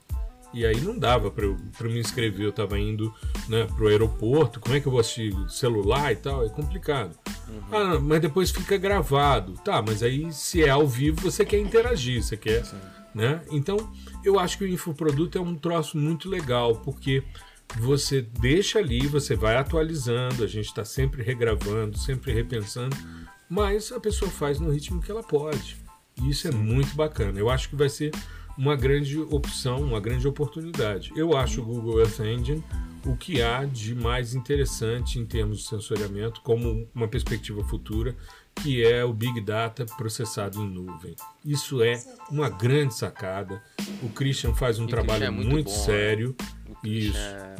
E 0.54 0.64
aí 0.64 0.80
não 0.80 0.96
dava 0.96 1.32
para 1.32 1.88
me 1.88 1.98
inscrever, 1.98 2.46
eu 2.46 2.50
estava 2.50 2.78
indo 2.78 3.12
né, 3.48 3.66
para 3.66 3.84
o 3.84 3.88
aeroporto, 3.88 4.60
como 4.60 4.76
é 4.76 4.80
que 4.80 4.86
eu 4.86 4.92
vou 4.92 5.00
assistir 5.00 5.34
celular 5.50 6.12
e 6.12 6.16
tal? 6.16 6.46
É 6.46 6.48
complicado. 6.48 7.18
Uhum. 7.48 7.62
Ah, 7.72 7.98
mas 7.98 8.20
depois 8.20 8.52
fica 8.52 8.76
gravado. 8.76 9.54
Tá, 9.64 9.82
mas 9.82 10.02
aí 10.02 10.32
se 10.32 10.62
é 10.62 10.70
ao 10.70 10.86
vivo, 10.86 11.20
você 11.20 11.44
quer 11.44 11.58
interagir, 11.58 12.22
você 12.22 12.36
quer. 12.36 12.64
Sim. 12.64 12.76
Né? 13.12 13.42
Então, 13.50 13.92
eu 14.24 14.38
acho 14.38 14.58
que 14.58 14.64
o 14.64 14.68
infoproduto 14.68 15.36
é 15.38 15.40
um 15.40 15.54
troço 15.54 15.96
muito 15.98 16.28
legal, 16.28 16.76
porque 16.76 17.22
você 17.78 18.22
deixa 18.22 18.78
ali, 18.78 19.06
você 19.06 19.34
vai 19.34 19.56
atualizando, 19.56 20.44
a 20.44 20.46
gente 20.46 20.66
está 20.66 20.84
sempre 20.84 21.22
regravando, 21.22 21.98
sempre 21.98 22.32
repensando, 22.32 22.96
mas 23.48 23.90
a 23.92 24.00
pessoa 24.00 24.30
faz 24.30 24.60
no 24.60 24.70
ritmo 24.70 25.00
que 25.02 25.10
ela 25.10 25.22
pode. 25.22 25.76
E 26.22 26.30
isso 26.30 26.46
é 26.46 26.50
muito 26.52 26.94
bacana. 26.94 27.38
Eu 27.38 27.50
acho 27.50 27.68
que 27.68 27.76
vai 27.76 27.88
ser 27.88 28.12
uma 28.56 28.76
grande 28.76 29.18
opção, 29.18 29.82
uma 29.82 30.00
grande 30.00 30.26
oportunidade. 30.26 31.10
Eu 31.16 31.36
acho 31.36 31.60
o 31.60 31.64
Google 31.64 32.00
Earth 32.00 32.20
Engine 32.20 32.62
o 33.06 33.16
que 33.16 33.42
há 33.42 33.64
de 33.64 33.94
mais 33.94 34.34
interessante 34.34 35.18
em 35.18 35.26
termos 35.26 35.58
de 35.58 35.64
sensoriamento, 35.64 36.40
como 36.40 36.88
uma 36.94 37.06
perspectiva 37.06 37.62
futura, 37.64 38.16
que 38.56 38.84
é 38.84 39.04
o 39.04 39.12
Big 39.12 39.40
Data 39.40 39.84
processado 39.96 40.60
em 40.60 40.68
nuvem. 40.68 41.14
Isso 41.44 41.82
é 41.82 42.02
uma 42.30 42.48
grande 42.48 42.94
sacada. 42.94 43.62
O 44.02 44.08
Christian 44.08 44.54
faz 44.54 44.78
um 44.78 44.84
e 44.84 44.88
trabalho 44.88 45.24
é 45.24 45.30
muito, 45.30 45.50
muito 45.50 45.70
bom, 45.70 45.76
sério. 45.76 46.34
Né? 46.38 46.90
Isso. 46.90 47.18
É, 47.18 47.54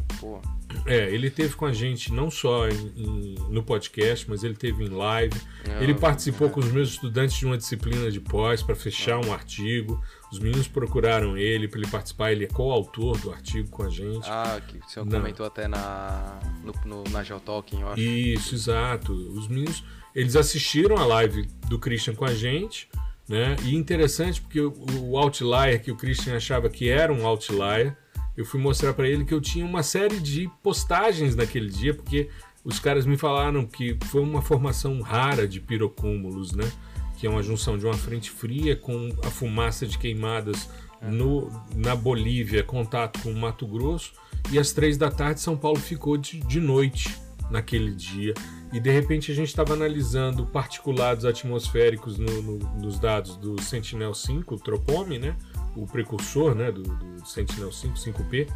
é, 0.86 1.10
ele 1.10 1.30
teve 1.30 1.54
com 1.54 1.66
a 1.66 1.72
gente 1.72 2.12
não 2.12 2.30
só 2.30 2.68
em, 2.68 2.92
em, 2.96 3.34
no 3.50 3.62
podcast, 3.62 4.28
mas 4.28 4.44
ele 4.44 4.54
teve 4.54 4.84
em 4.84 4.88
live. 4.88 5.38
Não, 5.66 5.82
ele 5.82 5.94
participou 5.94 6.50
com 6.50 6.60
os 6.60 6.70
meus 6.70 6.90
estudantes 6.90 7.36
de 7.36 7.46
uma 7.46 7.56
disciplina 7.56 8.10
de 8.10 8.20
pós 8.20 8.62
para 8.62 8.74
fechar 8.74 9.18
um 9.18 9.32
artigo. 9.32 10.02
Os 10.34 10.40
meninos 10.40 10.66
procuraram 10.66 11.38
ele 11.38 11.68
para 11.68 11.80
ele 11.80 11.88
participar. 11.88 12.32
Ele 12.32 12.44
é 12.44 12.48
coautor 12.48 13.16
do 13.18 13.32
artigo 13.32 13.68
com 13.70 13.84
a 13.84 13.88
gente. 13.88 14.26
Ah, 14.28 14.60
que 14.66 14.78
o 14.78 14.88
senhor 14.88 15.08
comentou 15.08 15.46
até 15.46 15.68
na, 15.68 16.40
no, 16.62 16.72
no, 16.84 17.04
na 17.10 17.22
Geotalking, 17.22 17.80
eu 17.80 17.88
acho. 17.90 18.00
Isso, 18.00 18.54
exato. 18.54 19.12
Os 19.12 19.46
meninos, 19.46 19.84
eles 20.14 20.34
assistiram 20.34 20.96
a 20.96 21.06
live 21.06 21.48
do 21.68 21.78
Christian 21.78 22.14
com 22.14 22.24
a 22.24 22.34
gente. 22.34 22.88
Né? 23.28 23.56
E 23.62 23.74
interessante 23.74 24.40
porque 24.40 24.60
o, 24.60 24.74
o 25.00 25.16
outlier 25.16 25.80
que 25.80 25.90
o 25.90 25.96
Christian 25.96 26.36
achava 26.36 26.68
que 26.68 26.90
era 26.90 27.12
um 27.12 27.26
outlier 27.26 27.96
eu 28.36 28.44
fui 28.44 28.60
mostrar 28.60 28.92
para 28.94 29.08
ele 29.08 29.24
que 29.24 29.32
eu 29.32 29.40
tinha 29.40 29.64
uma 29.64 29.82
série 29.82 30.18
de 30.18 30.50
postagens 30.62 31.36
naquele 31.36 31.70
dia, 31.70 31.94
porque 31.94 32.28
os 32.64 32.80
caras 32.80 33.06
me 33.06 33.16
falaram 33.16 33.64
que 33.64 33.96
foi 34.06 34.22
uma 34.22 34.42
formação 34.42 35.00
rara 35.00 35.46
de 35.46 35.60
pirocúmulos, 35.60 36.52
né? 36.52 36.70
Que 37.16 37.26
é 37.26 37.30
uma 37.30 37.42
junção 37.42 37.78
de 37.78 37.86
uma 37.86 37.94
frente 37.94 38.30
fria 38.30 38.76
com 38.76 39.14
a 39.22 39.30
fumaça 39.30 39.86
de 39.86 39.98
queimadas 39.98 40.68
no, 41.00 41.50
na 41.74 41.94
Bolívia, 41.94 42.62
contato 42.62 43.20
com 43.20 43.30
o 43.30 43.36
Mato 43.36 43.66
Grosso, 43.66 44.12
e 44.50 44.58
às 44.58 44.72
três 44.72 44.96
da 44.96 45.10
tarde 45.10 45.40
São 45.40 45.56
Paulo 45.56 45.78
ficou 45.78 46.16
de, 46.16 46.40
de 46.40 46.60
noite 46.60 47.14
naquele 47.50 47.92
dia. 47.92 48.34
E 48.72 48.80
de 48.80 48.90
repente 48.90 49.30
a 49.30 49.34
gente 49.34 49.48
estava 49.48 49.74
analisando 49.74 50.46
particulados 50.46 51.24
atmosféricos 51.24 52.18
no, 52.18 52.42
no, 52.42 52.58
nos 52.80 52.98
dados 52.98 53.36
do 53.36 53.60
Sentinel-5, 53.60 54.44
o 54.52 54.56
Tropome, 54.56 55.18
né? 55.18 55.36
o 55.76 55.86
precursor 55.86 56.54
né, 56.54 56.70
do, 56.70 56.82
do 56.82 57.26
Sentinel-5, 57.26 57.94
5P. 57.94 58.48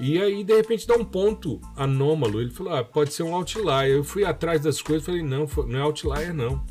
E 0.00 0.20
aí, 0.20 0.44
de 0.44 0.54
repente, 0.54 0.86
dá 0.86 0.94
um 0.94 1.04
ponto 1.04 1.60
anômalo. 1.76 2.40
Ele 2.40 2.50
falou: 2.50 2.74
ah, 2.74 2.84
pode 2.84 3.12
ser 3.12 3.24
um 3.24 3.34
outlier. 3.34 3.88
Eu 3.88 4.04
fui 4.04 4.24
atrás 4.24 4.60
das 4.60 4.80
coisas 4.80 5.02
e 5.02 5.06
falei: 5.06 5.22
não, 5.22 5.46
não 5.66 5.78
é 5.78 5.82
outlier, 5.82 6.32
não. 6.32 6.64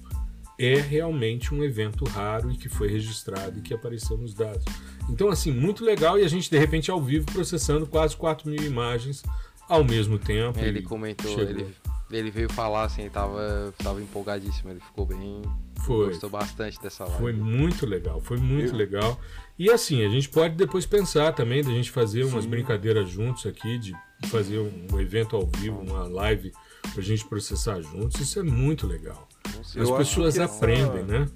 É 0.59 0.75
realmente 0.75 1.53
um 1.53 1.63
evento 1.63 2.03
raro 2.05 2.51
e 2.51 2.57
que 2.57 2.67
foi 2.67 2.87
registrado 2.87 3.59
e 3.59 3.61
que 3.61 3.73
apareceu 3.73 4.17
nos 4.17 4.33
dados. 4.33 4.65
Então, 5.09 5.29
assim, 5.29 5.51
muito 5.51 5.85
legal. 5.85 6.19
E 6.19 6.23
a 6.23 6.27
gente, 6.27 6.49
de 6.49 6.57
repente, 6.57 6.89
ao 6.89 7.01
vivo, 7.01 7.25
processando 7.31 7.85
quase 7.85 8.17
4 8.17 8.49
mil 8.49 8.63
imagens 8.63 9.23
ao 9.69 9.83
mesmo 9.83 10.17
tempo. 10.17 10.59
Ele 10.59 10.81
comentou, 10.81 11.39
ele, 11.39 11.67
ele 12.11 12.31
veio 12.31 12.51
falar 12.51 12.83
assim, 12.83 13.05
estava 13.05 13.73
tava 13.77 14.01
empolgadíssimo. 14.01 14.71
Ele 14.71 14.79
ficou 14.79 15.05
bem. 15.05 15.41
Foi. 15.85 16.07
Gostou 16.07 16.29
bastante 16.29 16.81
dessa 16.81 17.03
live. 17.03 17.19
Foi 17.19 17.33
muito 17.33 17.85
legal, 17.85 18.19
foi 18.19 18.37
muito 18.37 18.71
Eu... 18.71 18.75
legal. 18.75 19.19
E 19.59 19.69
assim, 19.69 20.05
a 20.05 20.09
gente 20.09 20.29
pode 20.29 20.55
depois 20.55 20.85
pensar 20.85 21.33
também 21.33 21.63
da 21.63 21.71
gente 21.71 21.91
fazer 21.91 22.23
umas 22.23 22.43
Sim. 22.43 22.49
brincadeiras 22.49 23.09
juntos 23.09 23.45
aqui, 23.45 23.77
de 23.77 23.95
fazer 24.27 24.59
um 24.59 24.99
evento 24.99 25.35
ao 25.35 25.45
vivo, 25.45 25.79
uma 25.79 26.07
live 26.07 26.51
pra 26.93 27.01
gente 27.01 27.25
processar 27.25 27.81
juntos. 27.81 28.19
Isso 28.19 28.39
é 28.39 28.43
muito 28.43 28.85
legal. 28.87 29.27
As 29.59 29.91
pessoas 29.97 30.37
aprendem, 30.39 31.03
essa... 31.03 31.19
né? 31.19 31.29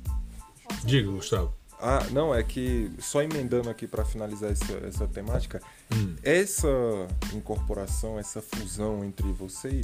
Diga, 0.84 1.12
Gustavo. 1.12 1.54
Ah, 1.80 2.06
não, 2.12 2.34
é 2.34 2.44
que 2.44 2.92
só 3.00 3.24
emendando 3.24 3.70
aqui 3.70 3.88
para 3.88 4.06
finalizar 4.06 4.52
essa, 4.52 4.74
essa 4.86 5.08
temática, 5.08 5.60
hum. 5.92 6.16
essa 6.22 6.68
incorporação, 7.34 8.20
essa 8.20 8.40
fusão 8.40 9.04
entre 9.04 9.32
vocês 9.32 9.82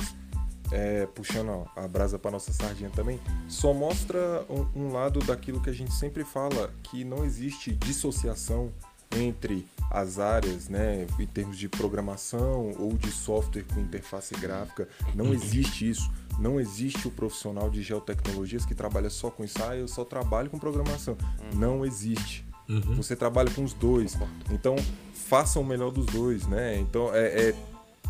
é, 0.72 1.06
puxando 1.08 1.68
a 1.76 1.88
brasa 1.88 2.20
para 2.20 2.32
nossa 2.32 2.52
sardinha 2.52 2.90
também, 2.90 3.20
só 3.48 3.74
mostra 3.74 4.46
um, 4.50 4.68
um, 4.76 4.92
lado 4.92 5.20
daquilo 5.22 5.62
que 5.62 5.70
a 5.70 5.74
gente 5.74 5.94
sempre 5.94 6.24
fala, 6.24 6.74
que 6.84 7.04
não 7.04 7.24
existe 7.26 7.74
dissociação 7.74 8.72
entre 9.12 9.68
as 9.90 10.20
áreas, 10.20 10.68
né, 10.68 11.08
em 11.18 11.26
termos 11.26 11.58
de 11.58 11.70
programação 11.70 12.74
ou 12.78 12.94
de 12.94 13.12
software 13.12 13.64
com 13.64 13.80
interface 13.80 14.36
gráfica, 14.36 14.88
não 15.16 15.34
existe 15.34 15.90
isso. 15.90 16.12
Não 16.40 16.60
existe 16.60 17.08
o 17.08 17.12
profissional 17.12 17.70
de 17.70 17.82
geotecnologias 17.82 18.66
que 18.66 18.76
trabalha 18.76 19.10
só 19.10 19.32
com. 19.32 19.44
Ah, 19.68 19.76
eu 19.76 19.88
só 19.88 20.06
trabalho 20.06 20.50
com 20.50 20.60
programação. 20.60 21.18
Uhum. 21.54 21.60
Não 21.60 21.86
existe. 21.86 22.46
Uhum. 22.70 22.96
Você 22.96 23.16
trabalha 23.16 23.50
com 23.50 23.64
os 23.64 23.74
dois. 23.74 24.16
Então, 24.52 24.76
faça 25.14 25.60
o 25.60 25.64
melhor 25.64 25.90
dos 25.90 26.06
dois, 26.06 26.46
né? 26.46 26.78
Então, 26.78 27.10
é, 27.14 27.50
é 27.50 27.56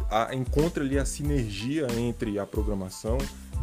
a, 0.10 0.34
encontre 0.36 0.84
ali 0.84 0.98
a 0.98 1.06
sinergia 1.06 1.88
entre 1.98 2.40
a 2.40 2.45
programação 2.45 3.18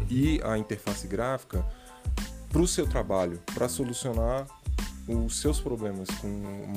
e 0.09 0.40
a 0.43 0.56
interface 0.56 1.06
gráfica 1.06 1.65
para 2.48 2.62
o 2.62 2.66
seu 2.66 2.86
trabalho, 2.86 3.40
para 3.52 3.69
solucionar 3.69 4.47
os 5.09 5.40
seus 5.40 5.60
problemas 5.60 6.09
com 6.20 6.28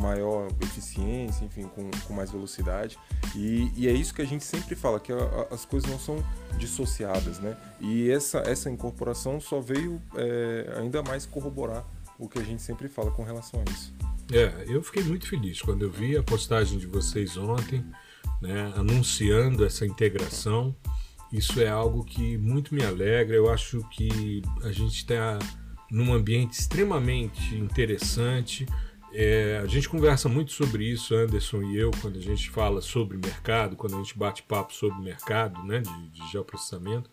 maior 0.02 0.50
eficiência, 0.62 1.46
enfim, 1.46 1.64
com, 1.64 1.90
com 2.06 2.14
mais 2.14 2.32
velocidade. 2.32 2.98
E, 3.36 3.72
e, 3.76 3.88
é 3.88 3.92
isso 3.92 4.14
que 4.14 4.22
a 4.22 4.26
gente 4.26 4.44
sempre 4.44 4.76
fala, 4.76 5.00
que 5.00 5.12
a, 5.12 5.16
a, 5.16 5.54
as 5.54 5.66
coisas 5.66 5.90
não 5.90 6.00
são 6.00 6.24
dissociadas, 6.58 7.40
né? 7.40 7.56
E 7.80 8.10
essa, 8.10 8.40
essa 8.40 8.70
incorporação 8.70 9.40
só 9.40 9.62
veio 9.62 10.02
é, 10.16 10.76
ainda 10.78 11.02
mais 11.02 11.26
corroborar 11.26 11.86
o 12.20 12.28
que 12.28 12.40
a 12.40 12.44
gente 12.44 12.62
sempre 12.62 12.90
fala 12.90 13.12
com 13.12 13.24
relação 13.24 13.62
a 13.66 13.72
isso. 13.72 13.94
É, 14.32 14.66
eu 14.68 14.84
fiquei 14.84 15.04
muito 15.04 15.28
feliz 15.28 15.62
quando 15.62 15.84
eu 15.84 15.92
vi 15.92 16.18
a 16.18 16.24
postagem 16.24 16.78
de 16.78 16.86
vocês 16.86 17.38
ontem 17.38 17.86
né, 18.42 18.74
anunciando 18.76 19.64
essa 19.64 19.86
integração. 19.86 20.76
Isso 21.32 21.62
é 21.62 21.68
algo 21.68 22.04
que 22.04 22.38
muito 22.38 22.74
me 22.74 22.84
alegra. 22.84 23.36
Eu 23.36 23.50
acho 23.50 23.88
que 23.90 24.42
a 24.64 24.72
gente 24.72 24.98
está 24.98 25.40
num 25.90 26.14
ambiente 26.14 26.60
extremamente 26.60 27.56
interessante. 27.56 28.66
É, 29.14 29.62
a 29.64 29.68
gente 29.68 29.88
conversa 29.88 30.28
muito 30.28 30.52
sobre 30.52 30.86
isso, 30.86 31.16
Anderson 31.16 31.64
e 31.64 31.78
eu, 31.78 31.92
quando 32.02 32.18
a 32.18 32.22
gente 32.22 32.50
fala 32.50 32.82
sobre 32.82 33.18
mercado, 33.18 33.76
quando 33.76 33.96
a 33.96 33.98
gente 33.98 34.18
bate 34.18 34.44
papo 34.44 34.74
sobre 34.74 35.02
mercado 35.02 35.64
né, 35.64 35.80
de, 35.80 36.10
de 36.10 36.32
geoprocessamento. 36.32 37.10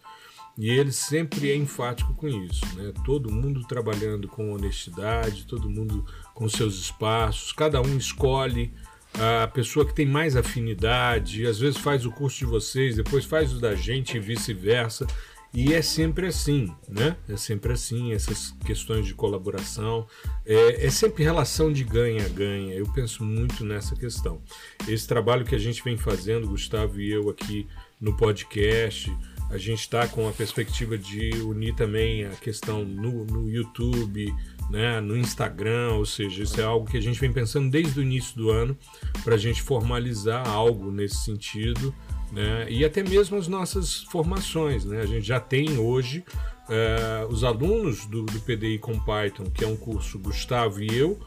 E 0.57 0.71
ele 0.71 0.93
sempre 0.93 1.51
é 1.51 1.57
enfático 1.57 2.15
com 2.15 2.29
isso, 2.29 2.65
né? 2.77 2.93
Todo 3.05 3.33
mundo 3.33 3.67
trabalhando 3.67 4.29
com 4.29 4.53
honestidade, 4.53 5.47
todo 5.47 5.69
mundo 5.69 6.07
com 6.33 6.49
seus 6.49 6.79
espaços, 6.79 7.53
cada 7.53 7.81
um 7.83 7.97
escolhe 7.97 8.73
a 9.19 9.47
pessoa 9.47 9.87
que 9.87 9.95
tem 9.95 10.07
mais 10.07 10.37
afinidade, 10.37 11.47
às 11.47 11.59
vezes 11.59 11.79
faz 11.79 12.05
o 12.05 12.11
curso 12.11 12.39
de 12.39 12.47
vocês, 12.47 12.97
depois 12.97 13.25
faz 13.25 13.53
o 13.53 13.61
da 13.61 13.75
gente 13.75 14.17
e 14.17 14.21
vice-versa. 14.21 15.07
E 15.55 15.73
é 15.73 15.81
sempre 15.81 16.27
assim, 16.27 16.75
né? 16.89 17.17
É 17.29 17.37
sempre 17.37 17.73
assim, 17.73 18.13
essas 18.13 18.51
questões 18.67 19.07
de 19.07 19.15
colaboração. 19.15 20.05
É, 20.45 20.87
é 20.87 20.91
sempre 20.91 21.23
relação 21.23 21.73
de 21.73 21.85
ganha-ganha. 21.85 22.75
Eu 22.75 22.87
penso 22.93 23.23
muito 23.23 23.65
nessa 23.65 23.95
questão. 23.95 24.43
Esse 24.89 25.07
trabalho 25.07 25.45
que 25.45 25.55
a 25.55 25.59
gente 25.59 25.83
vem 25.85 25.97
fazendo, 25.97 26.49
Gustavo 26.49 27.01
e 27.01 27.09
eu 27.09 27.31
aqui 27.31 27.69
no 28.01 28.17
podcast, 28.17 29.11
A 29.51 29.59
gente 29.59 29.81
está 29.81 30.09
com 30.09 30.29
a 30.29 30.33
perspectiva 30.33 30.97
de 30.97 31.31
unir 31.43 31.75
também 31.75 32.25
a 32.25 32.31
questão 32.31 32.85
no, 32.85 33.25
no 33.25 33.49
YouTube, 33.49 34.35
né, 34.71 35.01
no 35.01 35.17
Instagram, 35.17 35.93
ou 35.93 36.07
seja, 36.07 36.43
isso 36.43 36.61
é 36.61 36.65
algo 36.65 36.91
que 36.91 36.97
a 36.97 37.01
gente 37.01 37.21
vem 37.21 37.33
pensando 37.33 37.71
desde 37.71 38.01
o 38.01 38.03
início 38.03 38.35
do 38.37 38.51
ano 38.51 38.77
para 39.23 39.35
a 39.35 39.39
gente 39.39 39.63
formalizar 39.63 40.49
algo 40.49 40.91
nesse 40.91 41.23
sentido, 41.25 41.95
né, 42.35 42.67
e 42.69 42.85
até 42.85 43.03
mesmo 43.03 43.39
as 43.39 43.47
nossas 43.47 44.03
formações. 44.03 44.85
Né, 44.85 45.01
a 45.01 45.07
gente 45.07 45.27
já 45.27 45.39
tem 45.39 45.79
hoje 45.79 46.25
é, 46.69 47.27
os 47.31 47.45
alunos 47.45 48.05
do, 48.07 48.25
do 48.25 48.41
PDI 48.41 48.79
com 48.79 48.99
Python, 48.99 49.45
que 49.45 49.65
é 49.65 49.69
um 49.69 49.77
curso 49.77 50.19
Gustavo 50.19 50.83
e 50.83 50.89
eu, 50.93 51.19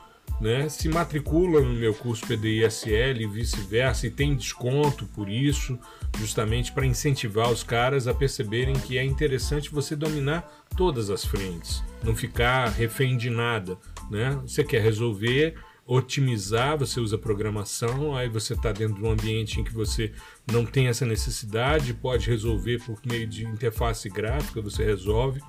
né, 0.42 0.68
se 0.70 0.90
matriculam 0.90 1.64
no 1.64 1.74
meu 1.74 1.94
curso 1.94 2.28
PDI-SL 2.28 3.22
e 3.22 3.28
vice-versa, 3.28 4.06
e 4.06 4.12
tem 4.12 4.36
desconto 4.36 5.06
por 5.08 5.30
isso, 5.30 5.80
justamente 6.20 6.72
para 6.72 6.86
incentivar 6.86 7.50
os 7.50 7.64
caras 7.64 8.08
a 8.08 8.14
perceberem 8.14 8.76
que 8.76 8.98
é 8.98 9.04
interessante 9.04 9.72
você 9.72 9.96
dominar 9.96 10.66
todas 10.76 11.10
as 11.10 11.26
frentes, 11.26 11.82
não 12.04 12.16
ficar 12.16 12.68
refém 12.68 13.18
de 13.18 13.30
nada. 13.30 13.78
Né? 14.12 14.40
Você 14.46 14.64
quer 14.64 14.82
resolver, 14.82 15.56
otimizar, 15.88 16.78
você 16.78 17.00
usa 17.00 17.18
programação, 17.18 18.14
aí 18.14 18.28
você 18.28 18.54
está 18.54 18.74
dentro 18.74 18.96
de 18.96 19.04
um 19.04 19.10
ambiente 19.10 19.60
em 19.60 19.64
que 19.64 19.74
você 19.74 20.12
não 20.52 20.66
tem 20.66 20.88
essa 20.88 21.06
necessidade, 21.06 21.94
pode 21.94 22.30
resolver 22.30 22.80
por 22.84 23.00
meio 23.06 23.26
de 23.26 23.46
interface 23.46 24.10
gráfica, 24.10 24.62
você 24.62 24.84
resolve, 24.84 25.42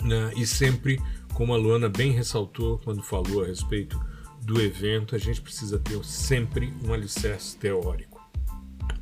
né? 0.00 0.32
e 0.36 0.46
sempre 0.46 1.02
como 1.34 1.52
a 1.52 1.56
Luana 1.56 1.88
bem 1.88 2.12
ressaltou 2.12 2.78
quando 2.78 3.02
falou 3.02 3.42
a 3.42 3.46
respeito 3.46 4.00
do 4.40 4.60
evento, 4.60 5.16
a 5.16 5.18
gente 5.18 5.40
precisa 5.40 5.80
ter 5.80 6.02
sempre 6.04 6.72
um 6.84 6.94
alicerce 6.94 7.56
teórico. 7.56 8.20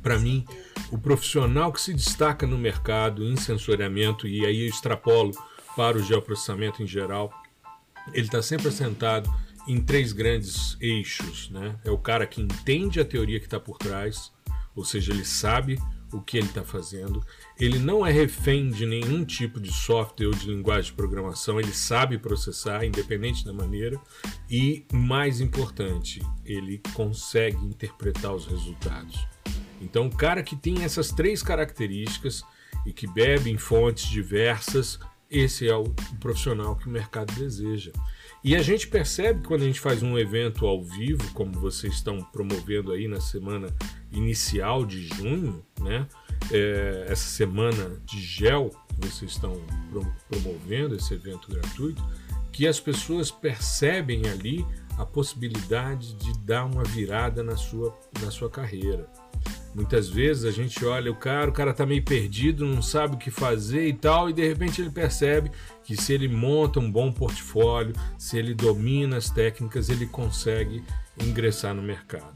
Para 0.01 0.17
mim, 0.17 0.45
o 0.91 0.97
profissional 0.97 1.71
que 1.71 1.79
se 1.79 1.93
destaca 1.93 2.47
no 2.47 2.57
mercado 2.57 3.23
em 3.23 3.35
sensoriamento, 3.35 4.27
e 4.27 4.45
aí 4.45 4.61
eu 4.61 4.67
extrapolo 4.67 5.31
para 5.75 5.97
o 5.97 6.03
geoprocessamento 6.03 6.81
em 6.81 6.87
geral, 6.87 7.31
ele 8.13 8.25
está 8.25 8.41
sempre 8.41 8.69
assentado 8.69 9.31
em 9.69 9.79
três 9.79 10.11
grandes 10.11 10.75
eixos. 10.81 11.49
Né? 11.49 11.75
É 11.85 11.91
o 11.91 11.97
cara 11.97 12.25
que 12.25 12.41
entende 12.41 12.99
a 12.99 13.05
teoria 13.05 13.39
que 13.39 13.45
está 13.45 13.59
por 13.59 13.77
trás, 13.77 14.31
ou 14.75 14.83
seja, 14.83 15.13
ele 15.13 15.23
sabe 15.23 15.79
o 16.11 16.19
que 16.19 16.37
ele 16.37 16.47
está 16.47 16.63
fazendo. 16.63 17.23
Ele 17.59 17.77
não 17.77 18.05
é 18.05 18.11
refém 18.11 18.71
de 18.71 18.85
nenhum 18.85 19.23
tipo 19.23 19.59
de 19.59 19.71
software 19.71 20.25
ou 20.25 20.33
de 20.33 20.47
linguagem 20.47 20.89
de 20.89 20.97
programação, 20.97 21.59
ele 21.59 21.71
sabe 21.71 22.17
processar, 22.17 22.83
independente 22.83 23.45
da 23.45 23.53
maneira. 23.53 23.99
E, 24.49 24.85
mais 24.91 25.39
importante, 25.39 26.19
ele 26.43 26.81
consegue 26.93 27.63
interpretar 27.63 28.33
os 28.33 28.47
resultados. 28.47 29.23
Então, 29.79 30.07
o 30.07 30.15
cara 30.15 30.41
que 30.41 30.55
tem 30.55 30.83
essas 30.83 31.11
três 31.11 31.43
características 31.43 32.43
e 32.85 32.91
que 32.91 33.05
bebe 33.05 33.51
em 33.51 33.57
fontes 33.57 34.07
diversas, 34.07 34.99
esse 35.29 35.67
é 35.67 35.75
o 35.75 35.83
profissional 36.19 36.75
que 36.75 36.87
o 36.87 36.91
mercado 36.91 37.33
deseja. 37.35 37.91
E 38.43 38.55
a 38.55 38.61
gente 38.61 38.87
percebe 38.87 39.41
que 39.41 39.47
quando 39.47 39.63
a 39.63 39.65
gente 39.65 39.81
faz 39.81 40.01
um 40.01 40.17
evento 40.17 40.65
ao 40.65 40.81
vivo, 40.81 41.29
como 41.33 41.51
vocês 41.59 41.93
estão 41.93 42.21
promovendo 42.21 42.93
aí 42.93 43.07
na 43.07 43.19
semana 43.19 43.67
inicial 44.11 44.85
de 44.85 45.07
junho, 45.07 45.63
né? 45.81 46.07
É, 46.51 47.05
essa 47.09 47.27
semana 47.27 48.01
de 48.05 48.21
gel 48.21 48.69
que 48.87 49.07
vocês 49.07 49.31
estão 49.31 49.61
promovendo, 50.29 50.95
esse 50.95 51.13
evento 51.13 51.49
gratuito, 51.51 52.01
que 52.51 52.65
as 52.65 52.79
pessoas 52.79 53.29
percebem 53.29 54.27
ali 54.27 54.65
a 54.97 55.05
possibilidade 55.05 56.13
de 56.15 56.37
dar 56.39 56.65
uma 56.65 56.83
virada 56.83 57.43
na 57.43 57.57
sua, 57.57 57.97
na 58.21 58.31
sua 58.31 58.49
carreira. 58.49 59.07
Muitas 59.73 60.09
vezes 60.09 60.45
a 60.45 60.51
gente 60.51 60.83
olha 60.83 61.11
o 61.11 61.15
cara, 61.15 61.49
o 61.49 61.53
cara 61.53 61.73
tá 61.73 61.85
meio 61.85 62.03
perdido, 62.03 62.65
não 62.65 62.81
sabe 62.81 63.15
o 63.15 63.17
que 63.19 63.29
fazer 63.29 63.87
e 63.87 63.93
tal, 63.93 64.29
e 64.29 64.33
de 64.33 64.45
repente 64.47 64.81
ele 64.81 64.89
percebe 64.89 65.51
que 65.83 65.95
se 65.95 66.11
ele 66.13 66.27
monta 66.27 66.79
um 66.79 66.91
bom 66.91 67.11
portfólio, 67.11 67.93
se 68.17 68.37
ele 68.37 68.53
domina 68.53 69.17
as 69.17 69.29
técnicas, 69.29 69.89
ele 69.89 70.07
consegue 70.07 70.83
ingressar 71.21 71.73
no 71.73 71.81
mercado. 71.81 72.33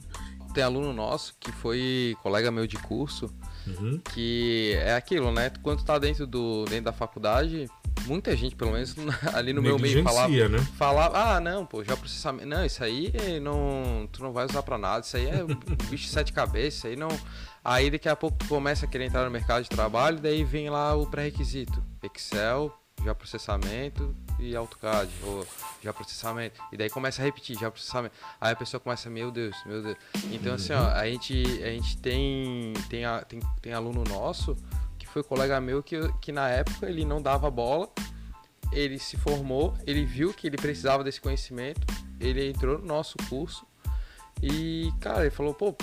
Tem 0.53 0.63
aluno 0.63 0.93
nosso 0.93 1.35
que 1.39 1.51
foi 1.51 2.15
colega 2.21 2.51
meu 2.51 2.67
de 2.67 2.77
curso, 2.77 3.33
uhum. 3.67 3.99
que 4.13 4.73
é 4.81 4.95
aquilo, 4.95 5.31
né? 5.31 5.51
Quando 5.61 5.83
tá 5.83 5.97
dentro, 5.97 6.25
do, 6.27 6.65
dentro 6.65 6.85
da 6.85 6.93
faculdade, 6.93 7.67
muita 8.05 8.35
gente, 8.35 8.55
pelo 8.55 8.71
menos 8.71 8.95
ali 9.33 9.53
no 9.53 9.61
meu 9.61 9.77
meio, 9.79 10.03
falava, 10.03 10.49
né? 10.49 10.59
falava, 10.77 11.17
ah, 11.17 11.39
não, 11.39 11.65
pô, 11.65 11.83
já 11.83 11.95
processamento, 11.95 12.47
não, 12.47 12.65
isso 12.65 12.83
aí 12.83 13.11
não, 13.41 14.07
tu 14.11 14.21
não 14.21 14.31
vai 14.31 14.45
usar 14.45 14.63
para 14.63 14.77
nada, 14.77 15.05
isso 15.05 15.17
aí 15.17 15.27
é 15.27 15.43
bicho 15.89 16.05
de 16.05 16.09
sete 16.09 16.33
cabeças, 16.33 16.75
isso 16.75 16.87
aí 16.87 16.95
não. 16.95 17.09
Aí 17.63 17.89
daqui 17.89 18.09
a 18.09 18.15
pouco 18.15 18.37
tu 18.37 18.47
começa 18.47 18.85
a 18.85 18.89
querer 18.89 19.05
entrar 19.05 19.23
no 19.23 19.31
mercado 19.31 19.63
de 19.63 19.69
trabalho, 19.69 20.19
daí 20.19 20.43
vem 20.43 20.69
lá 20.69 20.95
o 20.95 21.05
pré-requisito, 21.05 21.81
Excel, 22.03 22.73
já 23.03 23.13
processamento 23.13 24.15
e 24.39 24.55
AutoCAD, 24.55 25.11
ou 25.23 25.45
já 25.81 25.93
processamento. 25.93 26.61
E 26.71 26.77
daí 26.77 26.89
começa 26.89 27.21
a 27.21 27.25
repetir, 27.25 27.57
já 27.59 27.69
processamento. 27.69 28.15
Aí 28.39 28.53
a 28.53 28.55
pessoa 28.55 28.79
começa, 28.79 29.09
meu 29.09 29.31
Deus, 29.31 29.55
meu 29.65 29.81
Deus. 29.81 29.97
Então 30.31 30.53
assim, 30.53 30.73
ó, 30.73 30.87
a 30.89 31.05
gente, 31.05 31.43
a 31.63 31.69
gente 31.69 31.97
tem, 31.97 32.73
tem, 32.89 33.03
tem, 33.27 33.39
tem 33.61 33.73
aluno 33.73 34.03
nosso 34.09 34.55
foi 35.13 35.21
colega 35.21 35.61
meu 35.61 35.83
que, 35.83 35.95
que 36.19 36.31
na 36.31 36.49
época 36.49 36.89
ele 36.89 37.05
não 37.05 37.21
dava 37.21 37.49
bola, 37.51 37.87
ele 38.71 38.97
se 38.97 39.15
formou, 39.15 39.77
ele 39.85 40.03
viu 40.03 40.33
que 40.33 40.47
ele 40.47 40.57
precisava 40.57 41.03
desse 41.03 41.21
conhecimento, 41.21 41.81
ele 42.19 42.49
entrou 42.49 42.79
no 42.79 42.85
nosso 42.85 43.15
curso 43.29 43.63
e, 44.41 44.91
cara, 44.99 45.21
ele 45.21 45.29
falou, 45.29 45.53
pô, 45.53 45.75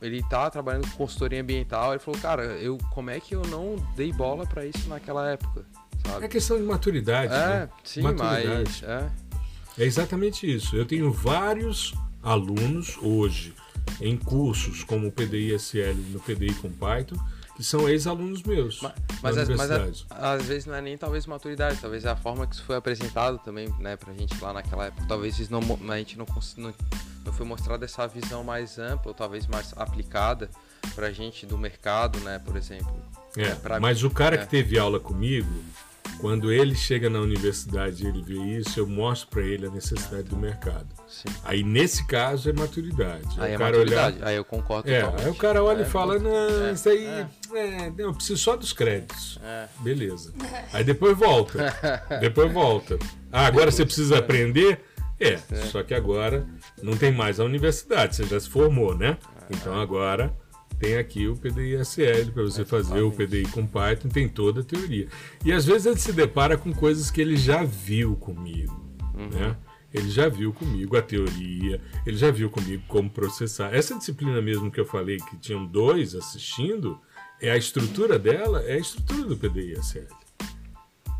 ele 0.00 0.22
tá 0.28 0.48
trabalhando 0.48 0.88
com 0.88 0.98
consultoria 0.98 1.42
ambiental, 1.42 1.92
ele 1.92 1.98
falou, 1.98 2.20
cara, 2.20 2.44
eu, 2.44 2.78
como 2.92 3.10
é 3.10 3.18
que 3.18 3.34
eu 3.34 3.42
não 3.42 3.74
dei 3.96 4.12
bola 4.12 4.46
para 4.46 4.64
isso 4.64 4.88
naquela 4.88 5.28
época? 5.30 5.66
Sabe? 6.04 6.24
É 6.24 6.28
questão 6.28 6.56
de 6.56 6.64
maturidade. 6.64 7.32
É, 7.32 7.46
né? 7.46 7.68
sim, 7.84 8.02
maturidade. 8.02 8.48
mas. 8.48 8.82
É. 8.82 9.10
é 9.78 9.84
exatamente 9.84 10.52
isso. 10.52 10.76
Eu 10.76 10.84
tenho 10.84 11.12
vários 11.12 11.94
alunos 12.22 12.98
hoje 13.00 13.54
em 14.00 14.16
cursos 14.16 14.82
como 14.82 15.08
o 15.08 15.12
PDI-SL 15.12 15.94
no 16.12 16.20
PDI 16.20 16.54
com 16.54 16.70
Python 16.70 17.16
que 17.56 17.64
são 17.64 17.88
ex-alunos 17.88 18.42
meus. 18.42 18.82
Mas, 18.82 18.92
mas, 19.22 19.38
as, 19.38 19.48
mas 19.48 19.70
a, 19.70 20.32
às 20.34 20.44
vezes 20.44 20.66
não 20.66 20.74
é 20.74 20.80
nem 20.82 20.96
talvez 20.98 21.26
maturidade, 21.26 21.78
talvez 21.80 22.04
é 22.04 22.10
a 22.10 22.16
forma 22.16 22.46
que 22.46 22.54
isso 22.54 22.64
foi 22.64 22.76
apresentado 22.76 23.38
também, 23.38 23.74
né, 23.80 23.96
pra 23.96 24.12
gente 24.12 24.38
lá 24.42 24.52
naquela 24.52 24.84
época. 24.84 25.06
Talvez 25.08 25.48
não, 25.48 25.60
a 25.88 25.96
gente 25.96 26.18
não, 26.18 26.26
não, 26.58 26.74
não 27.24 27.32
foi 27.32 27.46
mostrada 27.46 27.86
essa 27.86 28.06
visão 28.06 28.44
mais 28.44 28.78
ampla, 28.78 29.08
ou 29.08 29.14
talvez 29.14 29.46
mais 29.46 29.72
aplicada 29.74 30.50
pra 30.94 31.10
gente 31.10 31.46
do 31.46 31.56
mercado, 31.56 32.20
né, 32.20 32.38
por 32.38 32.56
exemplo. 32.56 32.94
É, 33.36 33.74
é 33.74 33.78
mas 33.78 34.02
o 34.02 34.10
cara 34.10 34.36
é. 34.36 34.38
que 34.38 34.48
teve 34.48 34.78
aula 34.78 34.98
comigo, 34.98 35.48
quando 36.18 36.50
ele 36.50 36.74
chega 36.74 37.10
na 37.10 37.20
universidade 37.20 38.04
e 38.04 38.06
ele 38.06 38.22
vê 38.22 38.38
isso, 38.58 38.80
eu 38.80 38.86
mostro 38.86 39.28
para 39.28 39.42
ele 39.42 39.66
a 39.66 39.70
necessidade 39.70 40.24
do 40.24 40.36
mercado. 40.36 40.86
Sim. 41.06 41.28
Aí 41.44 41.62
nesse 41.62 42.06
caso 42.06 42.48
é 42.48 42.52
maturidade. 42.52 43.28
Aí, 43.38 43.52
é 43.52 43.58
maturidade. 43.58 44.16
Olhar... 44.16 44.28
aí 44.28 44.36
eu 44.36 44.44
concordo 44.44 44.90
é, 44.90 45.02
Aí 45.02 45.28
o 45.28 45.34
cara 45.34 45.62
olha 45.62 45.82
é, 45.82 45.86
e 45.86 45.90
fala, 45.90 46.18
não, 46.18 46.66
é, 46.66 46.72
isso 46.72 46.88
aí, 46.88 47.04
é. 47.06 47.26
é 47.54 47.92
eu 47.98 48.14
preciso 48.14 48.40
só 48.40 48.56
dos 48.56 48.72
créditos. 48.72 49.38
É. 49.42 49.66
Beleza. 49.80 50.32
Aí 50.72 50.82
depois 50.82 51.16
volta. 51.16 51.74
depois 52.20 52.50
volta. 52.52 52.98
Ah, 53.30 53.46
agora 53.46 53.70
você 53.70 53.84
precisa 53.84 54.18
aprender? 54.18 54.80
É, 55.18 55.38
só 55.70 55.82
que 55.82 55.94
agora 55.94 56.46
não 56.82 56.96
tem 56.96 57.10
mais 57.10 57.40
a 57.40 57.44
universidade, 57.44 58.16
você 58.16 58.24
já 58.24 58.38
se 58.38 58.50
formou, 58.50 58.94
né? 58.94 59.16
Então 59.50 59.78
agora 59.80 60.34
tem 60.78 60.96
aqui 60.96 61.26
o 61.26 61.36
PDI-SL 61.36 62.32
para 62.32 62.42
você 62.42 62.64
fazer 62.64 63.00
o 63.00 63.10
PDI 63.10 63.48
com 63.48 63.66
Python, 63.66 64.08
tem 64.08 64.28
toda 64.28 64.60
a 64.60 64.64
teoria. 64.64 65.08
E 65.44 65.52
às 65.52 65.64
vezes 65.64 65.86
ele 65.86 65.98
se 65.98 66.12
depara 66.12 66.56
com 66.56 66.72
coisas 66.72 67.10
que 67.10 67.20
ele 67.20 67.36
já 67.36 67.64
viu 67.64 68.16
comigo, 68.16 68.84
uhum. 69.14 69.28
né? 69.30 69.56
Ele 69.94 70.10
já 70.10 70.28
viu 70.28 70.52
comigo 70.52 70.96
a 70.96 71.02
teoria, 71.02 71.80
ele 72.04 72.16
já 72.16 72.30
viu 72.30 72.50
comigo 72.50 72.82
como 72.86 73.08
processar. 73.08 73.74
Essa 73.74 73.96
disciplina 73.96 74.42
mesmo 74.42 74.70
que 74.70 74.78
eu 74.78 74.84
falei 74.84 75.16
que 75.16 75.38
tinham 75.38 75.64
dois 75.64 76.14
assistindo, 76.14 77.00
é 77.40 77.50
a 77.50 77.56
estrutura 77.56 78.18
dela, 78.18 78.62
é 78.62 78.74
a 78.74 78.78
estrutura 78.78 79.24
do 79.24 79.36
PDI-SL. 79.36 80.25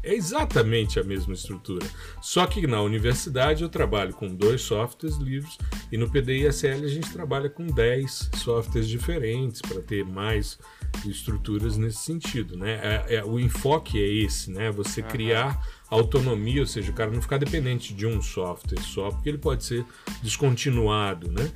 É 0.06 0.14
exatamente 0.14 1.00
a 1.00 1.02
mesma 1.02 1.34
estrutura. 1.34 1.84
Só 2.22 2.46
que 2.46 2.64
na 2.64 2.80
universidade 2.80 3.64
eu 3.64 3.68
trabalho 3.68 4.14
com 4.14 4.32
dois 4.32 4.62
softwares 4.62 5.18
livres 5.18 5.58
e 5.90 5.98
no 5.98 6.08
PDI-SL 6.08 6.84
a 6.84 6.88
gente 6.88 7.12
trabalha 7.12 7.50
com 7.50 7.66
10 7.66 8.30
softwares 8.36 8.88
diferentes 8.88 9.60
para 9.60 9.82
ter 9.82 10.04
mais 10.04 10.60
estruturas 11.04 11.76
nesse 11.76 11.98
sentido. 11.98 12.56
Né? 12.56 13.04
É, 13.08 13.16
é, 13.16 13.24
o 13.24 13.40
enfoque 13.40 14.00
é 14.00 14.06
esse, 14.06 14.52
né? 14.52 14.70
você 14.70 15.00
uhum. 15.00 15.08
criar 15.08 15.60
autonomia, 15.90 16.60
ou 16.60 16.66
seja, 16.68 16.92
o 16.92 16.94
cara 16.94 17.10
não 17.10 17.20
ficar 17.20 17.38
dependente 17.38 17.92
de 17.92 18.06
um 18.06 18.22
software 18.22 18.80
só, 18.82 19.10
porque 19.10 19.28
ele 19.28 19.38
pode 19.38 19.64
ser 19.64 19.84
descontinuado. 20.22 21.32
Né? 21.32 21.50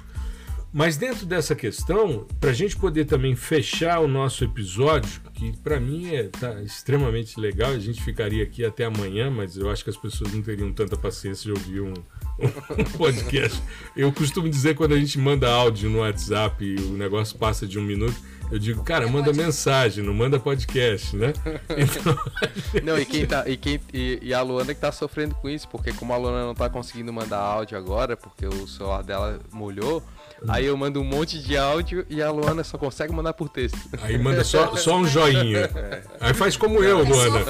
Mas 0.73 0.97
dentro 0.97 1.27
dessa 1.27 1.55
questão, 1.55 2.27
para 2.39 2.51
a 2.51 2.53
gente 2.53 2.77
poder 2.77 3.05
também 3.05 3.35
fechar 3.35 3.99
o 3.99 4.07
nosso 4.07 4.45
episódio, 4.45 5.21
que 5.35 5.53
para 5.59 5.81
mim 5.81 6.15
é 6.15 6.25
tá 6.25 6.63
extremamente 6.63 7.41
legal, 7.41 7.73
a 7.73 7.79
gente 7.79 8.01
ficaria 8.03 8.45
aqui 8.45 8.65
até 8.65 8.85
amanhã, 8.85 9.29
mas 9.31 9.57
eu 9.57 9.69
acho 9.69 9.83
que 9.83 9.91
as 9.91 9.97
pessoas 9.97 10.33
não 10.33 10.41
teriam 10.41 10.73
tanta 10.73 10.97
paciência 10.97 11.53
de 11.53 11.59
ouvir 11.59 11.81
um, 11.81 11.95
um 12.79 12.85
podcast. 12.97 13.61
Eu 13.97 14.13
costumo 14.13 14.49
dizer 14.49 14.77
quando 14.77 14.95
a 14.95 14.99
gente 14.99 15.19
manda 15.19 15.51
áudio 15.51 15.91
no 15.91 15.99
WhatsApp 16.01 16.65
e 16.65 16.77
o 16.77 16.93
negócio 16.93 17.37
passa 17.37 17.67
de 17.67 17.77
um 17.77 17.83
minuto, 17.83 18.17
Eu 18.51 18.59
digo, 18.59 18.83
cara, 18.83 19.07
manda 19.07 19.27
podcast. 19.27 19.47
mensagem, 19.47 20.05
não 20.05 20.13
manda 20.13 20.39
podcast, 20.39 21.17
né? 21.17 21.33
Então... 21.71 22.17
Não, 22.83 22.99
e 22.99 23.05
quem 23.05 23.25
tá. 23.25 23.49
E, 23.49 23.57
quem, 23.57 23.81
e, 23.93 24.19
e, 24.23 24.35
a 24.35 24.43
Luana 24.43 24.75
que 24.75 24.81
tá 24.81 24.91
sofrendo 24.91 25.35
com 25.37 25.49
isso, 25.49 25.69
porque 25.69 25.93
como 25.93 26.13
a 26.13 26.17
Luana 26.17 26.47
não 26.47 26.55
tá 26.55 26.69
conseguindo 26.69 27.13
mandar 27.13 27.39
áudio 27.39 27.79
agora, 27.79 28.17
porque 28.17 28.47
o 28.47 28.67
celular 28.67 29.03
dela 29.03 29.39
molhou, 29.53 30.03
Aí 30.49 30.67
eu 30.67 30.77
mando 30.77 31.01
um 31.01 31.05
monte 31.05 31.39
de 31.39 31.57
áudio 31.57 32.05
e 32.09 32.23
a 32.23 32.31
Luana 32.31 32.65
só 32.65 32.79
consegue 32.79 33.12
mandar 33.12 33.35
por 33.35 33.49
texto. 33.49 33.79
Aí 34.03 34.19
manda 34.19 34.43
só, 34.43 34.75
só 34.77 34.97
um 34.97 35.07
joinha. 35.07 35.61
É. 35.61 36.03
Aí 36.21 36.35
faz 36.35 36.57
como 36.57 36.83
eu, 36.83 37.05
Luana. 37.05 37.45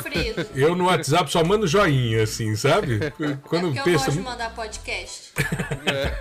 Eu 0.54 0.74
no 0.74 0.86
WhatsApp 0.86 1.30
só 1.30 1.44
mando 1.44 1.66
joinha, 1.66 2.22
assim, 2.22 2.56
sabe? 2.56 2.98
Quando 3.42 3.68
é 3.68 3.72
porque 3.72 3.90
eu 3.90 3.92
gosto 3.92 4.12
de 4.12 4.20
mandar 4.20 4.54
podcast. 4.54 5.32
É. 5.86 6.12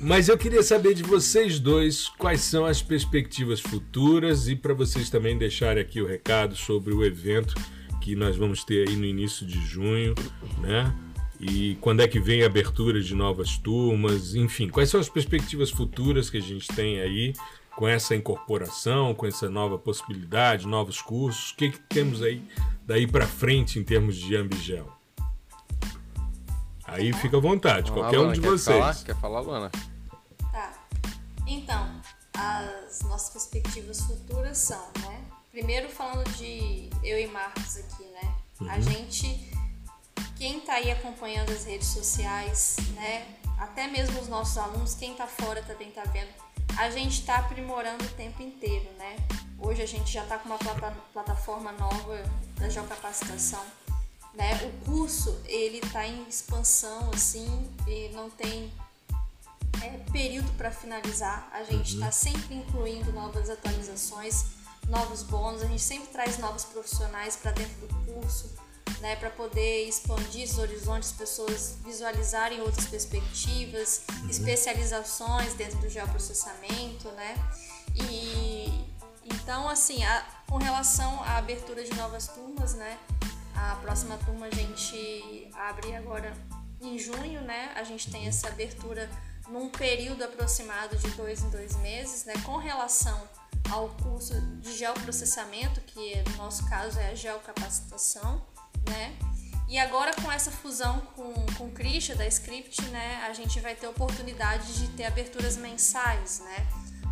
Mas 0.00 0.28
eu 0.28 0.38
queria 0.38 0.62
saber 0.62 0.94
de 0.94 1.02
vocês 1.02 1.58
dois 1.58 2.08
quais 2.16 2.40
são 2.42 2.64
as 2.64 2.80
perspectivas 2.80 3.60
futuras 3.60 4.46
e 4.46 4.54
para 4.54 4.72
vocês 4.72 5.10
também 5.10 5.36
deixarem 5.36 5.82
aqui 5.82 6.00
o 6.00 6.06
recado 6.06 6.54
sobre 6.54 6.94
o 6.94 7.04
evento 7.04 7.54
que 8.00 8.14
nós 8.14 8.36
vamos 8.36 8.62
ter 8.62 8.88
aí 8.88 8.94
no 8.94 9.04
início 9.04 9.44
de 9.44 9.58
junho, 9.66 10.14
né? 10.60 10.94
E 11.38 11.76
quando 11.80 12.00
é 12.00 12.08
que 12.08 12.18
vem 12.18 12.42
a 12.42 12.46
abertura 12.46 13.00
de 13.00 13.14
novas 13.14 13.58
turmas? 13.58 14.34
Enfim, 14.34 14.68
quais 14.68 14.88
são 14.88 14.98
as 14.98 15.08
perspectivas 15.08 15.70
futuras 15.70 16.30
que 16.30 16.38
a 16.38 16.42
gente 16.42 16.66
tem 16.68 17.00
aí 17.00 17.34
com 17.76 17.86
essa 17.86 18.14
incorporação, 18.16 19.14
com 19.14 19.26
essa 19.26 19.50
nova 19.50 19.78
possibilidade, 19.78 20.66
novos 20.66 21.00
cursos? 21.02 21.50
O 21.50 21.56
que, 21.56 21.70
que 21.70 21.78
temos 21.88 22.22
aí 22.22 22.42
daí 22.86 23.06
para 23.06 23.26
frente 23.26 23.78
em 23.78 23.84
termos 23.84 24.16
de 24.16 24.34
Ambigel? 24.34 24.90
Aí 26.84 27.12
fica 27.12 27.36
à 27.36 27.40
vontade, 27.40 27.90
Vamos 27.90 28.04
qualquer 28.04 28.18
lá, 28.18 28.28
um 28.28 28.32
de 28.32 28.40
quer 28.40 28.48
vocês. 28.48 28.78
Falar? 28.78 29.04
Quer 29.04 29.16
falar, 29.16 29.40
Luana? 29.40 29.70
Tá. 30.52 30.86
Então, 31.46 32.00
as 32.32 33.02
nossas 33.02 33.30
perspectivas 33.30 34.00
futuras 34.02 34.56
são, 34.56 34.86
né? 35.00 35.24
Primeiro 35.50 35.88
falando 35.88 36.28
de 36.36 36.88
eu 37.02 37.18
e 37.18 37.26
Marcos 37.26 37.76
aqui, 37.78 38.04
né? 38.04 38.34
Uhum. 38.60 38.70
A 38.70 38.80
gente 38.80 39.50
quem 40.36 40.58
está 40.58 40.74
aí 40.74 40.90
acompanhando 40.90 41.50
as 41.50 41.64
redes 41.64 41.88
sociais, 41.88 42.76
né? 42.94 43.26
Até 43.58 43.86
mesmo 43.86 44.20
os 44.20 44.28
nossos 44.28 44.58
alunos, 44.58 44.94
quem 44.94 45.12
está 45.12 45.26
fora 45.26 45.62
também 45.62 45.88
está 45.88 46.02
vendo. 46.04 46.28
A 46.76 46.90
gente 46.90 47.20
está 47.20 47.36
aprimorando 47.36 48.04
o 48.04 48.08
tempo 48.10 48.42
inteiro, 48.42 48.88
né? 48.98 49.16
Hoje 49.58 49.82
a 49.82 49.86
gente 49.86 50.12
já 50.12 50.22
está 50.22 50.38
com 50.38 50.48
uma 50.48 50.58
plata 50.58 50.94
plataforma 51.12 51.72
nova 51.72 52.22
da 52.56 52.68
geocapacitação. 52.68 53.64
Né? 54.34 54.52
O 54.66 54.84
curso 54.84 55.40
ele 55.46 55.78
está 55.78 56.06
em 56.06 56.28
expansão 56.28 57.10
assim 57.14 57.74
e 57.86 58.10
não 58.10 58.28
tem 58.28 58.70
é, 59.82 59.88
período 60.12 60.50
para 60.58 60.70
finalizar. 60.70 61.48
A 61.52 61.64
gente 61.64 61.94
está 61.94 62.06
uhum. 62.06 62.12
sempre 62.12 62.54
incluindo 62.56 63.10
novas 63.12 63.48
atualizações, 63.48 64.44
novos 64.86 65.22
bônus. 65.22 65.62
A 65.62 65.66
gente 65.66 65.82
sempre 65.82 66.08
traz 66.08 66.36
novos 66.36 66.64
profissionais 66.64 67.36
para 67.36 67.52
dentro 67.52 67.86
do 67.86 68.12
curso 68.12 68.50
né, 69.00 69.16
para 69.16 69.30
poder 69.30 69.88
expandir 69.88 70.48
os 70.48 70.58
horizontes, 70.58 71.12
pessoas 71.12 71.76
visualizarem 71.84 72.60
outras 72.60 72.86
perspectivas, 72.86 74.02
uhum. 74.10 74.30
especializações 74.30 75.54
dentro 75.54 75.78
do 75.78 75.88
geoprocessamento, 75.88 77.10
né? 77.12 77.34
E 77.94 78.86
então, 79.24 79.68
assim, 79.68 80.04
a, 80.04 80.24
com 80.48 80.56
relação 80.56 81.22
à 81.22 81.36
abertura 81.36 81.84
de 81.84 81.94
novas 81.94 82.28
turmas, 82.28 82.74
né? 82.74 82.98
A 83.54 83.76
próxima 83.76 84.18
turma 84.18 84.46
a 84.46 84.50
gente 84.54 85.50
abre 85.54 85.94
agora 85.96 86.32
em 86.80 86.98
junho, 86.98 87.40
né? 87.42 87.72
A 87.74 87.82
gente 87.82 88.10
tem 88.10 88.26
essa 88.26 88.48
abertura 88.48 89.10
num 89.48 89.68
período 89.70 90.22
aproximado 90.24 90.96
de 90.96 91.10
dois 91.10 91.42
em 91.42 91.50
dois 91.50 91.76
meses, 91.76 92.24
né? 92.24 92.34
Com 92.44 92.56
relação 92.56 93.20
ao 93.70 93.88
curso 94.02 94.40
de 94.60 94.76
geoprocessamento, 94.76 95.80
que 95.80 96.22
no 96.30 96.36
nosso 96.36 96.68
caso 96.68 96.98
é 96.98 97.10
a 97.10 97.14
geocapacitação, 97.14 98.44
né? 98.88 99.16
E 99.68 99.78
agora 99.78 100.14
com 100.14 100.30
essa 100.30 100.50
fusão 100.50 101.00
com, 101.16 101.32
com 101.56 101.64
o 101.66 101.72
Christian 101.72 102.16
da 102.16 102.26
Script, 102.26 102.80
né, 102.82 103.24
a 103.26 103.32
gente 103.32 103.58
vai 103.58 103.74
ter 103.74 103.88
oportunidade 103.88 104.74
de 104.74 104.88
ter 104.88 105.04
aberturas 105.04 105.56
mensais, 105.56 106.40
né? 106.40 106.66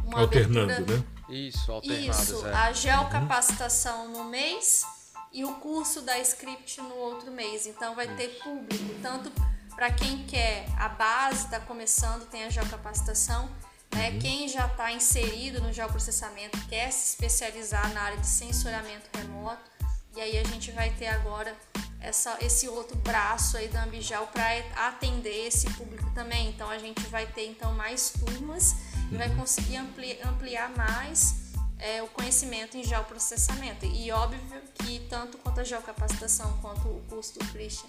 Uma 0.04 0.20
Alternando, 0.20 0.72
abertura... 0.72 0.98
né? 0.98 1.04
Isso, 1.28 1.72
alternadas, 1.72 2.28
Isso, 2.28 2.46
é. 2.46 2.54
a 2.54 2.72
geocapacitação 2.72 4.08
no 4.08 4.24
mês 4.24 4.84
e 5.32 5.44
o 5.44 5.54
curso 5.54 6.02
da 6.02 6.18
Script 6.20 6.80
no 6.80 6.94
outro 6.94 7.30
mês. 7.32 7.66
Então 7.66 7.94
vai 7.94 8.06
ter 8.14 8.38
público, 8.42 8.94
tanto 9.02 9.32
para 9.74 9.90
quem 9.90 10.24
quer 10.24 10.66
a 10.78 10.88
base, 10.88 11.46
está 11.46 11.58
começando, 11.58 12.28
tem 12.30 12.44
a 12.44 12.50
geocapacitação, 12.50 13.50
né? 13.92 14.10
Uhum. 14.10 14.18
Quem 14.20 14.48
já 14.48 14.66
está 14.66 14.92
inserido 14.92 15.60
no 15.60 15.72
geoprocessamento, 15.72 16.58
quer 16.68 16.90
se 16.92 17.08
especializar 17.08 17.92
na 17.92 18.02
área 18.02 18.18
de 18.18 18.26
sensoriamento 18.26 19.08
remoto, 19.16 19.73
e 20.16 20.20
aí 20.20 20.38
a 20.38 20.44
gente 20.44 20.70
vai 20.72 20.90
ter 20.90 21.08
agora 21.08 21.56
essa, 22.00 22.36
esse 22.40 22.68
outro 22.68 22.96
braço 22.98 23.56
aí 23.56 23.68
da 23.68 23.84
Ambijal 23.84 24.26
para 24.28 24.58
atender 24.86 25.46
esse 25.46 25.68
público 25.72 26.08
também. 26.14 26.50
Então 26.50 26.68
a 26.68 26.78
gente 26.78 27.00
vai 27.06 27.26
ter 27.26 27.46
então 27.46 27.72
mais 27.74 28.10
turmas 28.10 28.76
e 29.10 29.16
vai 29.16 29.34
conseguir 29.34 29.76
ampli, 29.76 30.18
ampliar 30.22 30.70
mais 30.76 31.52
é, 31.78 32.02
o 32.02 32.06
conhecimento 32.08 32.76
em 32.76 32.84
geoprocessamento. 32.84 33.86
E 33.86 34.10
óbvio 34.12 34.40
que 34.74 35.00
tanto 35.08 35.38
quanto 35.38 35.60
a 35.60 35.64
geocapacitação 35.64 36.58
quanto 36.60 36.86
o 36.86 37.02
curso 37.08 37.38
do 37.38 37.44
Christian, 37.46 37.88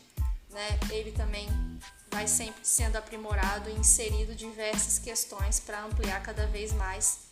né, 0.49 0.79
ele 0.89 1.11
também 1.11 1.49
vai 2.09 2.27
sempre 2.27 2.61
sendo 2.63 2.95
aprimorado 2.95 3.69
e 3.69 3.73
inserido 3.73 4.33
diversas 4.33 4.97
questões 4.97 5.59
para 5.59 5.83
ampliar 5.83 6.23
cada 6.23 6.47
vez 6.47 6.71
mais 6.71 7.27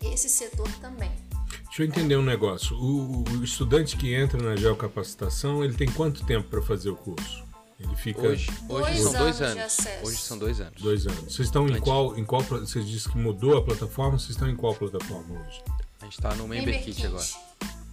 esse 0.00 0.28
setor 0.28 0.70
também. 0.80 1.12
Deixa 1.66 1.82
eu 1.82 1.86
entender 1.86 2.16
um 2.16 2.22
negócio. 2.22 2.76
O, 2.76 3.24
o 3.30 3.44
estudante 3.44 3.96
que 3.96 4.14
entra 4.14 4.40
na 4.42 4.56
geocapacitação, 4.56 5.64
ele 5.64 5.74
tem 5.74 5.90
quanto 5.90 6.24
tempo 6.24 6.48
para 6.48 6.62
fazer 6.62 6.90
o 6.90 6.96
curso? 6.96 7.44
Ele 7.78 7.94
fica. 7.96 8.22
Hoje, 8.22 8.50
hoje 8.68 9.02
são 9.02 9.12
dois 9.12 9.42
anos. 9.42 9.78
Hoje 10.02 10.16
são 10.16 10.38
dois 10.38 10.60
anos. 10.60 10.82
Dois 10.82 11.06
anos. 11.06 11.20
Vocês 11.24 11.48
estão 11.48 11.68
em 11.68 11.78
qual, 11.78 12.16
em 12.16 12.24
qual. 12.24 12.42
Você 12.42 12.80
disse 12.80 13.08
que 13.08 13.18
mudou 13.18 13.58
a 13.58 13.62
plataforma, 13.62 14.18
vocês 14.18 14.30
estão 14.30 14.48
em 14.48 14.56
qual 14.56 14.74
plataforma 14.74 15.40
hoje? 15.40 15.62
A 16.00 16.04
gente 16.04 16.14
está 16.14 16.34
no 16.34 16.48
Member 16.48 16.82
Kit 16.82 17.06
agora. 17.06 17.24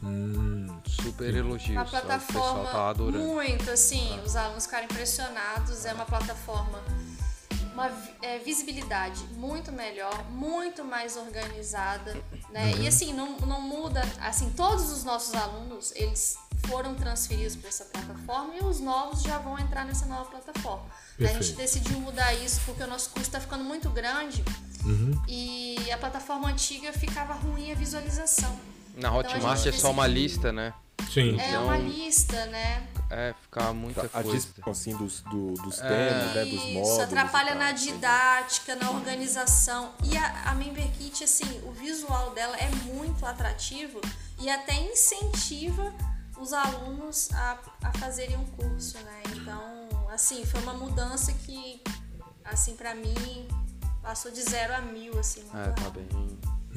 Hum, 0.02 0.68
super 0.88 1.36
elogios. 1.36 1.78
A 1.78 1.86
plataforma 1.86 2.70
tá 2.70 2.94
muito, 2.94 3.70
assim, 3.72 4.18
ah. 4.20 4.24
os 4.26 4.36
alunos 4.36 4.66
ficaram 4.66 4.86
impressionados. 4.86 5.86
É 5.86 5.94
uma 5.94 6.06
plataforma 6.06 6.82
uma 7.74 7.92
é, 8.22 8.38
visibilidade 8.40 9.24
muito 9.36 9.72
melhor, 9.72 10.30
muito 10.30 10.86
mais 10.86 11.18
organizada, 11.18 12.16
né? 12.54 12.74
Uhum. 12.74 12.84
E 12.84 12.88
assim, 12.88 13.14
não, 13.14 13.38
não 13.40 13.60
muda, 13.60 14.02
assim, 14.22 14.52
todos 14.52 14.92
os 14.92 15.04
nossos 15.04 15.34
alunos, 15.34 15.92
eles 15.96 16.38
foram 16.68 16.94
transferidos 16.94 17.56
para 17.56 17.68
essa 17.68 17.84
plataforma 17.86 18.56
e 18.56 18.64
os 18.64 18.80
novos 18.80 19.24
já 19.24 19.40
vão 19.40 19.58
entrar 19.60 19.84
nessa 19.84 20.06
nova 20.06 20.26
plataforma. 20.26 20.86
A 21.20 21.26
gente 21.26 21.54
decidiu 21.54 22.00
mudar 22.00 22.34
isso 22.34 22.62
porque 22.66 22.84
o 22.84 22.88
nosso 22.88 23.10
curso 23.10 23.28
está 23.28 23.40
ficando 23.40 23.64
muito 23.64 23.90
grande 23.90 24.44
uhum. 24.86 25.20
e 25.28 25.92
a 25.92 25.98
plataforma 25.98 26.48
antiga 26.48 26.94
ficava 26.94 27.34
ruim 27.34 27.72
a 27.72 27.76
visualização. 27.76 28.58
Na 28.96 29.10
então, 29.10 29.18
Hotmart 29.18 29.60
então, 29.60 29.74
é 29.74 29.76
só 29.76 29.92
uma 29.92 30.08
lista, 30.08 30.52
né? 30.52 30.74
Sim. 31.12 31.40
É 31.40 31.58
uma 31.58 31.78
lista, 31.78 32.46
né? 32.46 32.88
É, 33.10 33.34
ficar 33.42 33.74
muita 33.74 34.06
a 34.06 34.10
coisa. 34.10 34.48
A 34.66 34.70
assim, 34.70 34.96
dos, 34.96 35.22
do, 35.22 35.54
dos 35.54 35.80
é. 35.80 35.88
temas, 35.88 36.36
né, 36.36 36.46
dos 36.46 36.66
módulos. 36.66 36.90
Isso, 36.90 37.02
atrapalha 37.02 37.56
na 37.56 37.72
didática, 37.72 38.76
na 38.76 38.92
organização. 38.92 39.94
E 40.04 40.18
a, 40.18 40.50
a 40.50 40.56
Member 40.56 40.90
Kit, 40.94 41.24
assim, 41.24 41.62
o 41.66 41.72
visual 41.72 42.32
dela 42.32 42.58
é 42.58 42.70
muito 42.86 43.26
atrativo 43.26 44.02
e 44.40 44.50
até 44.50 44.74
incentiva 44.74 45.94
os 46.38 46.54
alunos 46.54 47.30
a, 47.34 47.60
a 47.84 47.94
fazerem 47.98 48.38
um 48.38 48.46
curso, 48.46 48.98
né? 49.00 49.24
Então, 49.36 50.10
assim, 50.12 50.46
foi 50.46 50.62
uma 50.62 50.74
mudança 50.74 51.32
que, 51.32 51.82
assim, 52.44 52.76
para 52.76 52.96
mim, 52.96 53.48
passou 54.02 54.32
de 54.32 54.42
zero 54.42 54.76
a 54.76 54.82
mil, 54.82 55.18
assim. 55.20 55.44
É, 55.54 55.72
tá 55.72 55.90
bem 55.90 56.08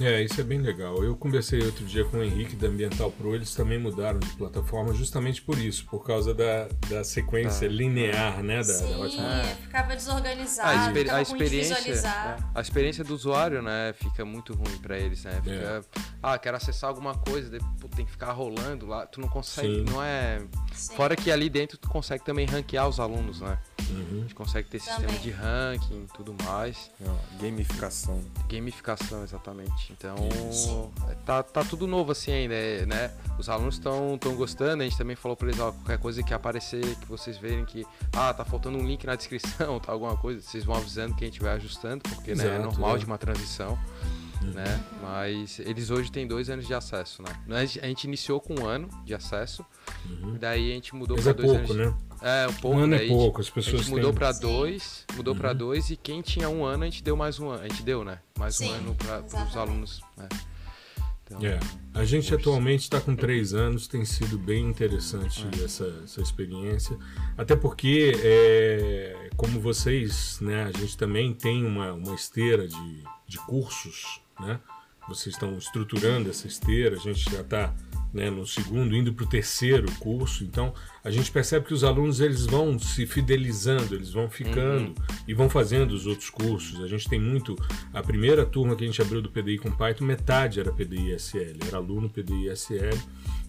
é, 0.01 0.23
isso 0.23 0.41
é 0.41 0.45
bem 0.45 0.61
legal. 0.61 1.03
Eu 1.03 1.17
conversei 1.17 1.63
outro 1.63 1.85
dia 1.85 2.05
com 2.05 2.19
o 2.19 2.23
Henrique 2.23 2.55
da 2.57 2.69
Ambiental 2.69 3.11
Pro, 3.11 3.35
eles 3.35 3.55
também 3.55 3.79
mudaram 3.79 4.19
de 4.19 4.29
plataforma 4.31 4.93
justamente 4.93 5.43
por 5.43 5.59
isso, 5.59 5.87
por 5.87 6.05
causa 6.05 6.35
da, 6.35 6.69
da 6.89 7.05
sequência 7.05 7.67
ah. 7.67 7.71
linear, 7.71 8.43
né? 8.43 8.59
Da, 8.59 8.65
Sim, 8.65 8.99
da 8.99 9.23
é, 9.23 9.45
ficava 9.55 9.97
desorganizado, 9.97 10.69
a, 10.69 10.93
ficava 10.93 11.19
a 11.19 11.23
experiência, 11.23 11.75
é, 11.75 12.37
a 12.55 12.61
experiência 12.61 13.05
do 13.05 13.15
usuário, 13.15 13.63
né, 13.63 13.95
fica 13.95 14.25
muito 14.25 14.53
ruim 14.55 14.77
para 14.79 14.99
eles, 14.99 15.25
né? 15.25 15.41
Fica, 15.43 15.51
é. 15.51 15.81
ah, 16.23 16.39
quero 16.39 16.57
acessar 16.57 16.91
alguma 16.91 17.15
coisa, 17.15 17.49
depois 17.51 17.95
tem 17.95 18.05
que 18.05 18.11
ficar 18.11 18.33
rolando 18.33 18.87
lá, 18.87 19.07
tu 19.07 19.21
não 19.21 19.29
consegue, 19.29 19.77
Sim. 19.77 19.85
não 19.85 20.03
é. 20.03 20.43
Sim. 20.73 20.95
Fora 20.95 21.17
que 21.17 21.31
ali 21.31 21.49
dentro 21.49 21.79
tu 21.79 21.89
consegue 21.89 22.25
também 22.25 22.47
ranquear 22.47 22.89
os 22.89 23.01
alunos, 23.01 23.41
né? 23.41 23.59
Uhum. 23.89 24.19
A 24.19 24.23
gente 24.23 24.35
consegue 24.35 24.69
ter 24.69 24.79
sistema 24.79 25.07
também. 25.07 25.21
de 25.21 25.31
ranking 25.31 26.05
e 26.05 26.17
tudo 26.17 26.35
mais. 26.45 26.91
gamificação. 27.41 28.23
Gamificação, 28.49 29.23
exatamente. 29.23 29.93
Então, 29.93 30.17
tá, 31.25 31.43
tá 31.43 31.65
tudo 31.65 31.87
novo 31.87 32.13
assim 32.13 32.33
ainda, 32.33 32.55
né? 32.87 33.13
Os 33.39 33.49
alunos 33.49 33.77
estão 33.77 34.17
tão 34.19 34.35
gostando, 34.35 34.83
a 34.83 34.85
gente 34.87 34.99
também 34.99 35.17
falou 35.17 35.37
pra 35.37 35.49
eles, 35.49 35.61
ó, 35.61 35.73
qualquer 35.73 35.99
coisa 35.99 36.23
que 36.23 36.35
aparecer, 36.35 36.97
que 36.97 37.07
vocês 37.07 37.37
verem 37.37 37.65
que, 37.65 37.87
ah, 38.13 38.33
tá 38.33 38.45
faltando 38.45 38.79
um 38.79 38.87
link 38.87 39.05
na 39.05 39.15
descrição, 39.15 39.79
tá 39.81 39.93
alguma 39.93 40.17
coisa, 40.17 40.41
vocês 40.41 40.65
vão 40.65 40.77
avisando 40.77 41.15
que 41.15 41.25
a 41.25 41.27
gente 41.27 41.41
vai 41.41 41.55
ajustando, 41.55 42.03
porque 42.09 42.33
Exato, 42.33 42.49
né, 42.49 42.57
é 42.57 42.59
normal 42.59 42.97
é. 42.97 42.99
de 42.99 43.05
uma 43.05 43.19
transição. 43.19 43.79
Uhum. 44.43 44.51
Né? 44.51 44.85
Mas 45.03 45.59
eles 45.61 45.91
hoje 45.91 46.11
têm 46.11 46.27
dois 46.27 46.51
anos 46.51 46.67
de 46.67 46.75
acesso, 46.75 47.23
né? 47.23 47.31
A 47.57 47.65
gente 47.65 48.05
iniciou 48.05 48.41
com 48.41 48.61
um 48.61 48.67
ano 48.67 48.89
de 49.05 49.15
acesso, 49.15 49.65
uhum. 50.09 50.37
daí 50.39 50.73
a 50.73 50.75
gente 50.75 50.95
mudou 50.95 51.17
para 51.17 51.31
é 51.31 51.35
dois 51.35 51.51
pouco, 51.51 51.73
anos. 51.73 51.87
Né? 51.87 51.95
É, 52.23 52.49
um 52.49 52.53
pouco. 52.55 52.79
Um 52.79 52.83
ano 52.83 52.95
é 52.95 53.07
pouco, 53.07 53.41
as 53.41 53.51
pessoas 53.51 53.75
A 53.75 53.79
gente 53.79 53.91
mudou 53.91 54.13
para 54.13 54.33
dois, 54.33 55.05
mudou 55.15 55.35
uhum. 55.35 55.41
para 55.41 55.53
dois 55.53 55.91
e 55.91 55.97
quem 55.97 56.23
tinha 56.23 56.49
um 56.49 56.65
ano 56.65 56.85
a 56.85 56.87
gente 56.87 57.03
deu 57.03 57.17
mais 57.17 57.39
um 57.39 57.49
ano, 57.49 57.63
a 57.63 57.69
gente 57.69 57.83
deu, 57.83 58.05
né? 58.05 58.21
Mais 58.39 58.57
Sim, 58.57 58.71
um 58.71 58.75
ano 58.75 58.95
para 58.95 59.45
os 59.45 59.57
alunos. 59.57 60.01
Né? 60.17 60.29
Então, 61.27 61.45
é. 61.45 61.59
A 61.93 62.05
gente 62.05 62.33
atualmente 62.33 62.83
está 62.83 63.01
com 63.01 63.17
três 63.17 63.53
anos, 63.53 63.89
tem 63.89 64.05
sido 64.05 64.39
bem 64.39 64.65
interessante 64.69 65.45
é. 65.61 65.65
essa, 65.65 66.03
essa 66.05 66.21
experiência. 66.21 66.97
Até 67.37 67.57
porque, 67.57 68.13
é, 68.23 69.31
como 69.37 69.61
vocês, 69.61 70.39
né, 70.41 70.65
a 70.65 70.79
gente 70.79 70.97
também 70.97 71.35
tem 71.35 71.65
uma, 71.65 71.93
uma 71.93 72.15
esteira 72.15 72.69
de, 72.69 73.05
de 73.27 73.39
cursos, 73.39 74.21
né? 74.41 74.61
Vocês 75.09 75.35
estão 75.35 75.57
estruturando 75.57 76.29
essa 76.29 76.47
esteira, 76.47 76.97
a 76.97 76.99
gente 76.99 77.31
já 77.31 77.41
está 77.41 77.73
né, 78.13 78.31
no 78.31 78.47
segundo, 78.47 78.97
indo 78.97 79.13
para 79.13 79.25
o 79.25 79.29
terceiro 79.29 79.91
curso. 80.01 80.43
Então, 80.43 80.73
a 81.05 81.11
gente 81.11 81.31
percebe 81.31 81.67
que 81.67 81.75
os 81.75 81.85
alunos 81.85 82.19
eles 82.19 82.47
vão 82.47 82.79
se 82.79 83.07
fidelizando, 83.07 83.95
eles 83.95 84.11
vão 84.11 84.29
ficando 84.29 84.89
uhum. 84.89 84.95
e 85.29 85.35
vão 85.35 85.51
fazendo 85.51 85.93
os 85.93 86.07
outros 86.07 86.31
cursos. 86.31 86.83
A 86.83 86.89
gente 86.89 87.09
tem 87.09 87.21
muito. 87.21 87.55
A 87.93 88.03
primeira 88.03 88.45
turma 88.45 88.75
que 88.75 88.85
a 88.85 88.87
gente 88.87 89.01
abriu 89.03 89.21
do 89.21 89.31
PDI 89.31 89.59
com 89.59 89.71
Python, 89.71 90.05
metade 90.05 90.59
era 90.59 90.73
PDI 90.73 91.13
SL, 91.13 91.67
era 91.69 91.77
aluno 91.77 92.09
PDI 92.09 92.49
SL. 92.57 92.99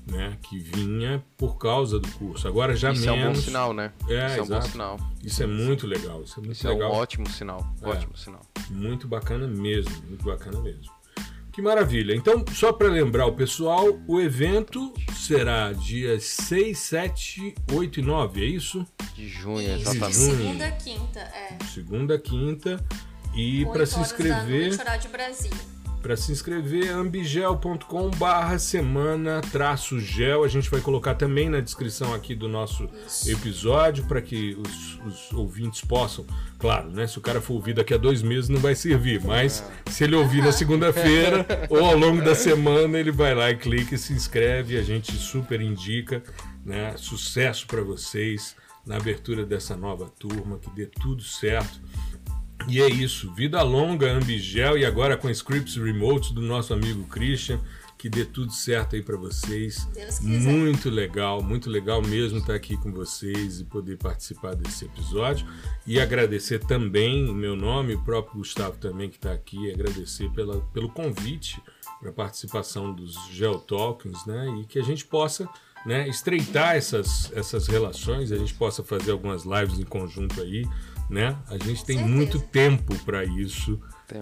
Né, 0.10 0.38
que 0.42 0.58
vinha 0.58 1.22
por 1.38 1.58
causa 1.58 2.00
do 2.00 2.08
curso. 2.14 2.48
Agora 2.48 2.74
já 2.76 2.94
Isso 2.94 3.02
menos. 3.02 3.20
é 3.20 3.30
um 3.30 3.34
bom 3.34 3.36
sinal, 3.42 3.74
né? 3.74 3.92
É, 4.08 4.28
Isso 4.28 4.40
é 4.40 4.42
um 4.42 4.48
bom 4.48 4.62
sinal. 4.62 5.00
Isso 5.22 5.44
é 5.44 5.48
muito 5.48 5.86
legal. 5.86 6.24
Isso 6.24 6.40
é 6.40 6.44
muito 6.44 6.56
Isso 6.56 6.68
legal. 6.68 6.92
é 6.92 6.94
um 6.94 6.98
ótimo 6.98 7.30
sinal. 7.30 7.76
É. 7.82 7.88
Ótimo 7.90 8.16
sinal. 8.16 8.42
Muito 8.70 9.06
bacana 9.06 9.46
mesmo. 9.48 9.92
Muito 10.08 10.24
bacana 10.24 10.62
mesmo. 10.62 10.90
Que 11.52 11.62
maravilha. 11.62 12.16
Então, 12.16 12.46
só 12.54 12.72
para 12.72 12.88
lembrar 12.88 13.26
o 13.26 13.34
pessoal, 13.34 14.00
o 14.08 14.22
evento 14.22 14.94
será 15.14 15.74
dias 15.74 16.24
6, 16.24 16.78
7, 16.78 17.56
8 17.74 18.00
e 18.00 18.04
9, 18.04 18.42
é 18.44 18.46
isso? 18.46 18.86
De 19.16 19.28
junho, 19.28 19.62
isso, 19.62 19.90
exatamente. 19.90 20.08
De 20.10 20.16
segunda 20.16 20.68
a 20.68 20.72
quinta, 20.72 21.20
é. 21.20 21.58
Segunda 21.74 22.16
a 22.16 22.20
quinta. 22.20 22.86
E 23.36 23.66
para 23.66 23.86
se 23.86 24.00
inscrever. 24.00 24.78
Da 24.78 24.86
noite, 24.86 25.02
de 25.02 25.08
Brasília. 25.10 25.58
Para 26.02 26.16
se 26.16 26.32
inscrever, 26.32 26.92
ambigel.com 26.92 28.10
barra 28.12 28.60
semana 28.60 29.42
traço 29.52 30.00
gel. 30.00 30.44
A 30.44 30.48
gente 30.48 30.70
vai 30.70 30.80
colocar 30.80 31.16
também 31.16 31.50
na 31.50 31.60
descrição 31.60 32.14
aqui 32.14 32.36
do 32.36 32.48
nosso 32.48 32.88
episódio 33.28 34.06
para 34.06 34.22
que 34.22 34.56
os, 34.56 35.00
os, 35.06 35.34
ouvintes 35.34 35.82
possam. 35.82 36.26
Claro, 36.60 36.90
né? 36.92 37.08
Se 37.08 37.18
o 37.18 37.22
cara 37.22 37.42
for 37.42 37.56
ouvir 37.56 37.74
daqui 37.74 37.94
a 37.94 37.98
dois 37.98 38.22
meses 38.22 38.48
não 38.48 38.60
vai 38.60 38.76
servir, 38.76 39.22
mas 39.24 39.64
é. 39.86 39.92
se 39.92 40.04
ele 40.04 40.16
ouvir 40.16 40.42
na 40.42 40.52
segunda-feira 40.52 41.46
ou 41.70 41.84
ao 41.84 41.98
longo 41.98 42.24
da 42.24 42.36
semana, 42.36 42.98
ele 42.98 43.12
vai 43.12 43.34
lá 43.36 43.50
e 43.50 43.58
clica 43.58 43.96
e 43.96 43.98
se 43.98 44.14
inscreve. 44.14 44.78
A 44.78 44.84
gente 44.84 45.12
super 45.14 45.60
indica, 45.60 46.24
né? 46.64 46.94
Sucesso 46.96 47.66
para 47.68 47.82
vocês 47.82 48.56
na 48.86 48.96
abertura 48.96 49.46
dessa 49.46 49.76
nova 49.76 50.10
turma, 50.18 50.58
que 50.58 50.70
dê 50.70 50.86
tudo 50.86 51.22
certo 51.22 51.82
e 52.68 52.82
é 52.82 52.90
isso, 52.90 53.34
vida 53.34 53.62
longa, 53.62 54.12
Ambigel 54.12 54.78
e 54.78 54.86
agora 54.86 55.16
com 55.16 55.30
scripts 55.30 55.76
remote 55.76 56.34
do 56.34 56.42
nosso 56.42 56.74
amigo 56.74 57.04
Christian, 57.06 57.60
que 57.98 58.10
dê 58.10 58.24
tudo 58.24 58.52
certo 58.52 58.96
aí 58.96 59.02
para 59.02 59.18
vocês. 59.18 59.88
Muito 60.22 60.90
legal, 60.90 61.42
muito 61.42 61.70
legal 61.70 62.02
mesmo 62.02 62.40
estar 62.40 62.54
aqui 62.54 62.78
com 62.78 62.92
vocês 62.92 63.60
e 63.60 63.66
poder 63.66 63.98
participar 63.98 64.56
desse 64.56 64.86
episódio. 64.86 65.48
E 65.86 66.00
agradecer 66.00 66.60
também, 66.60 67.28
em 67.30 67.34
meu 67.34 67.56
nome, 67.56 67.96
o 67.96 68.04
próprio 68.04 68.38
Gustavo 68.38 68.78
também 68.78 69.10
que 69.10 69.16
está 69.16 69.32
aqui, 69.32 69.72
agradecer 69.72 70.30
pela, 70.32 70.60
pelo 70.74 70.90
convite 70.90 71.62
para 72.00 72.12
a 72.12 72.14
participação 72.14 72.94
dos 72.94 73.16
Geotalkings, 73.32 74.28
né? 74.28 74.60
E 74.62 74.66
que 74.66 74.78
a 74.78 74.84
gente 74.84 75.04
possa 75.06 75.50
né, 75.86 76.08
estreitar 76.08 76.76
essas, 76.76 77.32
essas 77.34 77.68
relações, 77.68 78.32
a 78.32 78.38
gente 78.38 78.54
possa 78.54 78.84
fazer 78.84 79.12
algumas 79.12 79.44
lives 79.44 79.80
em 79.80 79.86
conjunto 79.86 80.42
aí, 80.42 80.68
né? 81.10 81.38
A 81.48 81.54
gente 81.54 81.86
tem 81.86 81.98
certeza. 81.98 82.06
muito 82.08 82.40
tempo 82.40 82.98
para 83.04 83.24
isso 83.24 83.80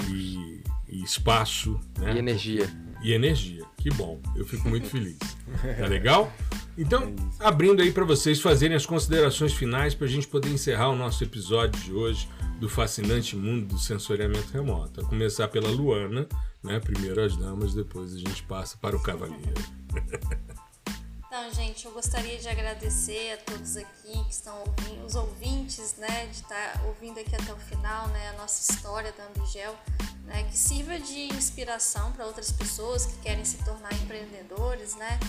e, 0.09 0.63
e, 0.87 1.03
espaço, 1.03 1.79
né? 1.99 2.13
E 2.13 2.17
energia. 2.17 2.69
E 3.03 3.13
energia. 3.13 3.63
Que 3.77 3.89
bom. 3.91 4.21
Eu 4.35 4.45
fico 4.45 4.67
muito 4.67 4.87
feliz. 4.87 5.17
Tá 5.77 5.87
legal? 5.87 6.31
Então, 6.77 7.15
abrindo 7.39 7.81
aí 7.81 7.91
para 7.91 8.03
vocês 8.03 8.41
fazerem 8.41 8.75
as 8.75 8.85
considerações 8.85 9.53
finais 9.53 9.95
para 9.95 10.05
a 10.05 10.09
gente 10.09 10.27
poder 10.27 10.49
encerrar 10.49 10.89
o 10.89 10.95
nosso 10.95 11.23
episódio 11.23 11.81
de 11.81 11.93
hoje 11.93 12.27
do 12.59 12.67
fascinante 12.67 13.35
mundo 13.35 13.67
do 13.67 13.77
sensoriamento 13.77 14.51
remoto. 14.51 15.01
A 15.01 15.05
começar 15.05 15.47
pela 15.47 15.69
Luana, 15.69 16.27
né? 16.63 16.79
Primeiro 16.79 17.21
as 17.21 17.35
damas, 17.37 17.73
depois 17.73 18.13
a 18.13 18.17
gente 18.17 18.43
passa 18.43 18.77
para 18.77 18.95
o 18.95 19.01
cavaleiro. 19.01 19.53
Então, 21.37 21.53
gente, 21.53 21.85
eu 21.85 21.91
gostaria 21.91 22.37
de 22.37 22.47
agradecer 22.47 23.33
a 23.33 23.37
todos 23.51 23.75
aqui 23.75 24.23
que 24.23 24.31
estão 24.31 24.57
ouvindo, 24.57 25.05
os 25.05 25.15
ouvintes, 25.15 25.95
né, 25.97 26.27
de 26.27 26.37
estar 26.37 26.81
ouvindo 26.85 27.19
aqui 27.19 27.35
até 27.35 27.51
o 27.51 27.57
final, 27.57 28.07
né, 28.07 28.29
a 28.29 28.33
nossa 28.37 28.71
história 28.71 29.11
da 29.11 29.25
Ambigel, 29.25 29.75
né, 30.23 30.43
que 30.43 30.57
sirva 30.57 30.97
de 30.97 31.27
inspiração 31.35 32.13
para 32.13 32.25
outras 32.25 32.53
pessoas 32.53 33.05
que 33.05 33.17
querem 33.17 33.43
se 33.43 33.57
tornar 33.65 33.93
empreendedores, 33.95 34.95
né. 34.95 35.19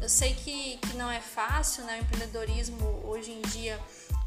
Eu 0.00 0.08
sei 0.08 0.34
que, 0.34 0.76
que 0.76 0.96
não 0.96 1.10
é 1.10 1.20
fácil, 1.20 1.82
né, 1.82 1.98
o 1.98 2.02
empreendedorismo 2.04 3.02
hoje 3.04 3.32
em 3.32 3.42
dia 3.50 3.76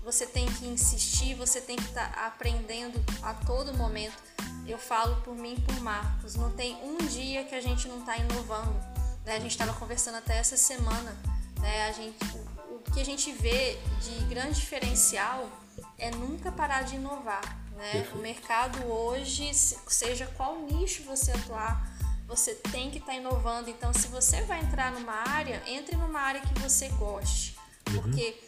você 0.03 0.26
tem 0.26 0.45
que 0.45 0.66
insistir, 0.68 1.36
você 1.36 1.61
tem 1.61 1.78
que 1.78 1.84
estar 1.84 2.11
tá 2.11 2.28
aprendendo 2.28 3.02
a 3.22 3.34
todo 3.34 3.74
momento. 3.76 4.22
Eu 4.68 4.78
falo 4.78 5.16
por 5.22 5.36
mim 5.36 5.56
por 5.66 5.80
Marcos, 5.80 6.36
não 6.36 6.52
tem 6.52 6.76
um 6.84 6.98
dia 6.98 7.45
que 7.45 7.56
a 7.56 7.61
gente 7.61 7.88
não 7.88 7.99
está 7.99 8.18
inovando 8.18 8.99
né? 9.26 9.36
A 9.36 9.40
gente 9.40 9.52
estava 9.52 9.74
conversando 9.74 10.16
até 10.16 10.38
essa 10.38 10.58
semana. 10.58 11.16
Né? 11.60 11.88
A 11.88 11.91
gente, 11.91 12.18
o, 12.26 12.76
o, 12.76 12.84
que 12.94 13.00
a 13.00 13.06
gente 13.06 13.32
vê 13.32 13.78
de 14.02 14.26
grande 14.26 14.60
diferencial 14.60 15.50
é 15.98 16.12
nunca 16.12 16.52
parar 16.52 16.84
de 16.84 16.96
inovar. 16.96 17.41
Né? 17.76 18.08
O 18.14 18.18
mercado 18.18 18.84
hoje, 18.86 19.54
seja 19.54 20.28
qual 20.38 20.60
nicho 20.60 21.04
você 21.04 21.32
atuar, 21.32 21.88
você 22.28 22.54
tem 22.56 22.91
que 22.91 22.98
estar 22.98 23.14
tá 23.14 23.18
inovando. 23.18 23.70
Então, 23.70 23.94
se 23.94 24.08
você 24.08 24.41
vai 24.44 24.62
entrar 24.62 24.91
numa 24.91 25.14
área, 25.30 25.62
entre 25.68 25.96
numa 25.96 26.20
área 26.20 26.41
que 26.41 26.60
você 26.60 26.90
goste. 26.90 27.58
Uhum. 27.90 28.02
Porque 28.02 28.40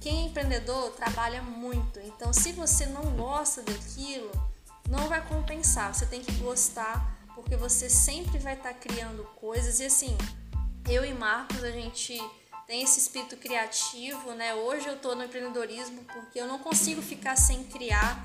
quem 0.00 0.22
é 0.22 0.26
empreendedor 0.26 0.90
trabalha 0.92 1.42
muito. 1.42 2.00
Então, 2.00 2.32
se 2.32 2.52
você 2.52 2.86
não 2.86 3.02
gosta 3.16 3.62
daquilo, 3.62 4.30
não 4.88 5.08
vai 5.08 5.20
compensar. 5.26 5.94
Você 5.94 6.06
tem 6.06 6.22
que 6.22 6.32
gostar 6.36 7.17
porque 7.48 7.56
você 7.56 7.88
sempre 7.88 8.38
vai 8.38 8.52
estar 8.52 8.74
tá 8.74 8.78
criando 8.78 9.24
coisas 9.36 9.80
e 9.80 9.86
assim, 9.86 10.14
eu 10.86 11.02
e 11.02 11.14
Marcos 11.14 11.64
a 11.64 11.70
gente 11.70 12.20
tem 12.66 12.82
esse 12.82 13.00
espírito 13.00 13.38
criativo, 13.38 14.32
né? 14.32 14.54
Hoje 14.54 14.86
eu 14.86 14.96
estou 14.96 15.16
no 15.16 15.24
empreendedorismo 15.24 16.04
porque 16.12 16.38
eu 16.38 16.46
não 16.46 16.58
consigo 16.58 17.00
ficar 17.00 17.36
sem 17.36 17.64
criar, 17.64 18.22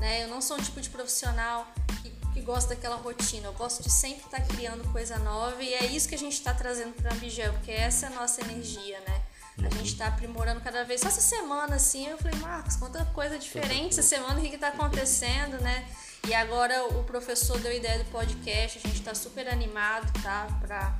né? 0.00 0.24
Eu 0.24 0.28
não 0.28 0.40
sou 0.40 0.56
um 0.56 0.60
tipo 0.60 0.80
de 0.80 0.90
profissional 0.90 1.72
que, 2.02 2.10
que 2.32 2.40
gosta 2.40 2.74
daquela 2.74 2.96
rotina. 2.96 3.46
Eu 3.46 3.52
gosto 3.52 3.80
de 3.80 3.92
sempre 3.92 4.24
estar 4.24 4.40
tá 4.40 4.54
criando 4.54 4.82
coisa 4.90 5.20
nova 5.20 5.62
e 5.62 5.72
é 5.72 5.86
isso 5.86 6.08
que 6.08 6.16
a 6.16 6.18
gente 6.18 6.32
está 6.32 6.52
trazendo 6.52 6.94
para 6.94 7.12
a 7.12 7.14
Ambigel, 7.14 7.52
porque 7.52 7.70
essa 7.70 8.06
é 8.06 8.08
a 8.08 8.12
nossa 8.12 8.40
energia, 8.40 8.98
né? 9.06 9.22
A 9.58 9.70
gente 9.76 9.92
está 9.92 10.08
aprimorando 10.08 10.60
cada 10.60 10.82
vez. 10.82 11.00
Só 11.00 11.06
essa 11.06 11.20
semana, 11.20 11.76
assim, 11.76 12.08
eu 12.08 12.18
falei, 12.18 12.40
Marcos, 12.40 12.74
quanta 12.74 13.04
coisa 13.14 13.38
diferente 13.38 13.90
essa 13.90 14.02
semana, 14.02 14.40
o 14.40 14.42
que 14.42 14.52
está 14.52 14.66
acontecendo, 14.66 15.62
né? 15.62 15.86
E 16.26 16.34
agora 16.34 16.86
o 16.86 17.04
professor 17.04 17.58
deu 17.60 17.70
a 17.70 17.74
ideia 17.74 17.98
do 18.02 18.10
podcast, 18.10 18.78
a 18.78 18.80
gente 18.80 18.98
está 18.98 19.14
super 19.14 19.46
animado, 19.46 20.10
tá? 20.22 20.46
Para 20.60 20.98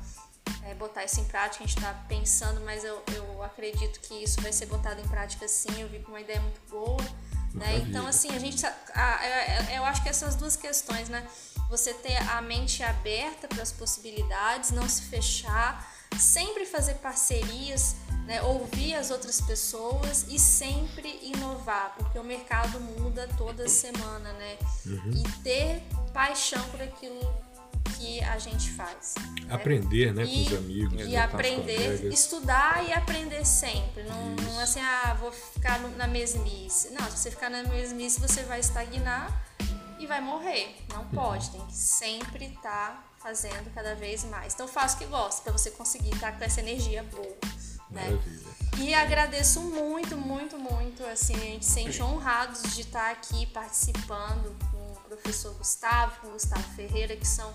é, 0.63 0.75
botar 0.75 1.03
isso 1.03 1.19
em 1.19 1.25
prática, 1.25 1.63
a 1.63 1.67
gente 1.67 1.77
está 1.77 1.93
pensando, 2.07 2.61
mas 2.61 2.83
eu, 2.83 3.01
eu 3.15 3.43
acredito 3.43 3.99
que 4.01 4.23
isso 4.23 4.39
vai 4.41 4.53
ser 4.53 4.67
botado 4.67 5.01
em 5.01 5.07
prática 5.07 5.47
sim. 5.47 5.81
Eu 5.81 5.89
vi 5.89 5.99
com 5.99 6.09
uma 6.09 6.21
ideia 6.21 6.39
muito 6.39 6.61
boa. 6.69 7.03
Né? 7.55 7.77
Então, 7.87 8.05
assim, 8.05 8.29
a 8.35 8.39
gente. 8.39 8.65
A, 8.65 9.71
eu 9.73 9.85
acho 9.85 10.03
que 10.03 10.09
essas 10.09 10.35
duas 10.35 10.55
questões, 10.55 11.07
né? 11.09 11.25
Você 11.69 11.93
ter 11.93 12.17
a 12.29 12.41
mente 12.41 12.83
aberta 12.83 13.47
para 13.47 13.63
as 13.63 13.71
possibilidades, 13.71 14.71
não 14.71 14.87
se 14.87 15.03
fechar, 15.03 15.94
sempre 16.19 16.65
fazer 16.65 16.95
parcerias 16.95 17.95
né, 18.25 18.41
ouvir 18.41 18.95
as 18.95 19.11
outras 19.11 19.39
pessoas 19.39 20.25
e 20.29 20.39
sempre 20.39 21.19
inovar, 21.21 21.93
porque 21.97 22.17
o 22.17 22.23
mercado 22.23 22.79
muda 22.79 23.29
toda 23.37 23.67
semana, 23.69 24.33
né? 24.33 24.57
Uhum. 24.85 25.11
E 25.11 25.41
ter 25.43 25.83
paixão 26.11 26.61
por 26.69 26.81
aquilo 26.81 27.19
que 27.97 28.19
a 28.21 28.37
gente 28.39 28.71
faz. 28.71 29.13
Né? 29.19 29.53
Aprender, 29.53 30.13
né, 30.13 30.23
e, 30.23 30.27
com 30.27 30.51
os 30.51 30.57
amigos. 30.57 31.07
E 31.07 31.15
aprender, 31.15 32.11
estudar 32.11 32.83
e 32.87 32.91
aprender 32.91 33.45
sempre. 33.45 34.03
Não, 34.03 34.35
não 34.35 34.59
assim, 34.59 34.79
ah, 34.79 35.15
vou 35.19 35.31
ficar 35.31 35.79
na 35.79 36.07
mesmice. 36.07 36.91
Não, 36.91 37.05
se 37.11 37.17
você 37.17 37.31
ficar 37.31 37.49
na 37.49 37.63
mesmice, 37.63 38.19
você 38.19 38.41
vai 38.43 38.59
estagnar 38.59 39.45
e 39.99 40.07
vai 40.07 40.19
morrer. 40.19 40.75
Não 40.89 41.01
uhum. 41.01 41.09
pode, 41.09 41.51
tem 41.51 41.65
que 41.67 41.75
sempre 41.75 42.45
estar 42.45 42.61
tá 42.61 43.04
fazendo 43.25 43.73
cada 43.73 43.95
vez 43.95 44.23
mais. 44.25 44.53
Então 44.53 44.67
faça 44.67 44.95
o 44.95 44.99
que 44.99 45.05
gosta 45.05 45.41
para 45.41 45.51
você 45.51 45.71
conseguir 45.71 46.13
estar 46.13 46.31
tá 46.31 46.37
com 46.37 46.43
essa 46.43 46.59
energia 46.59 47.01
boa. 47.01 47.35
Né? 47.89 48.19
E 48.77 48.93
agradeço 48.93 49.61
muito, 49.61 50.15
muito, 50.15 50.59
muito. 50.59 51.03
Assim, 51.05 51.33
a 51.33 51.39
gente 51.39 51.65
se 51.65 51.71
sente 51.71 52.03
honrados 52.03 52.75
de 52.75 52.81
estar 52.81 53.09
aqui 53.09 53.47
participando 53.47 54.55
com 54.69 54.91
o 54.91 54.95
professor 55.09 55.55
Gustavo, 55.55 56.21
com 56.21 56.27
o 56.27 56.31
Gustavo 56.33 56.75
Ferreira, 56.75 57.15
que 57.15 57.27
são 57.27 57.51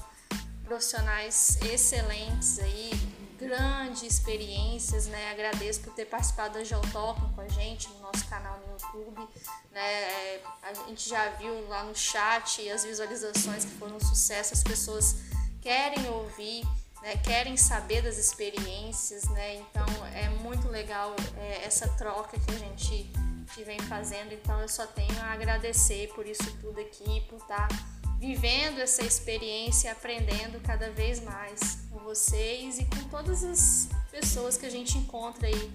profissionais 0.64 1.56
excelentes 1.62 2.58
aí, 2.58 2.90
grandes 3.38 4.02
experiências, 4.02 5.06
né? 5.06 5.30
Agradeço 5.30 5.82
por 5.82 5.94
ter 5.94 6.06
participado 6.06 6.54
da 6.54 6.64
Geotoken 6.64 7.32
com 7.32 7.40
a 7.42 7.48
gente 7.48 7.88
no 7.90 8.00
nosso 8.00 8.26
canal 8.28 8.58
no 8.66 8.72
YouTube, 8.72 9.28
né? 9.70 9.92
É, 9.92 10.42
a 10.62 10.74
gente 10.74 11.08
já 11.08 11.28
viu 11.30 11.68
lá 11.68 11.84
no 11.84 11.94
chat 11.94 12.68
as 12.70 12.84
visualizações 12.84 13.64
que 13.64 13.72
foram 13.72 13.96
um 13.96 14.00
sucesso, 14.00 14.52
as 14.52 14.64
pessoas 14.64 15.16
querem 15.60 16.08
ouvir 16.08 16.64
né, 17.02 17.16
querem 17.16 17.56
saber 17.56 18.02
das 18.02 18.18
experiências, 18.18 19.24
né? 19.30 19.56
Então 19.56 19.86
é 20.14 20.28
muito 20.42 20.68
legal 20.68 21.14
é, 21.38 21.64
essa 21.64 21.88
troca 21.88 22.38
que 22.38 22.50
a 22.50 22.58
gente 22.58 23.10
que 23.54 23.64
vem 23.64 23.78
fazendo. 23.80 24.32
Então 24.32 24.60
eu 24.60 24.68
só 24.68 24.86
tenho 24.86 25.18
a 25.20 25.32
agradecer 25.32 26.12
por 26.14 26.26
isso 26.26 26.44
tudo 26.60 26.78
aqui, 26.80 27.22
por 27.28 27.38
estar 27.38 27.68
tá 27.68 27.76
vivendo 28.18 28.78
essa 28.78 29.02
experiência, 29.02 29.90
aprendendo 29.90 30.60
cada 30.60 30.90
vez 30.90 31.22
mais 31.24 31.78
com 31.90 31.98
vocês 32.00 32.78
e 32.78 32.84
com 32.84 33.08
todas 33.08 33.42
as 33.42 33.88
pessoas 34.10 34.56
que 34.56 34.66
a 34.66 34.70
gente 34.70 34.98
encontra 34.98 35.46
aí 35.46 35.70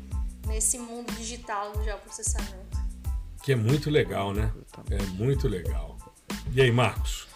nesse 0.46 0.78
mundo 0.78 1.12
digital 1.14 1.72
do 1.72 1.84
geoprocessamento. 1.84 2.86
Que 3.44 3.54
é 3.54 3.56
muito 3.56 3.90
legal, 3.90 4.34
né? 4.34 4.52
É 4.92 5.02
muito 5.14 5.48
legal. 5.48 5.98
E 6.54 6.62
aí, 6.62 6.72
Marcos? 6.72 7.28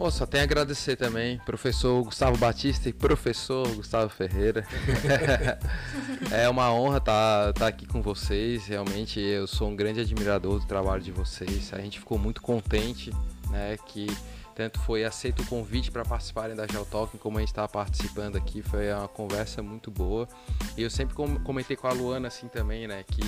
Oh, 0.00 0.12
só 0.12 0.24
tenho 0.24 0.42
a 0.42 0.44
agradecer 0.44 0.94
também, 0.94 1.38
professor 1.38 2.00
Gustavo 2.04 2.38
Batista 2.38 2.88
e 2.88 2.92
professor 2.92 3.66
Gustavo 3.74 4.08
Ferreira. 4.08 4.64
é 6.30 6.48
uma 6.48 6.72
honra 6.72 6.98
estar 6.98 7.46
tá, 7.46 7.52
tá 7.52 7.66
aqui 7.66 7.84
com 7.84 8.00
vocês. 8.00 8.68
Realmente, 8.68 9.18
eu 9.18 9.48
sou 9.48 9.68
um 9.68 9.74
grande 9.74 9.98
admirador 9.98 10.60
do 10.60 10.66
trabalho 10.66 11.02
de 11.02 11.10
vocês. 11.10 11.72
A 11.74 11.80
gente 11.80 11.98
ficou 11.98 12.16
muito 12.16 12.40
contente, 12.40 13.10
né, 13.50 13.76
que 13.86 14.06
tanto 14.54 14.78
foi 14.82 15.02
aceito 15.02 15.42
o 15.42 15.46
convite 15.46 15.90
para 15.90 16.04
participarem 16.04 16.54
da 16.54 16.64
Geotalking, 16.68 17.18
como 17.18 17.38
a 17.38 17.40
gente 17.40 17.50
está 17.50 17.66
participando 17.66 18.36
aqui. 18.36 18.62
Foi 18.62 18.92
uma 18.92 19.08
conversa 19.08 19.64
muito 19.64 19.90
boa. 19.90 20.28
E 20.76 20.82
eu 20.82 20.90
sempre 20.90 21.16
comentei 21.16 21.76
com 21.76 21.88
a 21.88 21.92
Luana 21.92 22.28
assim 22.28 22.46
também, 22.46 22.86
né, 22.86 23.02
que 23.02 23.22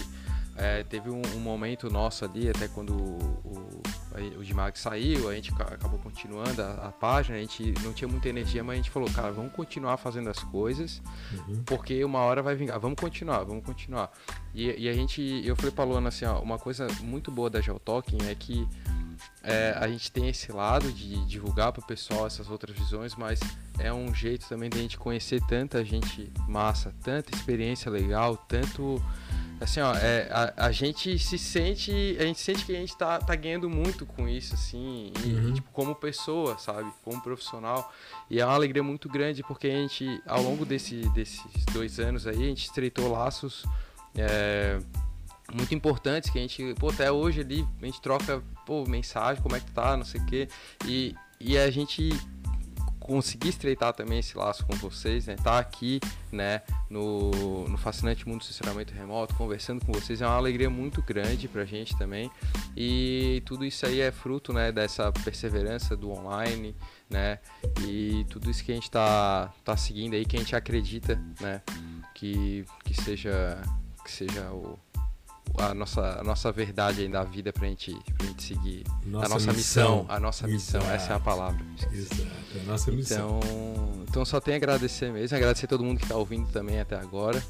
é, 0.57 0.85
teve 0.85 1.11
um, 1.11 1.23
um, 1.35 1.41
momento 1.41 1.91
nosso 1.91 2.25
ali, 2.25 2.49
até 2.49 2.69
quando 2.69 2.95
o, 2.95 3.19
o, 3.45 3.83
o 4.39 4.45
Dimag 4.45 4.79
saiu, 4.79 5.29
a 5.29 5.35
gente 5.35 5.53
acabou 5.53 5.99
continuando 5.99 6.61
a, 6.63 6.89
a, 6.89 6.93
página, 6.93 7.37
a 7.37 7.41
gente 7.41 7.73
não 7.83 7.93
tinha 7.93 8.09
muita 8.09 8.29
energia, 8.29 8.63
mas 8.65 8.75
a 8.75 8.77
gente 8.77 8.91
falou, 8.91 9.09
cara, 9.11 9.31
vamos 9.31 9.53
continuar 9.53 9.97
fazendo 9.97 10.29
as 10.29 10.43
coisas, 10.43 11.01
uhum. 11.33 11.63
porque 11.65 12.05
uma 12.05 12.21
hora 12.21 12.43
vai 12.43 12.55
vingar, 12.55 12.79
vamos 12.81 12.99
continuar, 13.01 13.45
vamos 13.45 13.65
continuar. 13.65 14.11
E, 14.55 14.85
e, 14.85 14.89
a 14.89 14.93
gente, 14.93 15.43
eu 15.45 15.55
falei 15.55 15.71
pra 15.71 15.85
Luana 15.85 16.09
assim, 16.09 16.25
ó, 16.25 16.41
uma 16.41 16.59
coisa 16.59 16.89
muito 17.03 17.31
boa 17.31 17.49
da 17.49 17.61
Geotalking 17.61 18.27
é 18.29 18.35
que 18.35 18.69
é, 19.43 19.75
a 19.77 19.87
gente 19.89 20.11
tem 20.11 20.29
esse 20.29 20.51
lado 20.53 20.91
de 20.93 21.25
divulgar 21.27 21.73
para 21.73 21.83
o 21.83 21.87
pessoal 21.87 22.27
essas 22.27 22.51
outras 22.51 22.77
visões, 22.77 23.15
mas 23.15 23.41
é 23.79 23.93
um 23.93 24.15
jeito 24.15 24.49
também 24.49 24.69
de 24.69 24.79
a 24.79 24.83
gente 24.83 24.99
conhecer 24.99 25.41
tanta 25.47 25.85
gente 25.85 26.33
massa, 26.49 26.95
tanta 27.03 27.35
experiência 27.35 27.91
legal, 27.91 28.37
tanto 28.37 29.03
assim, 29.61 29.81
ó, 29.81 29.95
é, 29.95 30.29
a, 30.31 30.67
a, 30.67 30.73
gente 30.73 31.19
se 31.19 31.39
sente, 31.39 31.93
a 32.19 32.23
gente 32.23 32.41
sente 32.41 32.65
que 32.65 32.75
a 32.75 32.79
gente 32.79 32.97
tá, 32.97 33.19
tá 33.19 33.35
ganhando 33.35 33.69
muito 33.69 34.07
com 34.07 34.27
isso, 34.27 34.55
assim, 34.55 35.13
e, 35.25 35.33
uhum. 35.33 35.53
tipo, 35.53 35.71
como 35.71 35.95
pessoa, 35.95 36.59
sabe, 36.59 36.91
como 37.05 37.21
profissional, 37.21 37.93
e 38.31 38.41
é 38.41 38.45
uma 38.45 38.55
alegria 38.55 38.83
muito 38.83 39.09
grande 39.09 39.43
porque 39.43 39.69
a 39.69 39.71
gente, 39.71 40.23
ao 40.27 40.43
longo 40.43 40.65
desse, 40.65 40.97
desses 41.11 41.65
dois 41.73 42.01
anos 42.01 42.27
aí, 42.27 42.37
a 42.37 42.47
gente 42.47 42.65
estreitou 42.65 43.11
laços 43.11 43.65
é, 44.17 44.79
muito 45.53 45.75
importantes 45.75 46.31
que 46.31 46.39
a 46.39 46.43
gente, 46.43 46.75
pô, 46.79 46.89
até 46.89 47.13
hoje 47.13 47.41
ali, 47.41 47.67
a 47.83 47.85
gente 47.87 48.01
troca, 48.01 48.43
pô, 48.65 48.85
mensagem, 48.87 49.43
como 49.43 49.57
é 49.57 49.61
que 49.61 49.71
tá, 49.73 49.97
não 49.97 50.05
sei 50.05 50.21
o 50.21 50.27
quê, 50.27 50.49
e, 50.87 51.15
e 51.39 51.59
a 51.59 51.71
gente 51.71 52.11
conseguir 53.01 53.49
estreitar 53.49 53.93
também 53.93 54.19
esse 54.19 54.37
laço 54.37 54.65
com 54.67 54.77
vocês, 54.77 55.27
né? 55.27 55.35
Tá 55.43 55.59
aqui, 55.59 55.99
né, 56.31 56.63
no, 56.89 57.67
no 57.67 57.79
fascinante 57.79 58.29
mundo 58.29 58.39
do 58.41 58.45
censuramento 58.45 58.93
remoto, 58.95 59.35
conversando 59.35 59.85
com 59.85 59.93
vocês 59.93 60.21
é 60.21 60.27
uma 60.27 60.37
alegria 60.37 60.71
muito 60.71 61.03
grande 61.03 61.49
pra 61.49 61.65
gente 61.65 61.97
também. 61.97 62.31
E 62.77 63.43
tudo 63.47 63.65
isso 63.65 63.87
aí 63.87 64.01
é 64.01 64.13
fruto, 64.13 64.53
né, 64.53 64.71
dessa 64.71 65.11
perseverança 65.11 65.97
do 65.97 66.11
online, 66.11 66.77
né? 67.09 67.39
E 67.87 68.25
tudo 68.29 68.51
isso 68.51 68.63
que 68.63 68.71
a 68.71 68.75
gente 68.75 68.91
tá, 68.91 69.53
tá 69.65 69.77
seguindo 69.77 70.15
aí, 70.15 70.25
que 70.25 70.37
a 70.37 70.39
gente 70.39 70.55
acredita, 70.55 71.21
né, 71.41 71.63
que, 72.15 72.65
que 72.85 72.95
seja 72.95 73.61
que 74.05 74.11
seja 74.11 74.51
o 74.51 74.79
a 75.59 75.75
nossa, 75.75 76.21
a 76.21 76.25
nossa 76.25 76.53
verdade 76.53 77.07
da 77.09 77.25
vida 77.25 77.53
pra 77.53 77.67
gente, 77.67 77.97
pra 78.17 78.27
gente 78.27 78.43
seguir. 78.43 78.85
Nossa 79.05 79.27
a 79.27 79.29
nossa 79.29 79.53
missão. 79.53 79.99
missão. 79.99 80.07
A 80.09 80.21
nossa 80.21 80.49
Exato. 80.49 80.53
missão, 80.53 80.93
essa 80.93 81.13
é 81.13 81.17
a 81.17 81.21
palavra. 81.21 81.65
Exato, 81.93 82.27
a 82.61 82.71
nossa 82.71 82.91
missão. 82.91 83.41
Então, 83.43 84.05
então 84.09 84.25
só 84.25 84.41
tenho 84.41 84.57
a 84.57 84.59
agradecer 84.59 85.13
mesmo, 85.13 85.37
agradecer 85.37 85.67
a 85.67 85.69
todo 85.69 85.85
mundo 85.85 85.99
que 85.99 86.05
está 86.05 86.17
ouvindo 86.17 86.51
também 86.53 86.81
até 86.81 86.97
agora. 86.97 87.43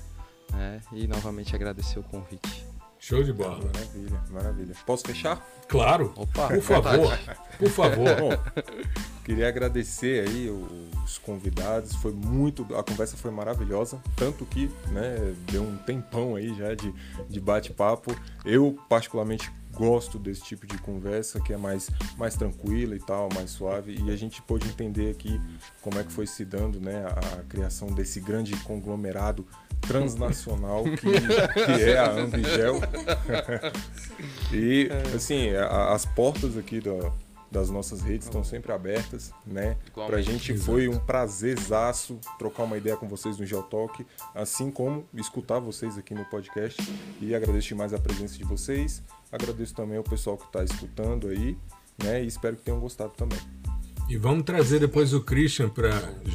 Né? 0.53 0.81
E 0.93 1.07
novamente 1.07 1.55
agradecer 1.55 1.99
o 1.99 2.03
convite. 2.03 2.70
Show 3.01 3.23
de 3.23 3.33
bola. 3.33 3.65
Maravilha, 3.73 4.23
maravilha. 4.31 4.75
Posso 4.85 5.07
fechar? 5.07 5.43
Claro. 5.67 6.13
Opa, 6.15 6.49
por 6.49 6.61
favor. 6.61 7.19
Por 7.59 7.71
favor. 7.71 8.17
Bom, 8.21 8.31
queria 9.25 9.49
agradecer 9.49 10.29
aí 10.29 10.51
os 10.51 11.17
convidados. 11.17 11.95
Foi 11.95 12.13
muito. 12.13 12.63
A 12.77 12.83
conversa 12.83 13.17
foi 13.17 13.31
maravilhosa. 13.31 13.99
Tanto 14.17 14.45
que, 14.45 14.71
né, 14.89 15.35
deu 15.51 15.63
um 15.63 15.79
tempão 15.79 16.37
aí 16.37 16.55
já 16.55 16.75
de, 16.75 16.93
de 17.27 17.41
bate-papo. 17.41 18.15
Eu, 18.45 18.79
particularmente, 18.87 19.51
gosto 19.73 20.19
desse 20.19 20.43
tipo 20.43 20.67
de 20.67 20.77
conversa 20.79 21.41
que 21.41 21.55
é 21.55 21.57
mais, 21.57 21.91
mais 22.19 22.35
tranquila 22.35 22.95
e 22.95 23.01
tal, 23.01 23.31
mais 23.35 23.51
suave. 23.51 23.97
E 23.99 24.11
a 24.11 24.17
gente 24.17 24.43
pôde 24.43 24.69
entender 24.69 25.11
aqui 25.11 25.41
como 25.81 25.99
é 25.99 26.05
que 26.05 26.13
foi 26.13 26.27
se 26.27 26.45
dando 26.45 26.79
né, 26.79 27.07
a 27.07 27.43
criação 27.45 27.89
desse 27.89 28.21
grande 28.21 28.55
conglomerado 28.65 29.47
transnacional 29.81 30.85
que, 30.85 30.97
que 31.77 31.83
é 31.83 31.99
a 31.99 32.11
Ambigel. 32.11 32.81
e, 34.53 34.89
assim, 35.15 35.55
a, 35.55 35.93
as 35.93 36.05
portas 36.05 36.57
aqui 36.57 36.81
do, 36.81 37.13
das 37.51 37.69
nossas 37.69 38.01
redes 38.01 38.27
estão 38.27 38.45
sempre 38.45 38.73
abertas, 38.73 39.33
né? 39.45 39.77
Igualmente. 39.89 40.13
Pra 40.13 40.23
gente 40.23 40.57
foi 40.57 40.89
um 40.89 40.99
prazerzaço 40.99 42.19
trocar 42.39 42.63
uma 42.63 42.79
ideia 42.79 42.97
com 42.97 43.09
vocês 43.09 43.39
no 43.39 43.45
Geotalk, 43.45 44.07
assim 44.35 44.71
como 44.71 45.05
escutar 45.15 45.59
vocês 45.59 45.99
aqui 45.99 46.15
no 46.15 46.25
podcast. 46.27 46.81
E 47.21 47.35
agradeço 47.35 47.69
demais 47.69 47.93
a 47.93 47.99
presença 47.99 48.37
de 48.39 48.45
vocês. 48.45 49.03
Agradeço 49.33 49.75
também 49.75 49.99
ao 49.99 50.05
pessoal 50.05 50.37
que 50.37 50.45
está 50.45 50.63
escutando 50.63 51.29
aí, 51.29 51.59
né? 52.03 52.23
E 52.23 52.27
espero 52.27 52.57
que 52.57 52.63
tenham 52.63 52.79
gostado 52.79 53.13
também. 53.17 53.39
E 54.11 54.17
vamos 54.17 54.43
trazer 54.43 54.81
depois 54.81 55.15
o 55.15 55.21
Christian 55.21 55.69
para 55.69 55.93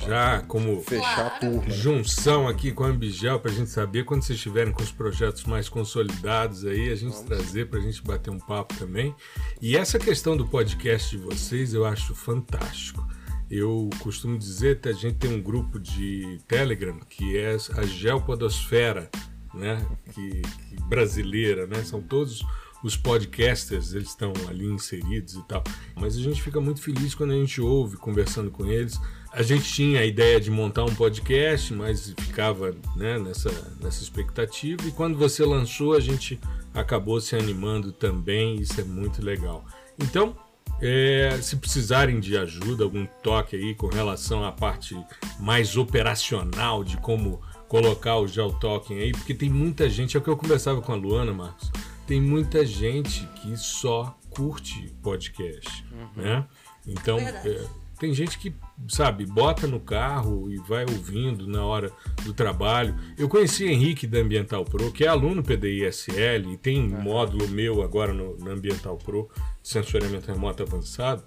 já 0.07 0.41
como 0.43 0.79
fechar 0.79 1.27
a 1.27 1.29
turma. 1.31 1.69
junção 1.69 2.47
aqui 2.47 2.71
com 2.71 2.85
a 2.85 2.87
Ambigel 2.87 3.37
para 3.37 3.51
a 3.51 3.53
gente 3.53 3.69
saber 3.69 4.05
quando 4.05 4.21
vocês 4.21 4.37
estiverem 4.37 4.71
com 4.71 4.81
os 4.81 4.93
projetos 4.93 5.43
mais 5.43 5.67
consolidados 5.67 6.63
aí, 6.63 6.89
a 6.89 6.95
gente 6.95 7.11
vamos. 7.11 7.27
trazer 7.27 7.67
para 7.67 7.79
a 7.79 7.81
gente 7.81 8.01
bater 8.01 8.31
um 8.31 8.39
papo 8.39 8.73
também. 8.75 9.13
E 9.61 9.75
essa 9.75 9.99
questão 9.99 10.37
do 10.37 10.47
podcast 10.47 11.17
de 11.17 11.21
vocês 11.21 11.73
eu 11.73 11.83
acho 11.83 12.15
fantástico. 12.15 13.05
Eu 13.51 13.89
costumo 13.99 14.37
dizer 14.37 14.79
que 14.79 14.87
a 14.87 14.93
gente 14.93 15.17
tem 15.17 15.29
um 15.29 15.41
grupo 15.41 15.77
de 15.77 16.39
Telegram 16.47 16.97
que 17.09 17.37
é 17.37 17.57
a 17.75 17.83
Geopodosfera, 17.83 19.09
né? 19.53 19.85
Que, 20.13 20.41
que 20.69 20.81
brasileira, 20.87 21.67
né? 21.67 21.83
São 21.83 22.01
todos 22.01 22.41
os 22.85 22.95
podcasters 22.95 23.93
eles 23.93 24.09
estão 24.09 24.31
ali 24.47 24.67
inseridos 24.67 25.33
e 25.33 25.41
tal. 25.47 25.63
Mas 25.95 26.15
a 26.15 26.19
gente 26.19 26.39
fica 26.39 26.61
muito 26.61 26.79
feliz 26.79 27.15
quando 27.15 27.31
a 27.31 27.35
gente 27.35 27.59
ouve 27.59 27.97
conversando 27.97 28.51
com 28.51 28.67
eles. 28.67 29.01
A 29.31 29.41
gente 29.41 29.63
tinha 29.63 30.01
a 30.01 30.05
ideia 30.05 30.39
de 30.39 30.51
montar 30.51 30.85
um 30.85 30.93
podcast, 30.93 31.73
mas 31.73 32.13
ficava 32.15 32.75
né, 32.95 33.17
nessa, 33.17 33.49
nessa 33.81 34.03
expectativa. 34.03 34.83
E 34.85 34.91
quando 34.91 35.17
você 35.17 35.43
lançou, 35.43 35.95
a 35.95 35.99
gente 35.99 36.39
acabou 36.75 37.19
se 37.19 37.35
animando 37.35 37.91
também. 37.91 38.61
Isso 38.61 38.79
é 38.79 38.83
muito 38.83 39.25
legal. 39.25 39.65
Então, 39.97 40.37
é, 40.79 41.39
se 41.41 41.55
precisarem 41.55 42.19
de 42.19 42.37
ajuda, 42.37 42.83
algum 42.83 43.07
toque 43.23 43.55
aí 43.55 43.73
com 43.73 43.87
relação 43.87 44.45
à 44.45 44.51
parte 44.51 44.95
mais 45.39 45.75
operacional 45.75 46.83
de 46.83 46.97
como 46.97 47.41
colocar 47.67 48.19
o 48.19 48.27
Geotalking 48.27 48.99
aí, 48.99 49.11
porque 49.11 49.33
tem 49.33 49.49
muita 49.49 49.89
gente, 49.89 50.15
é 50.15 50.19
o 50.19 50.23
que 50.23 50.29
eu 50.29 50.37
conversava 50.37 50.83
com 50.83 50.91
a 50.91 50.95
Luana, 50.95 51.33
Marcos 51.33 51.71
tem 52.05 52.21
muita 52.21 52.65
gente 52.65 53.27
que 53.35 53.57
só 53.57 54.17
curte 54.29 54.93
podcast, 55.01 55.85
uhum. 55.91 56.23
né? 56.23 56.45
Então, 56.85 57.17
é, 57.19 57.65
Tem 57.97 58.13
gente 58.13 58.37
que, 58.37 58.53
sabe, 58.89 59.25
bota 59.25 59.65
no 59.65 59.79
carro 59.79 60.51
e 60.51 60.57
vai 60.57 60.83
ouvindo 60.83 61.47
na 61.47 61.65
hora 61.65 61.91
do 62.23 62.33
trabalho. 62.33 62.93
Eu 63.17 63.29
conheci 63.29 63.65
Henrique 63.65 64.05
da 64.05 64.19
Ambiental 64.19 64.65
Pro, 64.65 64.91
que 64.91 65.05
é 65.05 65.07
aluno 65.07 65.41
PDI-SL 65.41 66.51
e 66.51 66.57
tem 66.57 66.81
um 66.81 67.01
módulo 67.01 67.47
meu 67.47 67.81
agora 67.81 68.13
no, 68.13 68.35
no 68.37 68.51
Ambiental 68.51 68.97
Pro, 68.97 69.29
de 69.61 69.69
sensoriamento 69.69 70.29
remoto 70.29 70.61
avançado. 70.61 71.23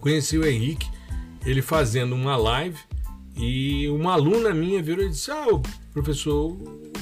Conheci 0.00 0.38
o 0.38 0.46
Henrique, 0.46 0.88
ele 1.44 1.60
fazendo 1.60 2.14
uma 2.14 2.36
live 2.36 2.78
e 3.36 3.86
uma 3.90 4.14
aluna 4.14 4.54
minha 4.54 4.82
virou 4.82 5.04
e 5.04 5.10
disse: 5.10 5.30
Ah, 5.30 5.46
professor, 5.92 6.56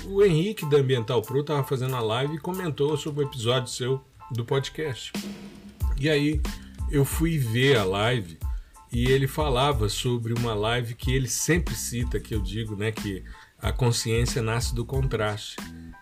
o 0.06 0.22
Henrique 0.22 0.68
da 0.68 0.78
Ambiental 0.78 1.22
Pro 1.22 1.40
estava 1.40 1.64
fazendo 1.64 1.94
a 1.96 2.00
live 2.00 2.34
e 2.34 2.40
comentou 2.40 2.96
sobre 2.96 3.24
o 3.24 3.28
episódio 3.28 3.68
seu 3.68 4.00
do 4.30 4.44
podcast. 4.44 5.12
E 5.98 6.08
aí 6.10 6.40
eu 6.90 7.04
fui 7.04 7.38
ver 7.38 7.76
a 7.76 7.84
live 7.84 8.38
e 8.92 9.06
ele 9.10 9.26
falava 9.26 9.88
sobre 9.88 10.32
uma 10.32 10.54
live 10.54 10.94
que 10.94 11.12
ele 11.12 11.28
sempre 11.28 11.74
cita, 11.74 12.20
que 12.20 12.34
eu 12.34 12.40
digo, 12.40 12.76
né, 12.76 12.92
que 12.92 13.24
a 13.60 13.72
consciência 13.72 14.42
nasce 14.42 14.74
do 14.74 14.84
contraste. 14.84 15.56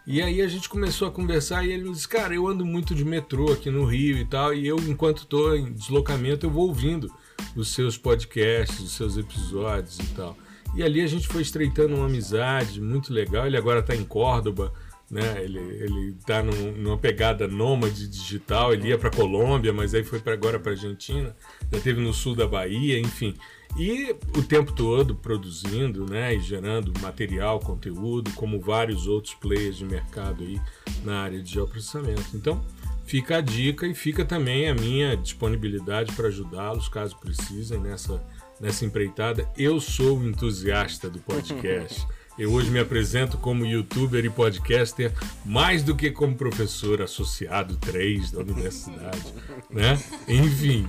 E 0.06 0.20
aí 0.20 0.42
a 0.42 0.48
gente 0.48 0.68
começou 0.68 1.06
a 1.06 1.12
conversar 1.12 1.64
e 1.64 1.72
ele 1.72 1.88
disse, 1.90 2.08
cara, 2.08 2.34
eu 2.34 2.46
ando 2.48 2.66
muito 2.66 2.94
de 2.94 3.04
metrô 3.04 3.52
aqui 3.52 3.70
no 3.70 3.84
Rio 3.84 4.18
e 4.18 4.24
tal, 4.24 4.52
e 4.52 4.66
eu, 4.66 4.76
enquanto 4.88 5.22
estou 5.22 5.56
em 5.56 5.72
deslocamento, 5.72 6.44
eu 6.44 6.50
vou 6.50 6.66
ouvindo 6.66 7.08
os 7.54 7.68
seus 7.68 7.96
podcasts, 7.96 8.80
os 8.80 8.92
seus 8.92 9.16
episódios 9.16 9.98
e 9.98 10.06
tal. 10.14 10.36
E 10.74 10.82
ali 10.82 11.00
a 11.00 11.06
gente 11.06 11.28
foi 11.28 11.42
estreitando 11.42 11.94
uma 11.94 12.06
amizade 12.06 12.80
muito 12.80 13.12
legal. 13.12 13.46
Ele 13.46 13.56
agora 13.56 13.80
está 13.80 13.94
em 13.94 14.04
Córdoba, 14.04 14.72
né? 15.10 15.42
Ele 15.42 15.58
ele 15.58 16.16
está 16.18 16.42
numa 16.42 16.96
pegada 16.96 17.46
nômade 17.46 18.08
digital. 18.08 18.72
Ele 18.72 18.88
ia 18.88 18.98
para 18.98 19.10
Colômbia, 19.10 19.72
mas 19.72 19.94
aí 19.94 20.02
foi 20.02 20.18
para 20.18 20.32
agora 20.32 20.58
para 20.58 20.72
Argentina. 20.72 21.36
Já 21.70 21.80
teve 21.80 22.00
no 22.00 22.12
sul 22.14 22.34
da 22.34 22.46
Bahia, 22.46 22.98
enfim. 22.98 23.34
E 23.76 24.14
o 24.36 24.42
tempo 24.42 24.72
todo 24.72 25.14
produzindo, 25.14 26.04
né, 26.04 26.34
e 26.34 26.40
gerando 26.40 26.92
material, 27.00 27.58
conteúdo, 27.58 28.30
como 28.32 28.60
vários 28.60 29.06
outros 29.06 29.34
players 29.34 29.76
de 29.76 29.84
mercado 29.84 30.44
aí 30.44 30.60
na 31.02 31.22
área 31.22 31.42
de 31.42 31.52
geoprocessamento. 31.52 32.24
Então, 32.34 32.62
fica 33.06 33.38
a 33.38 33.40
dica 33.40 33.86
e 33.86 33.94
fica 33.94 34.26
também 34.26 34.68
a 34.68 34.74
minha 34.74 35.16
disponibilidade 35.16 36.14
para 36.14 36.28
ajudá-los 36.28 36.88
caso 36.88 37.16
precisem 37.18 37.80
nessa, 37.80 38.22
nessa 38.62 38.86
empreitada. 38.86 39.46
Eu 39.58 39.80
sou 39.80 40.16
um 40.16 40.28
entusiasta 40.28 41.10
do 41.10 41.18
podcast. 41.18 42.06
Eu 42.38 42.50
hoje 42.52 42.70
me 42.70 42.78
apresento 42.78 43.36
como 43.36 43.66
youtuber 43.66 44.24
e 44.24 44.30
podcaster 44.30 45.12
mais 45.44 45.82
do 45.82 45.94
que 45.94 46.10
como 46.10 46.34
professor 46.34 47.02
associado 47.02 47.76
3 47.76 48.30
da 48.30 48.40
universidade, 48.40 49.34
né? 49.68 50.00
Enfim, 50.26 50.88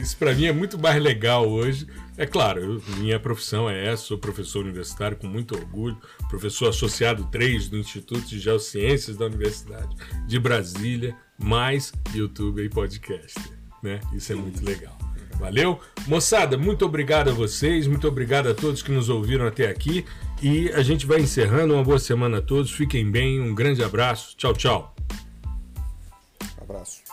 isso 0.00 0.16
para 0.16 0.34
mim 0.34 0.46
é 0.46 0.52
muito 0.52 0.76
mais 0.76 1.00
legal 1.00 1.48
hoje. 1.48 1.86
É 2.16 2.26
claro, 2.26 2.60
eu, 2.60 2.82
minha 2.96 3.20
profissão 3.20 3.70
é 3.70 3.86
essa, 3.86 4.02
sou 4.02 4.18
professor 4.18 4.64
universitário 4.64 5.16
com 5.16 5.28
muito 5.28 5.54
orgulho, 5.54 5.96
professor 6.28 6.70
associado 6.70 7.24
3 7.30 7.68
do 7.68 7.78
Instituto 7.78 8.26
de 8.26 8.40
Geociências 8.40 9.16
da 9.16 9.26
Universidade 9.26 9.94
de 10.26 10.38
Brasília, 10.40 11.16
mais 11.38 11.92
youtuber 12.12 12.64
e 12.64 12.68
podcaster, 12.68 13.52
né? 13.80 14.00
Isso 14.12 14.32
é 14.32 14.34
muito 14.34 14.64
legal. 14.64 14.99
Valeu? 15.38 15.80
Moçada, 16.06 16.56
muito 16.58 16.84
obrigado 16.84 17.30
a 17.30 17.32
vocês, 17.32 17.86
muito 17.86 18.06
obrigado 18.06 18.48
a 18.48 18.54
todos 18.54 18.82
que 18.82 18.92
nos 18.92 19.08
ouviram 19.08 19.46
até 19.46 19.68
aqui. 19.68 20.04
E 20.42 20.70
a 20.70 20.82
gente 20.82 21.06
vai 21.06 21.20
encerrando. 21.20 21.74
Uma 21.74 21.84
boa 21.84 21.98
semana 21.98 22.38
a 22.38 22.42
todos. 22.42 22.70
Fiquem 22.70 23.10
bem. 23.10 23.40
Um 23.40 23.54
grande 23.54 23.82
abraço. 23.84 24.34
Tchau, 24.36 24.54
tchau. 24.54 24.94
Abraço. 26.60 27.09